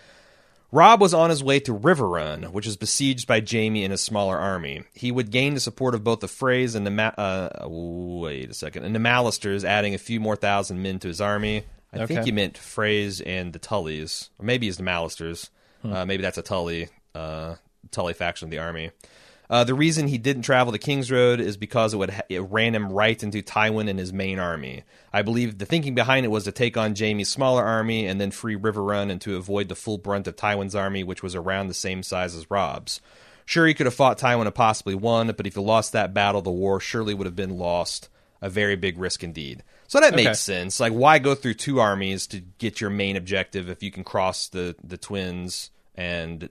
Robb 0.75 1.01
was 1.01 1.15
on 1.15 1.31
his 1.31 1.43
way 1.43 1.61
to 1.61 1.73
Riverrun, 1.73 2.51
which 2.51 2.67
is 2.67 2.77
besieged 2.77 3.29
by 3.29 3.41
Jaime 3.41 3.85
and 3.85 3.93
his 3.93 4.01
smaller 4.03 4.37
army. 4.37 4.83
He 4.93 5.13
would 5.13 5.31
gain 5.31 5.55
the 5.55 5.61
support 5.61 5.95
of 5.95 6.03
both 6.03 6.19
the 6.19 6.27
Freys 6.27 6.75
and 6.75 6.85
the 6.85 6.91
Ma- 6.91 7.13
uh, 7.17 7.69
wait 7.69 8.51
a 8.51 8.55
second, 8.55 8.85
and 8.85 8.93
the 8.93 8.99
Mallisters, 8.99 9.65
adding 9.65 9.95
a 9.95 9.99
few 9.99 10.19
more 10.19 10.35
thousand 10.35 10.83
men 10.83 10.99
to 10.99 11.09
his 11.09 11.21
army. 11.21 11.63
I 11.93 11.99
think 12.07 12.25
he 12.25 12.33
meant 12.33 12.55
Freys 12.55 13.23
and 13.25 13.53
the 13.53 13.61
Tullys, 13.61 14.31
or 14.41 14.45
maybe 14.45 14.67
it's 14.67 14.79
the 14.79 14.83
Mallisters. 14.83 15.49
Uh, 15.85 16.05
maybe 16.07 16.23
that's 16.23 16.39
a 16.39 16.43
Tully, 16.43 16.89
uh, 17.15 17.55
Tully 17.93 18.15
faction 18.15 18.47
of 18.47 18.51
the 18.51 18.59
army. 18.59 18.91
Uh, 19.55 19.63
the 19.63 19.73
reason 19.73 20.09
he 20.09 20.19
didn't 20.19 20.43
travel 20.43 20.73
the 20.73 20.81
King's 20.81 21.13
Road 21.13 21.39
is 21.39 21.57
because 21.57 21.95
it 21.95 21.97
would 21.99 22.11
ha- 22.11 22.23
it 22.29 22.41
ran 22.41 22.75
him 22.75 22.93
right 22.93 23.23
into 23.23 23.41
Tywin 23.41 23.89
and 23.89 24.01
his 24.01 24.13
main 24.13 24.41
army. 24.41 24.83
I 25.13 25.23
believe 25.23 25.59
the 25.59 25.65
thinking 25.65 25.95
behind 25.95 26.27
it 26.27 26.31
was 26.31 26.43
to 26.43 26.51
take 26.51 26.77
on 26.77 26.97
Jaime's 26.97 27.29
smaller 27.29 27.63
army 27.63 28.05
and 28.05 28.21
then 28.21 28.33
free 28.33 28.57
Riverrun 28.57 29.13
and 29.13 29.21
to 29.21 29.37
avoid 29.37 29.69
the 29.69 29.77
full 29.77 29.97
brunt 29.97 30.27
of 30.27 30.35
Tywin's 30.35 30.75
army, 30.75 31.05
which 31.05 31.23
was 31.23 31.37
around 31.37 31.69
the 31.69 31.75
same 31.75 32.03
size 32.03 32.35
as 32.35 32.51
Robb's. 32.51 33.01
Sure, 33.47 33.65
he 33.65 33.75
could 33.75 33.87
have 33.87 33.95
fought 33.95 34.19
Tywin 34.19 34.47
and 34.47 34.55
possibly 34.57 34.97
won, 34.97 35.29
but 35.29 35.47
if 35.47 35.55
he 35.55 35.61
lost 35.61 35.93
that 35.93 36.13
battle, 36.13 36.43
the 36.43 36.51
war 36.51 36.81
surely 36.81 37.15
would 37.15 37.27
have 37.27 37.37
been 37.37 37.57
lost. 37.57 38.09
A 38.43 38.51
very 38.51 38.75
big 38.75 38.99
risk 38.99 39.23
indeed. 39.23 39.63
So 39.87 40.01
that 40.01 40.15
Okay. 40.15 40.25
makes 40.25 40.41
sense. 40.41 40.81
Like, 40.81 40.93
why 40.93 41.21
go 41.21 41.37
through 41.37 41.55
two 41.55 41.79
armies 41.79 42.27
to 42.27 42.41
get 42.59 42.81
your 42.81 42.91
main 42.91 43.17
objective 43.17 43.69
if 43.71 43.85
you 43.85 43.93
can 43.93 44.03
cross 44.03 44.49
the 44.49 44.75
the 44.83 44.99
twins 44.99 45.71
and 45.95 46.49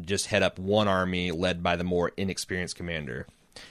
just 0.00 0.26
head 0.26 0.42
up 0.42 0.58
one 0.58 0.88
army 0.88 1.30
led 1.30 1.62
by 1.62 1.76
the 1.76 1.84
more 1.84 2.12
inexperienced 2.16 2.76
commander? 2.76 3.26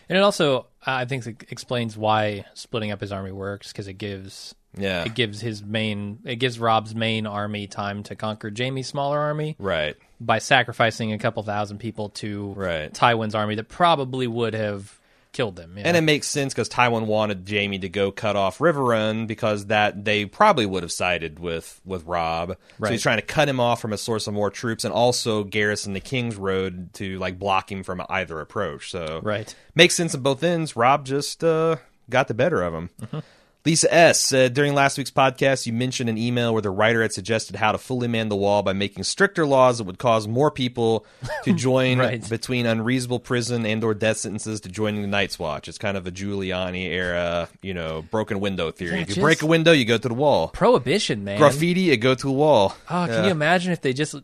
And 0.10 0.18
it 0.18 0.22
also, 0.22 0.60
uh, 0.86 0.92
I 0.92 1.06
think, 1.06 1.26
it 1.26 1.46
explains 1.50 1.98
why 1.98 2.46
splitting 2.54 2.92
up 2.92 3.02
his 3.02 3.12
army 3.12 3.32
works 3.32 3.72
because 3.72 3.88
it 3.88 3.94
gives 3.94 4.54
Yeah, 4.78 5.04
it 5.04 5.16
gives 5.16 5.42
his 5.42 5.64
main 5.64 6.20
it 6.24 6.36
gives 6.36 6.60
Robb's 6.60 6.94
main 6.94 7.26
army 7.26 7.68
time 7.68 8.04
to 8.04 8.16
conquer 8.16 8.52
Jaime's 8.56 8.88
smaller 8.88 9.20
army 9.20 9.56
right. 9.58 9.96
by 10.20 10.38
sacrificing 10.38 11.14
a 11.14 11.18
couple 11.18 11.42
thousand 11.44 11.80
people 11.80 12.10
to 12.10 12.54
Right. 12.54 12.94
Tywin's 12.94 13.36
army 13.36 13.56
that 13.56 13.70
probably 13.70 14.28
would 14.28 14.54
have 14.54 15.00
killed 15.32 15.56
them. 15.56 15.78
you 15.78 15.84
And 15.86 15.96
it 15.96 16.02
makes 16.02 16.28
sense 16.28 16.54
because 16.54 16.70
Tywin 16.70 17.06
wanted 17.06 17.48
Jaime 17.50 17.80
to 17.80 17.90
go 17.90 18.12
cut 18.12 18.36
off 18.36 18.58
Riverrun 18.60 19.28
because 19.28 19.68
that 19.68 20.04
they 20.06 20.26
probably 20.26 20.66
would 20.66 20.84
have 20.84 20.92
sided 20.92 21.40
with 21.40 21.80
with 21.86 22.06
Robb. 22.06 22.50
So 22.52 22.58
Right. 22.80 22.92
he's 22.92 23.02
trying 23.02 23.18
to 23.20 23.26
cut 23.26 23.48
him 23.48 23.60
off 23.60 23.82
from 23.82 23.94
a 23.94 23.98
source 23.98 24.28
of 24.28 24.34
more 24.34 24.50
troops 24.50 24.84
and 24.84 24.94
also 24.94 25.44
garrison 25.44 25.94
the 25.94 26.00
King's 26.00 26.36
Road 26.36 26.94
to 26.96 27.18
like 27.20 27.40
block 27.40 27.72
him 27.72 27.84
from 27.84 28.02
either 28.10 28.40
approach. 28.40 28.92
So 28.92 29.22
right. 29.24 29.54
makes 29.76 29.96
sense 29.96 30.14
on 30.16 30.22
both 30.22 30.44
ends. 30.44 30.76
Robb 30.76 31.06
just 31.06 31.44
uh, 31.44 31.78
got 32.10 32.28
the 32.28 32.34
better 32.34 32.62
of 32.62 32.74
him. 32.74 32.90
Mm-hmm. 33.02 33.20
Lisa 33.64 33.94
S 33.94 34.20
said 34.20 34.54
during 34.56 34.74
last 34.74 34.98
week's 34.98 35.12
podcast, 35.12 35.68
you 35.68 35.74
mentioned 35.74 36.10
an 36.10 36.18
email 36.18 36.52
where 36.52 36.64
the 36.64 36.72
writer 36.72 37.02
had 37.04 37.14
suggested 37.14 37.56
how 37.56 37.72
to 37.72 37.78
fully 37.78 38.08
man 38.08 38.28
the 38.30 38.36
wall 38.36 38.64
by 38.64 38.74
making 38.74 39.04
stricter 39.04 39.46
laws 39.46 39.78
that 39.78 39.84
would 39.84 40.00
cause 40.00 40.28
more 40.28 40.50
people 40.50 41.06
to 41.44 41.54
join 41.56 42.00
Right. 42.00 42.28
between 42.28 42.66
unreasonable 42.66 43.20
prison 43.20 43.66
and 43.68 43.84
or 43.84 43.94
death 43.94 44.18
sentences 44.18 44.62
to 44.62 44.70
joining 44.70 45.04
the 45.04 45.08
Night's 45.08 45.38
Watch. 45.38 45.68
It's 45.68 45.78
kind 45.78 45.96
of 45.96 46.08
a 46.08 46.12
Giuliani 46.12 46.86
era, 46.88 47.50
you 47.62 47.76
know, 47.76 48.02
broken 48.10 48.40
window 48.40 48.72
theory. 48.72 48.96
Yeah, 48.96 49.02
if 49.04 49.16
you 49.16 49.22
break 49.22 49.44
a 49.44 49.48
window, 49.48 49.72
you 49.74 49.86
go 49.86 49.98
to 50.00 50.08
the 50.08 50.14
wall. 50.16 50.48
Prohibition, 50.48 51.24
man. 51.24 51.38
Graffiti, 51.38 51.82
you 51.82 51.98
go 51.98 52.16
to 52.16 52.28
the 52.28 52.32
wall. 52.32 52.76
Oh, 52.90 53.06
can 53.06 53.10
Yeah. 53.10 53.26
you 53.26 53.32
imagine 53.32 53.72
if 53.74 53.82
they 53.82 53.94
just 53.94 54.16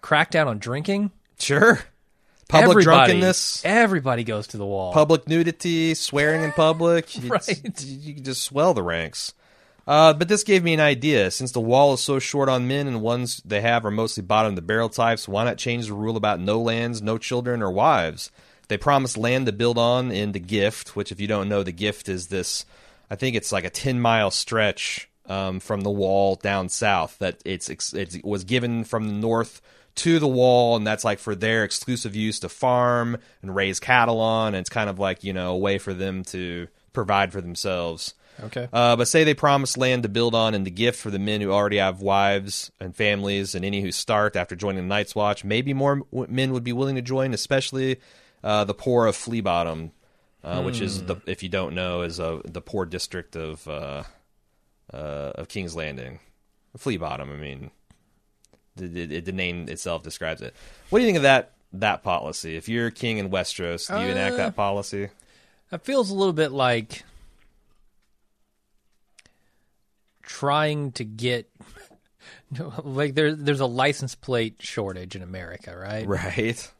crack 0.00 0.30
down 0.30 0.48
on 0.48 0.58
drinking? 0.58 1.12
Sure. 1.38 1.78
Public 2.50 2.70
everybody, 2.70 2.84
drunkenness. 2.84 3.64
Everybody 3.64 4.24
goes 4.24 4.48
to 4.48 4.56
the 4.56 4.66
wall. 4.66 4.92
public 4.92 5.28
nudity, 5.28 5.94
swearing 5.94 6.42
in 6.42 6.52
public. 6.52 7.08
Right. 7.24 7.84
You 7.84 8.14
can 8.14 8.24
just 8.24 8.42
swell 8.42 8.74
the 8.74 8.82
ranks. 8.82 9.34
Uh, 9.86 10.12
but 10.12 10.28
this 10.28 10.42
gave 10.44 10.62
me 10.62 10.74
an 10.74 10.80
idea. 10.80 11.30
Since 11.30 11.52
the 11.52 11.60
wall 11.60 11.94
is 11.94 12.00
so 12.00 12.18
short 12.18 12.48
on 12.48 12.68
men 12.68 12.86
and 12.86 13.02
ones 13.02 13.42
they 13.44 13.60
have 13.60 13.84
are 13.84 13.90
mostly 13.90 14.22
bottom 14.22 14.50
of 14.50 14.56
the 14.56 14.62
barrel 14.62 14.88
types, 14.88 15.28
why 15.28 15.44
not 15.44 15.58
change 15.58 15.86
the 15.86 15.94
rule 15.94 16.16
about 16.16 16.40
no 16.40 16.60
lands, 16.60 17.02
no 17.02 17.18
children, 17.18 17.62
or 17.62 17.70
wives? 17.70 18.30
They 18.68 18.76
promised 18.76 19.16
land 19.16 19.46
to 19.46 19.52
build 19.52 19.78
on 19.78 20.12
in 20.12 20.32
the 20.32 20.40
gift, 20.40 20.94
which, 20.94 21.10
if 21.10 21.20
you 21.20 21.26
don't 21.26 21.48
know, 21.48 21.62
the 21.62 21.72
gift 21.72 22.08
is 22.08 22.28
this. 22.28 22.64
I 23.10 23.16
think 23.16 23.34
it's 23.34 23.50
like 23.52 23.64
a 23.64 23.70
ten 23.70 24.00
mile 24.00 24.30
stretch 24.30 25.08
um, 25.26 25.58
from 25.60 25.80
the 25.80 25.90
wall 25.90 26.36
down 26.36 26.68
south. 26.68 27.18
That 27.18 27.40
it's 27.44 27.68
ex- 27.68 27.92
it 27.92 28.24
was 28.24 28.44
given 28.44 28.84
from 28.84 29.08
the 29.08 29.14
north 29.14 29.60
to 30.00 30.18
the 30.18 30.28
wall, 30.28 30.76
and 30.76 30.86
that's 30.86 31.04
like 31.04 31.18
for 31.18 31.34
their 31.34 31.64
exclusive 31.64 32.16
use 32.16 32.40
to 32.40 32.48
farm 32.48 33.18
and 33.42 33.54
raise 33.54 33.80
cattle 33.80 34.20
on. 34.20 34.48
And 34.48 34.56
it's 34.56 34.70
kind 34.70 34.90
of 34.90 34.98
like 34.98 35.24
you 35.24 35.32
know 35.32 35.52
a 35.52 35.58
way 35.58 35.78
for 35.78 35.94
them 35.94 36.24
to 36.24 36.68
provide 36.92 37.32
for 37.32 37.40
themselves. 37.40 38.14
Okay. 38.42 38.68
Uh, 38.72 38.96
but 38.96 39.06
say 39.06 39.24
they 39.24 39.34
promise 39.34 39.76
land 39.76 40.02
to 40.04 40.08
build 40.08 40.34
on 40.34 40.54
and 40.54 40.66
the 40.66 40.70
gift 40.70 40.98
for 40.98 41.10
the 41.10 41.18
men 41.18 41.42
who 41.42 41.52
already 41.52 41.76
have 41.76 42.00
wives 42.00 42.70
and 42.80 42.96
families 42.96 43.54
and 43.54 43.64
any 43.64 43.82
who 43.82 43.92
start 43.92 44.36
after 44.36 44.56
joining 44.56 44.84
the 44.84 44.88
Night's 44.88 45.14
Watch. 45.14 45.44
Maybe 45.44 45.74
more 45.74 45.96
w- 46.10 46.26
men 46.32 46.52
would 46.52 46.64
be 46.64 46.72
willing 46.72 46.96
to 46.96 47.02
join, 47.02 47.34
especially 47.34 48.00
uh, 48.42 48.64
the 48.64 48.72
poor 48.72 49.06
of 49.06 49.16
Flea 49.16 49.42
Bottom, 49.42 49.92
uh, 50.42 50.62
which 50.62 50.80
is 50.80 51.04
the 51.04 51.16
if 51.26 51.42
you 51.42 51.50
don't 51.50 51.74
know 51.74 52.00
is 52.00 52.18
uh, 52.18 52.40
the 52.44 52.62
poor 52.62 52.86
district 52.86 53.36
of 53.36 53.68
uh, 53.68 54.04
uh, 54.92 55.32
of 55.34 55.48
King's 55.48 55.76
Landing. 55.76 56.20
Flea 56.78 56.96
Bottom. 56.96 57.30
I 57.30 57.36
mean, 57.36 57.70
the, 58.88 59.20
the, 59.20 59.32
name 59.32 59.68
itself 59.68 60.02
describes 60.02 60.42
it. 60.42 60.54
What 60.88 60.98
do 60.98 61.04
you 61.04 61.08
think 61.08 61.16
of 61.18 61.22
that 61.22 61.52
that 61.72 62.02
policy? 62.02 62.56
If 62.56 62.68
you're 62.68 62.90
king 62.90 63.18
in 63.18 63.30
Westeros, 63.30 63.88
do 63.88 64.04
you 64.04 64.10
enact 64.10 64.34
Uh, 64.34 64.38
that 64.38 64.56
policy? 64.56 65.08
That 65.70 65.84
feels 65.84 66.10
a 66.10 66.14
little 66.14 66.32
bit 66.32 66.50
like 66.50 67.04
trying 70.22 70.92
to 70.92 71.04
get 71.04 71.50
like 72.84 73.14
there 73.14 73.34
there's 73.34 73.60
a 73.60 73.66
license 73.66 74.14
plate 74.14 74.56
shortage 74.60 75.16
in 75.16 75.22
America, 75.22 75.76
right? 75.76 76.06
Right. 76.06 76.72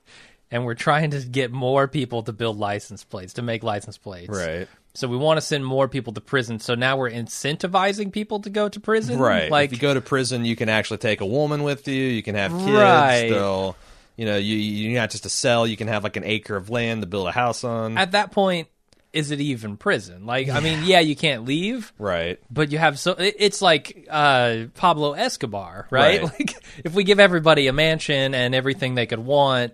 And 0.52 0.64
we're 0.64 0.74
trying 0.74 1.12
to 1.12 1.20
get 1.20 1.52
more 1.52 1.86
people 1.86 2.24
to 2.24 2.32
build 2.32 2.58
license 2.58 3.04
plates, 3.04 3.34
to 3.34 3.42
make 3.42 3.62
license 3.62 3.98
plates. 3.98 4.30
Right. 4.30 4.66
So 4.94 5.06
we 5.08 5.16
want 5.16 5.36
to 5.38 5.40
send 5.40 5.64
more 5.64 5.86
people 5.88 6.12
to 6.14 6.20
prison. 6.20 6.58
So 6.58 6.74
now 6.74 6.96
we're 6.96 7.10
incentivizing 7.10 8.12
people 8.12 8.40
to 8.40 8.50
go 8.50 8.68
to 8.68 8.80
prison. 8.80 9.18
Right. 9.18 9.50
Like 9.50 9.66
if 9.70 9.72
you 9.74 9.78
go 9.78 9.94
to 9.94 10.00
prison, 10.00 10.44
you 10.44 10.56
can 10.56 10.68
actually 10.68 10.98
take 10.98 11.20
a 11.20 11.26
woman 11.26 11.62
with 11.62 11.86
you. 11.86 11.94
You 11.94 12.22
can 12.22 12.34
have 12.34 12.50
kids. 12.52 12.70
Right. 12.70 13.30
You 14.16 14.26
know, 14.26 14.36
you 14.36 14.56
you're 14.56 15.00
not 15.00 15.10
just 15.10 15.24
a 15.26 15.30
cell. 15.30 15.66
You 15.66 15.76
can 15.76 15.88
have 15.88 16.04
like 16.04 16.16
an 16.16 16.24
acre 16.24 16.56
of 16.56 16.68
land 16.70 17.02
to 17.02 17.06
build 17.06 17.28
a 17.28 17.32
house 17.32 17.64
on. 17.64 17.96
at 17.96 18.12
that 18.12 18.32
point, 18.32 18.68
is 19.12 19.30
it 19.30 19.40
even 19.40 19.76
prison? 19.76 20.26
Like, 20.26 20.48
I 20.48 20.60
mean, 20.60 20.84
yeah, 20.84 21.00
you 21.00 21.16
can't 21.16 21.44
leave, 21.44 21.92
right. 21.98 22.38
but 22.50 22.70
you 22.70 22.78
have 22.78 22.98
so 22.98 23.12
it- 23.12 23.36
it's 23.38 23.60
like 23.62 24.06
uh, 24.10 24.66
Pablo 24.74 25.12
Escobar, 25.14 25.86
right? 25.90 26.22
Right. 26.22 26.30
Like, 26.38 26.54
if 26.84 26.94
we 26.94 27.02
give 27.04 27.18
everybody 27.18 27.66
a 27.66 27.72
mansion 27.72 28.34
and 28.34 28.54
everything 28.54 28.94
they 28.94 29.06
could 29.06 29.18
want, 29.18 29.72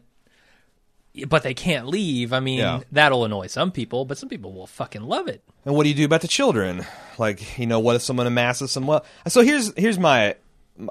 but 1.29 1.43
they 1.43 1.55
can't 1.55 1.87
leave, 1.87 2.33
I 2.33 2.41
mean, 2.41 2.59
Yeah. 2.59 2.81
that'll 2.93 3.25
annoy 3.25 3.47
some 3.47 3.71
people, 3.73 4.05
but 4.05 4.19
some 4.19 4.29
people 4.29 4.53
will 4.53 4.67
fucking 4.67 5.03
love 5.03 5.29
it. 5.29 5.43
And 5.65 5.75
what 5.75 5.85
do 5.85 5.89
you 5.89 5.95
do 5.95 6.05
about 6.05 6.21
the 6.21 6.29
children? 6.29 6.85
Like, 7.19 7.59
you 7.59 7.67
know, 7.67 7.81
what 7.81 7.97
if 7.97 8.03
someone 8.03 8.27
amasses 8.27 8.71
some 8.73 8.87
wealth? 8.87 9.07
So 9.29 9.41
here's 9.43 9.73
here's 9.77 9.99
my 9.99 10.35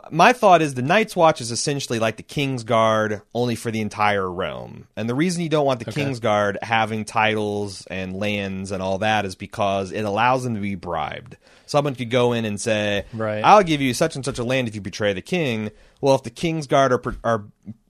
my 0.09 0.33
thought 0.33 0.63
is 0.63 0.73
the 0.73 0.81
Night's 0.81 1.15
Watch 1.15 1.41
is 1.41 1.51
essentially 1.51 1.99
like 1.99 2.17
the 2.17 2.23
King's 2.23 2.63
Guard, 2.63 3.21
only 3.35 3.53
for 3.55 3.69
the 3.69 3.81
entire 3.81 4.27
realm. 4.29 4.87
And 4.95 5.07
the 5.07 5.13
reason 5.13 5.43
you 5.43 5.49
don't 5.49 5.65
want 5.67 5.79
the 5.79 5.89
Okay. 5.89 6.01
King's 6.03 6.19
Guard 6.19 6.57
having 6.63 7.05
titles 7.05 7.85
and 7.91 8.15
lands 8.15 8.71
and 8.71 8.81
all 8.81 8.97
that 8.97 9.25
is 9.25 9.35
because 9.35 9.91
it 9.91 10.01
allows 10.03 10.43
them 10.43 10.55
to 10.55 10.59
be 10.59 10.73
bribed. 10.73 11.37
Someone 11.67 11.93
could 11.93 12.09
go 12.09 12.33
in 12.33 12.45
and 12.45 12.59
say, 12.59 13.05
Right. 13.13 13.43
"I'll 13.43 13.61
give 13.63 13.79
you 13.79 13.93
such 13.93 14.15
and 14.15 14.25
such 14.25 14.39
a 14.39 14.43
land 14.43 14.67
if 14.67 14.73
you 14.73 14.81
betray 14.81 15.13
the 15.13 15.21
king." 15.21 15.69
Well, 16.01 16.15
if 16.15 16.23
the 16.23 16.29
King's 16.31 16.65
Guard 16.65 16.91
are 16.91 17.01
are 17.23 17.43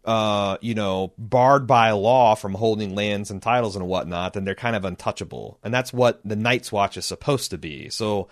uh, 0.05 0.57
you 0.61 0.75
know, 0.75 1.13
barred 1.17 1.65
by 1.65 1.91
law 1.91 2.35
from 2.35 2.53
holding 2.53 2.93
lands 2.93 3.31
and 3.31 3.41
titles 3.41 3.75
and 3.75 3.87
whatnot, 3.87 4.33
then 4.33 4.45
they're 4.45 4.55
kind 4.55 4.75
of 4.75 4.85
untouchable. 4.85 5.59
And 5.63 5.73
that's 5.73 5.91
what 5.91 6.21
the 6.23 6.35
Night's 6.35 6.71
Watch 6.71 6.95
is 6.95 7.05
supposed 7.05 7.51
to 7.51 7.57
be. 7.57 7.89
So, 7.89 8.27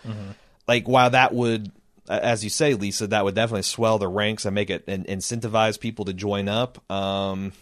like, 0.67 0.88
while 0.88 1.09
that 1.09 1.34
would, 1.34 1.71
as 2.07 2.43
you 2.43 2.49
say, 2.51 2.76
Lisa, 2.76 3.07
that 3.07 3.24
would 3.24 3.36
definitely 3.36 3.63
swell 3.63 3.97
the 3.97 4.07
ranks 4.07 4.45
and 4.45 4.53
make 4.53 4.69
it 4.69 4.84
and 4.88 5.05
incentivize 5.07 5.80
people 5.80 6.05
to 6.05 6.13
join 6.13 6.47
up. 6.47 6.80
Um, 6.91 7.53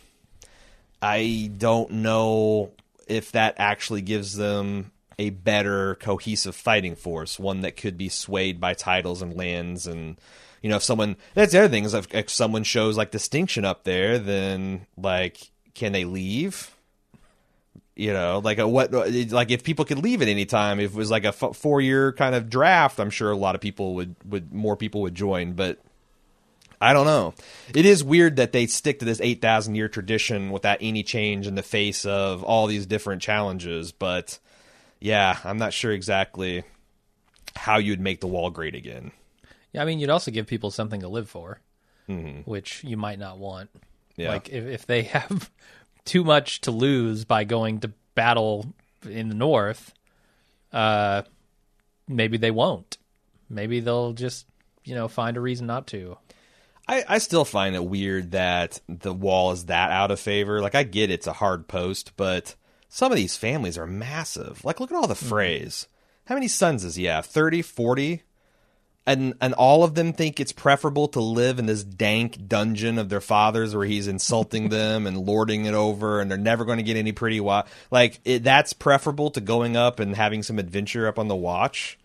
I 1.01 1.49
don't 1.57 1.91
know 1.91 2.71
if 3.07 3.31
that 3.31 3.55
actually 3.57 4.01
gives 4.01 4.35
them 4.35 4.91
a 5.17 5.29
better 5.29 5.95
cohesive 5.95 6.55
fighting 6.55 6.95
force, 6.95 7.39
one 7.39 7.61
that 7.61 7.77
could 7.77 7.97
be 7.97 8.09
swayed 8.09 8.59
by 8.59 8.73
titles 8.73 9.21
and 9.21 9.35
lands 9.35 9.87
and 9.87 10.17
you 10.61 10.69
know 10.69 10.77
if 10.77 10.83
someone 10.83 11.15
that's 11.33 11.51
the 11.51 11.59
other 11.59 11.69
thing 11.69 11.83
is 11.83 11.93
if, 11.93 12.13
if 12.13 12.29
someone 12.29 12.63
shows 12.63 12.97
like 12.97 13.11
distinction 13.11 13.65
up 13.65 13.83
there 13.83 14.19
then 14.19 14.85
like 14.97 15.51
can 15.73 15.91
they 15.91 16.05
leave 16.05 16.75
you 17.95 18.13
know 18.13 18.39
like 18.43 18.57
a 18.57 18.67
what 18.67 18.93
uh, 18.93 19.05
like 19.29 19.51
if 19.51 19.63
people 19.63 19.85
could 19.85 19.99
leave 19.99 20.21
at 20.21 20.27
any 20.27 20.45
time 20.45 20.79
if 20.79 20.91
it 20.91 20.97
was 20.97 21.11
like 21.11 21.25
a 21.25 21.29
f- 21.29 21.55
four 21.55 21.81
year 21.81 22.13
kind 22.13 22.35
of 22.35 22.49
draft 22.49 22.99
i'm 22.99 23.09
sure 23.09 23.31
a 23.31 23.37
lot 23.37 23.55
of 23.55 23.61
people 23.61 23.95
would 23.95 24.15
would 24.25 24.53
more 24.53 24.75
people 24.75 25.01
would 25.01 25.15
join 25.15 25.53
but 25.53 25.79
I 26.83 26.93
don't 26.93 27.05
know. 27.05 27.35
It 27.75 27.85
is 27.85 28.03
weird 28.03 28.37
that 28.37 28.53
they 28.53 28.65
stick 28.65 28.97
to 28.99 29.05
this 29.05 29.21
8,000 29.21 29.75
year 29.75 29.87
tradition 29.87 30.49
without 30.49 30.79
any 30.81 31.03
change 31.03 31.45
in 31.45 31.53
the 31.53 31.61
face 31.61 32.05
of 32.05 32.43
all 32.43 32.65
these 32.65 32.87
different 32.87 33.21
challenges. 33.21 33.91
But 33.91 34.39
yeah, 34.99 35.37
I'm 35.43 35.57
not 35.57 35.73
sure 35.73 35.91
exactly 35.91 36.63
how 37.55 37.77
you'd 37.77 37.99
make 37.99 38.19
the 38.19 38.27
wall 38.27 38.49
great 38.49 38.73
again. 38.73 39.11
Yeah, 39.73 39.81
I 39.81 39.85
mean, 39.85 39.99
you'd 39.99 40.09
also 40.09 40.31
give 40.31 40.47
people 40.47 40.71
something 40.71 41.01
to 41.01 41.07
live 41.07 41.29
for, 41.29 41.59
which 42.45 42.83
you 42.83 42.97
might 42.97 43.19
not 43.19 43.37
want. 43.37 43.69
Mm-hmm. 43.69 44.21
Yeah. 44.21 44.29
Like 44.29 44.49
if, 44.49 44.65
if 44.65 44.85
they 44.85 45.03
have 45.15 45.49
too 46.05 46.23
much 46.23 46.61
to 46.61 46.71
lose 46.71 47.25
by 47.25 47.43
going 47.43 47.79
to 47.81 47.91
battle 48.15 48.73
in 49.09 49.29
the 49.29 49.35
north, 49.35 49.93
uh, 50.73 51.23
maybe 52.07 52.37
they 52.37 52.51
won't. 52.51 52.97
Maybe 53.49 53.79
they'll 53.79 54.13
just 54.13 54.45
you 54.83 54.95
know 54.95 55.07
find 55.07 55.37
a 55.37 55.41
reason 55.41 55.67
not 55.67 55.87
to. 55.87 56.17
I, 56.87 57.03
I 57.07 57.17
still 57.19 57.45
find 57.45 57.75
it 57.75 57.85
weird 57.85 58.31
that 58.31 58.81
the 58.89 59.13
wall 59.13 59.51
is 59.51 59.65
that 59.65 59.91
out 59.91 60.11
of 60.11 60.19
favor. 60.19 60.61
Like, 60.61 60.75
I 60.75 60.83
get 60.83 61.11
it's 61.11 61.27
a 61.27 61.33
hard 61.33 61.67
post, 61.67 62.13
but 62.17 62.55
some 62.89 63.11
of 63.11 63.15
these 63.15 63.37
families 63.37 63.77
are 63.77 63.87
massive. 63.87 64.65
Like, 64.65 64.79
look 64.79 64.91
at 64.91 64.97
all 64.97 65.07
the 65.07 65.13
Freys. 65.13 65.87
How 66.25 66.35
many 66.35 66.47
sons 66.47 66.83
does 66.83 66.95
he 66.95 67.05
have? 67.05 67.25
30, 67.25 67.61
40? 67.61 68.23
And, 69.05 69.33
and 69.41 69.55
all 69.55 69.83
of 69.83 69.95
them 69.95 70.13
think 70.13 70.39
it's 70.39 70.51
preferable 70.51 71.07
to 71.09 71.19
live 71.19 71.57
in 71.57 71.65
this 71.65 71.83
dank 71.83 72.47
dungeon 72.47 72.99
of 72.99 73.09
their 73.09 73.21
fathers 73.21 73.75
where 73.75 73.85
he's 73.85 74.07
insulting 74.07 74.69
them 74.69 75.07
and 75.07 75.17
lording 75.17 75.65
it 75.65 75.73
over 75.73 76.21
and 76.21 76.29
they're 76.29 76.37
never 76.37 76.65
going 76.65 76.77
to 76.77 76.83
get 76.83 76.97
any 76.97 77.11
pretty 77.11 77.39
wa- 77.39 77.63
like 77.89 78.19
it, 78.25 78.43
that's 78.43 78.73
preferable 78.73 79.31
to 79.31 79.41
going 79.41 79.75
up 79.75 79.99
and 79.99 80.15
having 80.15 80.43
some 80.43 80.59
adventure 80.59 81.07
up 81.07 81.17
on 81.17 81.27
the 81.27 81.35
watch. 81.35 81.97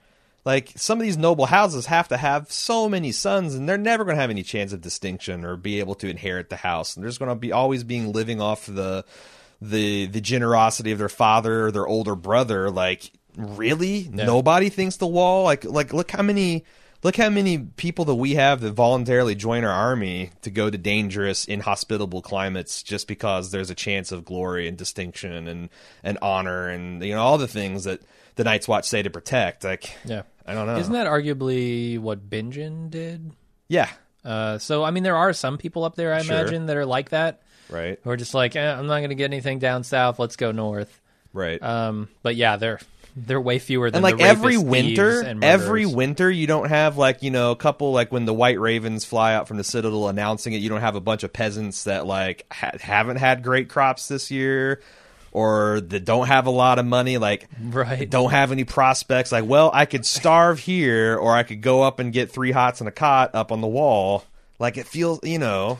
Like 0.46 0.72
some 0.76 0.98
of 0.98 1.04
these 1.04 1.16
noble 1.16 1.46
houses 1.46 1.86
have 1.86 2.06
to 2.08 2.16
have 2.16 2.52
so 2.52 2.88
many 2.88 3.10
sons 3.10 3.56
and 3.56 3.68
they're 3.68 3.76
never 3.76 4.04
going 4.04 4.16
to 4.16 4.20
have 4.20 4.30
any 4.30 4.44
chance 4.44 4.72
of 4.72 4.80
distinction 4.80 5.44
or 5.44 5.56
be 5.56 5.80
able 5.80 5.96
to 5.96 6.08
inherit 6.08 6.50
the 6.50 6.56
house. 6.56 6.94
And 6.94 7.04
there's 7.04 7.18
going 7.18 7.30
to 7.30 7.34
be 7.34 7.50
always 7.50 7.82
being 7.82 8.12
living 8.12 8.40
off 8.40 8.64
the 8.64 9.04
the 9.60 10.06
the 10.06 10.20
generosity 10.20 10.92
of 10.92 10.98
their 10.98 11.08
father 11.08 11.66
or 11.66 11.70
their 11.72 11.86
older 11.86 12.14
brother. 12.14 12.70
Like 12.70 13.10
really? 13.36 14.08
Nobody 14.10 14.68
thinks 14.68 14.96
the 14.96 15.06
wall? 15.08 15.42
Like 15.42 15.64
like 15.64 15.92
look 15.92 16.12
how 16.12 16.22
many 16.22 16.64
look 17.02 17.16
how 17.16 17.28
many 17.30 17.58
people 17.58 18.04
that 18.06 18.14
we 18.14 18.34
have 18.34 18.60
that 18.60 18.72
voluntarily 18.72 19.34
join 19.34 19.64
our 19.64 19.70
army 19.70 20.30
to 20.42 20.50
go 20.50 20.70
to 20.70 20.78
dangerous 20.78 21.44
inhospitable 21.44 22.22
climates 22.22 22.82
just 22.82 23.06
because 23.08 23.50
there's 23.50 23.70
a 23.70 23.74
chance 23.74 24.12
of 24.12 24.24
glory 24.24 24.66
and 24.68 24.76
distinction 24.76 25.46
and 25.48 25.68
and 26.02 26.18
honor 26.22 26.68
and 26.68 27.02
you 27.04 27.14
know 27.14 27.22
all 27.22 27.38
the 27.38 27.48
things 27.48 27.84
that 27.84 28.00
the 28.36 28.44
Night's 28.44 28.68
Watch 28.68 28.86
say 28.88 29.02
to 29.02 29.10
protect 29.10 29.64
like 29.64 29.96
Yeah, 30.04 30.22
I 30.46 30.54
don't 30.54 30.66
know 30.66 30.76
Isn't 30.78 30.92
that 30.92 31.06
arguably 31.06 31.98
what 31.98 32.28
Benjen 32.28 32.90
did? 32.90 33.32
yeah 33.68 33.88
Uh, 34.24 34.58
so 34.58 34.82
I 34.84 34.90
mean, 34.90 35.02
there 35.04 35.16
are 35.16 35.32
some 35.32 35.56
people 35.58 35.84
up 35.84 35.94
there, 35.94 36.12
I 36.12 36.22
Sure. 36.22 36.36
imagine, 36.38 36.66
that 36.66 36.76
are 36.76 36.84
like 36.86 37.10
that, 37.10 37.42
right 37.70 37.98
who 38.02 38.10
are 38.10 38.16
just 38.16 38.34
like, 38.34 38.56
eh, 38.56 38.72
I'm 38.72 38.86
not 38.86 38.98
going 38.98 39.10
to 39.10 39.14
get 39.16 39.24
anything 39.30 39.58
down 39.58 39.84
south. 39.84 40.18
Let's 40.18 40.36
go 40.36 40.50
north. 40.52 41.00
right 41.32 41.62
Um, 41.62 42.08
but 42.22 42.34
yeah, 42.36 42.56
they're 42.56 42.80
they're 43.16 43.40
way 43.40 43.58
fewer 43.58 43.90
than 43.90 43.96
and 43.96 44.02
like 44.02 44.18
the 44.18 44.24
every 44.24 44.58
winter 44.58 45.24
every 45.42 45.86
winter 45.86 46.30
you 46.30 46.46
don't 46.46 46.68
have 46.68 46.98
like 46.98 47.22
you 47.22 47.30
know 47.30 47.50
a 47.50 47.56
couple 47.56 47.92
like 47.92 48.12
when 48.12 48.26
the 48.26 48.34
white 48.34 48.60
ravens 48.60 49.06
fly 49.06 49.34
out 49.34 49.48
from 49.48 49.56
the 49.56 49.64
citadel 49.64 50.08
announcing 50.08 50.52
it 50.52 50.58
you 50.58 50.68
don't 50.68 50.82
have 50.82 50.96
a 50.96 51.00
bunch 51.00 51.22
of 51.22 51.32
peasants 51.32 51.84
that 51.84 52.06
like 52.06 52.44
ha- 52.52 52.72
haven't 52.78 53.16
had 53.16 53.42
great 53.42 53.70
crops 53.70 54.08
this 54.08 54.30
year 54.30 54.82
or 55.32 55.82
that 55.82 56.04
don't 56.06 56.28
have 56.28 56.46
a 56.46 56.50
lot 56.50 56.78
of 56.78 56.86
money 56.86 57.18
like 57.18 57.46
right. 57.62 58.08
don't 58.08 58.30
have 58.30 58.52
any 58.52 58.64
prospects. 58.64 59.32
Like 59.32 59.44
well 59.44 59.70
i 59.72 59.84
could 59.84 60.06
starve 60.06 60.58
here 60.58 61.16
or 61.16 61.34
i 61.34 61.42
could 61.42 61.60
go 61.60 61.82
up 61.82 61.98
and 61.98 62.12
get 62.12 62.30
three 62.30 62.52
hots 62.52 62.80
and 62.80 62.88
a 62.88 62.92
cot 62.92 63.34
up 63.34 63.52
on 63.52 63.60
the 63.60 63.66
wall. 63.66 64.24
Like 64.58 64.76
it 64.76 64.86
feels 64.86 65.20
you 65.22 65.38
know. 65.38 65.78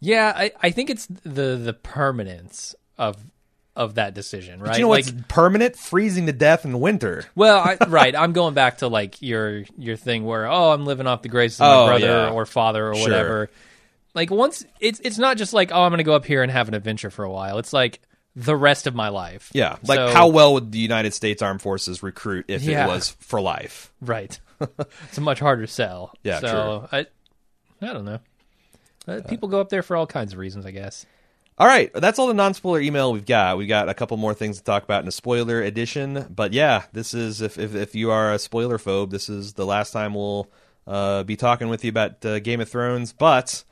Yeah, 0.00 0.32
I, 0.36 0.52
I 0.60 0.70
think 0.70 0.90
it's 0.90 1.06
the 1.06 1.56
the 1.56 1.72
permanence 1.72 2.74
of 2.98 3.16
of 3.78 3.94
that 3.94 4.12
decision, 4.12 4.60
right? 4.60 4.72
do 4.74 4.78
you 4.80 4.84
know 4.84 4.90
like, 4.90 5.06
what's 5.06 5.16
permanent 5.28 5.76
freezing 5.76 6.26
to 6.26 6.32
death 6.32 6.64
in 6.66 6.72
the 6.72 6.78
winter 6.78 7.24
well, 7.34 7.58
I, 7.60 7.78
right. 7.88 8.14
I'm 8.14 8.32
going 8.32 8.52
back 8.52 8.78
to 8.78 8.88
like 8.88 9.22
your 9.22 9.62
your 9.78 9.96
thing 9.96 10.24
where 10.24 10.46
oh, 10.50 10.72
I'm 10.72 10.84
living 10.84 11.06
off 11.06 11.22
the 11.22 11.28
grace 11.28 11.60
of 11.60 11.64
Oh, 11.66 11.86
my 11.86 11.92
brother 11.92 12.06
yeah. 12.06 12.30
or 12.30 12.44
father 12.44 12.88
or 12.88 12.94
Sure. 12.96 13.02
whatever. 13.04 13.50
Like 14.14 14.30
once 14.30 14.64
it's 14.80 15.00
it's 15.04 15.16
not 15.16 15.36
just 15.36 15.52
like 15.54 15.70
oh, 15.72 15.80
I'm 15.82 15.90
going 15.90 15.98
to 15.98 16.04
go 16.04 16.14
up 16.14 16.24
here 16.26 16.42
and 16.42 16.50
have 16.52 16.68
an 16.68 16.74
adventure 16.74 17.08
for 17.10 17.24
a 17.24 17.30
while. 17.30 17.58
It's 17.58 17.72
like 17.72 18.00
the 18.36 18.56
rest 18.56 18.86
of 18.86 18.94
my 18.94 19.08
life. 19.08 19.50
yeah 19.54 19.76
like 19.84 19.98
So- 19.98 20.12
how 20.12 20.28
well 20.28 20.54
would 20.54 20.70
the 20.72 20.78
united 20.78 21.12
states 21.14 21.40
armed 21.42 21.62
forces 21.62 22.02
recruit 22.02 22.44
if 22.48 22.62
Yeah. 22.62 22.84
it 22.84 22.88
was 22.88 23.10
for 23.20 23.40
life 23.40 23.92
right. 24.00 24.38
it's 24.60 25.18
a 25.18 25.20
much 25.20 25.38
harder 25.38 25.66
sell. 25.68 26.12
Yeah, 26.24 26.40
so 26.40 26.88
I, 26.90 27.06
I 27.80 27.92
don't 27.92 28.04
know. 28.04 28.18
Uh, 29.06 29.20
people 29.28 29.48
go 29.48 29.60
up 29.60 29.68
there 29.70 29.82
for 29.84 29.96
all 29.96 30.06
kinds 30.06 30.32
of 30.32 30.38
reasons, 30.40 30.66
I 30.66 30.72
guess. 30.72 31.06
All 31.58 31.66
right, 31.66 31.92
that's 31.92 32.20
all 32.20 32.28
the 32.28 32.34
non-spoiler 32.34 32.80
email 32.80 33.12
we've 33.12 33.26
got. 33.26 33.58
We've 33.58 33.68
got 33.68 33.88
a 33.88 33.94
couple 33.94 34.16
more 34.16 34.32
things 34.32 34.58
to 34.58 34.64
talk 34.64 34.84
about 34.84 35.02
in 35.02 35.08
a 35.08 35.12
spoiler 35.12 35.60
edition, 35.60 36.26
but 36.30 36.52
yeah, 36.52 36.84
this 36.92 37.14
is 37.14 37.40
if 37.40 37.58
if, 37.58 37.74
if 37.74 37.96
you 37.96 38.12
are 38.12 38.32
a 38.32 38.38
spoiler 38.38 38.78
phobe, 38.78 39.10
this 39.10 39.28
is 39.28 39.54
the 39.54 39.66
last 39.66 39.90
time 39.90 40.14
we'll 40.14 40.48
uh, 40.86 41.24
be 41.24 41.34
talking 41.34 41.68
with 41.68 41.84
you 41.84 41.88
about 41.88 42.24
uh, 42.24 42.38
Game 42.38 42.60
of 42.60 42.68
Thrones. 42.68 43.12
But 43.12 43.64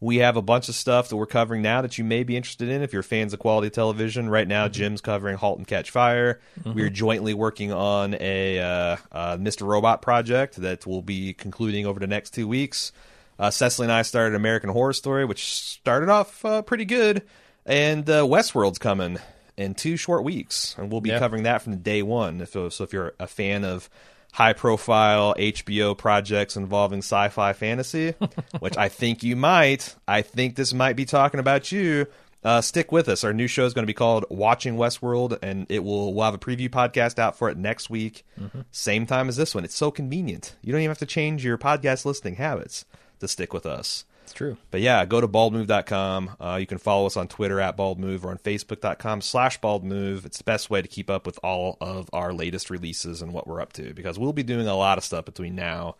we 0.00 0.16
have 0.18 0.38
a 0.38 0.42
bunch 0.42 0.70
of 0.70 0.74
stuff 0.74 1.10
that 1.10 1.16
we're 1.16 1.26
covering 1.26 1.60
now 1.60 1.82
that 1.82 1.98
you 1.98 2.04
may 2.04 2.24
be 2.24 2.34
interested 2.34 2.70
in 2.70 2.80
if 2.80 2.94
you're 2.94 3.02
fans 3.02 3.34
of 3.34 3.40
quality 3.40 3.68
television. 3.68 4.30
Right 4.30 4.48
now, 4.48 4.68
Jim's 4.68 5.02
covering 5.02 5.36
*Halt 5.36 5.58
and 5.58 5.66
Catch 5.66 5.90
Fire*. 5.90 6.40
We're 6.74 6.88
jointly 6.88 7.34
working 7.34 7.72
on 7.72 8.16
a 8.20 8.58
uh, 8.58 8.96
uh, 9.12 9.36
Mr. 9.36 9.66
Robot 9.66 10.00
project 10.00 10.56
that 10.56 10.86
will 10.86 11.02
be 11.02 11.34
concluding 11.34 11.84
over 11.84 12.00
the 12.00 12.06
next 12.06 12.30
two 12.30 12.48
weeks. 12.48 12.90
Uh, 13.38 13.50
Cecily 13.50 13.86
and 13.86 13.92
I 13.92 14.02
started 14.02 14.34
American 14.36 14.70
Horror 14.70 14.92
Story, 14.92 15.24
which 15.24 15.44
started 15.54 16.08
off 16.08 16.44
uh, 16.44 16.62
pretty 16.62 16.84
good, 16.84 17.22
and 17.66 18.08
uh, 18.08 18.22
Westworld's 18.22 18.78
coming 18.78 19.18
in 19.56 19.74
two 19.74 19.96
short 19.96 20.24
weeks, 20.24 20.74
and 20.78 20.90
we'll 20.90 21.00
be 21.00 21.10
Yeah. 21.10 21.18
covering 21.18 21.42
that 21.44 21.62
from 21.62 21.78
day 21.78 22.02
one. 22.02 22.40
If, 22.40 22.50
so, 22.50 22.66
if 22.66 22.92
you're 22.92 23.14
a 23.18 23.26
fan 23.26 23.64
of 23.64 23.88
high-profile 24.32 25.34
HBO 25.38 25.96
projects 25.96 26.56
involving 26.56 26.98
sci-fi 26.98 27.52
fantasy, 27.52 28.10
which 28.60 28.76
I 28.76 28.88
think 28.88 29.22
you 29.22 29.36
might, 29.36 29.94
I 30.06 30.22
think 30.22 30.56
this 30.56 30.74
might 30.74 30.96
be 30.96 31.04
talking 31.04 31.40
about 31.40 31.72
you. 31.72 32.06
Uh, 32.42 32.60
stick 32.60 32.92
with 32.92 33.08
us. 33.08 33.24
Our 33.24 33.32
new 33.32 33.46
show 33.46 33.64
is 33.64 33.72
going 33.72 33.84
to 33.84 33.86
be 33.86 33.94
called 33.94 34.26
Watching 34.28 34.76
Westworld, 34.76 35.38
and 35.42 35.66
it 35.70 35.82
will 35.82 36.12
we'll 36.12 36.24
have 36.26 36.34
a 36.34 36.38
preview 36.38 36.68
podcast 36.68 37.18
out 37.18 37.38
for 37.38 37.48
it 37.48 37.56
next 37.56 37.88
week, 37.88 38.24
same 38.70 39.06
time 39.06 39.28
as 39.30 39.36
this 39.36 39.54
one. 39.54 39.64
It's 39.64 39.74
so 39.74 39.90
convenient. 39.90 40.54
You 40.62 40.72
don't 40.72 40.82
even 40.82 40.90
have 40.90 40.98
to 40.98 41.06
change 41.06 41.42
your 41.44 41.56
podcast 41.56 42.04
listening 42.04 42.34
habits 42.36 42.84
to 43.20 43.28
stick 43.28 43.52
with 43.52 43.66
us. 43.66 44.04
It's 44.24 44.32
true. 44.32 44.56
But 44.70 44.80
yeah, 44.80 45.04
go 45.04 45.20
to 45.20 45.28
baldmove.com. 45.28 46.36
Uh, 46.40 46.56
you 46.58 46.66
can 46.66 46.78
follow 46.78 47.04
us 47.06 47.16
on 47.16 47.28
Twitter 47.28 47.60
at 47.60 47.76
baldmove 47.76 48.24
or 48.24 48.30
on 48.30 48.38
facebook.com 48.38 49.20
slash 49.20 49.60
baldmove. 49.60 50.24
It's 50.24 50.38
the 50.38 50.44
best 50.44 50.70
way 50.70 50.80
to 50.80 50.88
keep 50.88 51.10
up 51.10 51.26
with 51.26 51.38
all 51.44 51.76
of 51.80 52.08
our 52.12 52.32
latest 52.32 52.70
releases 52.70 53.20
and 53.20 53.32
what 53.34 53.46
we're 53.46 53.60
up 53.60 53.74
to 53.74 53.92
because 53.92 54.18
we'll 54.18 54.32
be 54.32 54.42
doing 54.42 54.66
a 54.66 54.74
lot 54.76 54.96
of 54.96 55.04
stuff 55.04 55.26
between 55.26 55.54
now 55.54 55.96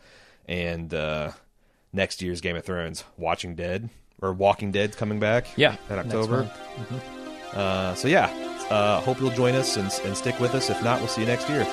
and 0.46 0.94
uh, 0.94 1.32
next 1.92 2.22
year's 2.22 2.40
Game 2.40 2.56
of 2.56 2.64
Thrones. 2.64 3.04
Watching 3.18 3.54
Dead 3.56 3.90
or 4.22 4.32
Walking 4.32 4.72
Dead 4.72 4.96
coming 4.96 5.20
back 5.20 5.46
Yeah, 5.56 5.76
in 5.90 5.98
October. 5.98 6.44
month. 6.88 7.04
Uh, 7.54 7.94
so 7.94 8.08
yeah, 8.08 8.26
uh, 8.70 9.00
hope 9.02 9.20
you'll 9.20 9.30
join 9.30 9.54
us 9.54 9.76
and, 9.76 9.92
and 10.06 10.16
stick 10.16 10.40
with 10.40 10.54
us. 10.54 10.70
If 10.70 10.82
not, 10.82 10.98
we'll 10.98 11.08
see 11.08 11.20
you 11.20 11.26
next 11.26 11.48
year. 11.50 11.66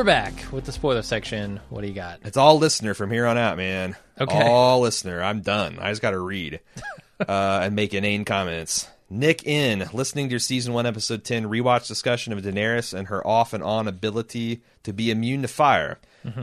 We're 0.00 0.04
back 0.04 0.50
with 0.50 0.64
the 0.64 0.72
spoiler 0.72 1.02
section. 1.02 1.60
What 1.68 1.82
do 1.82 1.86
you 1.86 1.92
got? 1.92 2.20
It's 2.24 2.38
all 2.38 2.56
listener 2.58 2.94
from 2.94 3.10
here 3.10 3.26
on 3.26 3.36
out, 3.36 3.58
man. 3.58 3.96
Okay. 4.18 4.48
All 4.48 4.80
listener. 4.80 5.22
I'm 5.22 5.42
done. 5.42 5.78
I 5.78 5.90
just 5.90 6.00
got 6.00 6.12
to 6.12 6.18
read 6.18 6.60
uh, 7.20 7.60
and 7.64 7.76
make 7.76 7.92
inane 7.92 8.24
comments. 8.24 8.88
Nick 9.10 9.46
in 9.46 9.90
listening 9.92 10.28
to 10.28 10.30
your 10.30 10.38
season 10.38 10.72
one 10.72 10.86
episode 10.86 11.22
ten 11.22 11.50
rewatch 11.50 11.86
discussion 11.86 12.32
of 12.32 12.42
Daenerys 12.42 12.94
and 12.94 13.08
her 13.08 13.26
off 13.26 13.52
and 13.52 13.62
on 13.62 13.86
ability 13.86 14.62
to 14.84 14.94
be 14.94 15.10
immune 15.10 15.42
to 15.42 15.48
fire. 15.48 15.98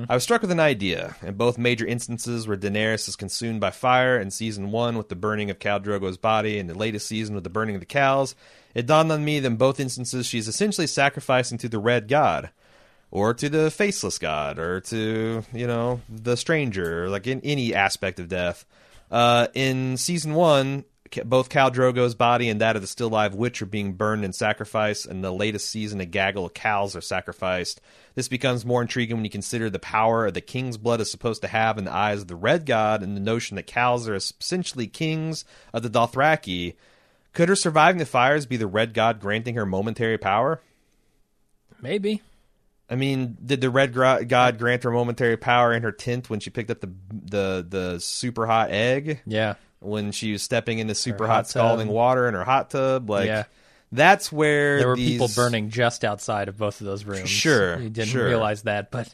I 0.07 0.13
was 0.13 0.21
struck 0.21 0.41
with 0.41 0.51
an 0.51 0.59
idea. 0.59 1.15
In 1.23 1.33
both 1.33 1.57
major 1.57 1.87
instances 1.87 2.47
where 2.47 2.57
Daenerys 2.57 3.07
is 3.07 3.15
consumed 3.15 3.59
by 3.59 3.71
fire, 3.71 4.19
in 4.19 4.29
season 4.29 4.69
one 4.69 4.99
with 4.99 5.09
the 5.09 5.15
burning 5.15 5.49
of 5.49 5.57
Khal 5.57 5.83
Drogo's 5.83 6.17
body, 6.17 6.59
and 6.59 6.69
the 6.69 6.77
latest 6.77 7.07
season 7.07 7.33
with 7.33 7.43
the 7.43 7.49
burning 7.49 7.75
of 7.75 7.81
the 7.81 7.87
cows, 7.87 8.35
it 8.75 8.85
dawned 8.85 9.11
on 9.11 9.25
me 9.25 9.39
that 9.39 9.47
in 9.47 9.57
both 9.57 9.79
instances 9.79 10.27
she's 10.27 10.47
essentially 10.47 10.85
sacrificing 10.85 11.57
to 11.57 11.69
the 11.69 11.79
Red 11.79 12.07
God 12.07 12.51
or 13.11 13.33
to 13.33 13.49
the 13.49 13.71
faceless 13.71 14.17
god 14.17 14.59
or 14.59 14.81
to 14.81 15.43
you 15.53 15.67
know 15.67 16.01
the 16.09 16.35
stranger 16.35 17.09
like 17.09 17.27
in 17.27 17.41
any 17.41 17.73
aspect 17.73 18.19
of 18.19 18.27
death 18.27 18.65
uh, 19.09 19.47
in 19.53 19.95
season 19.97 20.33
one 20.33 20.83
both 21.25 21.49
Khal 21.49 21.71
Drogo's 21.71 22.15
body 22.15 22.49
and 22.49 22.61
that 22.61 22.75
of 22.75 22.81
the 22.81 22.87
still 22.87 23.07
alive 23.07 23.35
witch 23.35 23.61
are 23.61 23.67
being 23.67 23.93
burned 23.93 24.25
in 24.25 24.33
sacrifice, 24.33 25.05
and 25.05 25.23
the 25.23 25.31
latest 25.31 25.69
season, 25.69 26.01
a 26.01 26.05
gaggle 26.05 26.45
of 26.45 26.53
cows 26.53 26.95
are 26.95 27.01
sacrificed. 27.01 27.81
This 28.15 28.27
becomes 28.27 28.65
more 28.65 28.81
intriguing 28.81 29.17
when 29.17 29.25
you 29.25 29.29
consider 29.29 29.69
the 29.69 29.79
power 29.79 30.29
the 30.31 30.41
king's 30.41 30.77
blood 30.77 31.01
is 31.01 31.11
supposed 31.11 31.41
to 31.43 31.47
have 31.47 31.77
in 31.77 31.85
the 31.85 31.93
eyes 31.93 32.21
of 32.21 32.27
the 32.27 32.35
Red 32.35 32.65
God, 32.65 33.03
and 33.03 33.15
the 33.15 33.21
notion 33.21 33.55
that 33.55 33.67
cows 33.67 34.07
are 34.07 34.15
essentially 34.15 34.87
kings 34.87 35.45
of 35.73 35.83
the 35.83 35.89
Dothraki. 35.89 36.75
Could 37.33 37.49
her 37.49 37.55
surviving 37.55 37.99
the 37.99 38.05
fires 38.05 38.45
be 38.45 38.57
the 38.57 38.67
Red 38.67 38.93
God 38.93 39.19
granting 39.19 39.55
her 39.55 39.65
momentary 39.65 40.17
power? 40.17 40.61
Maybe. 41.81 42.21
I 42.89 42.95
mean, 42.95 43.37
did 43.45 43.59
the 43.61 43.69
red 43.69 43.93
god 43.93 44.57
grant 44.59 44.83
her 44.83 44.91
momentary 44.91 45.35
power 45.37 45.73
in 45.73 45.83
her 45.83 45.91
tent 45.91 46.29
when 46.29 46.39
she 46.39 46.49
picked 46.49 46.71
up 46.71 46.79
the 46.81 46.91
the 47.11 47.65
the 47.67 47.99
super 47.99 48.45
hot 48.45 48.71
egg? 48.71 49.21
Yeah. 49.25 49.55
When 49.79 50.11
she 50.11 50.31
was 50.31 50.41
stepping 50.41 50.79
into 50.79 50.95
super 50.95 51.25
Her 51.25 51.27
hot 51.27 51.35
hot, 51.35 51.47
scalding 51.49 51.87
water 51.89 52.27
in 52.27 52.33
her 52.33 52.43
hot 52.43 52.69
tub, 52.71 53.09
like 53.09 53.27
Yeah. 53.27 53.43
that's 53.91 54.31
where 54.31 54.79
There 54.79 54.87
were 54.87 54.95
these- 54.95 55.11
people 55.11 55.29
burning 55.35 55.69
just 55.69 56.03
outside 56.05 56.47
of 56.47 56.57
both 56.57 56.79
of 56.81 56.87
those 56.87 57.03
rooms. 57.03 57.29
Sure, 57.29 57.79
You 57.79 57.89
didn't 57.89 58.09
sure. 58.09 58.25
realize 58.25 58.63
that, 58.63 58.89
but 58.89 59.13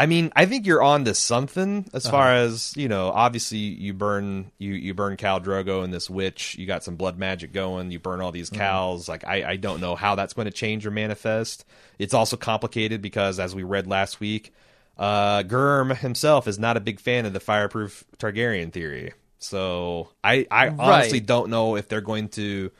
I 0.00 0.06
mean, 0.06 0.32
I 0.34 0.46
think 0.46 0.64
you're 0.66 0.82
on 0.82 1.04
to 1.04 1.14
something 1.14 1.84
as 1.92 2.06
Uh-huh. 2.06 2.10
far 2.16 2.34
as 2.34 2.72
you 2.76 2.88
know. 2.88 3.10
Obviously, 3.10 3.58
you 3.58 3.92
burn 3.92 4.50
you 4.58 4.72
you 4.72 4.94
burn 4.94 5.16
Khal 5.18 5.44
Drogo 5.44 5.84
and 5.84 5.92
this 5.92 6.08
witch. 6.08 6.56
You 6.58 6.66
got 6.66 6.82
some 6.82 6.96
blood 6.96 7.18
magic 7.18 7.52
going. 7.52 7.90
You 7.90 7.98
burn 7.98 8.20
all 8.22 8.32
these 8.32 8.48
Mm-hmm. 8.48 8.60
cows. 8.60 9.08
Like 9.08 9.24
I, 9.26 9.44
I 9.50 9.56
don't 9.56 9.80
know 9.80 9.94
how 9.96 10.14
that's 10.14 10.32
going 10.32 10.46
to 10.46 10.52
change 10.52 10.86
or 10.86 10.90
manifest. 10.90 11.64
It's 11.98 12.14
also 12.14 12.36
complicated 12.38 13.02
because, 13.02 13.38
as 13.38 13.54
we 13.54 13.62
read 13.62 13.86
last 13.86 14.20
week, 14.20 14.54
uh, 14.98 15.42
Gurm 15.42 15.94
himself 15.96 16.48
is 16.48 16.58
not 16.58 16.76
a 16.78 16.80
big 16.80 16.98
fan 16.98 17.26
of 17.26 17.32
the 17.34 17.40
fireproof 17.40 18.04
Targaryen 18.18 18.72
theory. 18.72 19.12
So 19.38 20.08
I 20.24 20.46
I 20.50 20.68
honestly 20.68 21.18
Right. 21.18 21.26
don't 21.26 21.50
know 21.50 21.76
if 21.76 21.88
they're 21.88 22.00
going 22.00 22.28
to 22.30 22.70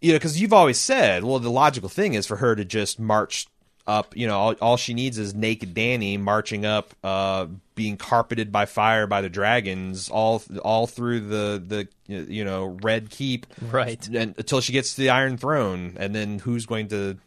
you 0.00 0.12
know, 0.12 0.16
because 0.18 0.38
you've 0.38 0.52
always 0.52 0.78
said, 0.78 1.24
well, 1.24 1.38
the 1.38 1.50
logical 1.50 1.88
thing 1.88 2.12
is 2.12 2.26
for 2.26 2.36
her 2.36 2.54
to 2.54 2.62
just 2.62 3.00
march 3.00 3.46
up. 3.86 4.16
You 4.16 4.26
know, 4.26 4.38
all, 4.38 4.52
all 4.60 4.76
she 4.76 4.94
needs 4.94 5.18
is 5.18 5.34
naked 5.34 5.74
Dany 5.74 6.18
marching 6.18 6.64
up, 6.64 6.94
uh, 7.02 7.46
being 7.74 7.96
carpeted 7.96 8.52
by 8.52 8.66
fire 8.66 9.06
by 9.06 9.20
the 9.20 9.28
dragons, 9.28 10.08
all 10.08 10.42
all 10.62 10.86
through 10.86 11.20
the 11.20 11.62
the 11.66 11.88
you 12.28 12.44
know 12.44 12.78
Red 12.82 13.10
Keep, 13.10 13.46
right. 13.70 14.06
and, 14.08 14.34
until 14.36 14.60
she 14.60 14.72
gets 14.72 14.94
to 14.94 15.00
the 15.00 15.10
Iron 15.10 15.36
Throne, 15.36 15.96
and 15.98 16.14
then 16.14 16.38
who's 16.38 16.66
going 16.66 16.88
to 16.88 17.18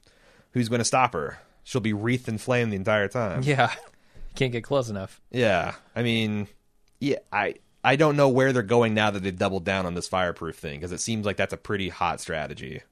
who's 0.52 0.70
going 0.70 0.80
to 0.80 0.86
stop 0.86 1.14
her? 1.14 1.40
She'll 1.64 1.82
be 1.82 1.94
wreathed 1.94 2.30
in 2.30 2.38
flame 2.38 2.70
the 2.70 2.78
entire 2.78 3.10
time. 3.10 3.42
Yeah. 3.44 3.74
Can't 4.36 4.52
get 4.52 4.64
close 4.64 4.88
enough. 4.88 5.20
Yeah, 5.32 5.74
I 5.96 6.04
mean, 6.04 6.48
yeah, 7.00 7.18
I 7.34 7.56
I 7.84 7.96
don't 7.96 8.18
know 8.18 8.30
where 8.30 8.54
they're 8.54 8.64
going 8.64 8.94
now 8.94 9.12
that 9.12 9.24
they've 9.24 9.38
doubled 9.38 9.64
down 9.66 9.86
on 9.86 9.94
this 9.96 10.08
fireproof 10.08 10.58
thing 10.58 10.78
because 10.80 10.92
it 10.92 11.00
seems 11.00 11.26
like 11.26 11.38
that's 11.38 11.54
a 11.54 11.58
pretty 11.58 11.90
hot 11.90 12.22
strategy. 12.22 12.82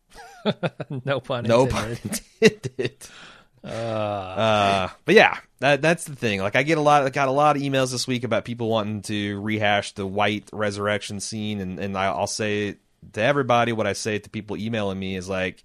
No 1.03 1.19
pun 1.19 1.43
No 1.43 1.67
pun 1.67 1.97
intended. 2.41 2.95
Uh, 3.65 4.89
but 5.05 5.15
yeah, 5.15 5.37
that 5.59 5.81
that's 5.81 6.05
the 6.05 6.15
thing. 6.15 6.39
Like 6.39 6.55
I 6.55 6.63
get 6.63 6.77
a 6.77 6.81
lot, 6.81 7.03
I 7.03 7.09
got 7.09 7.27
a 7.27 7.31
lot 7.31 7.55
of 7.55 7.61
emails 7.61 7.91
this 7.91 8.07
week 8.07 8.23
about 8.23 8.45
people 8.45 8.69
wanting 8.69 9.01
to 9.03 9.39
rehash 9.41 9.93
the 9.93 10.05
white 10.05 10.49
resurrection 10.53 11.19
scene, 11.19 11.59
and 11.59 11.79
and 11.79 11.97
I'll 11.97 12.27
say 12.27 12.77
to 13.13 13.21
everybody 13.21 13.71
what 13.71 13.87
I 13.87 13.93
say 13.93 14.19
to 14.19 14.29
people 14.29 14.57
emailing 14.57 14.99
me 14.99 15.15
is 15.15 15.29
like. 15.29 15.63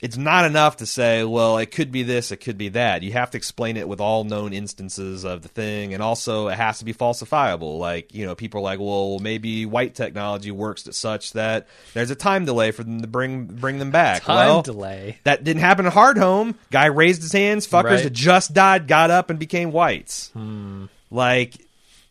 It's 0.00 0.16
not 0.16 0.44
enough 0.44 0.76
to 0.76 0.86
say, 0.86 1.24
well, 1.24 1.58
it 1.58 1.72
could 1.72 1.90
be 1.90 2.04
this, 2.04 2.30
it 2.30 2.36
could 2.36 2.56
be 2.56 2.68
that. 2.68 3.02
You 3.02 3.12
have 3.14 3.30
to 3.32 3.36
explain 3.36 3.76
it 3.76 3.88
with 3.88 4.00
all 4.00 4.22
known 4.22 4.52
instances 4.52 5.24
of 5.24 5.42
the 5.42 5.48
thing, 5.48 5.92
and 5.92 6.00
also 6.00 6.46
it 6.46 6.56
has 6.56 6.78
to 6.78 6.84
be 6.84 6.94
falsifiable. 6.94 7.80
Like, 7.80 8.14
you 8.14 8.24
know, 8.24 8.36
people 8.36 8.60
are 8.60 8.62
like, 8.62 8.78
well, 8.78 9.18
maybe 9.18 9.66
white 9.66 9.96
technology 9.96 10.52
works 10.52 10.84
to 10.84 10.92
such 10.92 11.32
that 11.32 11.66
there's 11.94 12.12
a 12.12 12.14
time 12.14 12.44
delay 12.44 12.70
for 12.70 12.84
them 12.84 13.00
to 13.00 13.08
bring 13.08 13.46
bring 13.46 13.80
them 13.80 13.90
back. 13.90 14.22
Time 14.22 14.36
well, 14.36 14.62
delay. 14.62 15.18
that 15.24 15.42
didn't 15.42 15.62
happen 15.62 15.84
at 15.86 15.92
Hard 15.92 16.16
Home. 16.16 16.54
Guy 16.70 16.86
raised 16.86 17.22
his 17.22 17.32
hands. 17.32 17.66
Fuckers 17.66 17.84
Right. 17.84 18.02
that 18.04 18.12
just 18.12 18.54
died 18.54 18.86
got 18.86 19.10
up 19.10 19.30
and 19.30 19.38
became 19.40 19.72
whites. 19.72 20.30
Hmm. 20.32 20.84
Like, 21.10 21.54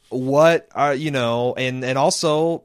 what 0.09 0.67
are 0.75 0.93
you 0.93 1.11
know? 1.11 1.53
And 1.55 1.85
and 1.85 1.97
also, 1.97 2.63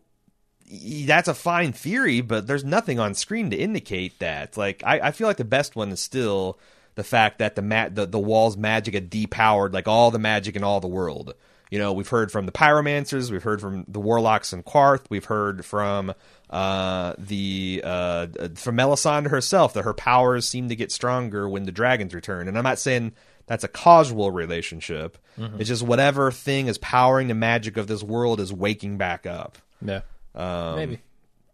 that's 1.07 1.29
a 1.29 1.35
fine 1.35 1.73
theory, 1.73 2.21
but 2.23 2.47
there's 2.47 2.65
nothing 2.65 2.99
on 2.99 3.15
screen 3.15 3.51
to 3.51 3.57
indicate 3.57 4.19
that. 4.21 4.57
Like, 4.57 4.83
I, 4.87 5.01
I 5.01 5.11
feel 5.11 5.27
like 5.27 5.37
the 5.37 5.45
best 5.45 5.77
one 5.77 5.91
is 5.91 6.01
still 6.01 6.59
the 6.95 7.05
fact 7.05 7.39
that 7.39 7.57
the 7.57 7.63
ma- 7.63 7.89
the, 7.91 8.07
the 8.07 8.19
wall's 8.19 8.57
magic 8.57 8.95
had 8.95 9.11
depowered 9.11 9.73
like 9.73 9.89
all 9.89 10.11
the 10.11 10.19
magic 10.19 10.57
in 10.57 10.65
all 10.65 10.81
the 10.81 10.89
world. 10.89 11.35
You 11.71 11.79
know, 11.79 11.93
we've 11.95 12.09
heard 12.09 12.31
from 12.31 12.45
the 12.45 12.53
pyromancers, 12.53 13.31
we've 13.31 13.43
heard 13.43 13.61
from 13.61 13.85
the 13.89 14.01
warlocks 14.01 14.53
and 14.53 14.63
Qarth, 14.63 15.05
we've 15.09 15.25
heard 15.25 15.65
from 15.65 16.13
uh, 16.51 17.15
the 17.17 17.81
uh, 17.83 18.27
from 18.57 18.77
Melisandre 18.77 19.31
herself 19.31 19.73
that 19.73 19.85
her 19.85 19.95
powers 19.95 20.47
seem 20.47 20.69
to 20.69 20.77
get 20.77 20.93
stronger 20.93 21.49
when 21.49 21.65
the 21.65 21.73
dragons 21.73 22.13
return. 22.15 22.47
And 22.47 22.59
I'm 22.59 22.65
not 22.65 22.79
saying 22.79 23.13
That's 23.47 23.65
a 23.65 23.69
causal 23.69 24.31
relationship. 24.31 25.19
It's 25.59 25.69
just 25.69 25.83
whatever 25.83 26.31
thing 26.31 26.69
is 26.69 26.79
powering 26.79 27.29
the 27.29 27.35
magic 27.35 27.77
of 27.77 27.87
this 27.87 28.03
world 28.03 28.39
is 28.41 28.53
waking 28.53 28.99
back 28.99 29.27
up. 29.27 29.59
Yeah. 29.81 30.03
Um, 30.35 30.77
Maybe. 30.77 30.99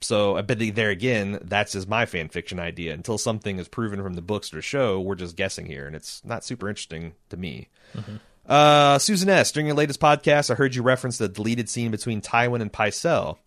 So, 0.00 0.40
but 0.42 0.58
there 0.74 0.90
again, 0.90 1.40
that's 1.42 1.72
just 1.72 1.88
my 1.88 2.06
fan 2.06 2.28
fiction 2.28 2.60
idea. 2.60 2.94
Until 2.94 3.18
something 3.18 3.58
is 3.58 3.68
proven 3.68 4.02
from 4.02 4.14
the 4.14 4.22
books 4.22 4.54
or 4.54 4.62
show, 4.62 5.00
we're 5.00 5.16
just 5.16 5.36
guessing 5.36 5.66
here, 5.66 5.86
and 5.86 5.96
it's 5.96 6.24
not 6.24 6.44
super 6.44 6.68
interesting 6.68 7.14
to 7.30 7.36
me. 7.36 7.68
Uh, 8.46 8.98
Susan 8.98 9.28
S. 9.28 9.50
During 9.50 9.66
your 9.66 9.76
latest 9.76 10.00
podcast, 10.00 10.50
I 10.50 10.54
heard 10.54 10.74
you 10.74 10.82
reference 10.82 11.18
the 11.18 11.28
deleted 11.28 11.68
scene 11.68 11.90
between 11.90 12.20
Tywin 12.20 12.62
and 12.62 12.72
Pycelle. 12.72 13.38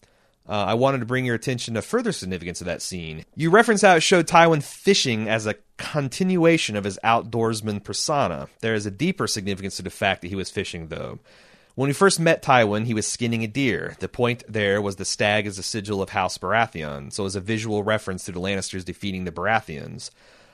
Uh, 0.47 0.65
I 0.65 0.73
wanted 0.73 0.99
to 0.99 1.05
bring 1.05 1.23
your 1.23 1.35
attention 1.35 1.75
to 1.75 1.81
further 1.81 2.11
significance 2.11 2.61
of 2.61 2.65
that 2.65 2.81
scene. 2.81 3.25
You 3.35 3.49
reference 3.51 3.83
how 3.83 3.95
it 3.95 4.01
showed 4.01 4.27
Tywin 4.27 4.61
fishing 4.61 5.29
as 5.29 5.47
a 5.47 5.55
continuation 5.77 6.75
of 6.75 6.83
his 6.83 6.99
outdoorsman 7.03 7.83
persona. 7.83 8.49
There 8.59 8.73
is 8.73 8.85
a 8.85 8.91
deeper 8.91 9.27
significance 9.27 9.77
to 9.77 9.83
the 9.83 9.89
fact 9.89 10.21
that 10.21 10.27
he 10.27 10.35
was 10.35 10.51
fishing, 10.51 10.87
though. 10.87 11.19
When 11.75 11.87
we 11.87 11.93
first 11.93 12.19
met 12.19 12.43
Tywin, 12.43 12.85
he 12.85 12.93
was 12.93 13.07
skinning 13.07 13.45
a 13.45 13.47
deer. 13.47 13.95
The 13.99 14.09
point 14.09 14.43
there 14.47 14.81
was 14.81 14.97
the 14.97 15.05
stag 15.05 15.47
as 15.47 15.57
a 15.57 15.63
sigil 15.63 16.01
of 16.01 16.09
House 16.09 16.37
Baratheon, 16.37 17.13
so 17.13 17.25
as 17.25 17.37
a 17.37 17.39
visual 17.39 17.81
reference 17.81 18.25
to 18.25 18.33
the 18.33 18.41
Lannisters 18.41 18.83
defeating 18.83 19.23
the 19.23 19.31
Baratheons. 19.31 20.11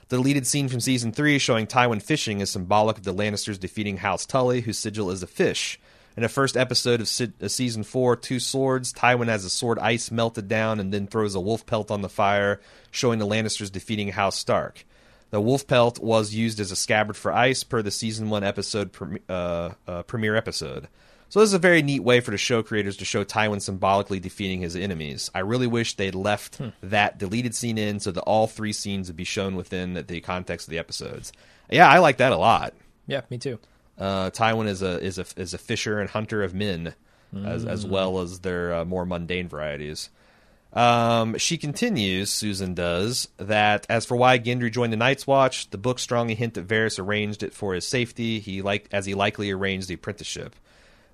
The 0.10 0.18
deleted 0.18 0.46
scene 0.46 0.70
from 0.70 0.80
season 0.80 1.12
3 1.12 1.40
showing 1.40 1.66
Tywin 1.66 2.04
fishing 2.04 2.40
is 2.40 2.52
symbolic 2.52 3.00
of 3.00 3.04
the 3.04 3.16
Lannisters 3.16 3.60
defeating 3.60 3.98
House 3.98 4.28
Tully, 4.28 4.62
whose 4.62 4.78
sigil 4.78 5.10
is 5.10 5.24
a 5.24 5.28
fish. 5.28 5.80
In 6.16 6.22
the 6.22 6.30
first 6.30 6.56
episode 6.56 7.02
of, 7.02 7.10
of 7.42 7.52
season 7.52 7.84
4, 7.84 8.16
Two 8.18 8.40
Swords, 8.40 8.94
Tywin 8.94 9.28
has 9.28 9.44
a 9.44 9.50
sword 9.50 9.80
ice 9.80 10.12
melted 10.12 10.48
down 10.48 10.80
and 10.80 10.94
then 10.94 11.08
throws 11.08 11.34
a 11.34 11.42
wolf 11.42 11.66
pelt 11.66 11.90
on 11.90 12.04
the 12.04 12.10
fire, 12.10 12.62
showing 12.92 13.18
the 13.18 13.28
Lannisters 13.28 13.72
defeating 13.72 14.10
House 14.10 14.38
Stark. 14.38 14.86
The 15.32 15.42
wolf 15.42 15.66
pelt 15.66 16.00
was 16.00 16.34
used 16.36 16.60
as 16.60 16.72
a 16.72 16.76
scabbard 16.76 17.18
for 17.18 17.34
ice 17.34 17.64
per 17.64 17.82
the 17.82 17.92
season 17.92 18.30
1 18.30 18.44
episode 18.44 18.92
prem- 18.92 19.20
uh, 19.28 19.72
uh, 19.88 20.04
premiere 20.04 20.36
episode. 20.36 20.88
So 21.30 21.42
this 21.42 21.50
is 21.50 21.54
a 21.54 21.60
very 21.60 21.82
neat 21.82 22.04
way 22.04 22.22
for 22.22 22.32
the 22.32 22.38
show 22.38 22.64
creators 22.64 22.98
to 22.98 23.06
show 23.06 23.24
Tywin 23.24 23.62
symbolically 23.62 24.20
defeating 24.20 24.62
his 24.62 24.76
enemies. 24.76 25.30
I 25.36 25.40
really 25.40 25.68
wish 25.68 25.96
they'd 25.96 26.16
left 26.16 26.62
that 26.82 27.18
deleted 27.18 27.54
scene 27.54 27.78
in 27.78 28.00
so 28.00 28.12
that 28.12 28.22
all 28.22 28.48
three 28.48 28.72
scenes 28.74 29.08
would 29.08 29.18
be 29.18 29.26
shown 29.26 29.56
within 29.56 30.06
the 30.08 30.22
context 30.22 30.68
of 30.68 30.72
the 30.72 30.80
episodes. 30.80 31.34
Yeah, 31.70 31.90
I 31.90 32.00
like 32.00 32.18
that 32.18 32.32
a 32.32 32.38
lot. 32.38 32.74
Yeah, 33.08 33.22
me 33.30 33.38
too. 33.38 33.60
Uh, 33.98 34.30
Tywin 34.30 34.68
is 34.68 34.82
a 34.82 35.02
is 35.04 35.18
a 35.18 35.26
is 35.36 35.54
a 35.54 35.58
fisher 35.58 36.00
and 36.00 36.10
hunter 36.10 36.44
of 36.44 36.54
men, 36.54 36.94
as 37.46 37.66
as 37.66 37.86
well 37.86 38.20
as 38.20 38.40
their 38.40 38.74
uh, 38.74 38.86
more 38.86 39.06
mundane 39.06 39.50
varieties. 39.50 40.10
Um, 40.74 41.38
she 41.38 41.58
continues, 41.58 42.30
Susan 42.30 42.74
does, 42.74 43.30
that 43.38 43.86
as 43.90 44.06
for 44.06 44.16
why 44.16 44.38
Gendry 44.38 44.72
joined 44.72 44.94
the 44.94 44.98
Night's 44.98 45.26
Watch, 45.26 45.70
the 45.72 45.78
book 45.78 45.98
strongly 45.98 46.36
hint 46.36 46.54
that 46.54 46.68
Varys 46.68 47.00
arranged 47.00 47.42
it 47.42 47.54
for 47.54 47.74
his 47.74 47.88
safety. 47.88 48.40
He 48.40 48.62
like 48.62 48.88
as 48.92 49.06
he 49.06 49.14
likely 49.16 49.50
arranged 49.50 49.88
the 49.88 49.96
apprenticeship. 49.96 50.56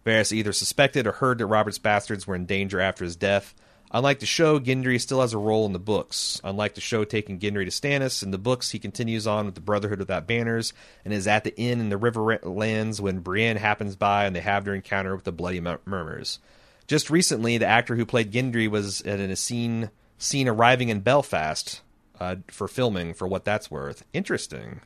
Varys 0.05 0.31
either 0.31 0.53
suspected 0.53 1.07
or 1.07 1.13
heard 1.13 1.37
that 1.37 1.45
Robert's 1.45 1.77
bastards 1.77 2.27
were 2.27 2.35
in 2.35 2.45
danger 2.45 2.79
after 2.79 3.03
his 3.03 3.15
death. 3.15 3.53
Unlike 3.91 4.19
the 4.19 4.25
show, 4.25 4.59
Gendry 4.59 4.99
still 4.99 5.21
has 5.21 5.33
a 5.33 5.37
role 5.37 5.67
in 5.67 5.73
the 5.73 5.79
books. 5.79 6.41
Unlike 6.43 6.73
the 6.73 6.81
show 6.81 7.03
taking 7.03 7.39
Gendry 7.39 7.63
to 7.63 7.71
Stannis, 7.71 8.23
in 8.23 8.31
the 8.31 8.39
books 8.39 8.71
he 8.71 8.79
continues 8.79 9.27
on 9.27 9.45
with 9.45 9.53
the 9.53 9.61
Brotherhood 9.61 9.99
without 9.99 10.25
banners 10.25 10.73
and 11.05 11.13
is 11.13 11.27
at 11.27 11.43
the 11.43 11.55
inn 11.57 11.79
in 11.79 11.89
the 11.89 11.99
Riverlands 11.99 12.99
when 12.99 13.19
Brienne 13.19 13.57
happens 13.57 13.95
by 13.95 14.25
and 14.25 14.35
they 14.35 14.41
have 14.41 14.65
their 14.65 14.73
encounter 14.73 15.15
with 15.15 15.25
the 15.25 15.31
Bloody 15.31 15.59
Mur- 15.59 15.79
Mummers. 15.85 16.39
Just 16.87 17.11
recently, 17.11 17.59
the 17.59 17.67
actor 17.67 17.95
who 17.95 18.05
played 18.05 18.31
Gendry 18.31 18.67
was 18.67 18.99
in 19.01 19.19
a 19.19 19.35
scene 19.35 19.91
seen 20.17 20.47
arriving 20.47 20.89
in 20.89 21.01
Belfast 21.01 21.81
uh, 22.19 22.37
for 22.47 22.67
filming. 22.67 23.13
For 23.13 23.27
what 23.27 23.45
that's 23.45 23.69
worth, 23.69 24.03
interesting. 24.11 24.81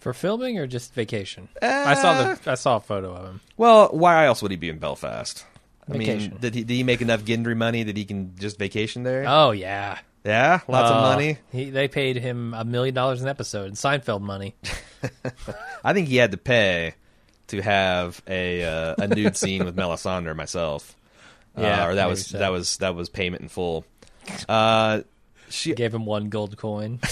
For 0.00 0.12
filming 0.14 0.58
or 0.58 0.66
just 0.66 0.94
vacation? 0.94 1.48
I 1.62 1.94
saw 1.94 2.10
Uh, 2.12 2.34
the 2.34 2.50
I 2.52 2.54
saw 2.54 2.76
a 2.76 2.80
photo 2.80 3.14
of 3.14 3.24
him. 3.26 3.40
Well, 3.56 3.88
why 3.92 4.24
else 4.26 4.40
would 4.42 4.50
he 4.50 4.56
be 4.56 4.68
in 4.70 4.78
Belfast? 4.78 5.44
I 5.88 5.92
mean, 5.92 6.00
Vacation. 6.06 6.38
did 6.40 6.54
he 6.54 6.64
did 6.64 6.74
he 6.74 6.82
make 6.82 7.02
enough 7.02 7.22
Gendry 7.22 7.56
money 7.56 7.82
that 7.82 7.96
he 7.96 8.04
can 8.04 8.34
just 8.38 8.58
vacation 8.58 9.02
there? 9.02 9.24
Oh 9.28 9.50
yeah. 9.50 9.98
yeah, 10.24 10.60
lots 10.68 10.90
of 10.90 10.96
Uh, 10.96 11.00
money. 11.02 11.38
He, 11.52 11.70
they 11.70 11.88
paid 11.88 12.16
him 12.16 12.54
a 12.54 12.64
million 12.64 12.94
dollars 12.94 13.22
an 13.22 13.28
episode. 13.28 13.66
in 13.68 13.72
Seinfeld 13.74 14.20
money. 14.22 14.54
I 15.84 15.92
think 15.92 16.08
he 16.08 16.16
had 16.16 16.30
to 16.32 16.36
pay 16.36 16.94
to 17.48 17.60
have 17.60 18.22
a 18.28 18.62
uh, 18.64 18.94
a 18.98 19.08
nude 19.08 19.36
scene 19.36 19.64
with 19.64 19.76
Melisandre 19.76 20.34
myself. 20.36 20.94
Yeah, 21.58 21.84
uh, 21.84 21.88
or 21.88 21.94
that 21.96 22.08
was 22.08 22.26
so. 22.26 22.38
that 22.38 22.52
was 22.52 22.76
that 22.78 22.94
was 22.94 23.08
payment 23.08 23.42
in 23.42 23.48
full. 23.48 23.84
Uh, 24.48 25.00
she 25.48 25.74
Gave 25.74 25.92
him 25.92 26.06
one 26.06 26.28
gold 26.28 26.56
coin. 26.56 27.00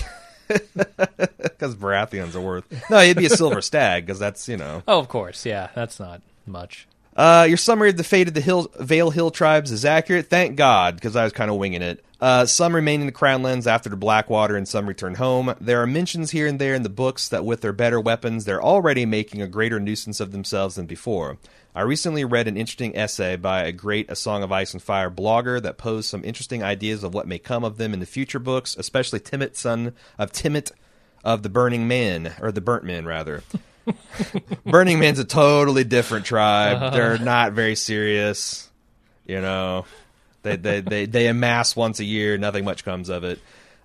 because 0.48 1.76
Baratheons 1.76 2.34
are 2.34 2.40
worth. 2.40 2.64
No, 2.90 3.00
he'd 3.00 3.16
be 3.16 3.26
a 3.26 3.30
silver 3.30 3.60
stag 3.60 4.06
because 4.06 4.18
that's 4.18 4.48
you 4.48 4.56
know. 4.56 4.82
oh, 4.88 4.98
of 4.98 5.08
course. 5.08 5.44
Yeah, 5.44 5.68
that's 5.74 6.00
not 6.00 6.22
much. 6.46 6.86
Uh, 7.16 7.44
your 7.48 7.56
summary 7.56 7.90
of 7.90 7.96
the 7.96 8.04
fate 8.04 8.28
of 8.28 8.34
the 8.34 8.40
Hill, 8.40 8.70
Vale 8.78 9.10
Hill 9.10 9.30
tribes 9.32 9.72
is 9.72 9.84
accurate. 9.84 10.30
Thank 10.30 10.56
God, 10.56 10.94
because 10.94 11.16
I 11.16 11.24
was 11.24 11.32
kind 11.32 11.50
of 11.50 11.56
winging 11.56 11.82
it. 11.82 12.04
Uh, 12.20 12.46
some 12.46 12.74
remain 12.74 13.00
in 13.00 13.06
the 13.06 13.12
Crownlands 13.12 13.66
after 13.66 13.88
the 13.88 13.96
Blackwater, 13.96 14.56
and 14.56 14.66
some 14.68 14.86
return 14.86 15.16
home. 15.16 15.54
There 15.60 15.82
are 15.82 15.86
mentions 15.86 16.30
here 16.30 16.46
and 16.46 16.60
there 16.60 16.74
in 16.74 16.82
the 16.82 16.88
books 16.88 17.28
that 17.28 17.44
with 17.44 17.60
their 17.60 17.72
better 17.72 18.00
weapons, 18.00 18.44
they're 18.44 18.62
already 18.62 19.04
making 19.04 19.42
a 19.42 19.48
greater 19.48 19.80
nuisance 19.80 20.20
of 20.20 20.32
themselves 20.32 20.76
than 20.76 20.86
before. 20.86 21.38
I 21.74 21.82
recently 21.82 22.24
read 22.24 22.48
an 22.48 22.56
interesting 22.56 22.96
essay 22.96 23.36
by 23.36 23.62
a 23.62 23.72
great 23.72 24.10
A 24.10 24.16
Song 24.16 24.42
of 24.42 24.50
Ice 24.50 24.72
and 24.72 24.82
Fire 24.82 25.10
blogger 25.10 25.62
that 25.62 25.78
posed 25.78 26.08
some 26.08 26.24
interesting 26.24 26.62
ideas 26.62 27.04
of 27.04 27.14
what 27.14 27.28
may 27.28 27.38
come 27.38 27.64
of 27.64 27.76
them 27.76 27.92
in 27.94 28.00
the 28.00 28.06
future 28.06 28.38
books, 28.38 28.76
especially 28.76 29.20
Timett, 29.20 29.54
son 29.54 29.94
of 30.18 30.32
Timett 30.32 30.72
of 31.24 31.42
the 31.42 31.48
Burning 31.48 31.86
Man, 31.86 32.34
or 32.40 32.50
the 32.50 32.60
Burnt 32.60 32.84
Man, 32.84 33.04
rather. 33.04 33.42
Burning 34.66 34.98
Man's 34.98 35.18
a 35.18 35.24
totally 35.24 35.84
different 35.84 36.26
tribe. 36.26 36.76
Uh-huh. 36.76 36.90
They're 36.90 37.18
not 37.18 37.52
very 37.52 37.74
serious. 37.74 38.68
You 39.26 39.40
know, 39.40 39.84
they 40.42 40.56
they 40.56 40.80
they 40.80 41.06
they 41.06 41.26
amass 41.26 41.76
once 41.76 42.00
a 42.00 42.04
year. 42.04 42.38
Nothing 42.38 42.64
much 42.64 42.84
comes 42.84 43.08
of 43.08 43.24
it. 43.24 43.38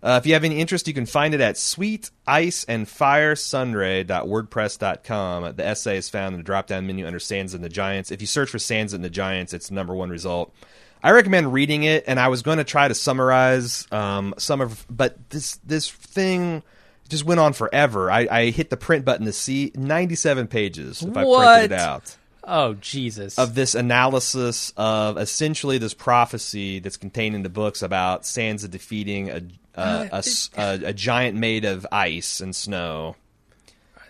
Uh, 0.03 0.19
if 0.21 0.27
you 0.27 0.33
have 0.33 0.43
any 0.43 0.59
interest, 0.59 0.85
you 0.87 0.93
can 0.93 1.05
find 1.05 1.33
it 1.33 1.39
at 1.39 1.57
Sweet 1.57 2.11
Ice 2.27 2.65
and 2.65 2.87
Fire 2.89 3.35
Sunray.wordpress.com. 3.35 5.55
The 5.55 5.65
essay 5.65 5.95
is 5.97 6.09
found 6.09 6.33
in 6.33 6.39
the 6.39 6.43
drop 6.43 6.67
down 6.67 6.85
menu 6.87 7.05
under 7.07 7.19
Sansa 7.19 7.53
and 7.55 7.63
the 7.63 7.69
Giants. 7.69 8.11
If 8.11 8.19
you 8.21 8.27
search 8.27 8.49
for 8.49 8.57
Sansa 8.57 8.93
and 8.95 9.03
the 9.03 9.09
Giants, 9.09 9.53
it's 9.53 9.69
the 9.69 9.75
number 9.75 9.95
one 9.95 10.09
result. 10.09 10.53
I 11.01 11.11
recommend 11.11 11.53
reading 11.53 11.83
it, 11.83 12.03
and 12.07 12.19
I 12.19 12.27
was 12.29 12.41
going 12.41 12.57
to 12.59 12.63
try 12.63 12.87
to 12.87 12.95
summarize 12.95 13.87
um, 13.91 14.33
some 14.37 14.61
of, 14.61 14.85
but 14.89 15.29
this 15.29 15.57
this 15.65 15.89
thing 15.89 16.63
just 17.09 17.25
went 17.25 17.39
on 17.41 17.51
forever. 17.53 18.09
I, 18.09 18.27
I 18.31 18.49
hit 18.51 18.69
the 18.69 18.77
print 18.77 19.03
button 19.05 19.25
to 19.25 19.33
see 19.33 19.71
97 19.75 20.47
pages 20.47 21.03
if 21.03 21.15
I 21.15 21.23
What? 21.25 21.45
printed 21.59 21.71
it 21.73 21.79
out 21.79 22.15
Oh 22.45 22.73
Jesus. 22.75 23.37
of 23.37 23.55
this 23.55 23.75
analysis 23.75 24.71
of 24.77 25.17
essentially 25.17 25.77
this 25.77 25.93
prophecy 25.93 26.79
that's 26.79 26.95
contained 26.97 27.35
in 27.35 27.43
the 27.43 27.49
books 27.49 27.81
about 27.81 28.23
Sansa 28.23 28.69
defeating 28.69 29.29
a 29.29 29.41
a, 29.75 30.09
a 30.11 30.15
s- 30.17 30.49
a- 30.57 30.79
a 30.85 30.93
giant 30.93 31.37
made 31.37 31.65
of 31.65 31.85
ice 31.91 32.39
and 32.41 32.55
snow. 32.55 33.15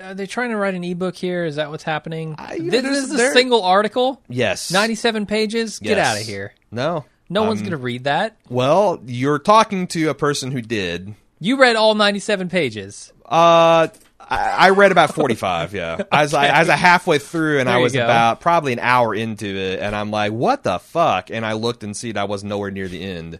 Are 0.01 0.13
they 0.13 0.25
trying 0.25 0.49
to 0.49 0.57
write 0.57 0.73
an 0.73 0.83
ebook 0.83 1.15
here? 1.15 1.45
Is 1.45 1.55
that 1.55 1.69
what's 1.69 1.83
happening? 1.83 2.35
I- 2.37 2.55
you 2.55 2.63
know, 2.63 2.69
this, 2.71 2.83
this 2.83 3.03
is 3.05 3.13
a 3.13 3.17
there- 3.17 3.33
single 3.33 3.63
article. 3.63 4.21
Yes, 4.27 4.71
Ninety-seven 4.71 5.25
pages. 5.25 5.79
Get 5.79 5.97
Yes. 5.97 6.07
out 6.15 6.21
of 6.21 6.27
here. 6.27 6.53
No, 6.71 7.05
No 7.29 7.43
one's 7.43 7.61
Um, 7.61 7.65
going 7.65 7.71
to 7.71 7.77
read 7.77 8.03
that. 8.03 8.35
Well, 8.49 9.01
you're 9.05 9.39
talking 9.39 9.87
to 9.87 10.09
a 10.09 10.13
person 10.13 10.51
who 10.51 10.61
did. 10.61 11.15
You 11.39 11.57
read 11.57 11.75
all 11.75 11.95
ninety-seven 11.95 12.49
pages. 12.49 13.11
Uh, 13.25 13.87
I, 14.33 14.67
I 14.67 14.69
read 14.71 14.91
about 14.91 15.13
45. 15.13 15.73
Yeah, 15.73 16.03
I 16.11 16.21
was 16.23 16.33
I, 16.33 16.47
I 16.47 16.59
was 16.59 16.69
halfway 16.69 17.19
through, 17.19 17.59
and 17.59 17.67
There 17.67 17.75
I 17.75 17.79
was 17.79 17.95
about 17.95 18.41
probably 18.41 18.73
an 18.73 18.79
hour 18.79 19.13
into 19.13 19.45
it, 19.45 19.79
and 19.79 19.95
I'm 19.95 20.11
like, 20.11 20.31
"What 20.31 20.63
the 20.63 20.79
fuck?" 20.79 21.29
And 21.29 21.45
I 21.45 21.53
looked 21.53 21.83
and 21.83 21.95
see 21.95 22.11
that 22.11 22.19
I 22.19 22.23
was 22.25 22.43
nowhere 22.43 22.71
near 22.71 22.87
the 22.87 23.03
end. 23.03 23.39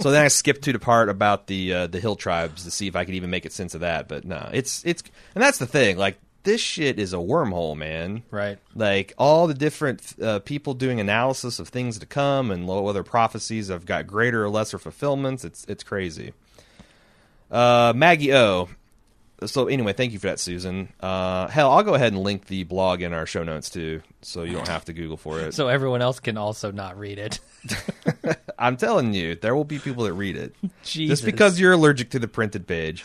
so 0.00 0.10
then 0.10 0.24
I 0.24 0.28
skipped 0.28 0.62
to 0.62 0.72
the 0.72 0.78
part 0.78 1.08
about 1.08 1.46
the 1.46 1.74
uh, 1.74 1.86
the 1.86 2.00
hill 2.00 2.16
tribes 2.16 2.64
to 2.64 2.70
see 2.70 2.86
if 2.86 2.96
I 2.96 3.04
could 3.04 3.14
even 3.14 3.30
make 3.30 3.46
it 3.46 3.52
sense 3.52 3.74
of 3.74 3.80
that. 3.80 4.08
But 4.08 4.24
no, 4.24 4.48
it's 4.52 4.84
it's 4.84 5.02
and 5.34 5.42
that's 5.42 5.58
the 5.58 5.66
thing. 5.66 5.96
Like 5.96 6.18
this 6.42 6.60
shit 6.60 6.98
is 6.98 7.12
a 7.12 7.18
wormhole, 7.18 7.76
man. 7.76 8.22
Right. 8.30 8.58
Like 8.74 9.12
all 9.18 9.46
the 9.46 9.54
different 9.54 10.14
uh, 10.20 10.38
people 10.40 10.74
doing 10.74 11.00
analysis 11.00 11.58
of 11.58 11.68
things 11.68 11.98
to 11.98 12.06
come 12.06 12.50
and 12.50 12.66
whether 12.66 13.02
prophecies 13.02 13.68
have 13.68 13.84
got 13.84 14.06
greater 14.06 14.44
or 14.44 14.48
lesser 14.48 14.78
fulfillments. 14.78 15.44
It's 15.44 15.64
it's 15.66 15.84
crazy. 15.84 16.32
Uh, 17.50 17.92
Maggie 17.96 18.32
O. 18.32 18.68
So 19.46 19.68
anyway, 19.68 19.92
thank 19.92 20.12
you 20.12 20.18
for 20.18 20.26
that, 20.26 20.38
Susan. 20.40 20.88
Uh, 21.00 21.48
hell, 21.48 21.70
I'll 21.72 21.82
go 21.82 21.94
ahead 21.94 22.12
and 22.12 22.22
link 22.22 22.46
the 22.46 22.64
blog 22.64 23.00
in 23.02 23.12
our 23.12 23.26
show 23.26 23.42
notes 23.42 23.70
too, 23.70 24.02
so 24.22 24.42
you 24.42 24.52
don't 24.52 24.68
have 24.68 24.84
to 24.86 24.92
Google 24.92 25.16
for 25.16 25.40
it. 25.40 25.54
So 25.54 25.68
everyone 25.68 26.02
else 26.02 26.20
can 26.20 26.36
also 26.36 26.70
not 26.70 26.98
read 26.98 27.18
it. 27.18 27.38
I'm 28.58 28.76
telling 28.76 29.14
you, 29.14 29.34
there 29.36 29.54
will 29.56 29.64
be 29.64 29.78
people 29.78 30.04
that 30.04 30.12
read 30.12 30.36
it 30.36 30.54
Jesus. 30.82 31.20
just 31.20 31.24
because 31.24 31.58
you're 31.58 31.72
allergic 31.72 32.10
to 32.10 32.18
the 32.18 32.28
printed 32.28 32.66
page. 32.66 33.04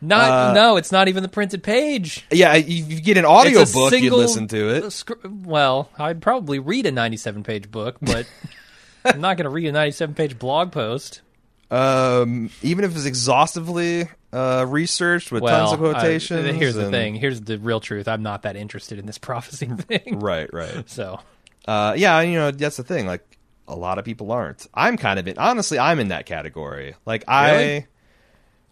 Not 0.00 0.30
Uh, 0.30 0.52
no, 0.52 0.76
it's 0.76 0.92
not 0.92 1.08
even 1.08 1.22
the 1.22 1.28
printed 1.28 1.62
page. 1.62 2.26
Yeah, 2.30 2.54
if 2.54 2.68
you 2.68 3.00
get 3.00 3.16
an 3.16 3.24
audio 3.24 3.60
It's 3.60 3.70
a 3.70 3.74
book, 3.74 3.92
you 3.92 3.98
single- 4.00 4.18
listen 4.18 4.48
to 4.48 4.68
it. 4.76 5.04
Well, 5.24 5.88
I'd 5.98 6.20
probably 6.20 6.58
read 6.58 6.84
a 6.86 6.92
97 6.92 7.42
page 7.42 7.70
book, 7.70 7.96
but 8.02 8.26
I'm 9.04 9.20
not 9.20 9.36
going 9.36 9.44
to 9.44 9.50
read 9.50 9.66
a 9.66 9.72
97 9.72 10.14
page 10.14 10.38
blog 10.38 10.72
post. 10.72 11.22
Um, 11.70 12.50
even 12.62 12.84
if 12.84 12.94
it's 12.94 13.06
exhaustively 13.06 14.08
uh, 14.32 14.64
researched 14.68 15.32
with 15.32 15.42
well, 15.42 15.68
tons 15.68 15.72
of 15.72 15.78
quotations. 15.78 16.56
here's 16.56 16.74
the 16.74 16.90
thing. 16.90 17.14
Here's 17.14 17.40
the 17.40 17.58
real 17.58 17.80
truth. 17.80 18.08
I'm 18.08 18.22
not 18.22 18.42
that 18.42 18.56
interested 18.56 18.98
in 18.98 19.06
this 19.06 19.18
prophecy 19.28 19.66
thing. 19.66 20.20
Right, 20.20 20.52
right. 20.52 20.88
So 20.88 21.20
Uh, 21.66 21.94
yeah, 21.96 22.20
you 22.20 22.34
know 22.38 22.50
that's 22.50 22.76
the 22.76 22.84
thing. 22.84 23.06
Like 23.06 23.24
a 23.66 23.74
lot 23.74 23.98
of 23.98 24.04
people 24.04 24.30
aren't. 24.32 24.66
I'm 24.74 24.96
kind 24.96 25.18
of 25.18 25.26
in. 25.26 25.38
Honestly, 25.38 25.78
I'm 25.78 25.98
in 25.98 26.08
that 26.08 26.26
category. 26.26 26.94
Like 27.06 27.24
I, 27.26 27.50
Really? 27.52 27.86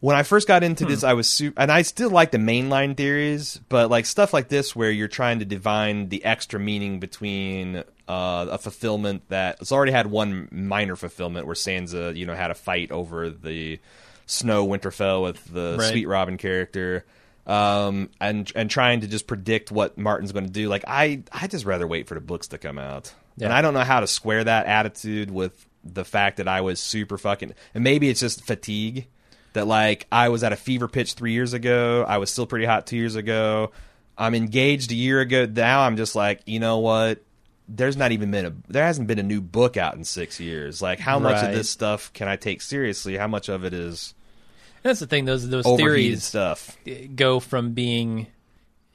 When 0.02 0.16
I 0.16 0.24
first 0.24 0.48
got 0.48 0.64
into 0.64 0.84
this, 0.84 1.04
I 1.04 1.12
was 1.12 1.28
super, 1.28 1.60
and 1.62 1.70
I 1.70 1.82
still 1.82 2.10
like 2.10 2.32
the 2.32 2.38
mainline 2.38 2.96
theories, 2.96 3.60
but 3.68 3.88
like 3.88 4.04
stuff 4.04 4.32
like 4.32 4.48
this 4.48 4.74
where 4.74 4.90
you're 4.90 5.06
trying 5.06 5.38
to 5.38 5.44
divine 5.44 6.08
the 6.08 6.24
extra 6.24 6.58
meaning 6.58 6.98
between 6.98 7.84
uh, 8.08 8.46
a 8.50 8.58
fulfillment 8.58 9.28
that 9.28 9.58
it's 9.60 9.70
already 9.70 9.92
had 9.92 10.08
one 10.08 10.48
minor 10.50 10.96
fulfillment 10.96 11.46
where 11.46 11.54
Sansa, 11.54 12.16
you 12.16 12.26
know, 12.26 12.34
had 12.34 12.50
a 12.50 12.54
fight 12.54 12.90
over 12.90 13.30
the 13.30 13.78
Snow 14.26 14.66
Winterfell 14.66 15.22
with 15.22 15.44
the 15.44 15.76
Right. 15.78 15.90
Sweet 15.92 16.06
Robin 16.06 16.36
character. 16.36 17.04
Um 17.46 18.10
and 18.20 18.50
and 18.56 18.68
trying 18.68 19.02
to 19.02 19.06
just 19.06 19.28
predict 19.28 19.70
what 19.70 19.96
Martin's 19.98 20.32
going 20.32 20.46
to 20.46 20.52
do. 20.52 20.68
Like 20.68 20.82
I, 20.88 21.22
I 21.32 21.46
just 21.46 21.64
rather 21.64 21.86
wait 21.86 22.08
for 22.08 22.14
the 22.14 22.20
books 22.20 22.48
to 22.48 22.58
come 22.58 22.78
out. 22.78 23.14
And 23.40 23.52
I 23.52 23.62
don't 23.62 23.74
know 23.74 23.84
how 23.84 24.00
to 24.00 24.08
square 24.08 24.42
that 24.42 24.66
attitude 24.66 25.30
with 25.30 25.64
the 25.84 26.04
fact 26.04 26.38
that 26.38 26.48
I 26.48 26.60
was 26.60 26.80
super 26.80 27.18
fucking 27.18 27.54
and 27.72 27.84
maybe 27.84 28.08
it's 28.08 28.20
just 28.20 28.44
fatigue 28.44 29.06
that 29.52 29.66
like 29.66 30.06
I 30.10 30.28
was 30.28 30.42
at 30.42 30.52
a 30.52 30.56
fever 30.56 30.88
pitch 30.88 31.14
3 31.14 31.32
years 31.32 31.52
ago, 31.52 32.04
I 32.06 32.18
was 32.18 32.30
still 32.30 32.46
pretty 32.46 32.66
hot 32.66 32.86
2 32.86 32.96
years 32.96 33.16
ago. 33.16 33.72
I'm 34.16 34.34
engaged 34.34 34.92
a 34.92 34.94
year 34.94 35.20
ago. 35.20 35.46
Now 35.46 35.82
I'm 35.82 35.96
just 35.96 36.14
like, 36.14 36.42
you 36.46 36.60
know 36.60 36.78
what? 36.78 37.22
There's 37.68 37.96
not 37.96 38.12
even 38.12 38.30
been 38.30 38.46
a 38.46 38.52
there 38.68 38.84
hasn't 38.84 39.06
been 39.06 39.18
a 39.18 39.22
new 39.22 39.40
book 39.40 39.76
out 39.76 39.94
in 39.94 40.04
6 40.04 40.40
years. 40.40 40.82
Like 40.82 40.98
how 40.98 41.18
much 41.18 41.42
of 41.42 41.54
this 41.54 41.70
stuff 41.70 42.12
can 42.12 42.28
I 42.28 42.36
take 42.36 42.60
seriously? 42.60 43.16
How 43.16 43.28
much 43.28 43.48
of 43.48 43.64
it 43.64 43.72
is 43.72 44.14
that's 44.82 45.00
the 45.00 45.06
thing. 45.06 45.24
Those 45.24 45.48
those 45.48 45.64
theories 45.64 46.24
stuff? 46.24 46.76
go 47.14 47.40
from 47.40 47.72
being, 47.72 48.26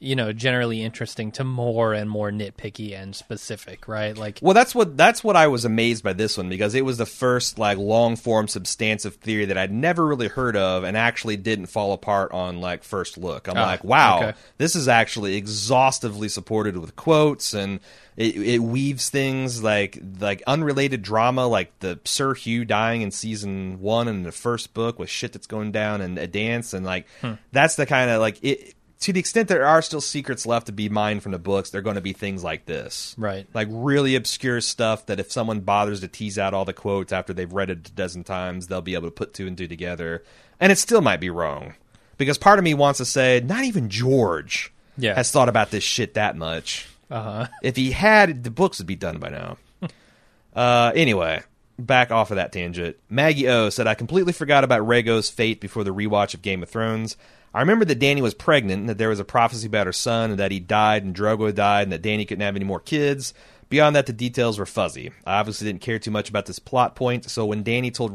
you 0.00 0.14
know, 0.14 0.32
generally 0.32 0.82
interesting 0.82 1.32
to 1.32 1.44
more 1.44 1.92
and 1.92 2.08
more 2.08 2.30
nitpicky 2.30 2.94
and 3.00 3.16
specific. 3.16 3.88
Right? 3.88 4.16
Like 4.16 4.38
Well, 4.40 4.54
that's 4.54 4.74
what 4.74 4.96
that's 4.96 5.24
what 5.24 5.34
I 5.36 5.48
was 5.48 5.64
amazed 5.64 6.04
by 6.04 6.12
this 6.12 6.36
one 6.36 6.48
because 6.48 6.74
it 6.74 6.84
was 6.84 6.98
the 6.98 7.06
first 7.06 7.58
like 7.58 7.78
long 7.78 8.16
form 8.16 8.46
substantive 8.48 9.16
theory 9.16 9.46
that 9.46 9.58
I'd 9.58 9.72
never 9.72 10.06
really 10.06 10.28
heard 10.28 10.56
of 10.56 10.84
and 10.84 10.96
actually 10.96 11.36
didn't 11.36 11.66
fall 11.66 11.92
apart 11.92 12.32
on 12.32 12.60
like 12.60 12.84
first 12.84 13.18
look. 13.18 13.48
I'm 13.48 13.56
Ah, 13.56 13.62
like, 13.66 13.84
wow, 13.84 14.18
okay. 14.18 14.32
this 14.58 14.76
is 14.76 14.86
actually 14.88 15.34
exhaustively 15.36 16.28
supported 16.28 16.76
with 16.76 16.96
quotes 16.96 17.52
and 17.54 17.80
it, 18.16 18.36
it 18.36 18.58
weaves 18.58 19.10
things 19.10 19.62
like 19.62 19.98
like 20.20 20.42
unrelated 20.46 21.02
drama 21.02 21.46
like 21.46 21.76
the 21.80 21.98
Sir 22.04 22.34
Hugh 22.34 22.64
dying 22.64 23.02
in 23.02 23.10
season 23.10 23.80
one 23.80 24.08
in 24.08 24.22
the 24.22 24.32
first 24.32 24.74
book 24.74 24.98
with 24.98 25.10
shit 25.10 25.32
that's 25.32 25.46
going 25.46 25.72
down 25.72 26.00
and 26.00 26.18
a 26.18 26.26
dance 26.26 26.72
and 26.72 26.84
like 26.86 27.06
Hmm. 27.20 27.34
that's 27.52 27.76
the 27.76 27.86
kind 27.86 28.10
of 28.10 28.20
like 28.20 28.38
it. 28.42 28.74
To 29.00 29.12
the 29.12 29.20
extent 29.20 29.48
there 29.48 29.64
are 29.64 29.80
still 29.80 30.00
secrets 30.00 30.44
left 30.44 30.66
to 30.66 30.72
be 30.72 30.88
mined 30.88 31.22
from 31.22 31.30
the 31.32 31.38
books, 31.38 31.70
they're 31.70 31.82
going 31.82 31.94
to 31.94 32.00
be 32.02 32.12
things 32.12 32.42
like 32.42 32.66
this 32.66 33.14
right. 33.16 33.46
like 33.54 33.68
really 33.70 34.16
obscure 34.16 34.60
stuff 34.60 35.06
that 35.06 35.20
if 35.20 35.30
someone 35.30 35.60
bothers 35.60 36.00
to 36.00 36.08
tease 36.08 36.36
out 36.38 36.52
all 36.52 36.64
the 36.64 36.72
quotes 36.72 37.12
after 37.12 37.32
they've 37.32 37.52
read 37.52 37.70
it 37.70 37.88
a 37.88 37.92
dozen 37.92 38.24
times, 38.24 38.66
they'll 38.66 38.80
be 38.82 38.94
able 38.94 39.06
to 39.06 39.12
put 39.12 39.34
two 39.34 39.46
and 39.46 39.56
two 39.56 39.68
together. 39.68 40.24
And 40.58 40.72
it 40.72 40.78
still 40.78 41.00
might 41.00 41.20
be 41.20 41.30
wrong. 41.30 41.74
Because 42.16 42.38
part 42.38 42.58
of 42.58 42.64
me 42.64 42.74
wants 42.74 42.98
to 42.98 43.04
say, 43.04 43.40
not 43.44 43.62
even 43.62 43.88
George 43.88 44.72
Yeah. 44.96 45.14
has 45.14 45.30
thought 45.30 45.48
about 45.48 45.70
this 45.70 45.84
shit 45.84 46.14
that 46.14 46.36
much. 46.36 46.88
Uh 47.08 47.22
huh. 47.22 47.46
If 47.62 47.76
he 47.76 47.92
had, 47.92 48.42
the 48.42 48.50
books 48.50 48.78
would 48.78 48.88
be 48.88 48.96
done 48.96 49.18
by 49.18 49.28
now. 49.28 49.58
uh, 50.56 50.90
anyway, 50.96 51.42
back 51.78 52.10
off 52.10 52.32
of 52.32 52.36
that 52.36 52.50
tangent. 52.52 52.96
Maggie 53.08 53.48
O 53.48 53.70
said, 53.70 53.86
I 53.86 53.94
completely 53.94 54.32
forgot 54.32 54.64
about 54.64 54.86
Rhaego's 54.86 55.30
fate 55.30 55.60
before 55.60 55.84
the 55.84 55.94
rewatch 55.94 56.34
of 56.34 56.42
Game 56.42 56.62
of 56.64 56.68
Thrones. 56.68 57.16
I 57.54 57.60
remember 57.60 57.84
that 57.86 57.98
Dany 57.98 58.20
was 58.20 58.34
pregnant 58.34 58.80
and 58.80 58.88
that 58.88 58.98
there 58.98 59.08
was 59.08 59.20
a 59.20 59.24
prophecy 59.24 59.66
about 59.66 59.86
her 59.86 59.92
son 59.92 60.30
and 60.30 60.38
that 60.38 60.52
he 60.52 60.60
died 60.60 61.04
and 61.04 61.14
Drogo 61.14 61.54
died 61.54 61.84
and 61.84 61.92
that 61.92 62.02
Dany 62.02 62.28
couldn't 62.28 62.44
have 62.44 62.56
any 62.56 62.64
more 62.64 62.80
kids. 62.80 63.32
Beyond 63.68 63.96
that, 63.96 64.06
the 64.06 64.12
details 64.12 64.58
were 64.58 64.66
fuzzy. 64.66 65.12
I 65.26 65.38
obviously 65.38 65.66
didn't 65.66 65.82
care 65.82 65.98
too 65.98 66.10
much 66.10 66.28
about 66.28 66.46
this 66.46 66.58
plot 66.58 66.94
point, 66.96 67.30
so 67.30 67.44
when 67.44 67.64
Dany 67.64 67.92
told 67.92 68.12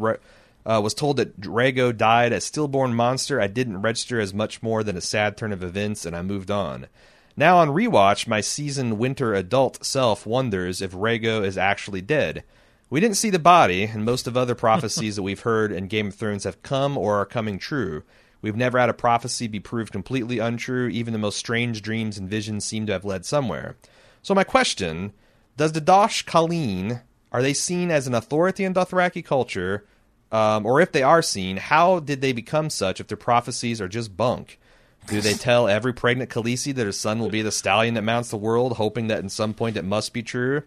uh, 0.66 0.80
was 0.82 0.94
told 0.94 1.18
that 1.18 1.40
Drago 1.40 1.96
died 1.96 2.32
a 2.32 2.40
stillborn 2.40 2.94
monster, 2.94 3.42
I 3.42 3.48
didn't 3.48 3.82
register 3.82 4.20
as 4.20 4.34
much 4.34 4.64
more 4.64 4.84
than 4.84 4.98
a 4.98 5.02
sad 5.02 5.36
turn 5.36 5.52
of 5.52 5.64
events, 5.64 6.06
and 6.06 6.16
I 6.16 6.22
moved 6.22 6.50
on. 6.50 6.88
Now 7.36 7.58
on 7.58 7.70
rewatch, 7.70 8.28
my 8.28 8.42
seasoned 8.42 8.98
winter 8.98 9.34
adult 9.34 9.84
self 9.84 10.26
wonders 10.26 10.82
if 10.82 10.92
Rhaego 10.92 11.44
is 11.44 11.58
actually 11.58 12.02
dead. 12.02 12.44
We 12.90 13.00
didn't 13.00 13.18
see 13.18 13.32
the 13.32 13.40
body, 13.40 13.84
and 13.84 14.06
most 14.06 14.28
of 14.28 14.38
other 14.38 14.56
prophecies 14.56 15.16
that 15.16 15.24
we've 15.24 15.40
heard 15.40 15.72
in 15.72 15.88
Game 15.88 16.10
of 16.10 16.16
Thrones 16.16 16.44
have 16.44 16.62
come 16.62 16.98
or 16.98 17.16
are 17.16 17.26
coming 17.26 17.58
true. 17.58 18.04
We've 18.44 18.56
never 18.56 18.78
had 18.78 18.90
a 18.90 18.94
prophecy 18.94 19.48
be 19.48 19.60
proved 19.60 19.92
completely 19.92 20.38
untrue. 20.38 20.90
Even 20.90 21.14
the 21.14 21.20
most 21.20 21.40
strange 21.40 21.82
dreams 21.82 22.20
and 22.20 22.30
visions 22.30 22.64
seem 22.64 22.86
to 22.86 22.94
have 22.94 23.06
led 23.06 23.26
somewhere. 23.26 23.78
So 24.22 24.36
my 24.36 24.44
question: 24.44 25.14
Does 25.58 25.72
the 25.72 25.82
Dosh 25.82 26.24
Khaleen 26.26 27.02
are 27.34 27.42
they 27.42 27.54
seen 27.54 27.90
as 27.90 28.06
an 28.06 28.14
authority 28.14 28.64
in 28.64 28.76
Dothraki 28.76 29.26
culture, 29.26 29.84
um, 30.32 30.66
or 30.66 30.80
if 30.80 30.92
they 30.92 31.02
are 31.02 31.24
seen, 31.24 31.58
how 31.58 32.00
did 32.00 32.22
they 32.22 32.32
become 32.32 32.70
such? 32.70 33.00
If 33.00 33.08
their 33.08 33.18
prophecies 33.18 33.82
are 33.82 33.88
just 33.88 34.16
bunk, 34.16 34.60
do 35.08 35.20
they 35.20 35.34
tell 35.34 35.68
every 35.68 35.94
pregnant 35.94 36.30
Khaleesi 36.30 36.74
that 36.76 36.86
her 36.86 36.92
son 36.92 37.20
will 37.20 37.32
be 37.32 37.42
the 37.42 37.52
stallion 37.52 37.96
that 37.96 38.04
mounts 38.04 38.30
the 38.30 38.38
world, 38.38 38.74
hoping 38.74 39.08
that 39.08 39.20
in 39.20 39.30
some 39.30 39.56
point 39.56 39.78
it 39.78 39.84
must 39.84 40.14
be 40.14 40.22
true? 40.22 40.62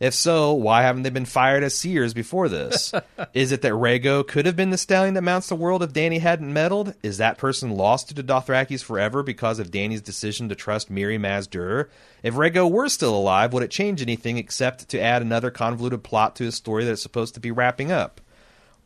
If 0.00 0.14
so, 0.14 0.52
why 0.52 0.82
haven't 0.82 1.02
they 1.02 1.10
been 1.10 1.24
fired 1.24 1.64
as 1.64 1.74
seers 1.76 2.14
before 2.14 2.48
this? 2.48 2.94
Is 3.34 3.50
it 3.50 3.62
that 3.62 3.72
Rhaego 3.72 4.26
could 4.26 4.46
have 4.46 4.54
been 4.54 4.70
the 4.70 4.78
stallion 4.78 5.14
that 5.14 5.22
mounts 5.22 5.48
the 5.48 5.56
world 5.56 5.82
if 5.82 5.92
Dany 5.92 6.20
hadn't 6.20 6.52
meddled? 6.52 6.94
Is 7.02 7.18
that 7.18 7.36
person 7.36 7.70
lost 7.70 8.08
to 8.08 8.14
the 8.14 8.22
Dothrakis 8.22 8.84
forever 8.84 9.24
because 9.24 9.58
of 9.58 9.72
Dany's 9.72 10.00
decision 10.00 10.48
to 10.48 10.54
trust 10.54 10.92
Mirri 10.92 11.18
Maz 11.18 11.50
Duur? 11.50 11.88
If 12.22 12.34
Rhaego 12.34 12.70
were 12.70 12.88
still 12.88 13.16
alive, 13.16 13.52
would 13.52 13.64
it 13.64 13.72
change 13.72 14.00
anything 14.00 14.38
except 14.38 14.88
to 14.90 15.00
add 15.00 15.20
another 15.20 15.50
convoluted 15.50 16.04
plot 16.04 16.36
to 16.36 16.46
a 16.46 16.52
story 16.52 16.84
that 16.84 16.92
is 16.92 17.02
supposed 17.02 17.34
to 17.34 17.40
be 17.40 17.50
wrapping 17.50 17.90
up? 17.90 18.20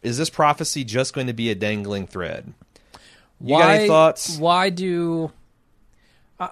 Is 0.03 0.17
this 0.17 0.31
prophecy 0.31 0.83
just 0.83 1.13
going 1.13 1.27
to 1.27 1.33
be 1.35 1.51
a 1.51 1.55
dangling 1.55 2.07
thread? 2.07 2.55
You 3.41 3.59
got 3.59 3.71
any 3.71 3.89
thoughts? 3.89 4.39
Why 4.39 4.71
do? 4.71 5.31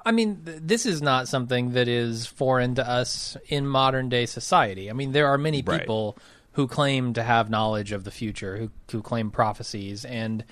I 0.05 0.13
mean, 0.13 0.43
th- 0.45 0.59
this 0.63 0.87
is 0.87 1.01
not 1.03 1.29
something 1.29 1.73
that 1.73 1.89
is 1.89 2.27
foreign 2.27 2.75
to 2.77 2.89
us 2.89 3.37
in 3.49 3.67
modern 3.67 4.09
day 4.09 4.27
society. 4.27 4.91
I 4.91 4.93
mean, 4.93 5.13
there 5.13 5.27
are 5.29 5.39
many 5.39 5.63
Right. 5.63 5.81
people 5.81 6.17
who 6.53 6.67
claim 6.67 7.13
to 7.15 7.23
have 7.23 7.49
knowledge 7.51 7.93
of 7.93 8.05
the 8.05 8.11
future, 8.11 8.57
who 8.57 8.71
who 8.91 9.03
claim 9.03 9.31
prophecies, 9.31 10.05
and 10.05 10.45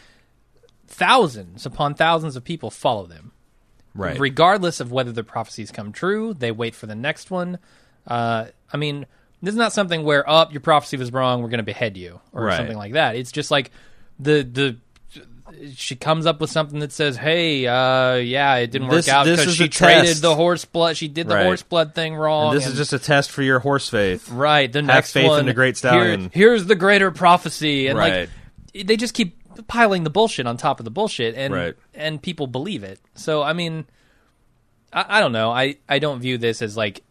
thousands 0.86 1.66
upon 1.66 1.94
thousands 1.94 2.36
of 2.36 2.44
people 2.44 2.70
follow 2.70 3.06
them. 3.06 3.32
Right. 3.94 4.18
Regardless 4.18 4.80
of 4.80 4.92
whether 4.92 5.12
the 5.12 5.24
prophecies 5.24 5.70
come 5.72 5.92
true, 5.92 6.34
they 6.34 6.52
wait 6.52 6.74
for 6.74 6.86
the 6.86 6.94
next 6.94 7.30
one. 7.30 7.58
Uh, 8.06 8.46
I 8.72 8.76
mean, 8.76 9.06
this 9.42 9.52
is 9.52 9.58
not 9.58 9.72
something 9.72 10.04
where, 10.04 10.28
up, 10.28 10.52
your 10.52 10.60
prophecy 10.60 10.96
was 10.96 11.12
wrong, 11.12 11.42
we're 11.42 11.48
going 11.48 11.58
to 11.58 11.64
behead 11.64 11.96
you, 11.96 12.20
or 12.32 12.44
Right. 12.44 12.56
something 12.56 12.76
like 12.76 12.92
that. 12.92 13.16
It's 13.16 13.32
just 13.32 13.50
like 13.50 13.70
the 14.18 14.42
the 14.42 14.76
she 15.74 15.96
comes 15.96 16.26
up 16.26 16.40
with 16.40 16.50
something 16.50 16.80
that 16.80 16.92
says, 16.92 17.16
"Hey, 17.16 17.66
uh, 17.66 18.14
yeah, 18.16 18.56
it 18.56 18.70
didn't 18.70 18.88
work 18.88 19.08
out 19.08 19.24
this 19.24 19.40
because 19.40 19.54
she 19.56 19.68
traded 19.68 20.04
test." 20.06 20.22
the 20.22 20.34
horse 20.34 20.64
blood. 20.64 20.96
She 20.96 21.08
did 21.08 21.28
the 21.28 21.34
Right. 21.36 21.44
horse 21.44 21.62
blood 21.62 21.94
thing 21.94 22.14
wrong. 22.14 22.48
And 22.50 22.56
this 22.58 22.64
and- 22.66 22.72
is 22.74 22.78
just 22.78 22.92
a 22.92 22.98
test 22.98 23.30
for 23.30 23.42
your 23.42 23.58
horse 23.60 23.88
faith. 23.88 24.28
right. 24.30 24.70
The 24.70 24.82
next 24.82 25.12
faith 25.12 25.32
in 25.38 25.46
the 25.46 25.54
great 25.54 25.68
here- 25.78 25.90
stallion. 25.90 26.30
here's 26.32 26.66
the 26.66 26.74
greater 26.74 27.10
prophecy, 27.10 27.86
and 27.88 27.98
Right. 27.98 28.28
like 28.74 28.86
they 28.86 28.96
just 28.96 29.14
keep 29.14 29.36
piling 29.66 30.04
the 30.04 30.10
bullshit 30.10 30.46
on 30.46 30.56
top 30.56 30.78
of 30.80 30.84
the 30.84 30.90
bullshit, 30.90 31.34
and 31.34 31.52
Right. 31.54 31.74
and 31.94 32.22
people 32.22 32.46
believe 32.46 32.84
it. 32.84 33.00
So 33.14 33.42
I 33.42 33.52
mean, 33.54 33.86
I, 34.92 35.18
I 35.18 35.20
don't 35.20 35.32
know. 35.32 35.50
I 35.50 35.76
I 35.88 35.98
don't 35.98 36.20
view 36.20 36.38
this 36.38 36.62
as 36.62 36.76
like. 36.76 37.02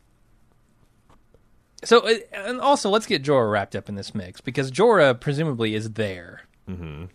So 1.84 2.00
uh, 2.08 2.14
and 2.34 2.60
also 2.60 2.90
let's 2.90 3.06
get 3.06 3.24
Jorah 3.24 3.52
wrapped 3.52 3.76
up 3.76 3.88
in 3.90 3.96
this 3.96 4.16
mix 4.16 4.42
because 4.42 4.72
Jorah 4.72 5.20
presumably 5.20 5.76
is 5.76 5.92
there 5.92 6.42
Mm-hmm. 6.70 7.06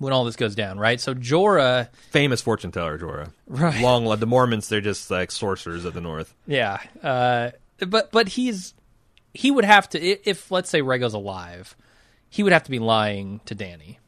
When 0.00 0.12
all 0.12 0.24
this 0.24 0.34
goes 0.36 0.54
down, 0.56 0.78
right? 0.78 0.98
So 1.00 1.14
Jorah, 1.14 1.88
Famous 2.10 2.40
fortune 2.40 2.72
teller, 2.72 2.98
Jorah. 2.98 3.32
Right. 3.46 3.80
Long, 3.80 4.04
live. 4.06 4.18
the 4.18 4.26
Mormonts, 4.26 4.68
they're 4.68 4.80
just 4.80 5.10
like 5.10 5.30
sorcerers 5.30 5.84
of 5.84 5.94
the 5.94 6.00
North. 6.00 6.34
yeah, 6.46 6.80
uh, 7.02 7.50
but 7.86 8.10
but 8.10 8.28
he's 8.30 8.74
he 9.34 9.50
would 9.50 9.64
have 9.64 9.88
to 9.90 10.00
if 10.28 10.50
let's 10.50 10.68
say 10.70 10.80
Rhaego's 10.82 11.14
alive, 11.14 11.76
he 12.30 12.42
would 12.42 12.52
have 12.52 12.64
to 12.64 12.70
be 12.70 12.78
lying 12.80 13.40
to 13.44 13.54
Dany 13.54 13.98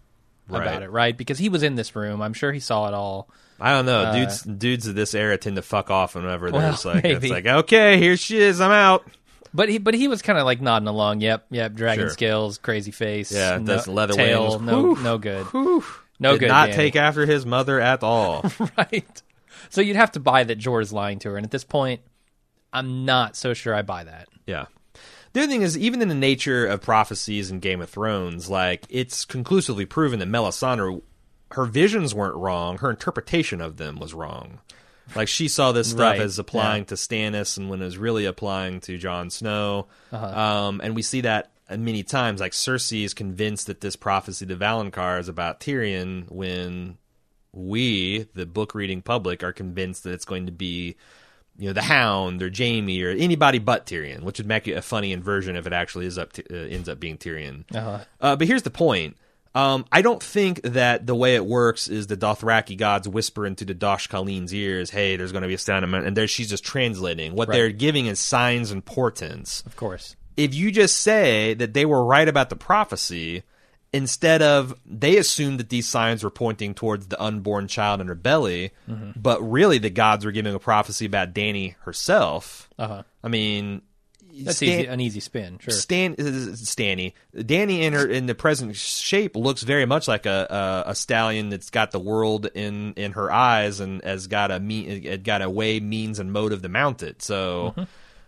Right. 0.49 0.63
about 0.67 0.83
it, 0.83 0.91
right? 0.91 1.17
Because 1.17 1.39
he 1.39 1.49
was 1.49 1.63
in 1.63 1.77
this 1.77 1.95
room. 1.95 2.21
I'm 2.21 2.35
sure 2.35 2.53
he 2.53 2.61
saw 2.61 2.89
it 2.89 2.95
all. 2.95 3.29
I 3.61 3.71
don't 3.73 3.87
know. 3.87 4.13
dudes 4.13 4.43
dudes 4.43 4.87
of 4.87 4.95
this 4.95 5.15
era 5.15 5.39
tend 5.39 5.57
to 5.57 5.63
fuck 5.63 5.91
off 5.91 6.15
whenever 6.17 6.51
Well, 6.51 6.61
there's 6.63 6.85
like 6.85 7.05
maybe. 7.05 7.29
it's 7.29 7.31
like, 7.33 7.47
okay, 7.47 7.99
here 7.99 8.17
she 8.17 8.39
is, 8.39 8.61
I'm 8.61 8.73
out. 8.73 9.07
But 9.55 9.69
he, 9.69 9.79
but 9.79 9.95
he 9.95 10.09
was 10.09 10.23
kind 10.23 10.39
of 10.39 10.45
like 10.47 10.61
nodding 10.61 10.89
along. 10.89 11.21
Yep, 11.21 11.47
yep. 11.51 11.75
Dragon 11.75 12.05
Sure. 12.07 12.11
scales, 12.11 12.59
crazy 12.59 12.91
face. 12.91 13.31
Yeah, 13.33 13.59
no, 13.59 13.65
that's 13.65 13.87
leather 13.87 14.15
tail. 14.15 14.51
wings. 14.59 14.63
No, 14.63 14.81
Whew. 14.95 15.03
no 15.03 15.19
good. 15.19 15.45
Whew. 15.47 15.85
No 16.19 16.33
Did 16.33 16.41
good. 16.41 16.49
not 16.49 16.71
Dany. 16.71 16.75
take 16.75 16.97
after 16.97 17.27
his 17.27 17.45
mother 17.45 17.81
at 17.81 18.03
all. 18.03 18.45
right. 18.79 19.23
So 19.71 19.81
you'd 19.81 19.97
have 19.97 20.13
to 20.13 20.21
buy 20.21 20.45
that 20.45 20.59
Jorah's 20.59 20.93
lying 20.93 21.19
to 21.21 21.31
her, 21.31 21.37
and 21.37 21.45
at 21.45 21.51
this 21.51 21.65
point, 21.65 22.01
I'm 22.73 23.05
not 23.05 23.37
so 23.37 23.55
sure 23.55 23.75
I 23.75 23.83
buy 23.83 24.05
that. 24.05 24.29
yeah. 24.47 24.67
The 25.35 25.41
other 25.41 25.51
thing 25.51 25.63
is, 25.63 25.79
even 25.79 26.03
in 26.03 26.09
the 26.09 26.15
nature 26.15 26.67
of 26.67 26.83
prophecies 26.83 27.51
in 27.51 27.61
Game 27.61 27.81
of 27.81 27.89
Thrones, 27.89 28.51
like 28.51 28.85
it's 28.91 29.25
conclusively 29.25 29.87
proven 29.87 30.19
that 30.19 30.29
Melisandre, 30.29 31.01
her 31.53 31.65
visions 31.65 32.15
weren't 32.15 32.37
wrong, 32.37 32.77
her 32.79 32.91
interpretation 32.91 33.63
of 33.63 33.79
them 33.79 33.97
was 33.99 34.13
wrong. 34.13 34.61
Like 35.15 35.29
she 35.29 35.49
saw 35.49 35.73
this 35.73 35.91
stuff 35.91 36.01
Right, 36.01 36.21
as 36.21 36.39
applying 36.39 36.87
to 36.87 36.95
Stannis, 36.95 37.59
and 37.59 37.69
when 37.69 37.83
it 37.83 37.85
was 37.85 37.99
really 37.99 38.25
applying 38.25 38.81
to 38.83 38.99
Jon 38.99 39.31
Snow. 39.31 39.89
Uh-huh. 40.11 40.27
Um, 40.27 40.81
and 40.83 40.95
we 40.95 41.03
see 41.03 41.23
that 41.23 41.51
many 41.71 42.03
times. 42.03 42.41
Like 42.41 42.53
Cersei 42.53 43.05
is 43.05 43.15
convinced 43.15 43.67
that 43.67 43.81
this 43.81 43.97
prophecy 43.97 44.47
to 44.47 44.57
Valonqar 44.57 45.21
is 45.21 45.29
about 45.29 45.61
Tyrion, 45.61 46.31
when 46.31 46.99
we, 47.53 48.29
the 48.35 48.47
book 48.47 48.75
reading 48.75 49.03
public, 49.03 49.43
are 49.43 49.53
convinced 49.53 50.05
that 50.05 50.13
it's 50.13 50.25
going 50.25 50.47
to 50.47 50.53
be 50.53 50.97
you 51.59 51.69
know 51.69 51.73
the 51.73 51.83
Hound 51.83 52.43
or 52.43 52.51
Jaime 52.55 53.03
or 53.03 53.11
anybody 53.11 53.59
but 53.59 53.87
Tyrion, 53.87 54.23
which 54.23 54.39
would 54.39 54.47
make 54.47 54.67
it 54.67 54.73
a 54.73 54.83
funny 54.83 55.13
inversion 55.13 55.57
if 55.57 55.67
it 55.67 55.73
actually 55.73 56.07
is 56.07 56.19
up 56.19 56.33
to, 56.35 56.43
uh, 56.51 56.69
ends 56.69 56.89
up 56.89 56.99
being 56.99 57.19
Tyrion. 57.19 57.65
Uh-huh. 57.75 57.99
Uh, 58.21 58.37
but 58.37 58.47
here's 58.47 58.63
the 58.63 58.71
point. 58.71 59.17
Um, 59.55 59.85
I 59.93 60.01
don't 60.01 60.23
think 60.23 60.63
that 60.63 61.07
the 61.07 61.15
way 61.15 61.35
it 61.35 61.45
works 61.45 61.87
is 61.89 62.07
the 62.07 62.17
Dothraki 62.17 62.77
gods 62.77 63.07
whisper 63.09 63.45
into 63.47 63.65
the 63.67 63.75
Dosh 63.75 64.07
Khaleen's 64.09 64.55
ears, 64.55 64.91
"Hey, 64.91 65.17
there's 65.17 65.33
going 65.33 65.43
to 65.43 65.49
be 65.49 65.55
a 65.55 65.59
stand," 65.59 65.85
and 65.85 66.17
there 66.17 66.27
she's 66.27 66.49
just 66.49 66.65
translating. 66.65 67.35
What 67.35 67.49
Right. 67.49 67.55
they're 67.57 67.71
giving 67.71 68.07
is 68.07 68.19
signs 68.19 68.71
and 68.71 68.83
portents. 68.85 69.63
Of 69.67 69.77
course. 69.77 70.17
If 70.37 70.55
you 70.55 70.71
just 70.71 70.97
say 70.97 71.53
that 71.55 71.75
they 71.75 71.85
were 71.85 72.03
right 72.05 72.27
about 72.29 72.49
the 72.49 72.57
prophecy, 72.57 73.43
instead 73.93 74.41
of 74.41 74.75
they 74.87 75.19
assumed 75.19 75.61
that 75.61 75.69
these 75.69 75.87
signs 75.87 76.25
were 76.25 76.31
pointing 76.31 76.73
towards 76.73 77.09
the 77.09 77.23
unborn 77.23 77.69
child 77.69 78.01
in 78.01 78.07
her 78.09 78.15
belly, 78.15 78.71
Mm-hmm. 78.89 79.21
but 79.21 79.39
really 79.43 79.77
the 79.77 79.91
gods 79.91 80.25
were 80.25 80.33
giving 80.33 80.55
a 80.55 80.59
prophecy 80.59 81.05
about 81.05 81.35
Dany 81.35 81.75
herself. 81.81 82.71
Uh-huh. 82.79 83.03
I 83.23 83.29
mean, 83.29 83.83
That's 84.35 84.57
Stan- 84.57 84.81
easy, 84.81 84.87
an 84.87 85.01
easy 85.01 85.21
spin. 85.21 85.59
Sure. 85.59 85.75
Stan, 85.75 86.15
uh, 86.19 86.57
Stanny, 86.57 87.15
Dany 87.37 87.83
in 87.83 87.93
her 87.93 88.07
in 88.07 88.27
the 88.27 88.35
present 88.35 88.75
shape 88.77 89.37
looks 89.37 89.63
very 89.63 89.85
much 89.85 90.09
like 90.09 90.25
a, 90.27 90.85
a 90.87 90.91
a 90.91 90.95
stallion 90.95 91.51
that's 91.51 91.71
got 91.71 91.91
the 91.91 92.01
world 92.01 92.47
in 92.55 92.95
in 92.95 93.13
her 93.13 93.31
eyes 93.31 93.81
and 93.81 94.03
has 94.03 94.27
got 94.29 94.51
a 94.51 94.59
mean 94.59 95.05
it 95.05 95.23
got 95.23 95.43
a 95.43 95.51
way 95.51 95.81
means 95.81 96.19
and 96.19 96.33
motive 96.33 96.63
to 96.63 96.69
mount 96.69 97.03
it. 97.03 97.21
So 97.23 97.75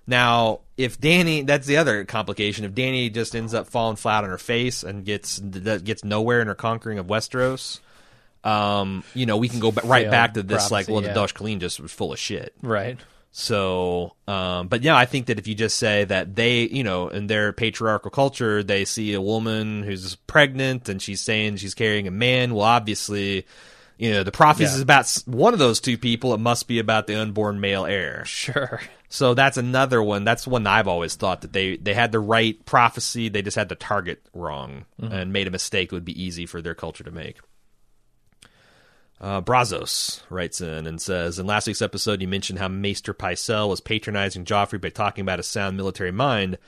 now, 0.07 0.61
if 0.77 1.01
Dany, 1.01 1.47
that's 1.47 1.67
the 1.67 1.79
other 1.79 2.05
complication. 2.05 2.65
If 2.65 2.73
Dany 2.73 3.13
just 3.13 3.35
ends 3.35 3.55
up 3.55 3.67
falling 3.69 3.97
flat 3.97 4.25
on 4.25 4.31
her 4.31 4.39
face 4.39 4.83
and 4.83 5.05
gets 5.05 5.39
gets 5.39 6.05
nowhere 6.05 6.41
in 6.41 6.49
her 6.49 6.55
conquering 6.55 6.99
of 6.99 7.07
Westeros. 7.07 7.81
Um, 8.43 9.05
you 9.15 9.25
know, 9.25 9.39
we 9.39 9.49
can 9.49 9.59
go 9.59 9.73
ba- 9.73 9.81
right 9.85 10.03
Failed 10.03 10.11
back 10.11 10.35
to 10.35 10.43
this, 10.43 10.71
like, 10.71 10.87
well, 10.87 11.01
yeah. 11.01 11.09
the 11.09 11.15
Dosh 11.15 11.33
Khaleen 11.33 11.61
just 11.61 11.81
was 11.81 11.91
full 11.91 12.13
of 12.13 12.19
shit. 12.19 12.53
Right. 12.61 12.99
So, 13.37 14.15
um, 14.29 14.69
but 14.69 14.83
yeah, 14.85 14.97
I 14.97 15.07
think 15.07 15.27
that 15.27 15.41
if 15.41 15.49
you 15.49 15.57
just 15.57 15.77
say 15.77 16.05
that 16.05 16.37
they, 16.37 16.69
you 16.69 16.85
know, 16.85 17.09
in 17.09 17.27
their 17.27 17.53
patriarchal 17.53 18.13
culture, 18.13 18.63
they 18.63 18.85
see 18.85 19.13
a 19.13 19.21
woman 19.21 19.83
who's 19.83 20.15
pregnant 20.15 20.89
and 20.89 21.03
she's 21.03 21.21
saying 21.21 21.57
she's 21.57 21.75
carrying 21.75 22.07
a 22.07 22.13
man. 22.13 22.55
Well, 22.55 22.65
obviously, 22.65 23.45
you 23.99 24.13
know, 24.13 24.23
the 24.23 24.31
prophecy 24.31 24.71
Yeah. 24.71 24.77
is 24.77 24.81
about 24.81 25.13
one 25.27 25.53
of 25.53 25.59
those 25.59 25.81
two 25.81 25.99
people. 25.99 26.33
It 26.33 26.39
must 26.39 26.69
be 26.69 26.79
about 26.79 27.09
the 27.09 27.21
unborn 27.21 27.59
male 27.61 27.85
heir. 27.87 28.25
Sure. 28.25 28.81
So 29.09 29.35
that's 29.35 29.57
another 29.57 30.01
one. 30.01 30.23
That's 30.23 30.47
one 30.47 30.63
that 30.63 30.73
I've 30.73 30.87
always 30.89 31.17
thought 31.17 31.41
that 31.41 31.53
they 31.53 31.77
they 31.77 31.93
had 31.95 32.13
the 32.13 32.21
right 32.21 32.65
prophecy. 32.67 33.29
They 33.29 33.43
just 33.43 33.57
had 33.57 33.69
the 33.69 33.75
target 33.75 34.23
wrong 34.33 34.85
and 35.01 35.33
made 35.33 35.49
a 35.49 35.51
mistake. 35.53 35.91
It 35.91 35.93
would 35.97 36.05
be 36.05 36.21
easy 36.23 36.47
for 36.47 36.63
their 36.63 36.75
culture 36.77 37.03
to 37.03 37.11
make. 37.11 37.39
Uh, 39.21 39.41
Brazos 39.41 40.23
writes 40.29 40.61
in 40.61 40.87
and 40.87 41.01
says, 41.01 41.39
In 41.39 41.47
last 41.47 41.67
week's 41.67 41.83
episode, 41.83 42.21
you 42.21 42.29
mentioned 42.29 42.59
how 42.59 42.69
Maester 42.69 43.15
Pycelle 43.15 43.69
was 43.69 43.81
patronizing 43.81 44.45
Joffrey 44.45 44.81
by 44.81 44.91
talking 44.91 45.23
about 45.23 45.41
a 45.41 45.45
sound 45.45 45.77
military 45.77 46.11
mind. 46.11 46.59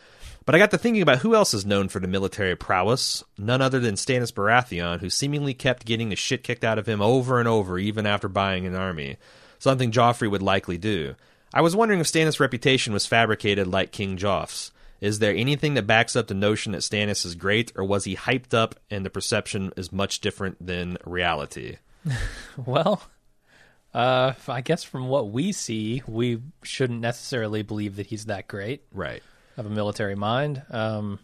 But 0.46 0.54
I 0.54 0.58
got 0.58 0.70
to 0.70 0.78
thinking 0.78 1.02
about 1.02 1.18
who 1.18 1.34
else 1.34 1.52
is 1.52 1.66
known 1.66 1.88
for 1.88 1.98
the 1.98 2.06
military 2.06 2.54
prowess. 2.54 3.24
None 3.36 3.60
other 3.60 3.80
than 3.80 3.96
Stannis 3.96 4.32
Baratheon, 4.32 5.00
who 5.00 5.10
seemingly 5.10 5.54
kept 5.54 5.84
getting 5.84 6.08
the 6.08 6.16
shit 6.16 6.44
kicked 6.44 6.64
out 6.64 6.78
of 6.78 6.86
him 6.86 7.02
over 7.02 7.40
and 7.40 7.48
over, 7.48 7.78
even 7.80 8.06
after 8.06 8.28
buying 8.28 8.64
an 8.64 8.76
army. 8.76 9.16
Something 9.58 9.90
Joffrey 9.90 10.30
would 10.30 10.42
likely 10.42 10.78
do. 10.78 11.16
I 11.52 11.62
was 11.62 11.74
wondering 11.74 11.98
if 12.00 12.06
Stannis' 12.06 12.38
reputation 12.38 12.92
was 12.92 13.06
fabricated 13.06 13.66
like 13.66 13.90
King 13.90 14.16
Joff's. 14.16 14.70
Is 15.00 15.18
there 15.18 15.34
anything 15.34 15.74
that 15.74 15.86
backs 15.86 16.14
up 16.14 16.28
the 16.28 16.34
notion 16.34 16.72
that 16.72 16.82
Stannis 16.82 17.26
is 17.26 17.34
great, 17.34 17.72
or 17.74 17.84
was 17.84 18.04
he 18.04 18.16
hyped 18.16 18.54
up 18.54 18.76
and 18.90 19.04
the 19.04 19.10
perception 19.10 19.72
is 19.76 19.92
much 19.92 20.20
different 20.20 20.64
than 20.64 20.96
reality? 21.04 21.76
Well, 22.64 23.02
uh, 23.92 24.32
I 24.48 24.60
guess 24.62 24.82
from 24.82 25.08
what 25.08 25.30
we 25.30 25.52
see, 25.52 26.02
we 26.06 26.40
shouldn't 26.62 27.00
necessarily 27.00 27.62
believe 27.62 27.96
that 27.96 28.06
he's 28.06 28.26
that 28.26 28.48
great 28.48 28.84
Right. 28.92 29.22
of 29.56 29.66
a 29.66 29.70
military 29.70 30.14
mind. 30.14 30.62
Um, 30.70 31.18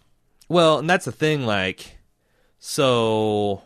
Well, 0.49 0.79
and 0.79 0.91
that's 0.91 1.07
the 1.07 1.13
thing, 1.13 1.47
like, 1.47 1.99
so, 2.59 3.63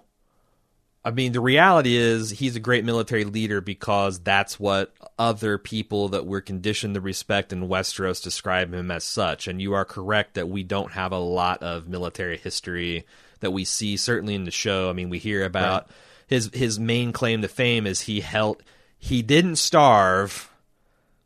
I 1.04 1.10
mean, 1.10 1.32
the 1.32 1.40
reality 1.40 1.96
is 1.96 2.30
he's 2.30 2.56
a 2.56 2.60
great 2.60 2.84
military 2.84 3.24
leader 3.24 3.60
because 3.60 4.20
that's 4.20 4.58
what 4.58 4.92
other 5.18 5.58
people 5.58 6.08
that 6.10 6.26
we're 6.26 6.40
conditioned 6.40 6.94
to 6.94 7.00
respect 7.00 7.52
in 7.52 7.68
Westeros 7.68 8.22
describe 8.22 8.72
him 8.72 8.90
as 8.90 9.04
such. 9.04 9.48
And 9.48 9.60
you 9.60 9.74
are 9.74 9.84
correct 9.84 10.34
that 10.34 10.48
we 10.48 10.62
don't 10.62 10.92
have 10.92 11.12
a 11.12 11.18
lot 11.18 11.62
of 11.62 11.88
military 11.88 12.38
history 12.38 13.06
that 13.40 13.50
we 13.50 13.64
see, 13.64 13.96
certainly 13.96 14.34
in 14.34 14.44
the 14.44 14.50
show. 14.50 14.88
I 14.88 14.92
mean, 14.94 15.10
we 15.10 15.18
hear 15.18 15.44
about 15.44 15.90
his 16.26 16.50
his 16.52 16.78
main 16.78 17.12
claim 17.12 17.42
to 17.42 17.48
fame 17.48 17.86
is 17.86 18.02
he 18.02 18.20
held 18.20 18.62
he 18.98 19.22
didn't 19.22 19.56
starve 19.56 20.50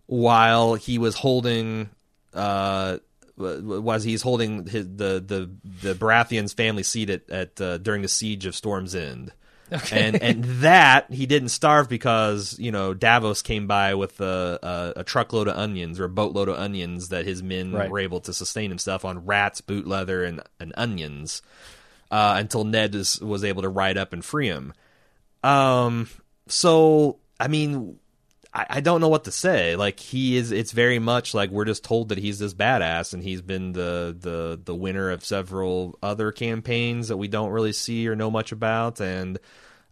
while 0.07 0.75
he 0.75 0.99
was 0.99 1.15
holding 1.17 1.91
uh 2.35 2.99
was 3.37 4.05
he's 4.05 4.23
holding 4.23 4.67
his, 4.67 4.87
the 4.87 5.23
the 5.27 5.51
the 5.83 5.95
Baratheon's 5.95 6.53
family 6.53 6.83
seat 6.83 7.09
at, 7.11 7.31
at 7.31 7.61
uh, 7.61 7.79
during 7.79 8.03
the 8.03 8.09
siege 8.09 8.45
of 8.47 8.55
Storm's 8.55 8.95
End. 8.95 9.33
And 9.93 10.21
and 10.21 10.45
that 10.63 11.11
he 11.13 11.27
didn't 11.27 11.51
starve 11.51 11.89
because 11.89 12.59
you 12.59 12.73
know 12.73 12.93
Davos 12.93 13.41
came 13.41 13.67
by 13.69 13.95
with 13.95 14.21
a, 14.21 14.59
a, 14.97 15.01
a 15.01 15.05
truckload 15.05 15.47
of 15.49 15.57
onions 15.57 16.01
or 16.01 16.05
a 16.05 16.09
boatload 16.09 16.49
of 16.49 16.57
onions 16.59 17.09
that 17.11 17.25
his 17.25 17.41
men 17.43 17.73
Right. 17.73 17.89
were 17.89 18.01
able 18.01 18.21
to 18.23 18.33
sustain 18.35 18.69
himself 18.71 19.05
on 19.05 19.25
rats, 19.25 19.61
boot 19.61 19.87
leather, 19.87 20.25
and 20.25 20.43
and 20.59 20.73
onions 20.77 21.41
uh, 22.11 22.35
until 22.37 22.65
Ned 22.65 22.97
is, 22.97 23.21
was 23.21 23.45
able 23.45 23.63
to 23.63 23.69
ride 23.69 23.97
up 23.97 24.13
and 24.13 24.25
free 24.25 24.49
him. 24.49 24.73
Um, 25.43 26.09
so 26.47 27.19
I 27.39 27.49
mean, 27.49 27.99
I, 28.53 28.67
I 28.69 28.81
don't 28.81 29.01
know 29.01 29.09
what 29.09 29.25
to 29.25 29.33
say. 29.33 29.77
Like 29.77 30.01
he 30.01 30.37
is, 30.37 30.53
it's 30.53 30.73
very 30.73 30.99
much 30.99 31.35
like 31.35 31.51
we're 31.51 31.65
just 31.65 31.85
told 31.85 32.11
that 32.11 32.19
he's 32.19 32.39
this 32.39 32.55
badass, 32.55 33.15
and 33.15 33.23
he's 33.23 33.43
been 33.43 33.73
the 33.73 34.17
the 34.19 34.61
the 34.63 34.75
winner 34.75 35.11
of 35.11 35.25
several 35.25 35.99
other 36.03 36.33
campaigns 36.33 37.09
that 37.09 37.17
we 37.17 37.29
don't 37.29 37.51
really 37.51 37.73
see 37.73 38.09
or 38.09 38.17
know 38.17 38.31
much 38.31 38.53
about, 38.53 39.01
and 39.01 39.39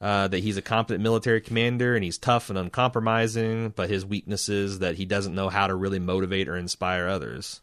uh, 0.01 0.29
that 0.29 0.41
he's 0.41 0.57
a 0.57 0.63
competent 0.63 1.03
military 1.03 1.41
commander 1.41 1.95
and 1.95 2.05
he's 2.05 2.19
tough 2.19 2.51
and 2.51 2.59
uncompromising. 2.59 3.71
But 3.71 3.91
his 3.91 4.05
weakness 4.05 4.49
is 4.49 4.81
that 4.81 4.97
he 4.97 5.05
doesn't 5.05 5.35
know 5.35 5.49
how 5.49 5.67
to 5.67 5.75
really 5.75 5.99
motivate 5.99 6.49
or 6.49 6.57
inspire 6.57 7.09
others. 7.09 7.61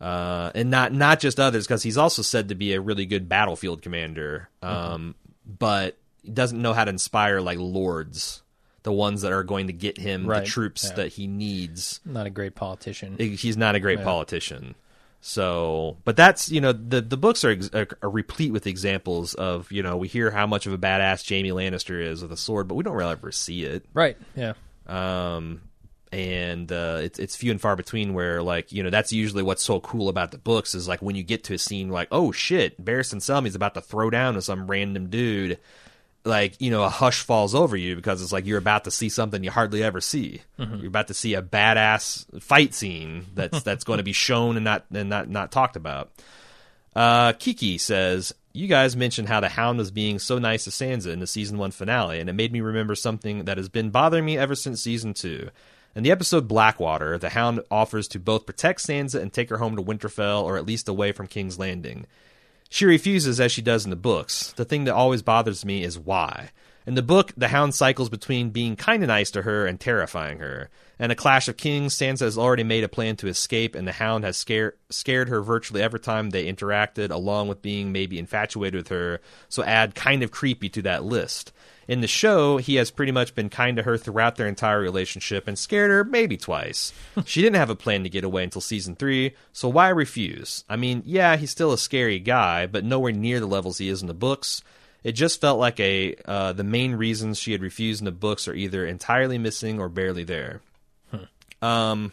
Uh, 0.00 0.50
and 0.54 0.70
not 0.70 0.92
not 0.92 1.20
just 1.20 1.38
others, 1.38 1.66
because 1.66 1.82
he's 1.82 1.98
also 1.98 2.22
said 2.22 2.48
to 2.48 2.54
be 2.56 2.72
a 2.72 2.80
really 2.80 3.06
good 3.06 3.28
battlefield 3.28 3.82
commander, 3.82 4.48
um, 4.60 5.14
but 5.46 5.96
he 5.96 6.01
doesn't 6.30 6.60
know 6.60 6.72
how 6.72 6.84
to 6.84 6.90
inspire 6.90 7.40
like 7.40 7.58
lords, 7.58 8.42
the 8.82 8.92
ones 8.92 9.22
that 9.22 9.32
are 9.32 9.44
going 9.44 9.68
to 9.68 9.72
get 9.72 9.98
him 9.98 10.26
Right, 10.26 10.40
the 10.44 10.46
troops 10.50 10.84
yeah. 10.88 10.94
that 10.96 11.08
he 11.08 11.26
needs. 11.26 12.00
not 12.04 12.26
a 12.26 12.30
great 12.30 12.54
politician. 12.54 13.16
He's 13.18 13.56
not 13.56 13.74
a 13.74 13.80
great 13.80 13.98
Yeah. 13.98 14.04
politician. 14.04 14.74
So, 15.24 15.98
but 16.04 16.16
that's 16.16 16.50
you 16.50 16.60
know 16.60 16.72
the 16.72 17.00
the 17.00 17.16
books 17.16 17.44
are, 17.44 17.56
are 17.74 17.86
are 18.02 18.10
replete 18.10 18.52
with 18.52 18.66
examples 18.66 19.34
of 19.34 19.70
you 19.70 19.80
know 19.80 19.96
we 19.96 20.08
hear 20.08 20.32
how 20.32 20.48
much 20.48 20.66
of 20.66 20.72
a 20.72 20.78
badass 20.78 21.28
Jaime 21.28 21.50
Lannister 21.50 22.04
is 22.04 22.22
with 22.22 22.32
a 22.32 22.36
sword, 22.36 22.66
but 22.66 22.74
we 22.74 22.82
don't 22.82 22.94
really 22.96 23.12
ever 23.12 23.30
see 23.30 23.62
it 23.64 23.84
right. 23.94 24.16
Yeah. 24.34 24.54
um, 24.88 25.62
and 26.10 26.70
uh, 26.72 26.98
it's 27.02 27.20
it's 27.20 27.36
few 27.36 27.52
and 27.52 27.60
far 27.60 27.76
between 27.76 28.14
where 28.14 28.42
like 28.42 28.72
you 28.72 28.82
know 28.82 28.90
that's 28.90 29.12
usually 29.12 29.44
what's 29.44 29.62
so 29.62 29.78
cool 29.78 30.08
about 30.08 30.32
the 30.32 30.38
books 30.38 30.74
is 30.74 30.88
like 30.88 31.00
when 31.00 31.14
you 31.14 31.22
get 31.22 31.44
to 31.44 31.54
a 31.54 31.58
scene 31.58 31.88
like 31.88 32.08
oh 32.10 32.32
shit 32.32 32.84
Barristan 32.84 33.22
Selmy's 33.22 33.54
about 33.54 33.74
to 33.74 33.80
throw 33.80 34.10
down 34.10 34.34
to 34.34 34.42
some 34.42 34.66
random 34.68 35.08
dude 35.08 35.58
like 36.24 36.60
you 36.60 36.70
know 36.70 36.82
a 36.84 36.88
hush 36.88 37.22
falls 37.22 37.54
over 37.54 37.76
you 37.76 37.96
because 37.96 38.22
it's 38.22 38.32
like 38.32 38.46
you're 38.46 38.58
about 38.58 38.84
to 38.84 38.90
see 38.90 39.08
something 39.08 39.42
you 39.42 39.50
hardly 39.50 39.82
ever 39.82 40.00
see 40.00 40.40
you're 40.56 40.86
about 40.86 41.08
to 41.08 41.14
see 41.14 41.34
a 41.34 41.42
badass 41.42 42.40
fight 42.40 42.74
scene 42.74 43.26
that's 43.34 43.62
that's 43.64 43.82
going 43.82 43.96
to 43.96 44.04
be 44.04 44.12
shown 44.12 44.56
and 44.56 44.64
not 44.64 44.84
and 44.92 45.10
not 45.10 45.28
not 45.28 45.50
talked 45.50 45.74
about 45.74 46.12
uh, 46.94 47.32
Kiki 47.34 47.78
says, 47.78 48.34
You 48.52 48.68
guys 48.68 48.96
mentioned 48.96 49.28
how 49.28 49.40
the 49.40 49.48
Hound 49.48 49.78
was 49.78 49.90
being 49.90 50.18
so 50.18 50.38
nice 50.38 50.64
to 50.64 50.70
Sansa 50.70 51.12
in 51.12 51.20
the 51.20 51.26
season 51.26 51.58
one 51.58 51.70
finale, 51.70 52.20
and 52.20 52.28
it 52.28 52.34
made 52.34 52.52
me 52.52 52.60
remember 52.60 52.94
something 52.94 53.44
that 53.44 53.56
has 53.56 53.68
been 53.68 53.90
bothering 53.90 54.24
me 54.24 54.36
ever 54.38 54.54
since 54.54 54.82
season 54.82 55.14
two. 55.14 55.50
In 55.94 56.02
the 56.02 56.10
episode 56.10 56.48
Blackwater, 56.48 57.18
the 57.18 57.30
Hound 57.30 57.60
offers 57.70 58.08
to 58.08 58.18
both 58.18 58.46
protect 58.46 58.80
Sansa 58.80 59.20
and 59.20 59.32
take 59.32 59.50
her 59.50 59.58
home 59.58 59.76
to 59.76 59.82
Winterfell, 59.82 60.42
or 60.42 60.56
at 60.56 60.66
least 60.66 60.88
away 60.88 61.12
from 61.12 61.26
King's 61.26 61.58
Landing. 61.58 62.06
She 62.72 62.86
refuses, 62.86 63.38
as 63.38 63.52
she 63.52 63.60
does 63.60 63.84
in 63.84 63.90
the 63.90 63.96
books. 63.96 64.52
The 64.52 64.64
thing 64.64 64.84
that 64.84 64.94
always 64.94 65.20
bothers 65.20 65.62
me 65.62 65.84
is 65.84 65.98
why. 65.98 66.52
In 66.86 66.94
the 66.94 67.02
book, 67.02 67.30
the 67.36 67.48
Hound 67.48 67.74
cycles 67.74 68.08
between 68.08 68.48
being 68.48 68.76
kind 68.76 69.02
of 69.02 69.08
nice 69.08 69.30
to 69.32 69.42
her 69.42 69.66
and 69.66 69.78
terrifying 69.78 70.38
her. 70.38 70.70
In 70.98 71.10
A 71.10 71.14
Clash 71.14 71.48
of 71.48 71.58
Kings, 71.58 71.94
Sansa 71.94 72.20
has 72.20 72.38
already 72.38 72.64
made 72.64 72.82
a 72.82 72.88
plan 72.88 73.16
to 73.16 73.28
escape, 73.28 73.74
and 73.74 73.86
the 73.86 73.92
Hound 73.92 74.24
has 74.24 74.38
scared 74.38 74.78
scared 74.88 75.28
her 75.28 75.42
virtually 75.42 75.82
every 75.82 76.00
time 76.00 76.30
they 76.30 76.50
interacted, 76.50 77.10
along 77.10 77.48
with 77.48 77.60
being 77.60 77.92
maybe 77.92 78.18
infatuated 78.18 78.78
with 78.78 78.88
her. 78.88 79.20
So 79.50 79.62
add 79.62 79.94
kind 79.94 80.22
of 80.22 80.30
creepy 80.30 80.70
to 80.70 80.80
that 80.80 81.04
list. 81.04 81.52
In 81.92 82.00
the 82.00 82.08
show, 82.08 82.56
he 82.56 82.76
has 82.76 82.90
pretty 82.90 83.12
much 83.12 83.34
been 83.34 83.50
kind 83.50 83.76
to 83.76 83.82
her 83.82 83.98
throughout 83.98 84.36
their 84.36 84.46
entire 84.46 84.80
relationship 84.80 85.46
and 85.46 85.58
scared 85.58 85.90
her 85.90 86.04
maybe 86.04 86.38
twice. 86.38 86.90
she 87.26 87.42
didn't 87.42 87.56
have 87.56 87.68
a 87.68 87.76
plan 87.76 88.02
to 88.04 88.08
get 88.08 88.24
away 88.24 88.44
until 88.44 88.62
season 88.62 88.96
three, 88.96 89.34
so 89.52 89.68
why 89.68 89.90
refuse? 89.90 90.64
I 90.70 90.76
mean, 90.76 91.02
yeah, 91.04 91.36
he's 91.36 91.50
still 91.50 91.70
a 91.70 91.76
scary 91.76 92.18
guy, 92.18 92.66
but 92.66 92.82
nowhere 92.82 93.12
near 93.12 93.40
the 93.40 93.46
levels 93.46 93.76
he 93.76 93.90
is 93.90 94.00
in 94.00 94.08
the 94.08 94.14
books. 94.14 94.62
It 95.04 95.12
just 95.12 95.38
felt 95.38 95.58
like 95.58 95.78
a 95.80 96.16
uh, 96.24 96.54
the 96.54 96.64
main 96.64 96.94
reasons 96.94 97.38
she 97.38 97.52
had 97.52 97.60
refused 97.60 98.00
in 98.00 98.06
the 98.06 98.10
books 98.10 98.48
are 98.48 98.54
either 98.54 98.86
entirely 98.86 99.36
missing 99.36 99.78
or 99.78 99.90
barely 99.90 100.24
there. 100.24 100.62
Um, 101.60 102.12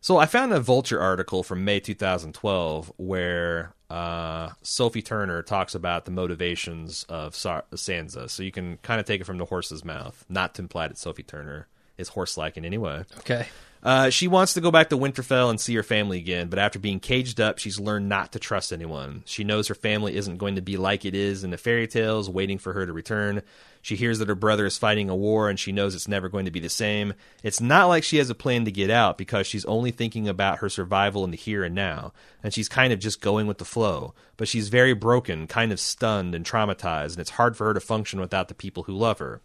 so 0.00 0.18
I 0.18 0.26
found 0.26 0.52
a 0.52 0.60
Vulture 0.60 1.00
article 1.00 1.42
from 1.42 1.64
May 1.64 1.80
2012 1.80 2.92
where 2.96 3.74
uh, 3.90 4.50
Sophie 4.62 5.02
Turner 5.02 5.42
talks 5.42 5.74
about 5.74 6.04
the 6.04 6.10
motivations 6.12 7.04
of 7.08 7.34
Sa- 7.34 7.62
Sansa. 7.72 8.30
So 8.30 8.42
you 8.42 8.52
can 8.52 8.78
kind 8.78 9.00
of 9.00 9.06
take 9.06 9.20
it 9.20 9.24
from 9.24 9.38
the 9.38 9.44
horse's 9.44 9.84
mouth, 9.84 10.24
not 10.28 10.54
to 10.54 10.62
imply 10.62 10.88
that 10.88 10.96
Sophie 10.96 11.24
Turner 11.24 11.66
is 11.98 12.08
horse-like 12.08 12.56
in 12.56 12.64
any 12.64 12.78
way. 12.78 13.04
Okay. 13.18 13.48
Uh, 13.82 14.10
she 14.10 14.28
wants 14.28 14.52
to 14.52 14.60
go 14.60 14.70
back 14.70 14.90
to 14.90 14.98
Winterfell 14.98 15.48
and 15.48 15.58
see 15.58 15.74
her 15.74 15.82
family 15.82 16.18
again, 16.18 16.48
but 16.48 16.58
after 16.58 16.78
being 16.78 17.00
caged 17.00 17.40
up, 17.40 17.58
she's 17.58 17.80
learned 17.80 18.08
not 18.08 18.32
to 18.32 18.38
trust 18.38 18.72
anyone. 18.72 19.22
She 19.24 19.42
knows 19.42 19.68
her 19.68 19.74
family 19.74 20.16
isn't 20.16 20.36
going 20.36 20.56
to 20.56 20.60
be 20.60 20.76
like 20.76 21.06
it 21.06 21.14
is 21.14 21.44
in 21.44 21.50
the 21.50 21.56
fairy 21.56 21.86
tales, 21.86 22.28
waiting 22.28 22.58
for 22.58 22.74
her 22.74 22.84
to 22.84 22.92
return. 22.92 23.40
She 23.80 23.96
hears 23.96 24.18
that 24.18 24.28
her 24.28 24.34
brother 24.34 24.66
is 24.66 24.76
fighting 24.76 25.08
a 25.08 25.16
war, 25.16 25.48
and 25.48 25.58
she 25.58 25.72
knows 25.72 25.94
it's 25.94 26.08
never 26.08 26.28
going 26.28 26.44
to 26.44 26.50
be 26.50 26.60
the 26.60 26.68
same. 26.68 27.14
It's 27.42 27.62
not 27.62 27.86
like 27.86 28.04
she 28.04 28.18
has 28.18 28.28
a 28.28 28.34
plan 28.34 28.66
to 28.66 28.70
get 28.70 28.90
out 28.90 29.16
because 29.16 29.46
she's 29.46 29.64
only 29.64 29.90
thinking 29.90 30.28
about 30.28 30.58
her 30.58 30.68
survival 30.68 31.24
in 31.24 31.30
the 31.30 31.38
here 31.38 31.64
and 31.64 31.74
now, 31.74 32.12
and 32.42 32.52
she's 32.52 32.68
kind 32.68 32.92
of 32.92 32.98
just 32.98 33.22
going 33.22 33.46
with 33.46 33.56
the 33.56 33.64
flow. 33.64 34.12
But 34.36 34.48
she's 34.48 34.68
very 34.68 34.92
broken, 34.92 35.46
kind 35.46 35.72
of 35.72 35.80
stunned 35.80 36.34
and 36.34 36.44
traumatized, 36.44 37.12
and 37.12 37.20
it's 37.20 37.30
hard 37.30 37.56
for 37.56 37.68
her 37.68 37.74
to 37.74 37.80
function 37.80 38.20
without 38.20 38.48
the 38.48 38.54
people 38.54 38.82
who 38.82 38.92
love 38.92 39.20
her 39.20 39.40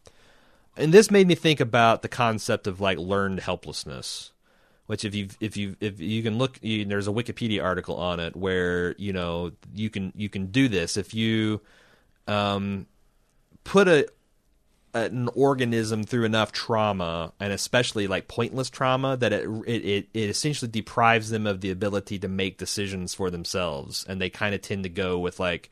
and 0.77 0.93
this 0.93 1.10
made 1.11 1.27
me 1.27 1.35
think 1.35 1.60
about 1.60 2.02
the 2.02 2.07
concept 2.07 2.68
of 2.68 2.81
like 2.81 2.97
learned 2.97 3.39
helplessness 3.39 4.31
which 4.88 5.03
if 5.03 5.15
you 5.15 5.30
if 5.39 5.57
you 5.57 5.76
if 5.80 5.99
you 5.99 6.22
can 6.22 6.38
look 6.38 6.60
you, 6.61 6.85
there's 6.85 7.07
a 7.07 7.11
wikipedia 7.11 7.64
article 7.64 7.95
on 7.95 8.19
it 8.19 8.35
where 8.35 8.95
you 8.97 9.14
know 9.14 9.52
you 9.73 9.89
can 9.89 10.14
you 10.15 10.30
can 10.30 10.47
do 10.47 10.68
this. 10.68 10.97
If 10.97 11.14
you 11.14 11.61
um 12.27 12.85
put 13.64 13.88
a 13.88 14.07
an 14.93 15.27
organism 15.35 16.03
through 16.03 16.23
enough 16.23 16.52
trauma 16.52 17.34
and 17.39 17.52
especially 17.52 18.07
like 18.07 18.27
pointless 18.27 18.69
trauma 18.69 19.18
that 19.18 19.34
it 19.34 19.49
it 19.68 20.07
it 20.14 20.30
essentially 20.30 20.72
deprives 20.72 21.30
them 21.31 21.47
of 21.47 21.61
the 21.61 21.72
ability 21.72 22.19
to 22.19 22.27
make 22.27 22.57
decisions 22.57 23.14
for 23.14 23.30
themselves 23.30 24.06
and 24.07 24.22
they 24.22 24.30
kind 24.30 24.56
of 24.56 24.61
tend 24.61 24.84
to 24.84 24.89
go 24.89 25.19
with 25.19 25.38
like 25.38 25.69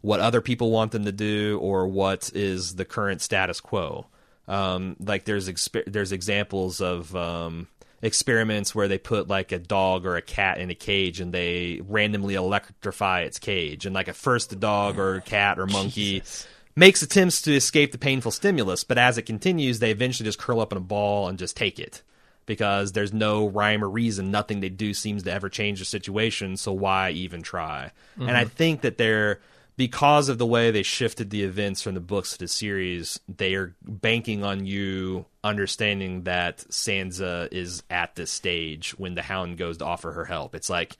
what 0.00 0.20
other 0.20 0.40
people 0.40 0.70
want 0.70 0.92
them 0.92 1.04
to 1.04 1.12
do 1.12 1.58
or 1.60 1.86
what 1.86 2.30
is 2.34 2.76
the 2.76 2.86
current 2.86 3.20
status 3.20 3.60
quo 3.60 4.06
um, 4.48 4.96
like 5.00 5.24
there's 5.24 5.50
there's 5.86 6.12
examples 6.12 6.80
of 6.80 7.14
um, 7.16 7.68
experiments 8.04 8.74
where 8.74 8.86
they 8.86 8.98
put 8.98 9.28
like 9.28 9.50
a 9.50 9.58
dog 9.58 10.04
or 10.04 10.16
a 10.16 10.22
cat 10.22 10.58
in 10.58 10.70
a 10.70 10.74
cage 10.74 11.20
and 11.20 11.32
they 11.32 11.80
randomly 11.88 12.34
electrify 12.34 13.22
its 13.22 13.38
cage. 13.38 13.86
And 13.86 13.94
like 13.94 14.08
at 14.08 14.16
first 14.16 14.50
the 14.50 14.56
dog 14.56 14.98
or 14.98 15.20
cat 15.20 15.58
or 15.58 15.66
monkey 15.66 16.20
Jesus. 16.20 16.46
makes 16.76 17.02
attempts 17.02 17.40
to 17.42 17.54
escape 17.54 17.92
the 17.92 17.98
painful 17.98 18.30
stimulus 18.30 18.84
but 18.84 18.98
as 18.98 19.16
it 19.16 19.22
continues 19.22 19.78
they 19.78 19.90
eventually 19.90 20.26
just 20.26 20.38
curl 20.38 20.60
up 20.60 20.72
in 20.72 20.76
a 20.78 20.82
ball 20.82 21.28
and 21.28 21.38
just 21.38 21.56
take 21.56 21.78
it. 21.78 22.02
Because 22.46 22.92
there's 22.92 23.14
no 23.14 23.48
rhyme 23.48 23.82
or 23.82 23.88
reason. 23.88 24.30
Nothing 24.30 24.60
they 24.60 24.68
do 24.68 24.92
seems 24.92 25.22
to 25.22 25.32
ever 25.32 25.48
change 25.48 25.78
the 25.78 25.86
situation 25.86 26.58
so 26.58 26.74
why 26.74 27.08
even 27.10 27.40
try? 27.40 27.90
And 28.18 28.36
i 28.36 28.44
think 28.44 28.82
that 28.82 28.98
they're 28.98 29.40
because 29.76 30.28
of 30.28 30.38
the 30.38 30.46
way 30.46 30.70
they 30.70 30.82
shifted 30.82 31.30
the 31.30 31.42
events 31.42 31.82
from 31.82 31.94
the 31.94 32.00
books 32.00 32.32
to 32.32 32.38
the 32.38 32.48
series, 32.48 33.18
they 33.28 33.54
are 33.54 33.74
banking 33.82 34.44
on 34.44 34.66
you 34.66 35.26
understanding 35.42 36.22
that 36.24 36.58
Sansa 36.70 37.52
is 37.52 37.82
at 37.90 38.14
this 38.14 38.30
stage 38.30 38.92
when 38.98 39.14
the 39.14 39.22
Hound 39.22 39.58
goes 39.58 39.78
to 39.78 39.84
offer 39.84 40.12
her 40.12 40.24
help. 40.24 40.54
It's 40.54 40.70
like 40.70 40.96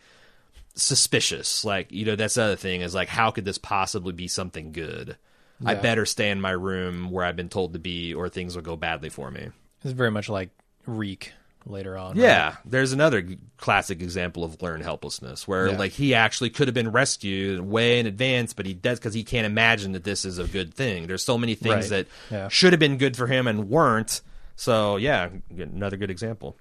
suspicious. 0.74 1.64
Like, 1.64 1.92
you 1.92 2.04
know, 2.04 2.16
that's 2.16 2.34
the 2.34 2.42
other 2.42 2.56
thing 2.56 2.80
is 2.80 2.94
like, 2.94 3.08
how 3.08 3.30
could 3.30 3.44
this 3.44 3.58
possibly 3.58 4.12
be 4.12 4.28
something 4.28 4.72
good? 4.72 5.16
I 5.64 5.74
better 5.76 6.04
stay 6.04 6.30
in 6.30 6.42
my 6.42 6.50
room 6.50 7.10
where 7.10 7.24
I've 7.24 7.36
been 7.36 7.48
told 7.48 7.72
to 7.72 7.78
be, 7.78 8.12
or 8.12 8.28
things 8.28 8.54
will 8.54 8.62
go 8.62 8.76
badly 8.76 9.08
for 9.08 9.30
me. 9.30 9.48
It's 9.82 9.94
very 9.94 10.10
much 10.10 10.28
like 10.28 10.50
Reek 10.84 11.32
later 11.66 11.96
on. 11.96 12.08
right? 12.16 12.16
Yeah, 12.24 12.56
there's 12.64 12.92
another 12.92 13.26
classic 13.56 14.02
example 14.02 14.44
of 14.44 14.60
learned 14.60 14.82
helplessness 14.82 15.48
where 15.48 15.68
Yeah. 15.68 15.78
like 15.78 15.92
he 15.92 16.14
actually 16.14 16.50
could 16.50 16.68
have 16.68 16.74
been 16.74 16.90
rescued 16.92 17.60
way 17.60 17.98
in 17.98 18.06
advance, 18.06 18.52
but 18.52 18.66
he 18.66 18.74
does 18.74 18.98
because 18.98 19.14
he 19.14 19.24
can't 19.24 19.46
imagine 19.46 19.92
that 19.92 20.04
this 20.04 20.24
is 20.24 20.38
a 20.38 20.44
good 20.44 20.74
thing. 20.74 21.06
There's 21.06 21.24
so 21.24 21.38
many 21.38 21.54
things 21.54 21.90
Right. 21.90 22.06
that 22.30 22.34
Yeah. 22.34 22.48
should 22.48 22.72
have 22.72 22.80
been 22.80 22.98
good 22.98 23.16
for 23.16 23.26
him 23.26 23.46
and 23.46 23.68
weren't. 23.68 24.20
So 24.56 24.96
yeah, 24.96 25.28
another 25.50 25.96
good 25.96 26.10
example. 26.10 26.56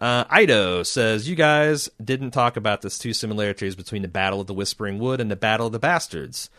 Uh, 0.00 0.24
Ido 0.40 0.82
says, 0.82 1.28
You 1.28 1.36
guys 1.36 1.88
didn't 2.02 2.32
talk 2.32 2.56
about 2.56 2.82
this 2.82 2.98
two 2.98 3.12
similarities 3.12 3.76
between 3.76 4.02
the 4.02 4.08
Battle 4.08 4.40
of 4.40 4.46
the 4.46 4.54
Whispering 4.54 4.98
Wood 4.98 5.20
and 5.20 5.30
the 5.30 5.36
Battle 5.36 5.66
of 5.66 5.72
the 5.72 5.78
Bastards. 5.78 6.50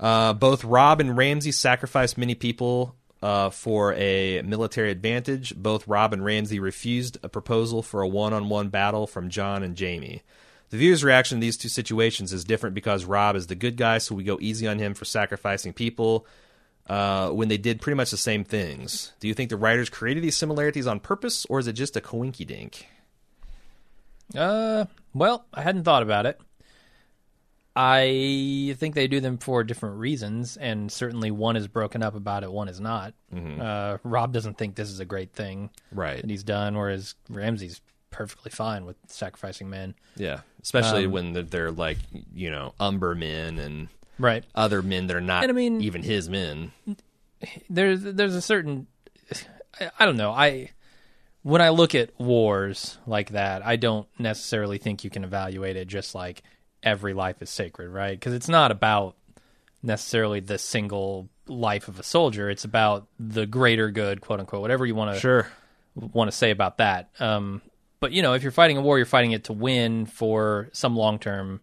Uh, 0.00 0.32
both 0.32 0.64
Robb 0.64 1.00
and 1.00 1.16
Ramsay 1.16 1.52
sacrificed 1.52 2.18
many 2.18 2.34
people 2.34 2.96
uh, 3.22 3.50
for 3.50 3.94
a 3.94 4.42
military 4.42 4.90
advantage. 4.90 5.54
Both 5.56 5.86
Robb 5.86 6.12
and 6.12 6.24
Ramsay 6.24 6.58
refused 6.58 7.18
a 7.22 7.28
proposal 7.28 7.82
for 7.82 8.02
a 8.02 8.08
one 8.08 8.32
on 8.32 8.48
one 8.48 8.68
battle 8.68 9.06
from 9.06 9.30
Jon 9.30 9.62
and 9.62 9.78
Jaime. 9.78 10.22
The 10.70 10.78
viewer's 10.78 11.04
reaction 11.04 11.38
to 11.38 11.40
these 11.40 11.56
two 11.56 11.68
situations 11.68 12.32
is 12.32 12.44
different 12.44 12.74
because 12.74 13.04
Robb 13.04 13.36
is 13.36 13.46
the 13.46 13.54
good 13.54 13.76
guy, 13.76 13.98
so 13.98 14.14
we 14.14 14.24
go 14.24 14.38
easy 14.40 14.66
on 14.66 14.78
him 14.78 14.94
for 14.94 15.04
sacrificing 15.04 15.72
people 15.72 16.26
uh, 16.88 17.28
when 17.28 17.48
they 17.48 17.58
did 17.58 17.80
pretty 17.80 17.96
much 17.96 18.10
the 18.10 18.16
same 18.16 18.42
things. 18.42 19.12
Do 19.20 19.28
you 19.28 19.34
think 19.34 19.50
the 19.50 19.56
writers 19.56 19.90
created 19.90 20.24
these 20.24 20.36
similarities 20.36 20.86
on 20.86 20.98
purpose, 20.98 21.46
or 21.46 21.58
is 21.58 21.66
it 21.66 21.74
just 21.74 21.96
a 21.96 22.00
coinky 22.00 22.46
dink? 22.46 22.86
Uh, 24.34 24.86
well, 25.12 25.44
I 25.52 25.60
hadn't 25.60 25.84
thought 25.84 26.02
about 26.02 26.26
it. 26.26 26.40
I 27.74 28.74
think 28.78 28.94
they 28.94 29.06
do 29.08 29.20
them 29.20 29.38
for 29.38 29.64
different 29.64 29.96
reasons, 29.98 30.56
and 30.56 30.92
certainly 30.92 31.30
one 31.30 31.56
is 31.56 31.68
broken 31.68 32.02
up 32.02 32.14
about 32.14 32.42
it, 32.44 32.52
one 32.52 32.68
is 32.68 32.80
not. 32.80 33.14
Uh, 33.34 33.98
Robb 34.04 34.32
doesn't 34.32 34.58
think 34.58 34.74
this 34.74 34.90
is 34.90 35.00
a 35.00 35.04
great 35.06 35.32
thing 35.32 35.70
Right. 35.90 36.20
that 36.20 36.28
he's 36.30 36.44
done, 36.44 36.76
whereas 36.76 37.14
Ramsay's 37.30 37.80
perfectly 38.10 38.50
fine 38.50 38.84
with 38.84 38.96
sacrificing 39.06 39.70
men. 39.70 39.94
Yeah. 40.16 40.40
Especially 40.62 41.06
Um, 41.06 41.12
when 41.12 41.32
they're, 41.32 41.42
they're 41.42 41.70
like, 41.70 41.96
you 42.34 42.50
know, 42.50 42.74
umber 42.78 43.14
men 43.14 43.58
and 43.58 43.88
Right. 44.18 44.44
other 44.54 44.82
men 44.82 45.06
that 45.06 45.16
are 45.16 45.20
not 45.22 45.42
And 45.44 45.50
I 45.50 45.54
mean- 45.54 45.80
even 45.80 46.02
his 46.02 46.28
men. 46.28 46.72
there's 47.70 48.02
there's 48.02 48.34
a 48.34 48.42
certain 48.42 48.86
I, 49.80 49.90
I 49.98 50.04
don't 50.06 50.16
know 50.18 50.30
I 50.30 50.70
when 51.42 51.60
I 51.60 51.70
look 51.70 51.94
at 51.94 52.10
wars 52.20 52.98
like 53.06 53.30
that 53.30 53.66
I 53.66 53.74
don't 53.76 54.06
necessarily 54.18 54.78
think 54.78 55.02
you 55.02 55.10
can 55.10 55.24
evaluate 55.24 55.76
it 55.76 55.88
just 55.88 56.14
like 56.14 56.42
every 56.82 57.14
life 57.14 57.40
is 57.42 57.50
sacred 57.50 57.88
right 57.90 58.18
because 58.18 58.32
it's 58.34 58.48
not 58.48 58.70
about 58.70 59.14
necessarily 59.82 60.40
the 60.40 60.58
single 60.58 61.28
life 61.46 61.88
of 61.88 61.98
a 61.98 62.02
soldier 62.02 62.48
it's 62.50 62.64
about 62.64 63.06
the 63.18 63.46
greater 63.46 63.90
good 63.90 64.20
quote 64.20 64.40
unquote 64.40 64.60
whatever 64.60 64.86
you 64.86 64.94
want 64.94 65.12
to 65.14 65.20
Sure. 65.20 65.46
want 65.96 66.30
to 66.30 66.36
say 66.36 66.50
about 66.50 66.78
that 66.78 67.10
um 67.20 67.60
but 68.00 68.12
you 68.12 68.22
know 68.22 68.32
if 68.34 68.42
you're 68.42 68.52
fighting 68.52 68.76
a 68.76 68.80
war 68.80 68.96
you're 68.98 69.06
fighting 69.06 69.32
it 69.32 69.44
to 69.44 69.52
win 69.52 70.06
for 70.06 70.68
some 70.72 70.96
long 70.96 71.18
term 71.18 71.60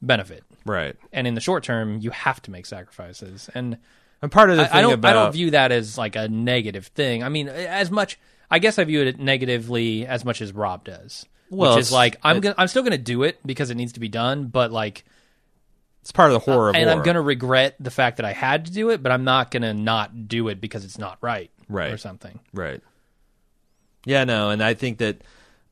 benefit 0.00 0.44
Right. 0.64 0.96
and 1.12 1.26
in 1.26 1.34
the 1.34 1.40
short 1.40 1.64
term 1.64 1.98
you 2.00 2.10
have 2.10 2.40
to 2.42 2.50
make 2.50 2.66
sacrifices 2.66 3.48
and 3.54 3.78
And 4.22 4.30
part 4.30 4.50
of 4.50 4.56
the 4.56 4.62
I, 4.64 4.66
thing 4.66 4.76
I 4.76 4.80
don't. 4.82 4.92
about 4.94 5.10
I 5.10 5.12
don't 5.24 5.32
view 5.32 5.50
that 5.52 5.72
as 5.72 5.96
like 5.98 6.16
a 6.16 6.28
negative 6.28 6.88
thing. 6.88 7.22
I 7.22 7.28
mean, 7.28 7.48
as 7.48 7.88
much. 7.90 8.18
I 8.50 8.58
guess 8.58 8.76
I 8.78 8.82
view 8.84 9.02
it 9.02 9.18
negatively 9.20 10.06
as 10.06 10.24
much 10.24 10.42
as 10.42 10.52
Robb 10.52 10.82
does. 10.84 11.24
Well, 11.50 11.76
which 11.76 11.80
is 11.82 11.92
like 11.92 12.16
I'm 12.22 12.40
gonna, 12.40 12.54
I'm 12.58 12.68
still 12.68 12.82
gonna 12.82 12.98
do 12.98 13.22
it 13.22 13.38
because 13.46 13.70
it 13.70 13.76
needs 13.76 13.92
to 13.94 14.00
be 14.00 14.08
done, 14.08 14.46
but 14.46 14.70
like, 14.72 15.04
it's 16.02 16.12
part 16.12 16.30
of 16.30 16.34
the 16.34 16.38
horror 16.40 16.70
of 16.70 16.76
and 16.76 16.86
war. 16.86 16.94
I'm 16.94 17.02
gonna 17.02 17.22
regret 17.22 17.74
the 17.80 17.90
fact 17.90 18.16
that 18.18 18.26
I 18.26 18.32
had 18.32 18.66
to 18.66 18.72
do 18.72 18.90
it, 18.90 19.02
but 19.02 19.12
I'm 19.12 19.24
not 19.24 19.50
gonna 19.50 19.74
not 19.74 20.28
do 20.28 20.48
it 20.48 20.60
because 20.60 20.84
it's 20.84 20.98
not 20.98 21.18
right, 21.20 21.50
Right. 21.68 21.92
or 21.92 21.96
something. 21.96 22.38
Right. 22.52 22.80
Yeah, 24.04 24.24
no, 24.24 24.50
and 24.50 24.62
I 24.62 24.74
think 24.74 24.98
that 24.98 25.22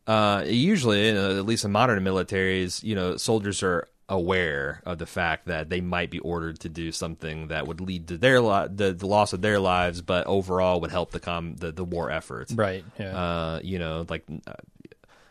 uh, 0.07 0.45
usually, 0.47 1.09
at 1.09 1.45
least 1.47 1.65
in 1.65 1.73
modern 1.73 2.03
militaries, 2.05 2.83
you 2.83 2.95
know, 2.95 3.17
soldiers 3.17 3.63
are 3.63 3.89
aware 4.09 4.81
of 4.87 4.99
the 4.99 5.07
fact 5.07 5.47
that 5.47 5.69
they 5.69 5.81
might 5.81 6.11
be 6.11 6.21
ordered 6.21 6.61
to 6.61 6.69
do 6.69 6.93
something 6.93 7.49
that 7.49 7.67
would 7.67 7.81
lead 7.81 8.07
to 8.07 8.17
their 8.17 8.41
li- 8.41 8.69
the, 8.73 8.93
the 8.93 9.07
loss 9.07 9.33
of 9.33 9.43
their 9.43 9.59
lives, 9.59 10.01
but 10.03 10.27
overall 10.29 10.81
would 10.81 10.93
help 10.93 11.11
the 11.11 11.19
com 11.19 11.57
the, 11.57 11.73
the 11.73 11.83
war 11.85 12.09
effort. 12.11 12.49
Right. 12.55 12.85
Yeah. 13.01 13.17
Uh, 13.17 13.61
you 13.65 13.79
know, 13.81 14.07
like 14.09 14.25
uh, 14.47 14.53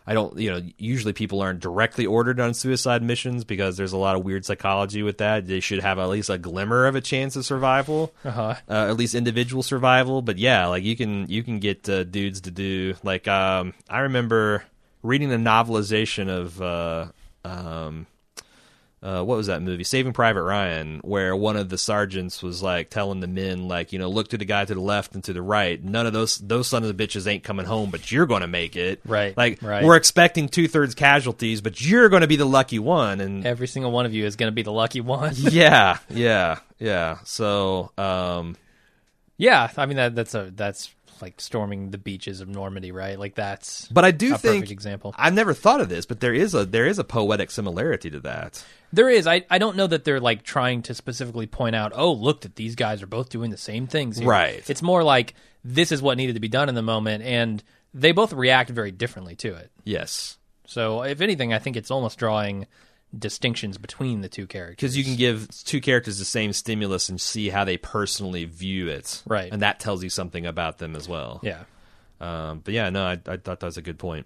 I 0.07 0.13
don't, 0.13 0.37
you 0.37 0.51
know, 0.51 0.61
usually 0.77 1.13
people 1.13 1.41
aren't 1.41 1.59
directly 1.61 2.05
ordered 2.05 2.39
on 2.39 2.53
suicide 2.53 3.01
missions 3.01 3.43
because 3.43 3.75
there's 3.75 3.91
a 3.93 3.97
lot 3.97 4.15
of 4.15 4.23
weird 4.23 4.45
psychology 4.45 5.01
with 5.01 5.17
that. 5.17 5.47
They 5.47 5.59
should 5.59 5.79
have 5.81 5.97
at 5.97 6.09
least 6.09 6.29
a 6.29 6.37
glimmer 6.37 6.85
of 6.85 6.95
a 6.95 7.01
chance 7.01 7.35
of 7.35 7.43
survival, 7.45 8.13
Uh-huh. 8.23 8.55
uh, 8.69 8.89
at 8.89 8.97
least 8.97 9.15
individual 9.15 9.63
survival. 9.63 10.21
But 10.21 10.37
yeah, 10.37 10.67
like 10.67 10.83
you 10.83 10.95
can 10.95 11.27
you 11.27 11.41
can 11.43 11.59
get 11.59 11.89
uh, 11.89 12.03
dudes 12.03 12.41
to 12.41 12.51
do 12.51 12.93
like 13.03 13.27
um, 13.27 13.73
I 13.89 13.99
remember 14.01 14.63
reading 15.01 15.33
a 15.33 15.37
novelization 15.37 16.29
of 16.29 16.61
uh, 16.61 17.07
um, 17.43 18.05
uh, 19.05 19.21
what 19.23 19.37
was 19.37 19.45
that 19.45 19.61
movie? 19.61 19.83
Saving 19.83 20.13
Private 20.13 20.41
Ryan, 20.41 20.99
where 21.03 21.35
one 21.35 21.57
of 21.57 21.69
the 21.69 21.77
sergeants 21.77 22.41
was 22.41 22.63
like 22.63 22.89
telling 22.89 23.19
the 23.19 23.27
men, 23.27 23.67
like, 23.67 23.93
you 23.93 23.99
know, 23.99 24.09
look 24.09 24.29
to 24.29 24.37
the 24.37 24.45
guy 24.45 24.65
to 24.65 24.73
the 24.73 24.81
left 24.81 25.13
and 25.13 25.23
to 25.25 25.33
the 25.33 25.43
right. 25.43 25.81
None 25.83 26.07
of 26.07 26.13
those 26.13 26.39
those 26.39 26.67
sons 26.67 26.89
of 26.89 26.97
bitches 26.97 27.27
ain't 27.27 27.43
coming 27.43 27.67
home, 27.67 27.91
but 27.91 28.11
you're 28.11 28.25
going 28.25 28.41
to 28.41 28.47
make 28.47 28.75
it. 28.75 29.01
Right, 29.05 29.37
Like 29.37 29.61
right. 29.61 29.83
we're 29.83 29.95
expecting 29.95 30.49
two 30.49 30.67
thirds 30.67 30.95
casualties, 30.95 31.61
but 31.61 31.79
you're 31.79 32.09
going 32.09 32.21
to 32.21 32.27
be 32.27 32.35
the 32.35 32.45
lucky 32.45 32.79
one. 32.79 33.21
And 33.21 33.45
Every 33.45 33.67
single 33.67 33.91
one 33.91 34.07
of 34.07 34.13
you 34.15 34.25
is 34.25 34.35
going 34.37 34.51
to 34.51 34.55
be 34.55 34.63
the 34.63 34.71
lucky 34.71 35.01
one. 35.01 35.33
yeah, 35.37 35.99
yeah, 36.09 36.59
yeah. 36.79 37.19
So, 37.25 37.91
um, 37.99 38.57
yeah, 39.37 39.69
I 39.77 39.85
mean 39.85 39.97
that 39.97 40.15
that's 40.15 40.33
a 40.33 40.51
that's 40.55 40.94
like 41.21 41.39
storming 41.39 41.91
the 41.91 41.97
beaches 41.97 42.41
of 42.41 42.47
Normandy, 42.47 42.91
right? 42.91 43.17
Like 43.17 43.35
that's 43.35 43.87
but 43.87 44.05
I 44.05 44.11
do 44.11 44.35
a 44.35 44.37
think 44.37 44.71
example. 44.71 45.13
I've 45.17 45.33
never 45.33 45.53
thought 45.53 45.81
of 45.81 45.89
this, 45.89 46.05
but 46.05 46.19
there 46.19 46.33
is 46.33 46.53
a 46.53 46.65
there 46.65 46.85
is 46.85 46.99
a 46.99 47.03
poetic 47.03 47.51
similarity 47.51 48.09
to 48.11 48.19
that. 48.21 48.63
There 48.93 49.09
is. 49.09 49.27
I, 49.27 49.45
I 49.49 49.57
don't 49.57 49.75
know 49.75 49.87
that 49.87 50.05
they're 50.05 50.19
like 50.19 50.43
trying 50.43 50.81
to 50.83 50.93
specifically 50.93 51.47
point 51.47 51.75
out, 51.75 51.91
oh, 51.95 52.13
look 52.13 52.41
that 52.41 52.55
these 52.55 52.75
guys 52.75 53.01
are 53.01 53.07
both 53.07 53.29
doing 53.29 53.51
the 53.51 53.57
same 53.57 53.87
things. 53.87 54.17
Here. 54.17 54.27
Right. 54.27 54.69
It's 54.69 54.81
more 54.81 55.03
like 55.03 55.33
this 55.63 55.91
is 55.91 56.01
what 56.01 56.17
needed 56.17 56.33
to 56.33 56.39
be 56.39 56.47
done 56.47 56.69
in 56.69 56.75
the 56.75 56.81
moment, 56.81 57.23
and 57.23 57.63
they 57.93 58.11
both 58.11 58.33
react 58.33 58.69
very 58.69 58.91
differently 58.91 59.35
to 59.37 59.55
it. 59.55 59.71
Yes. 59.83 60.37
So, 60.67 61.03
if 61.03 61.21
anything, 61.21 61.53
I 61.53 61.59
think 61.59 61.75
it's 61.75 61.91
almost 61.91 62.17
drawing 62.17 62.67
distinctions 63.17 63.77
between 63.77 64.21
the 64.21 64.29
two 64.29 64.45
characters. 64.47 64.75
because 64.75 64.97
you 64.97 65.03
can 65.03 65.15
give 65.15 65.47
two 65.63 65.79
characters 65.81 66.19
the 66.19 66.25
same 66.25 66.51
stimulus 66.53 67.07
and 67.09 67.19
see 67.19 67.49
how 67.49 67.63
they 67.63 67.77
personally 67.77 68.45
view 68.45 68.87
it, 68.89 69.21
Right. 69.25 69.51
And 69.51 69.61
that 69.61 69.79
tells 69.79 70.03
you 70.03 70.09
something 70.09 70.45
about 70.45 70.77
them 70.79 70.95
as 70.95 71.07
well. 71.07 71.39
yeah. 71.43 71.63
Um, 72.19 72.59
but 72.63 72.73
yeah, 72.73 72.89
no, 72.89 73.05
I, 73.05 73.13
I 73.27 73.37
thought 73.37 73.59
that 73.59 73.63
was 73.63 73.77
a 73.77 73.81
good 73.81 73.99
point. 73.99 74.25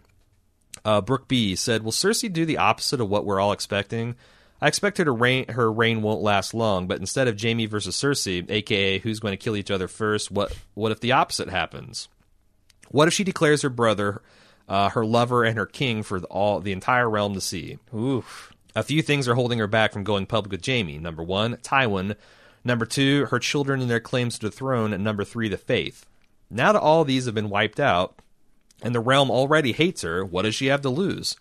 Uh, 0.86 1.02
Brooke 1.02 1.28
B 1.28 1.56
said, 1.56 1.84
"Will 1.84 1.92
Cersei 1.92 2.32
do 2.32 2.46
the 2.46 2.58
opposite 2.60 3.02
of 3.02 3.10
what 3.10 3.26
we're 3.26 3.40
all 3.40 3.52
expecting? 3.52 4.16
I 4.62 4.68
expect 4.68 4.98
her 5.00 5.06
to 5.06 5.12
reign. 5.12 5.48
Her 5.50 5.72
reign 5.72 6.02
won't 6.04 6.22
last 6.22 6.54
long. 6.54 6.88
But 6.88 7.00
instead 7.00 7.28
of 7.28 7.42
Jaime 7.42 7.66
versus 7.66 7.96
Cersei, 7.96 8.50
aka 8.50 9.00
who's 9.00 9.20
going 9.20 9.32
to 9.34 9.38
kill 9.38 9.56
each 9.56 9.72
other 9.72 9.88
first, 9.88 10.30
what 10.32 10.56
what 10.76 10.92
if 10.92 11.00
the 11.00 11.12
opposite 11.14 11.50
happens? 11.50 12.08
What 12.90 13.08
if 13.08 13.14
she 13.14 13.24
declares 13.24 13.64
her 13.64 13.70
brother, 13.70 14.22
uh, 14.70 14.90
her 14.90 15.04
lover, 15.06 15.44
and 15.44 15.58
her 15.58 15.66
king 15.66 16.04
for 16.04 16.20
the, 16.20 16.28
all 16.28 16.60
the 16.60 16.72
entire 16.72 17.10
realm 17.10 17.34
to 17.34 17.42
see? 17.42 17.80
Oof. 17.94 18.54
A 18.76 18.84
few 18.84 19.02
things 19.02 19.28
are 19.28 19.36
holding 19.36 19.60
her 19.60 19.68
back 19.68 19.94
from 19.94 20.04
going 20.04 20.26
public 20.26 20.52
with 20.52 20.66
Jaime. 20.66 20.98
Number 20.98 21.24
one, 21.24 21.58
Tywin. 21.58 22.16
Number 22.64 22.86
two, 22.86 23.26
her 23.28 23.40
children 23.40 23.82
and 23.82 23.90
their 23.90 24.00
claims 24.00 24.38
to 24.40 24.48
the 24.48 24.52
throne. 24.52 24.94
And 24.94 25.04
number 25.04 25.24
three, 25.24 25.50
the 25.50 25.58
faith. 25.58 26.06
Now 26.50 26.72
that 26.74 26.82
all 26.82 27.04
these 27.04 27.26
have 27.26 27.36
been 27.36 27.50
wiped 27.50 27.80
out, 27.80 28.20
and 28.82 28.96
the 28.96 29.00
realm 29.00 29.30
already 29.30 29.72
hates 29.72 30.04
her, 30.04 30.24
what 30.24 30.44
does 30.44 30.56
she 30.56 30.68
have 30.68 30.82
to 30.82 30.90
lose? 30.90 31.36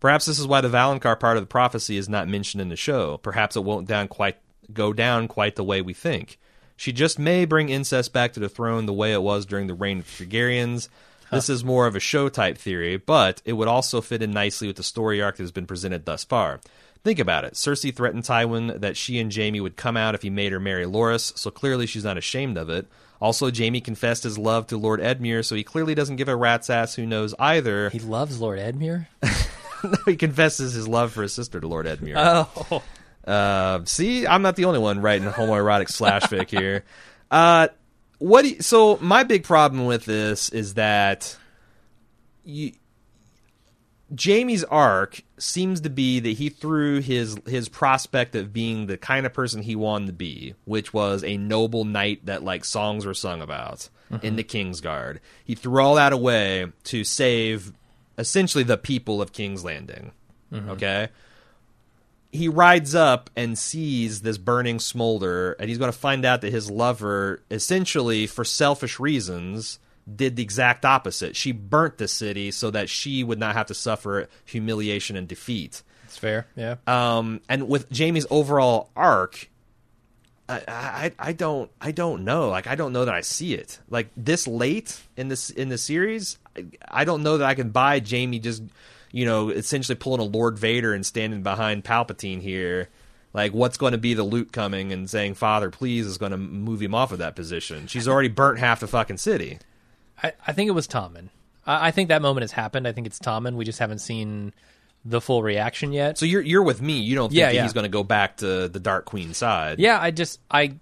Perhaps 0.00 0.26
this 0.26 0.38
is 0.38 0.46
why 0.46 0.60
the 0.60 0.68
Valonqar 0.68 1.18
part 1.18 1.36
of 1.36 1.42
the 1.42 1.46
prophecy 1.48 1.96
is 1.96 2.08
not 2.08 2.28
mentioned 2.28 2.60
in 2.60 2.68
the 2.68 2.76
show. 2.76 3.18
Perhaps 3.18 3.56
it 3.56 3.64
won't 3.64 3.86
down 3.86 4.08
quite 4.08 4.36
go 4.72 4.92
down 4.92 5.28
quite 5.28 5.56
the 5.56 5.64
way 5.64 5.80
we 5.80 5.94
think. 5.94 6.38
She 6.76 6.92
just 6.92 7.18
may 7.18 7.44
bring 7.44 7.68
incest 7.68 8.12
back 8.12 8.32
to 8.32 8.40
the 8.40 8.48
throne 8.48 8.86
the 8.86 8.92
way 8.92 9.12
it 9.12 9.22
was 9.22 9.46
during 9.46 9.68
the 9.68 9.74
reign 9.74 10.00
of 10.00 10.18
the 10.18 10.26
Targaryens. 10.26 10.88
This 11.32 11.48
is 11.48 11.64
more 11.64 11.86
of 11.86 11.96
a 11.96 12.00
show 12.00 12.28
type 12.28 12.58
theory, 12.58 12.96
but 12.96 13.42
it 13.44 13.54
would 13.54 13.68
also 13.68 14.00
fit 14.00 14.22
in 14.22 14.30
nicely 14.30 14.66
with 14.66 14.76
the 14.76 14.82
story 14.82 15.22
arc 15.22 15.36
that 15.36 15.42
has 15.42 15.52
been 15.52 15.66
presented 15.66 16.04
thus 16.04 16.24
far. 16.24 16.60
Think 17.04 17.18
about 17.18 17.44
it. 17.44 17.54
Cersei 17.54 17.94
threatened 17.94 18.24
Tywin 18.24 18.80
that 18.80 18.96
she 18.96 19.18
and 19.18 19.34
Jaime 19.34 19.60
would 19.60 19.76
come 19.76 19.96
out 19.96 20.14
if 20.14 20.22
he 20.22 20.30
made 20.30 20.52
her 20.52 20.60
marry 20.60 20.84
Loras, 20.84 21.36
so 21.36 21.50
clearly 21.50 21.86
she's 21.86 22.04
not 22.04 22.16
ashamed 22.16 22.56
of 22.56 22.68
it. 22.70 22.86
Also, 23.20 23.50
Jaime 23.52 23.80
confessed 23.80 24.24
his 24.24 24.38
love 24.38 24.66
to 24.68 24.76
Lord 24.76 25.00
Edmure, 25.00 25.44
so 25.44 25.54
he 25.54 25.64
clearly 25.64 25.94
doesn't 25.94 26.16
give 26.16 26.28
a 26.28 26.36
rat's 26.36 26.70
ass 26.70 26.94
who 26.94 27.06
knows 27.06 27.34
either. 27.38 27.90
He 27.90 27.98
loves 27.98 28.40
Lord 28.40 28.58
Edmure. 28.58 29.06
no, 29.84 29.96
he 30.06 30.16
confesses 30.16 30.74
his 30.74 30.86
love 30.86 31.12
for 31.12 31.22
his 31.22 31.32
sister 31.32 31.60
to 31.60 31.66
Lord 31.66 31.86
Edmure. 31.86 32.14
Oh. 32.16 32.82
Uh, 33.24 33.84
see, 33.84 34.26
I'm 34.26 34.42
not 34.42 34.56
the 34.56 34.64
only 34.64 34.80
one 34.80 35.00
writing 35.00 35.28
homoerotic 35.28 35.88
slash 35.88 36.22
fic 36.22 36.50
here. 36.50 36.84
Uh, 37.30 37.68
what? 38.22 38.42
Do 38.42 38.50
you, 38.50 38.62
so 38.62 38.98
my 39.00 39.24
big 39.24 39.44
problem 39.44 39.86
with 39.86 40.04
this 40.04 40.48
is 40.50 40.74
that 40.74 41.36
you, 42.44 42.72
Jaime's 44.18 44.64
arc 44.64 45.22
seems 45.38 45.80
to 45.80 45.90
be 45.90 46.20
that 46.20 46.30
he 46.30 46.48
threw 46.48 47.00
his 47.00 47.36
his 47.46 47.68
prospect 47.68 48.34
of 48.36 48.52
being 48.52 48.86
the 48.86 48.96
kind 48.96 49.26
of 49.26 49.32
person 49.32 49.62
he 49.62 49.74
wanted 49.74 50.06
to 50.06 50.12
be, 50.12 50.54
which 50.64 50.94
was 50.94 51.24
a 51.24 51.36
noble 51.36 51.84
knight 51.84 52.26
that 52.26 52.44
like 52.44 52.64
songs 52.64 53.04
were 53.04 53.14
sung 53.14 53.42
about 53.42 53.88
in 54.10 54.18
mm-hmm. 54.18 54.36
the 54.36 54.44
Kingsguard. 54.44 55.18
He 55.44 55.54
threw 55.54 55.82
all 55.82 55.96
that 55.96 56.12
away 56.12 56.70
to 56.84 57.04
save 57.04 57.72
essentially 58.18 58.64
the 58.64 58.76
people 58.76 59.20
of 59.20 59.32
King's 59.32 59.64
Landing. 59.64 60.12
Mm-hmm. 60.52 60.70
Okay 60.70 61.08
he 62.32 62.48
rides 62.48 62.94
up 62.94 63.28
and 63.36 63.58
sees 63.58 64.22
this 64.22 64.38
burning 64.38 64.80
smolder, 64.80 65.52
and 65.52 65.68
he's 65.68 65.78
going 65.78 65.92
to 65.92 65.96
find 65.98 66.24
out 66.24 66.40
that 66.40 66.50
his 66.50 66.70
lover, 66.70 67.42
essentially 67.50 68.26
for 68.26 68.42
selfish 68.42 68.98
reasons, 68.98 69.78
did 70.16 70.36
the 70.36 70.42
exact 70.42 70.84
opposite. 70.86 71.36
She 71.36 71.52
burnt 71.52 71.98
the 71.98 72.08
city 72.08 72.50
so 72.50 72.70
that 72.70 72.88
she 72.88 73.22
would 73.22 73.38
not 73.38 73.54
have 73.54 73.66
to 73.66 73.74
suffer 73.74 74.28
humiliation 74.46 75.14
and 75.16 75.28
defeat. 75.28 75.82
It's 76.04 76.16
fair. 76.16 76.46
Yeah. 76.56 76.76
Um, 76.86 77.42
and 77.50 77.68
with 77.68 77.86
Jaime's 77.94 78.26
overall 78.30 78.90
arc, 78.96 79.50
I, 80.48 80.62
I 80.66 81.12
I 81.18 81.32
don't 81.32 81.70
I 81.80 81.92
don't 81.92 82.24
know. 82.24 82.48
Like 82.48 82.66
I 82.66 82.74
don't 82.74 82.92
know 82.92 83.04
that 83.04 83.14
I 83.14 83.20
see 83.20 83.54
it. 83.54 83.78
Like 83.88 84.08
this 84.16 84.46
late 84.46 85.00
in 85.16 85.28
this 85.28 85.50
in 85.50 85.68
the 85.68 85.78
series, 85.78 86.38
I, 86.56 86.64
I 86.88 87.04
don't 87.04 87.22
know 87.22 87.38
that 87.38 87.46
I 87.46 87.54
can 87.54 87.70
buy 87.70 88.00
Jamie 88.00 88.38
just 88.38 88.62
you 89.12 89.24
know 89.24 89.50
essentially 89.50 89.94
pulling 89.96 90.20
a 90.20 90.24
Lord 90.24 90.58
Vader 90.58 90.92
and 90.92 91.06
standing 91.06 91.42
behind 91.42 91.84
Palpatine 91.84 92.40
here. 92.42 92.88
Like 93.34 93.52
what's 93.54 93.78
going 93.78 93.92
to 93.92 93.98
be 93.98 94.12
the 94.12 94.24
loot 94.24 94.52
coming 94.52 94.92
and 94.92 95.08
saying 95.08 95.34
"Father, 95.34 95.70
please" 95.70 96.06
is 96.06 96.18
going 96.18 96.32
to 96.32 96.38
move 96.38 96.82
him 96.82 96.94
off 96.94 97.12
of 97.12 97.18
that 97.20 97.34
position. 97.36 97.86
She's 97.86 98.06
already 98.08 98.28
burnt 98.28 98.58
half 98.58 98.80
the 98.80 98.86
fucking 98.86 99.16
city. 99.18 99.58
I, 100.22 100.32
I 100.46 100.52
think 100.52 100.68
it 100.68 100.72
was 100.72 100.86
Tommen. 100.86 101.28
I, 101.66 101.88
I 101.88 101.90
think 101.92 102.08
that 102.08 102.20
moment 102.20 102.42
has 102.42 102.52
happened. 102.52 102.86
I 102.86 102.92
think 102.92 103.06
it's 103.06 103.18
Tommen. 103.18 103.54
We 103.56 103.64
just 103.64 103.78
haven't 103.78 104.00
seen 104.00 104.52
the 105.04 105.20
full 105.20 105.42
reaction 105.42 105.92
yet. 105.92 106.18
So 106.18 106.26
you're 106.26 106.42
you're 106.42 106.62
with 106.62 106.82
me. 106.82 106.98
You 107.00 107.14
don't 107.14 107.30
think 107.30 107.38
Yeah, 107.40 107.50
yeah. 107.50 107.62
he's 107.62 107.72
going 107.72 107.84
to 107.84 107.88
go 107.88 108.04
back 108.04 108.36
to 108.38 108.68
the 108.68 108.80
Dark 108.80 109.06
Queen 109.06 109.32
side? 109.34 109.78
yeah, 109.78 109.98
I 110.00 110.10
just 110.10 110.38
I 110.50 110.74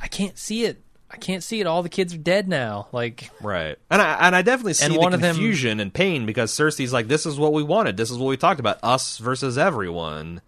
I 0.00 0.06
can't 0.06 0.38
see 0.38 0.64
it. 0.66 0.80
I 1.12 1.16
can't 1.16 1.42
see 1.42 1.60
it. 1.60 1.66
All 1.66 1.82
the 1.82 1.88
kids 1.88 2.14
are 2.14 2.18
dead 2.18 2.46
now. 2.48 2.86
Like 2.92 3.30
Right. 3.42 3.76
And 3.90 4.00
I 4.00 4.14
and 4.26 4.36
I 4.36 4.42
definitely 4.42 4.74
see 4.74 4.84
And 4.86 4.94
the 4.94 4.98
one 5.00 5.12
of 5.14 5.20
them- 5.20 5.34
confusion 5.34 5.80
and 5.80 5.92
pain 5.92 6.24
because 6.26 6.52
Cersei's 6.52 6.92
like, 6.92 7.08
this 7.08 7.26
is 7.26 7.38
what 7.38 7.52
we 7.52 7.62
wanted. 7.62 7.96
This 7.96 8.10
is 8.10 8.18
what 8.18 8.28
we 8.28 8.36
talked 8.36 8.60
about. 8.60 8.78
Us 8.82 9.18
versus 9.18 9.58
everyone. 9.58 10.40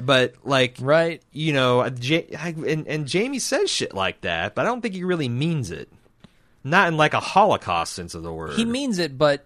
But 0.00 0.34
like, 0.44 0.76
right. 0.80 1.22
you 1.32 1.52
know, 1.52 1.84
ja- 2.00 2.22
I, 2.38 2.54
and 2.66 2.86
and 2.86 3.12
Jaime 3.12 3.38
says 3.38 3.68
shit 3.70 3.94
like 3.94 4.20
that, 4.20 4.54
but 4.54 4.62
I 4.62 4.68
don't 4.68 4.80
think 4.80 4.94
he 4.94 5.02
really 5.04 5.28
means 5.28 5.70
it. 5.70 5.90
Not 6.62 6.88
in 6.88 6.96
like 6.96 7.14
a 7.14 7.20
Holocaust 7.20 7.94
sense 7.94 8.14
of 8.14 8.22
the 8.22 8.32
word. 8.32 8.54
He 8.54 8.64
means 8.64 8.98
it, 8.98 9.16
but 9.18 9.44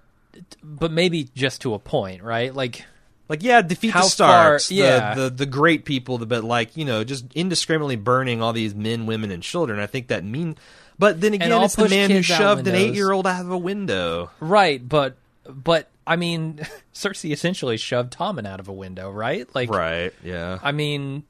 but 0.63 0.91
maybe 0.91 1.29
just 1.35 1.63
to 1.63 1.75
a 1.75 1.79
point, 1.79 2.23
right? 2.23 2.55
Like 2.55 2.85
like, 3.33 3.43
yeah, 3.43 3.63
defeat 3.63 3.93
How 3.93 4.03
the 4.03 4.09
Starks, 4.11 4.69
far- 4.69 4.75
yeah. 4.75 5.15
the, 5.15 5.23
the 5.23 5.31
the 5.31 5.47
great 5.47 5.87
people, 5.87 6.19
but 6.19 6.45
like, 6.45 6.77
you 6.77 6.85
know, 6.85 7.03
just 7.03 7.25
indiscriminately 7.35 7.97
burning 7.97 8.43
all 8.43 8.53
these 8.53 8.75
men, 8.75 9.07
women, 9.07 9.31
and 9.31 9.43
children. 9.43 9.81
I 9.81 9.87
think 9.87 10.09
that 10.09 10.23
mean. 10.23 10.59
But 10.99 11.23
then 11.23 11.33
again, 11.33 11.51
it's 11.63 11.75
the 11.75 11.89
man 11.89 12.11
who 12.11 12.21
shoved 12.21 12.69
an 12.69 12.75
eight 12.75 12.93
year 12.95 13.11
old 13.11 13.27
out 13.27 13.41
of 13.41 13.51
a 13.51 13.57
window. 13.57 14.31
right, 14.39 14.87
but 14.87 15.17
but 15.47 15.89
I 16.07 16.17
mean, 16.17 16.61
Cersei 16.95 17.33
essentially 17.33 17.79
shoved 17.79 18.13
Tommen 18.13 18.47
out 18.47 18.61
of 18.61 18.69
a 18.69 18.73
window, 18.73 19.11
right? 19.11 19.49
Like 19.55 19.71
Right. 19.71 20.13
Yeah. 20.23 20.59
I 20.63 20.73
mean, 20.73 21.25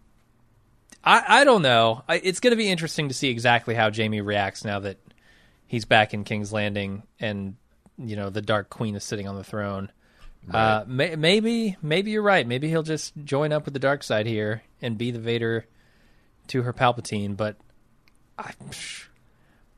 I 1.05 1.23
I 1.41 1.45
don't 1.45 1.63
know. 1.63 2.03
I, 2.09 2.17
it's 2.17 2.41
going 2.41 2.51
to 2.51 2.57
be 2.57 2.69
interesting 2.69 3.07
to 3.09 3.15
see 3.15 3.31
exactly 3.31 3.77
how 3.77 3.93
Jaime 3.93 4.21
reacts 4.21 4.65
now 4.65 4.81
that 4.81 4.99
he's 5.69 5.85
back 5.85 6.15
in 6.15 6.25
King's 6.25 6.53
Landing 6.53 7.05
and 7.21 7.55
you 7.97 8.17
know 8.17 8.29
the 8.29 8.43
Dark 8.43 8.71
Queen 8.71 8.97
is 8.97 9.05
sitting 9.05 9.29
on 9.29 9.37
the 9.37 9.45
throne. 9.45 9.93
Uh, 10.51 10.85
may, 10.87 11.15
maybe 11.17 11.77
maybe 11.83 12.11
you're 12.11 12.23
right. 12.23 12.47
Maybe 12.47 12.69
he'll 12.69 12.83
just 12.83 13.13
join 13.25 13.53
up 13.53 13.65
with 13.65 13.75
the 13.75 13.81
dark 13.81 14.03
side 14.03 14.27
here 14.27 14.63
and 14.81 14.99
be 14.99 15.11
the 15.11 15.21
Vader 15.21 15.67
to 16.49 16.63
her 16.63 16.73
Palpatine. 16.73 17.37
But 17.37 17.57
I 18.39 18.53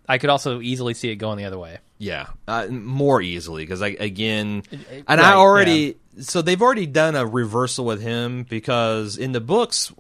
I 0.09 0.19
could 0.19 0.31
also 0.31 0.61
easily 0.61 0.95
see 0.95 1.11
it 1.11 1.17
going 1.17 1.39
the 1.39 1.45
other 1.45 1.59
way. 1.59 1.79
Yeah, 1.99 2.27
uh, 2.49 2.67
more 2.69 3.23
easily 3.23 3.63
because 3.63 3.83
I 3.83 3.89
again, 3.89 4.63
and 4.71 5.05
I 5.21 5.31
right, 5.31 5.35
already 5.35 5.97
so 6.21 6.43
they've 6.43 6.61
already 6.61 6.87
done 6.87 7.15
a 7.15 7.27
reversal 7.27 7.85
with 7.85 8.01
him 8.01 8.45
because 8.45 9.17
in 9.17 9.33
the 9.33 9.41
books, 9.41 9.93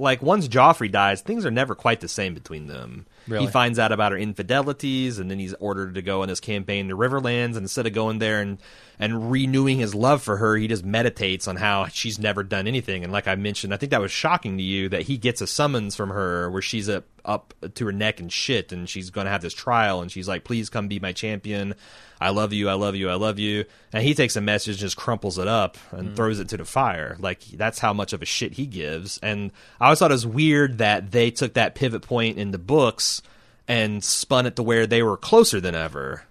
like 0.00 0.22
once 0.22 0.48
Joffrey 0.48 0.90
dies, 0.90 1.20
things 1.20 1.44
are 1.44 1.50
never 1.50 1.74
quite 1.74 2.00
the 2.00 2.08
same 2.08 2.32
between 2.32 2.66
them. 2.66 3.06
Really? 3.28 3.44
He 3.44 3.52
finds 3.52 3.78
out 3.78 3.92
about 3.92 4.12
her 4.12 4.18
infidelities, 4.18 5.18
and 5.18 5.30
then 5.30 5.38
he's 5.38 5.54
ordered 5.54 5.94
to 5.94 6.02
go 6.02 6.22
on 6.22 6.28
this 6.28 6.40
campaign 6.40 6.88
to 6.88 6.96
Riverlands. 6.96 7.54
And 7.54 7.58
instead 7.58 7.86
of 7.86 7.92
going 7.92 8.18
there 8.18 8.40
and 8.40 8.58
and 8.98 9.30
renewing 9.30 9.78
his 9.78 9.94
love 9.94 10.22
for 10.22 10.38
her, 10.38 10.56
he 10.56 10.68
just 10.68 10.84
meditates 10.84 11.46
on 11.46 11.56
how 11.56 11.86
she's 11.86 12.18
never 12.18 12.42
done 12.42 12.66
anything. 12.66 13.04
And 13.04 13.12
like 13.12 13.28
I 13.28 13.34
mentioned, 13.34 13.72
I 13.72 13.76
think 13.76 13.90
that 13.90 14.00
was 14.00 14.10
shocking 14.10 14.56
to 14.56 14.62
you 14.62 14.88
that 14.88 15.02
he 15.02 15.18
gets 15.18 15.40
a 15.40 15.46
summons 15.46 15.94
from 15.94 16.10
her 16.10 16.50
where 16.50 16.62
she's 16.62 16.88
up 16.88 17.04
up 17.24 17.54
to 17.74 17.86
her 17.86 17.92
neck 17.92 18.20
and 18.20 18.32
shit, 18.32 18.72
and 18.72 18.88
she's 18.88 19.10
going 19.10 19.24
to 19.24 19.30
have 19.30 19.42
this 19.42 19.54
trial, 19.54 20.00
and 20.00 20.10
she's 20.10 20.28
like, 20.28 20.44
"Please 20.44 20.68
come 20.70 20.88
be 20.88 20.98
my 20.98 21.12
champion. 21.12 21.74
I 22.20 22.30
love 22.30 22.52
you. 22.52 22.68
I 22.68 22.74
love 22.74 22.96
you. 22.96 23.08
I 23.10 23.14
love 23.14 23.38
you." 23.38 23.64
And 23.92 24.02
he 24.04 24.14
takes 24.14 24.36
a 24.36 24.40
message, 24.40 24.74
and 24.74 24.80
just 24.80 24.96
crumples 24.96 25.38
it 25.38 25.48
up, 25.48 25.78
and 25.90 26.10
mm. 26.10 26.16
throws 26.16 26.40
it 26.40 26.48
to 26.50 26.56
the 26.56 26.64
fire. 26.64 27.16
Like 27.18 27.40
that's 27.44 27.78
how 27.78 27.92
much 27.92 28.12
of 28.12 28.22
a 28.22 28.26
shit 28.26 28.54
he 28.54 28.66
gives. 28.66 29.18
And 29.22 29.52
I 29.80 29.86
always 29.86 29.98
thought 29.98 30.10
it 30.10 30.14
was 30.14 30.26
weird 30.26 30.78
that 30.78 31.10
they 31.10 31.30
took 31.30 31.54
that 31.54 31.74
pivot 31.74 32.02
point 32.02 32.38
in 32.38 32.50
the 32.50 32.58
books 32.58 33.22
and 33.68 34.02
spun 34.02 34.46
it 34.46 34.56
to 34.56 34.62
where 34.62 34.86
they 34.86 35.02
were 35.02 35.16
closer 35.16 35.60
than 35.60 35.74
ever. 35.74 36.24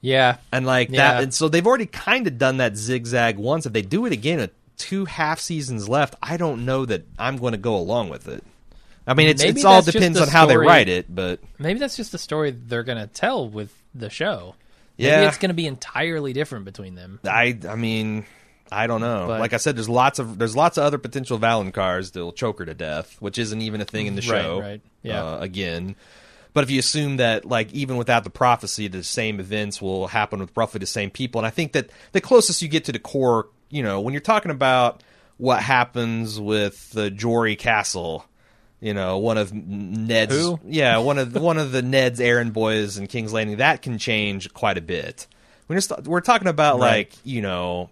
Yeah. 0.00 0.38
And 0.50 0.66
like 0.66 0.90
Yeah. 0.90 1.14
that, 1.14 1.22
and 1.22 1.34
so 1.34 1.48
they've 1.48 1.66
already 1.66 1.86
kind 1.86 2.26
of 2.26 2.38
done 2.38 2.56
that 2.56 2.76
zigzag 2.76 3.36
once. 3.36 3.66
If 3.66 3.72
they 3.72 3.82
do 3.82 4.06
it 4.06 4.12
again 4.12 4.50
two 4.80 5.04
half 5.04 5.38
seasons 5.38 5.88
left, 5.88 6.14
I 6.22 6.36
don't 6.36 6.64
know 6.64 6.86
that 6.86 7.04
I'm 7.18 7.36
going 7.36 7.52
to 7.52 7.58
go 7.58 7.76
along 7.76 8.08
with 8.08 8.26
it. 8.26 8.42
I 9.06 9.14
mean, 9.14 9.28
it's 9.28 9.42
it's 9.42 9.64
all 9.64 9.82
depends 9.82 10.20
on 10.20 10.28
how 10.28 10.46
they 10.46 10.56
write 10.56 10.88
it, 10.88 11.12
but 11.12 11.40
Maybe 11.58 11.78
that's 11.78 11.96
just 11.96 12.12
the 12.12 12.18
story 12.18 12.50
they're 12.50 12.82
going 12.84 12.98
to 12.98 13.06
tell 13.06 13.48
with 13.48 13.72
the 13.94 14.10
show. 14.10 14.54
Maybe 14.98 15.08
Yeah. 15.08 15.28
it's 15.28 15.38
going 15.38 15.48
to 15.50 15.54
be 15.54 15.66
entirely 15.66 16.32
different 16.32 16.64
between 16.66 16.94
them. 16.94 17.18
I 17.24 17.58
I 17.68 17.76
mean, 17.76 18.26
I 18.70 18.86
don't 18.86 19.00
know. 19.00 19.24
But- 19.28 19.40
like 19.40 19.52
I 19.52 19.56
said, 19.56 19.76
there's 19.76 19.88
lots 19.88 20.18
of 20.18 20.38
there's 20.38 20.54
lots 20.54 20.76
of 20.76 20.84
other 20.84 20.98
potential 20.98 21.38
Valonqars 21.38 22.12
that'll 22.12 22.32
choke 22.32 22.58
her 22.60 22.66
to 22.66 22.74
death, 22.74 23.16
which 23.20 23.38
isn't 23.38 23.60
even 23.62 23.80
a 23.80 23.84
thing 23.84 24.06
in 24.06 24.14
the 24.14 24.20
Right, 24.22 24.42
show. 24.42 24.60
right. 24.60 24.80
Yeah. 25.02 25.24
Uh, 25.24 25.38
again. 25.38 25.96
But 26.52 26.64
if 26.64 26.70
you 26.70 26.80
assume 26.80 27.18
that, 27.18 27.44
like, 27.44 27.72
even 27.72 27.96
without 27.96 28.24
the 28.24 28.30
prophecy, 28.30 28.88
the 28.88 29.04
same 29.04 29.38
events 29.38 29.80
will 29.80 30.08
happen 30.08 30.40
with 30.40 30.50
roughly 30.56 30.80
the 30.80 30.86
same 30.86 31.08
people, 31.08 31.38
and 31.38 31.46
I 31.46 31.50
think 31.50 31.72
that 31.72 31.90
the 32.10 32.20
closest 32.20 32.60
you 32.60 32.66
get 32.66 32.84
to 32.86 32.92
the 32.92 32.98
core, 32.98 33.48
you 33.70 33.84
know, 33.84 34.00
when 34.00 34.14
you're 34.14 34.20
talking 34.20 34.50
about 34.50 35.02
what 35.36 35.62
happens 35.62 36.40
with 36.40 36.90
the 36.90 37.08
Jory 37.08 37.54
Cassel, 37.54 38.24
you 38.80 38.94
know, 38.94 39.18
one 39.18 39.36
of 39.38 39.52
Ned's, 39.52 40.34
Who? 40.34 40.58
yeah, 40.64 40.98
one 40.98 41.18
of 41.18 41.34
one 41.34 41.58
of 41.58 41.72
the 41.72 41.82
Ned's 41.82 42.20
errand 42.20 42.52
boys 42.52 42.96
in 42.98 43.06
King's 43.06 43.32
Landing, 43.32 43.58
that 43.58 43.82
can 43.82 43.98
change 43.98 44.52
quite 44.54 44.78
a 44.78 44.82
bit. 44.82 45.26
We're 45.68 45.76
just 45.76 45.92
we're 46.04 46.20
talking 46.20 46.48
about 46.48 46.78
Right. 46.80 47.08
like 47.08 47.12
you 47.24 47.42
know, 47.42 47.90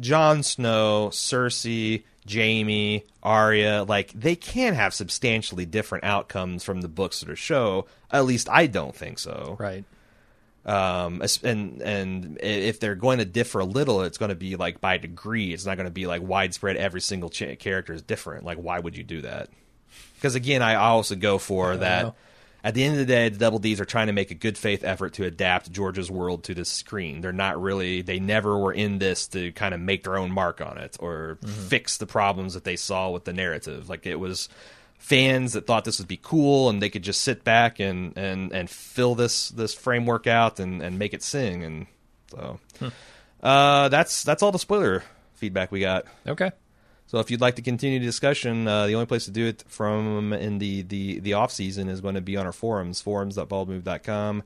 Jon 0.00 0.42
Snow, 0.42 1.10
Cersei, 1.12 2.02
Jamie, 2.26 3.04
Arya, 3.22 3.84
like 3.88 4.12
they 4.12 4.36
can 4.36 4.74
have 4.74 4.92
substantially 4.94 5.64
different 5.64 6.04
outcomes 6.04 6.64
from 6.64 6.80
the 6.80 6.88
books 6.88 7.22
or 7.22 7.26
the 7.26 7.36
show. 7.36 7.86
At 8.10 8.24
least 8.24 8.48
I 8.50 8.66
don't 8.66 8.94
think 8.94 9.18
so. 9.18 9.56
Right. 9.58 9.84
Um, 10.64 11.22
and 11.44 11.80
and 11.80 12.38
if 12.42 12.80
they're 12.80 12.96
going 12.96 13.18
to 13.18 13.24
differ 13.24 13.60
a 13.60 13.64
little, 13.64 14.02
it's 14.02 14.18
going 14.18 14.30
to 14.30 14.34
be 14.34 14.56
like 14.56 14.80
by 14.80 14.98
degree. 14.98 15.52
It's 15.54 15.64
not 15.64 15.76
going 15.76 15.86
to 15.86 15.92
be 15.92 16.06
like 16.08 16.22
widespread. 16.22 16.76
Every 16.76 17.00
single 17.00 17.30
ch- 17.30 17.56
character 17.60 17.92
is 17.92 18.02
different. 18.02 18.44
Like, 18.44 18.58
why 18.58 18.80
would 18.80 18.96
you 18.96 19.04
do 19.04 19.22
that? 19.22 19.48
Because 20.16 20.34
again, 20.34 20.60
I 20.62 20.74
also 20.74 21.14
go 21.14 21.38
for 21.38 21.76
that. 21.76 22.14
At 22.64 22.74
the 22.74 22.82
end 22.82 22.94
of 22.94 22.98
the 22.98 23.06
day, 23.06 23.28
the 23.28 23.38
Double 23.38 23.60
D's 23.60 23.80
are 23.80 23.84
trying 23.84 24.08
to 24.08 24.12
make 24.12 24.32
a 24.32 24.34
good 24.34 24.58
faith 24.58 24.82
effort 24.82 25.12
to 25.14 25.24
adapt 25.24 25.70
George's 25.70 26.10
world 26.10 26.42
to 26.44 26.54
the 26.54 26.64
screen. 26.64 27.20
They're 27.20 27.32
not 27.32 27.62
really, 27.62 28.02
they 28.02 28.18
never 28.18 28.58
were 28.58 28.72
in 28.72 28.98
this 28.98 29.28
to 29.28 29.52
kind 29.52 29.72
of 29.72 29.78
make 29.78 30.02
their 30.02 30.16
own 30.16 30.32
mark 30.32 30.60
on 30.60 30.76
it 30.78 30.96
or 30.98 31.38
fix 31.46 31.98
the 31.98 32.06
problems 32.06 32.54
that 32.54 32.64
they 32.64 32.74
saw 32.74 33.10
with 33.10 33.24
the 33.24 33.32
narrative. 33.32 33.88
Like 33.88 34.04
it 34.04 34.16
was 34.16 34.48
fans 34.98 35.52
that 35.52 35.68
thought 35.68 35.84
this 35.84 36.00
would 36.00 36.08
be 36.08 36.18
cool 36.20 36.68
and 36.68 36.82
they 36.82 36.90
could 36.90 37.04
just 37.04 37.20
sit 37.20 37.44
back 37.44 37.78
and, 37.78 38.18
and, 38.18 38.52
and 38.52 38.68
fill 38.68 39.14
this, 39.14 39.50
this 39.50 39.72
framework 39.72 40.26
out 40.26 40.58
and, 40.58 40.82
and 40.82 40.98
make 40.98 41.14
it 41.14 41.22
sing. 41.22 41.62
And 41.62 41.86
so, 42.32 42.58
uh, 43.44 43.88
that's, 43.90 44.24
that's 44.24 44.42
all 44.42 44.50
the 44.50 44.58
spoiler 44.58 45.04
feedback 45.34 45.70
we 45.70 45.78
got. 45.78 46.06
Okay. 46.26 46.50
So 47.06 47.18
if 47.18 47.30
you'd 47.30 47.40
like 47.40 47.56
to 47.56 47.62
continue 47.62 47.98
the 48.00 48.04
discussion, 48.04 48.66
uh, 48.66 48.86
the 48.86 48.94
only 48.94 49.06
place 49.06 49.26
to 49.26 49.30
do 49.30 49.46
it 49.46 49.64
from 49.68 50.32
in 50.32 50.58
the, 50.58 50.82
the, 50.82 51.20
the 51.20 51.34
off 51.34 51.52
season 51.52 51.88
is 51.88 52.00
going 52.00 52.16
to 52.16 52.20
be 52.20 52.36
on 52.36 52.46
our 52.46 52.52
forums, 52.52 53.00
forums.baldmove.com. 53.00 54.42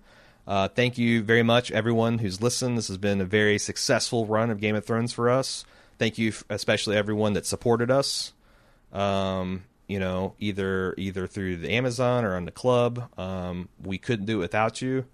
Uh, 0.46 0.68
thank 0.68 0.98
you 0.98 1.22
very 1.22 1.42
much, 1.42 1.70
everyone 1.70 2.18
who's 2.18 2.42
listened. 2.42 2.76
This 2.76 2.88
has 2.88 2.98
been 2.98 3.20
a 3.20 3.24
very 3.24 3.58
successful 3.58 4.26
run 4.26 4.50
of 4.50 4.60
Game 4.60 4.74
of 4.74 4.84
Thrones 4.84 5.12
for 5.12 5.30
us. 5.30 5.64
Thank 5.98 6.18
you, 6.18 6.32
especially 6.48 6.96
everyone 6.96 7.34
that 7.34 7.46
supported 7.46 7.90
us. 7.90 8.32
Um, 8.92 9.64
you 9.86 9.98
know, 9.98 10.34
either 10.38 10.94
either 10.96 11.26
through 11.26 11.56
the 11.56 11.72
Amazon 11.72 12.24
or 12.24 12.36
on 12.36 12.44
the 12.44 12.50
club. 12.52 13.10
Um, 13.18 13.68
we 13.82 13.98
couldn't 13.98 14.26
do 14.26 14.36
it 14.36 14.40
without 14.40 14.80
you. 14.80 15.04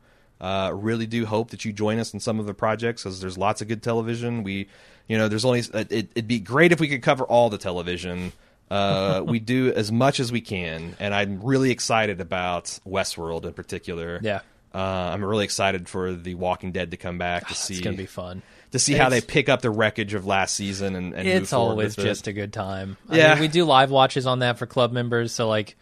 Uh, 0.40 0.70
really 0.74 1.06
do 1.06 1.24
hope 1.26 1.50
that 1.50 1.64
you 1.64 1.72
join 1.72 1.98
us 1.98 2.12
in 2.12 2.20
some 2.20 2.38
of 2.38 2.46
the 2.46 2.52
projects 2.54 3.02
because 3.02 3.20
there's 3.20 3.38
lots 3.38 3.62
of 3.62 3.68
good 3.68 3.82
television. 3.82 4.42
We, 4.42 4.68
you 5.08 5.16
know, 5.16 5.28
there's 5.28 5.44
only 5.46 5.60
it, 5.60 5.92
it'd 5.92 6.28
be 6.28 6.40
great 6.40 6.72
if 6.72 6.80
we 6.80 6.88
could 6.88 7.02
cover 7.02 7.24
all 7.24 7.48
the 7.50 7.58
television. 7.58 8.32
Uh, 8.70 9.22
we 9.24 9.38
do 9.38 9.72
as 9.72 9.90
much 9.92 10.18
as 10.20 10.32
we 10.32 10.40
can, 10.40 10.96
and 10.98 11.14
I'm 11.14 11.40
really 11.42 11.70
excited 11.70 12.20
about 12.20 12.64
Westworld 12.86 13.44
in 13.46 13.52
particular. 13.54 14.18
Yeah. 14.22 14.40
Uh, 14.74 14.78
I'm 15.14 15.24
really 15.24 15.44
excited 15.44 15.88
for 15.88 16.12
The 16.12 16.34
Walking 16.34 16.72
Dead 16.72 16.90
to 16.90 16.96
come 16.98 17.16
back 17.16 17.46
to 17.48 17.54
see 17.54 17.74
It's 17.74 17.82
going 17.82 17.96
to 17.96 18.02
be 18.02 18.06
fun. 18.06 18.42
to 18.72 18.78
see 18.78 18.92
how 18.92 19.08
they 19.08 19.22
pick 19.22 19.48
up 19.48 19.62
the 19.62 19.70
wreckage 19.70 20.12
of 20.12 20.26
last 20.26 20.54
season 20.54 20.96
and, 20.96 21.14
and 21.14 21.26
It's 21.26 21.54
always 21.54 21.96
with 21.96 22.04
it. 22.04 22.08
just 22.08 22.26
a 22.26 22.32
good 22.34 22.52
time. 22.52 22.98
I 23.08 23.16
Yeah. 23.16 23.32
mean, 23.34 23.40
we 23.42 23.48
do 23.48 23.64
live 23.64 23.90
watches 23.90 24.26
on 24.26 24.40
that 24.40 24.58
for 24.58 24.66
club 24.66 24.92
members, 24.92 25.32
so 25.32 25.48
like 25.48 25.76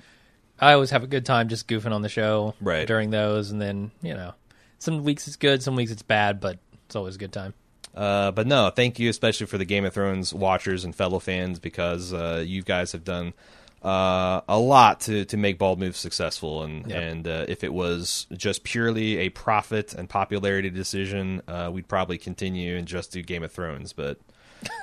I 0.61 0.75
always 0.75 0.91
have 0.91 1.03
a 1.03 1.09
good 1.09 1.27
time 1.27 1.49
just 1.49 1.67
goofing 1.67 1.91
on 1.93 2.03
the 2.03 2.09
show 2.09 2.55
Right. 2.61 2.87
during 2.87 3.11
those 3.11 3.51
and 3.51 3.61
then, 3.61 3.91
you 4.01 4.15
know, 4.15 4.35
some 4.79 5.05
weeks 5.05 5.27
it's 5.27 5.37
good, 5.37 5.63
some 5.63 5.77
weeks 5.77 5.91
it's 5.91 6.03
bad, 6.03 6.41
but 6.41 6.59
it's 6.87 6.97
always 6.97 7.15
a 7.17 7.19
good 7.19 7.33
time. 7.33 7.55
Uh, 7.95 8.33
but 8.33 8.47
no, 8.47 8.71
thank 8.71 8.99
you 8.99 9.09
especially 9.09 9.47
for 9.47 9.57
the 9.59 9.65
Game 9.65 9.85
of 9.85 9.95
Thrones 9.95 10.35
watchers 10.35 10.85
and 10.85 10.95
fellow 10.95 11.21
fans 11.21 11.59
because 11.61 12.13
uh, 12.13 12.43
you 12.45 12.63
guys 12.63 12.91
have 12.93 13.05
done 13.05 13.33
uh, 13.85 14.41
a 14.49 14.59
lot 14.59 15.01
to, 15.01 15.25
to 15.27 15.37
make 15.37 15.59
Bald 15.59 15.79
Move 15.79 15.97
successful. 15.97 16.63
And 16.65 16.87
Yep. 16.89 17.03
and 17.03 17.29
uh, 17.29 17.45
if 17.49 17.63
it 17.63 17.73
was 17.73 18.27
just 18.37 18.65
purely 18.65 19.19
a 19.19 19.29
profit 19.29 19.95
and 19.95 20.09
popularity 20.09 20.71
decision, 20.71 21.43
uh, 21.47 21.71
we'd 21.73 21.87
probably 21.87 22.19
continue 22.19 22.77
and 22.77 22.89
just 22.89 23.13
do 23.13 23.23
Game 23.23 23.43
of 23.45 23.53
Thrones. 23.53 23.93
But 23.93 24.19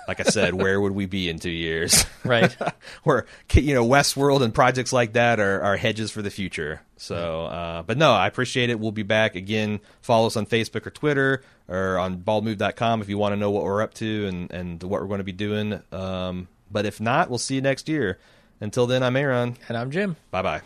like 0.08 0.20
I 0.20 0.24
said, 0.24 0.53
where 0.53 0.80
would 0.80 0.94
we 0.94 1.06
be 1.06 1.30
in 1.30 1.40
two 1.40 1.49
years? 1.52 2.06
Right. 2.24 2.56
Where 3.03 3.26
you 3.53 3.74
know 3.74 3.84
Westworld 3.84 4.44
and 4.44 4.53
projects 4.53 4.94
like 4.94 5.14
that 5.14 5.40
are, 5.40 5.60
are 5.64 5.76
hedges 5.76 6.12
for 6.12 6.22
the 6.22 6.30
future. 6.30 6.82
So, 6.98 7.45
uh, 7.45 7.82
but 7.82 7.98
no, 7.98 8.12
I 8.12 8.28
appreciate 8.28 8.70
it. 8.70 8.80
We'll 8.80 8.91
be 8.91 9.02
back 9.02 9.34
again. 9.36 9.80
Follow 10.02 10.28
us 10.28 10.38
on 10.38 10.45
Facebook 10.45 10.86
or 10.86 10.91
Twitter 10.91 11.41
or 11.68 11.98
on 11.98 12.20
baldmove.com 12.20 13.02
if 13.02 13.10
you 13.10 13.18
want 13.18 13.34
to 13.34 13.38
know 13.38 13.49
what 13.49 13.64
we're 13.64 13.82
up 13.82 13.95
to 13.95 14.28
and 14.28 14.52
and 14.52 14.84
what 14.84 15.02
we're 15.02 15.08
going 15.08 15.18
to 15.18 15.24
be 15.24 15.32
doing. 15.32 15.82
Um, 15.91 16.48
but 16.70 16.86
if 16.86 17.02
not, 17.02 17.30
we'll 17.30 17.40
see 17.40 17.56
you 17.56 17.62
next 17.62 17.90
year. 17.90 18.20
Until 18.60 18.86
then, 18.86 19.02
I'm 19.02 19.16
Aaron. 19.16 19.58
and 19.68 19.76
I'm 19.76 19.90
Jim. 19.90 20.16
Bye 20.30 20.44
bye. 20.44 20.62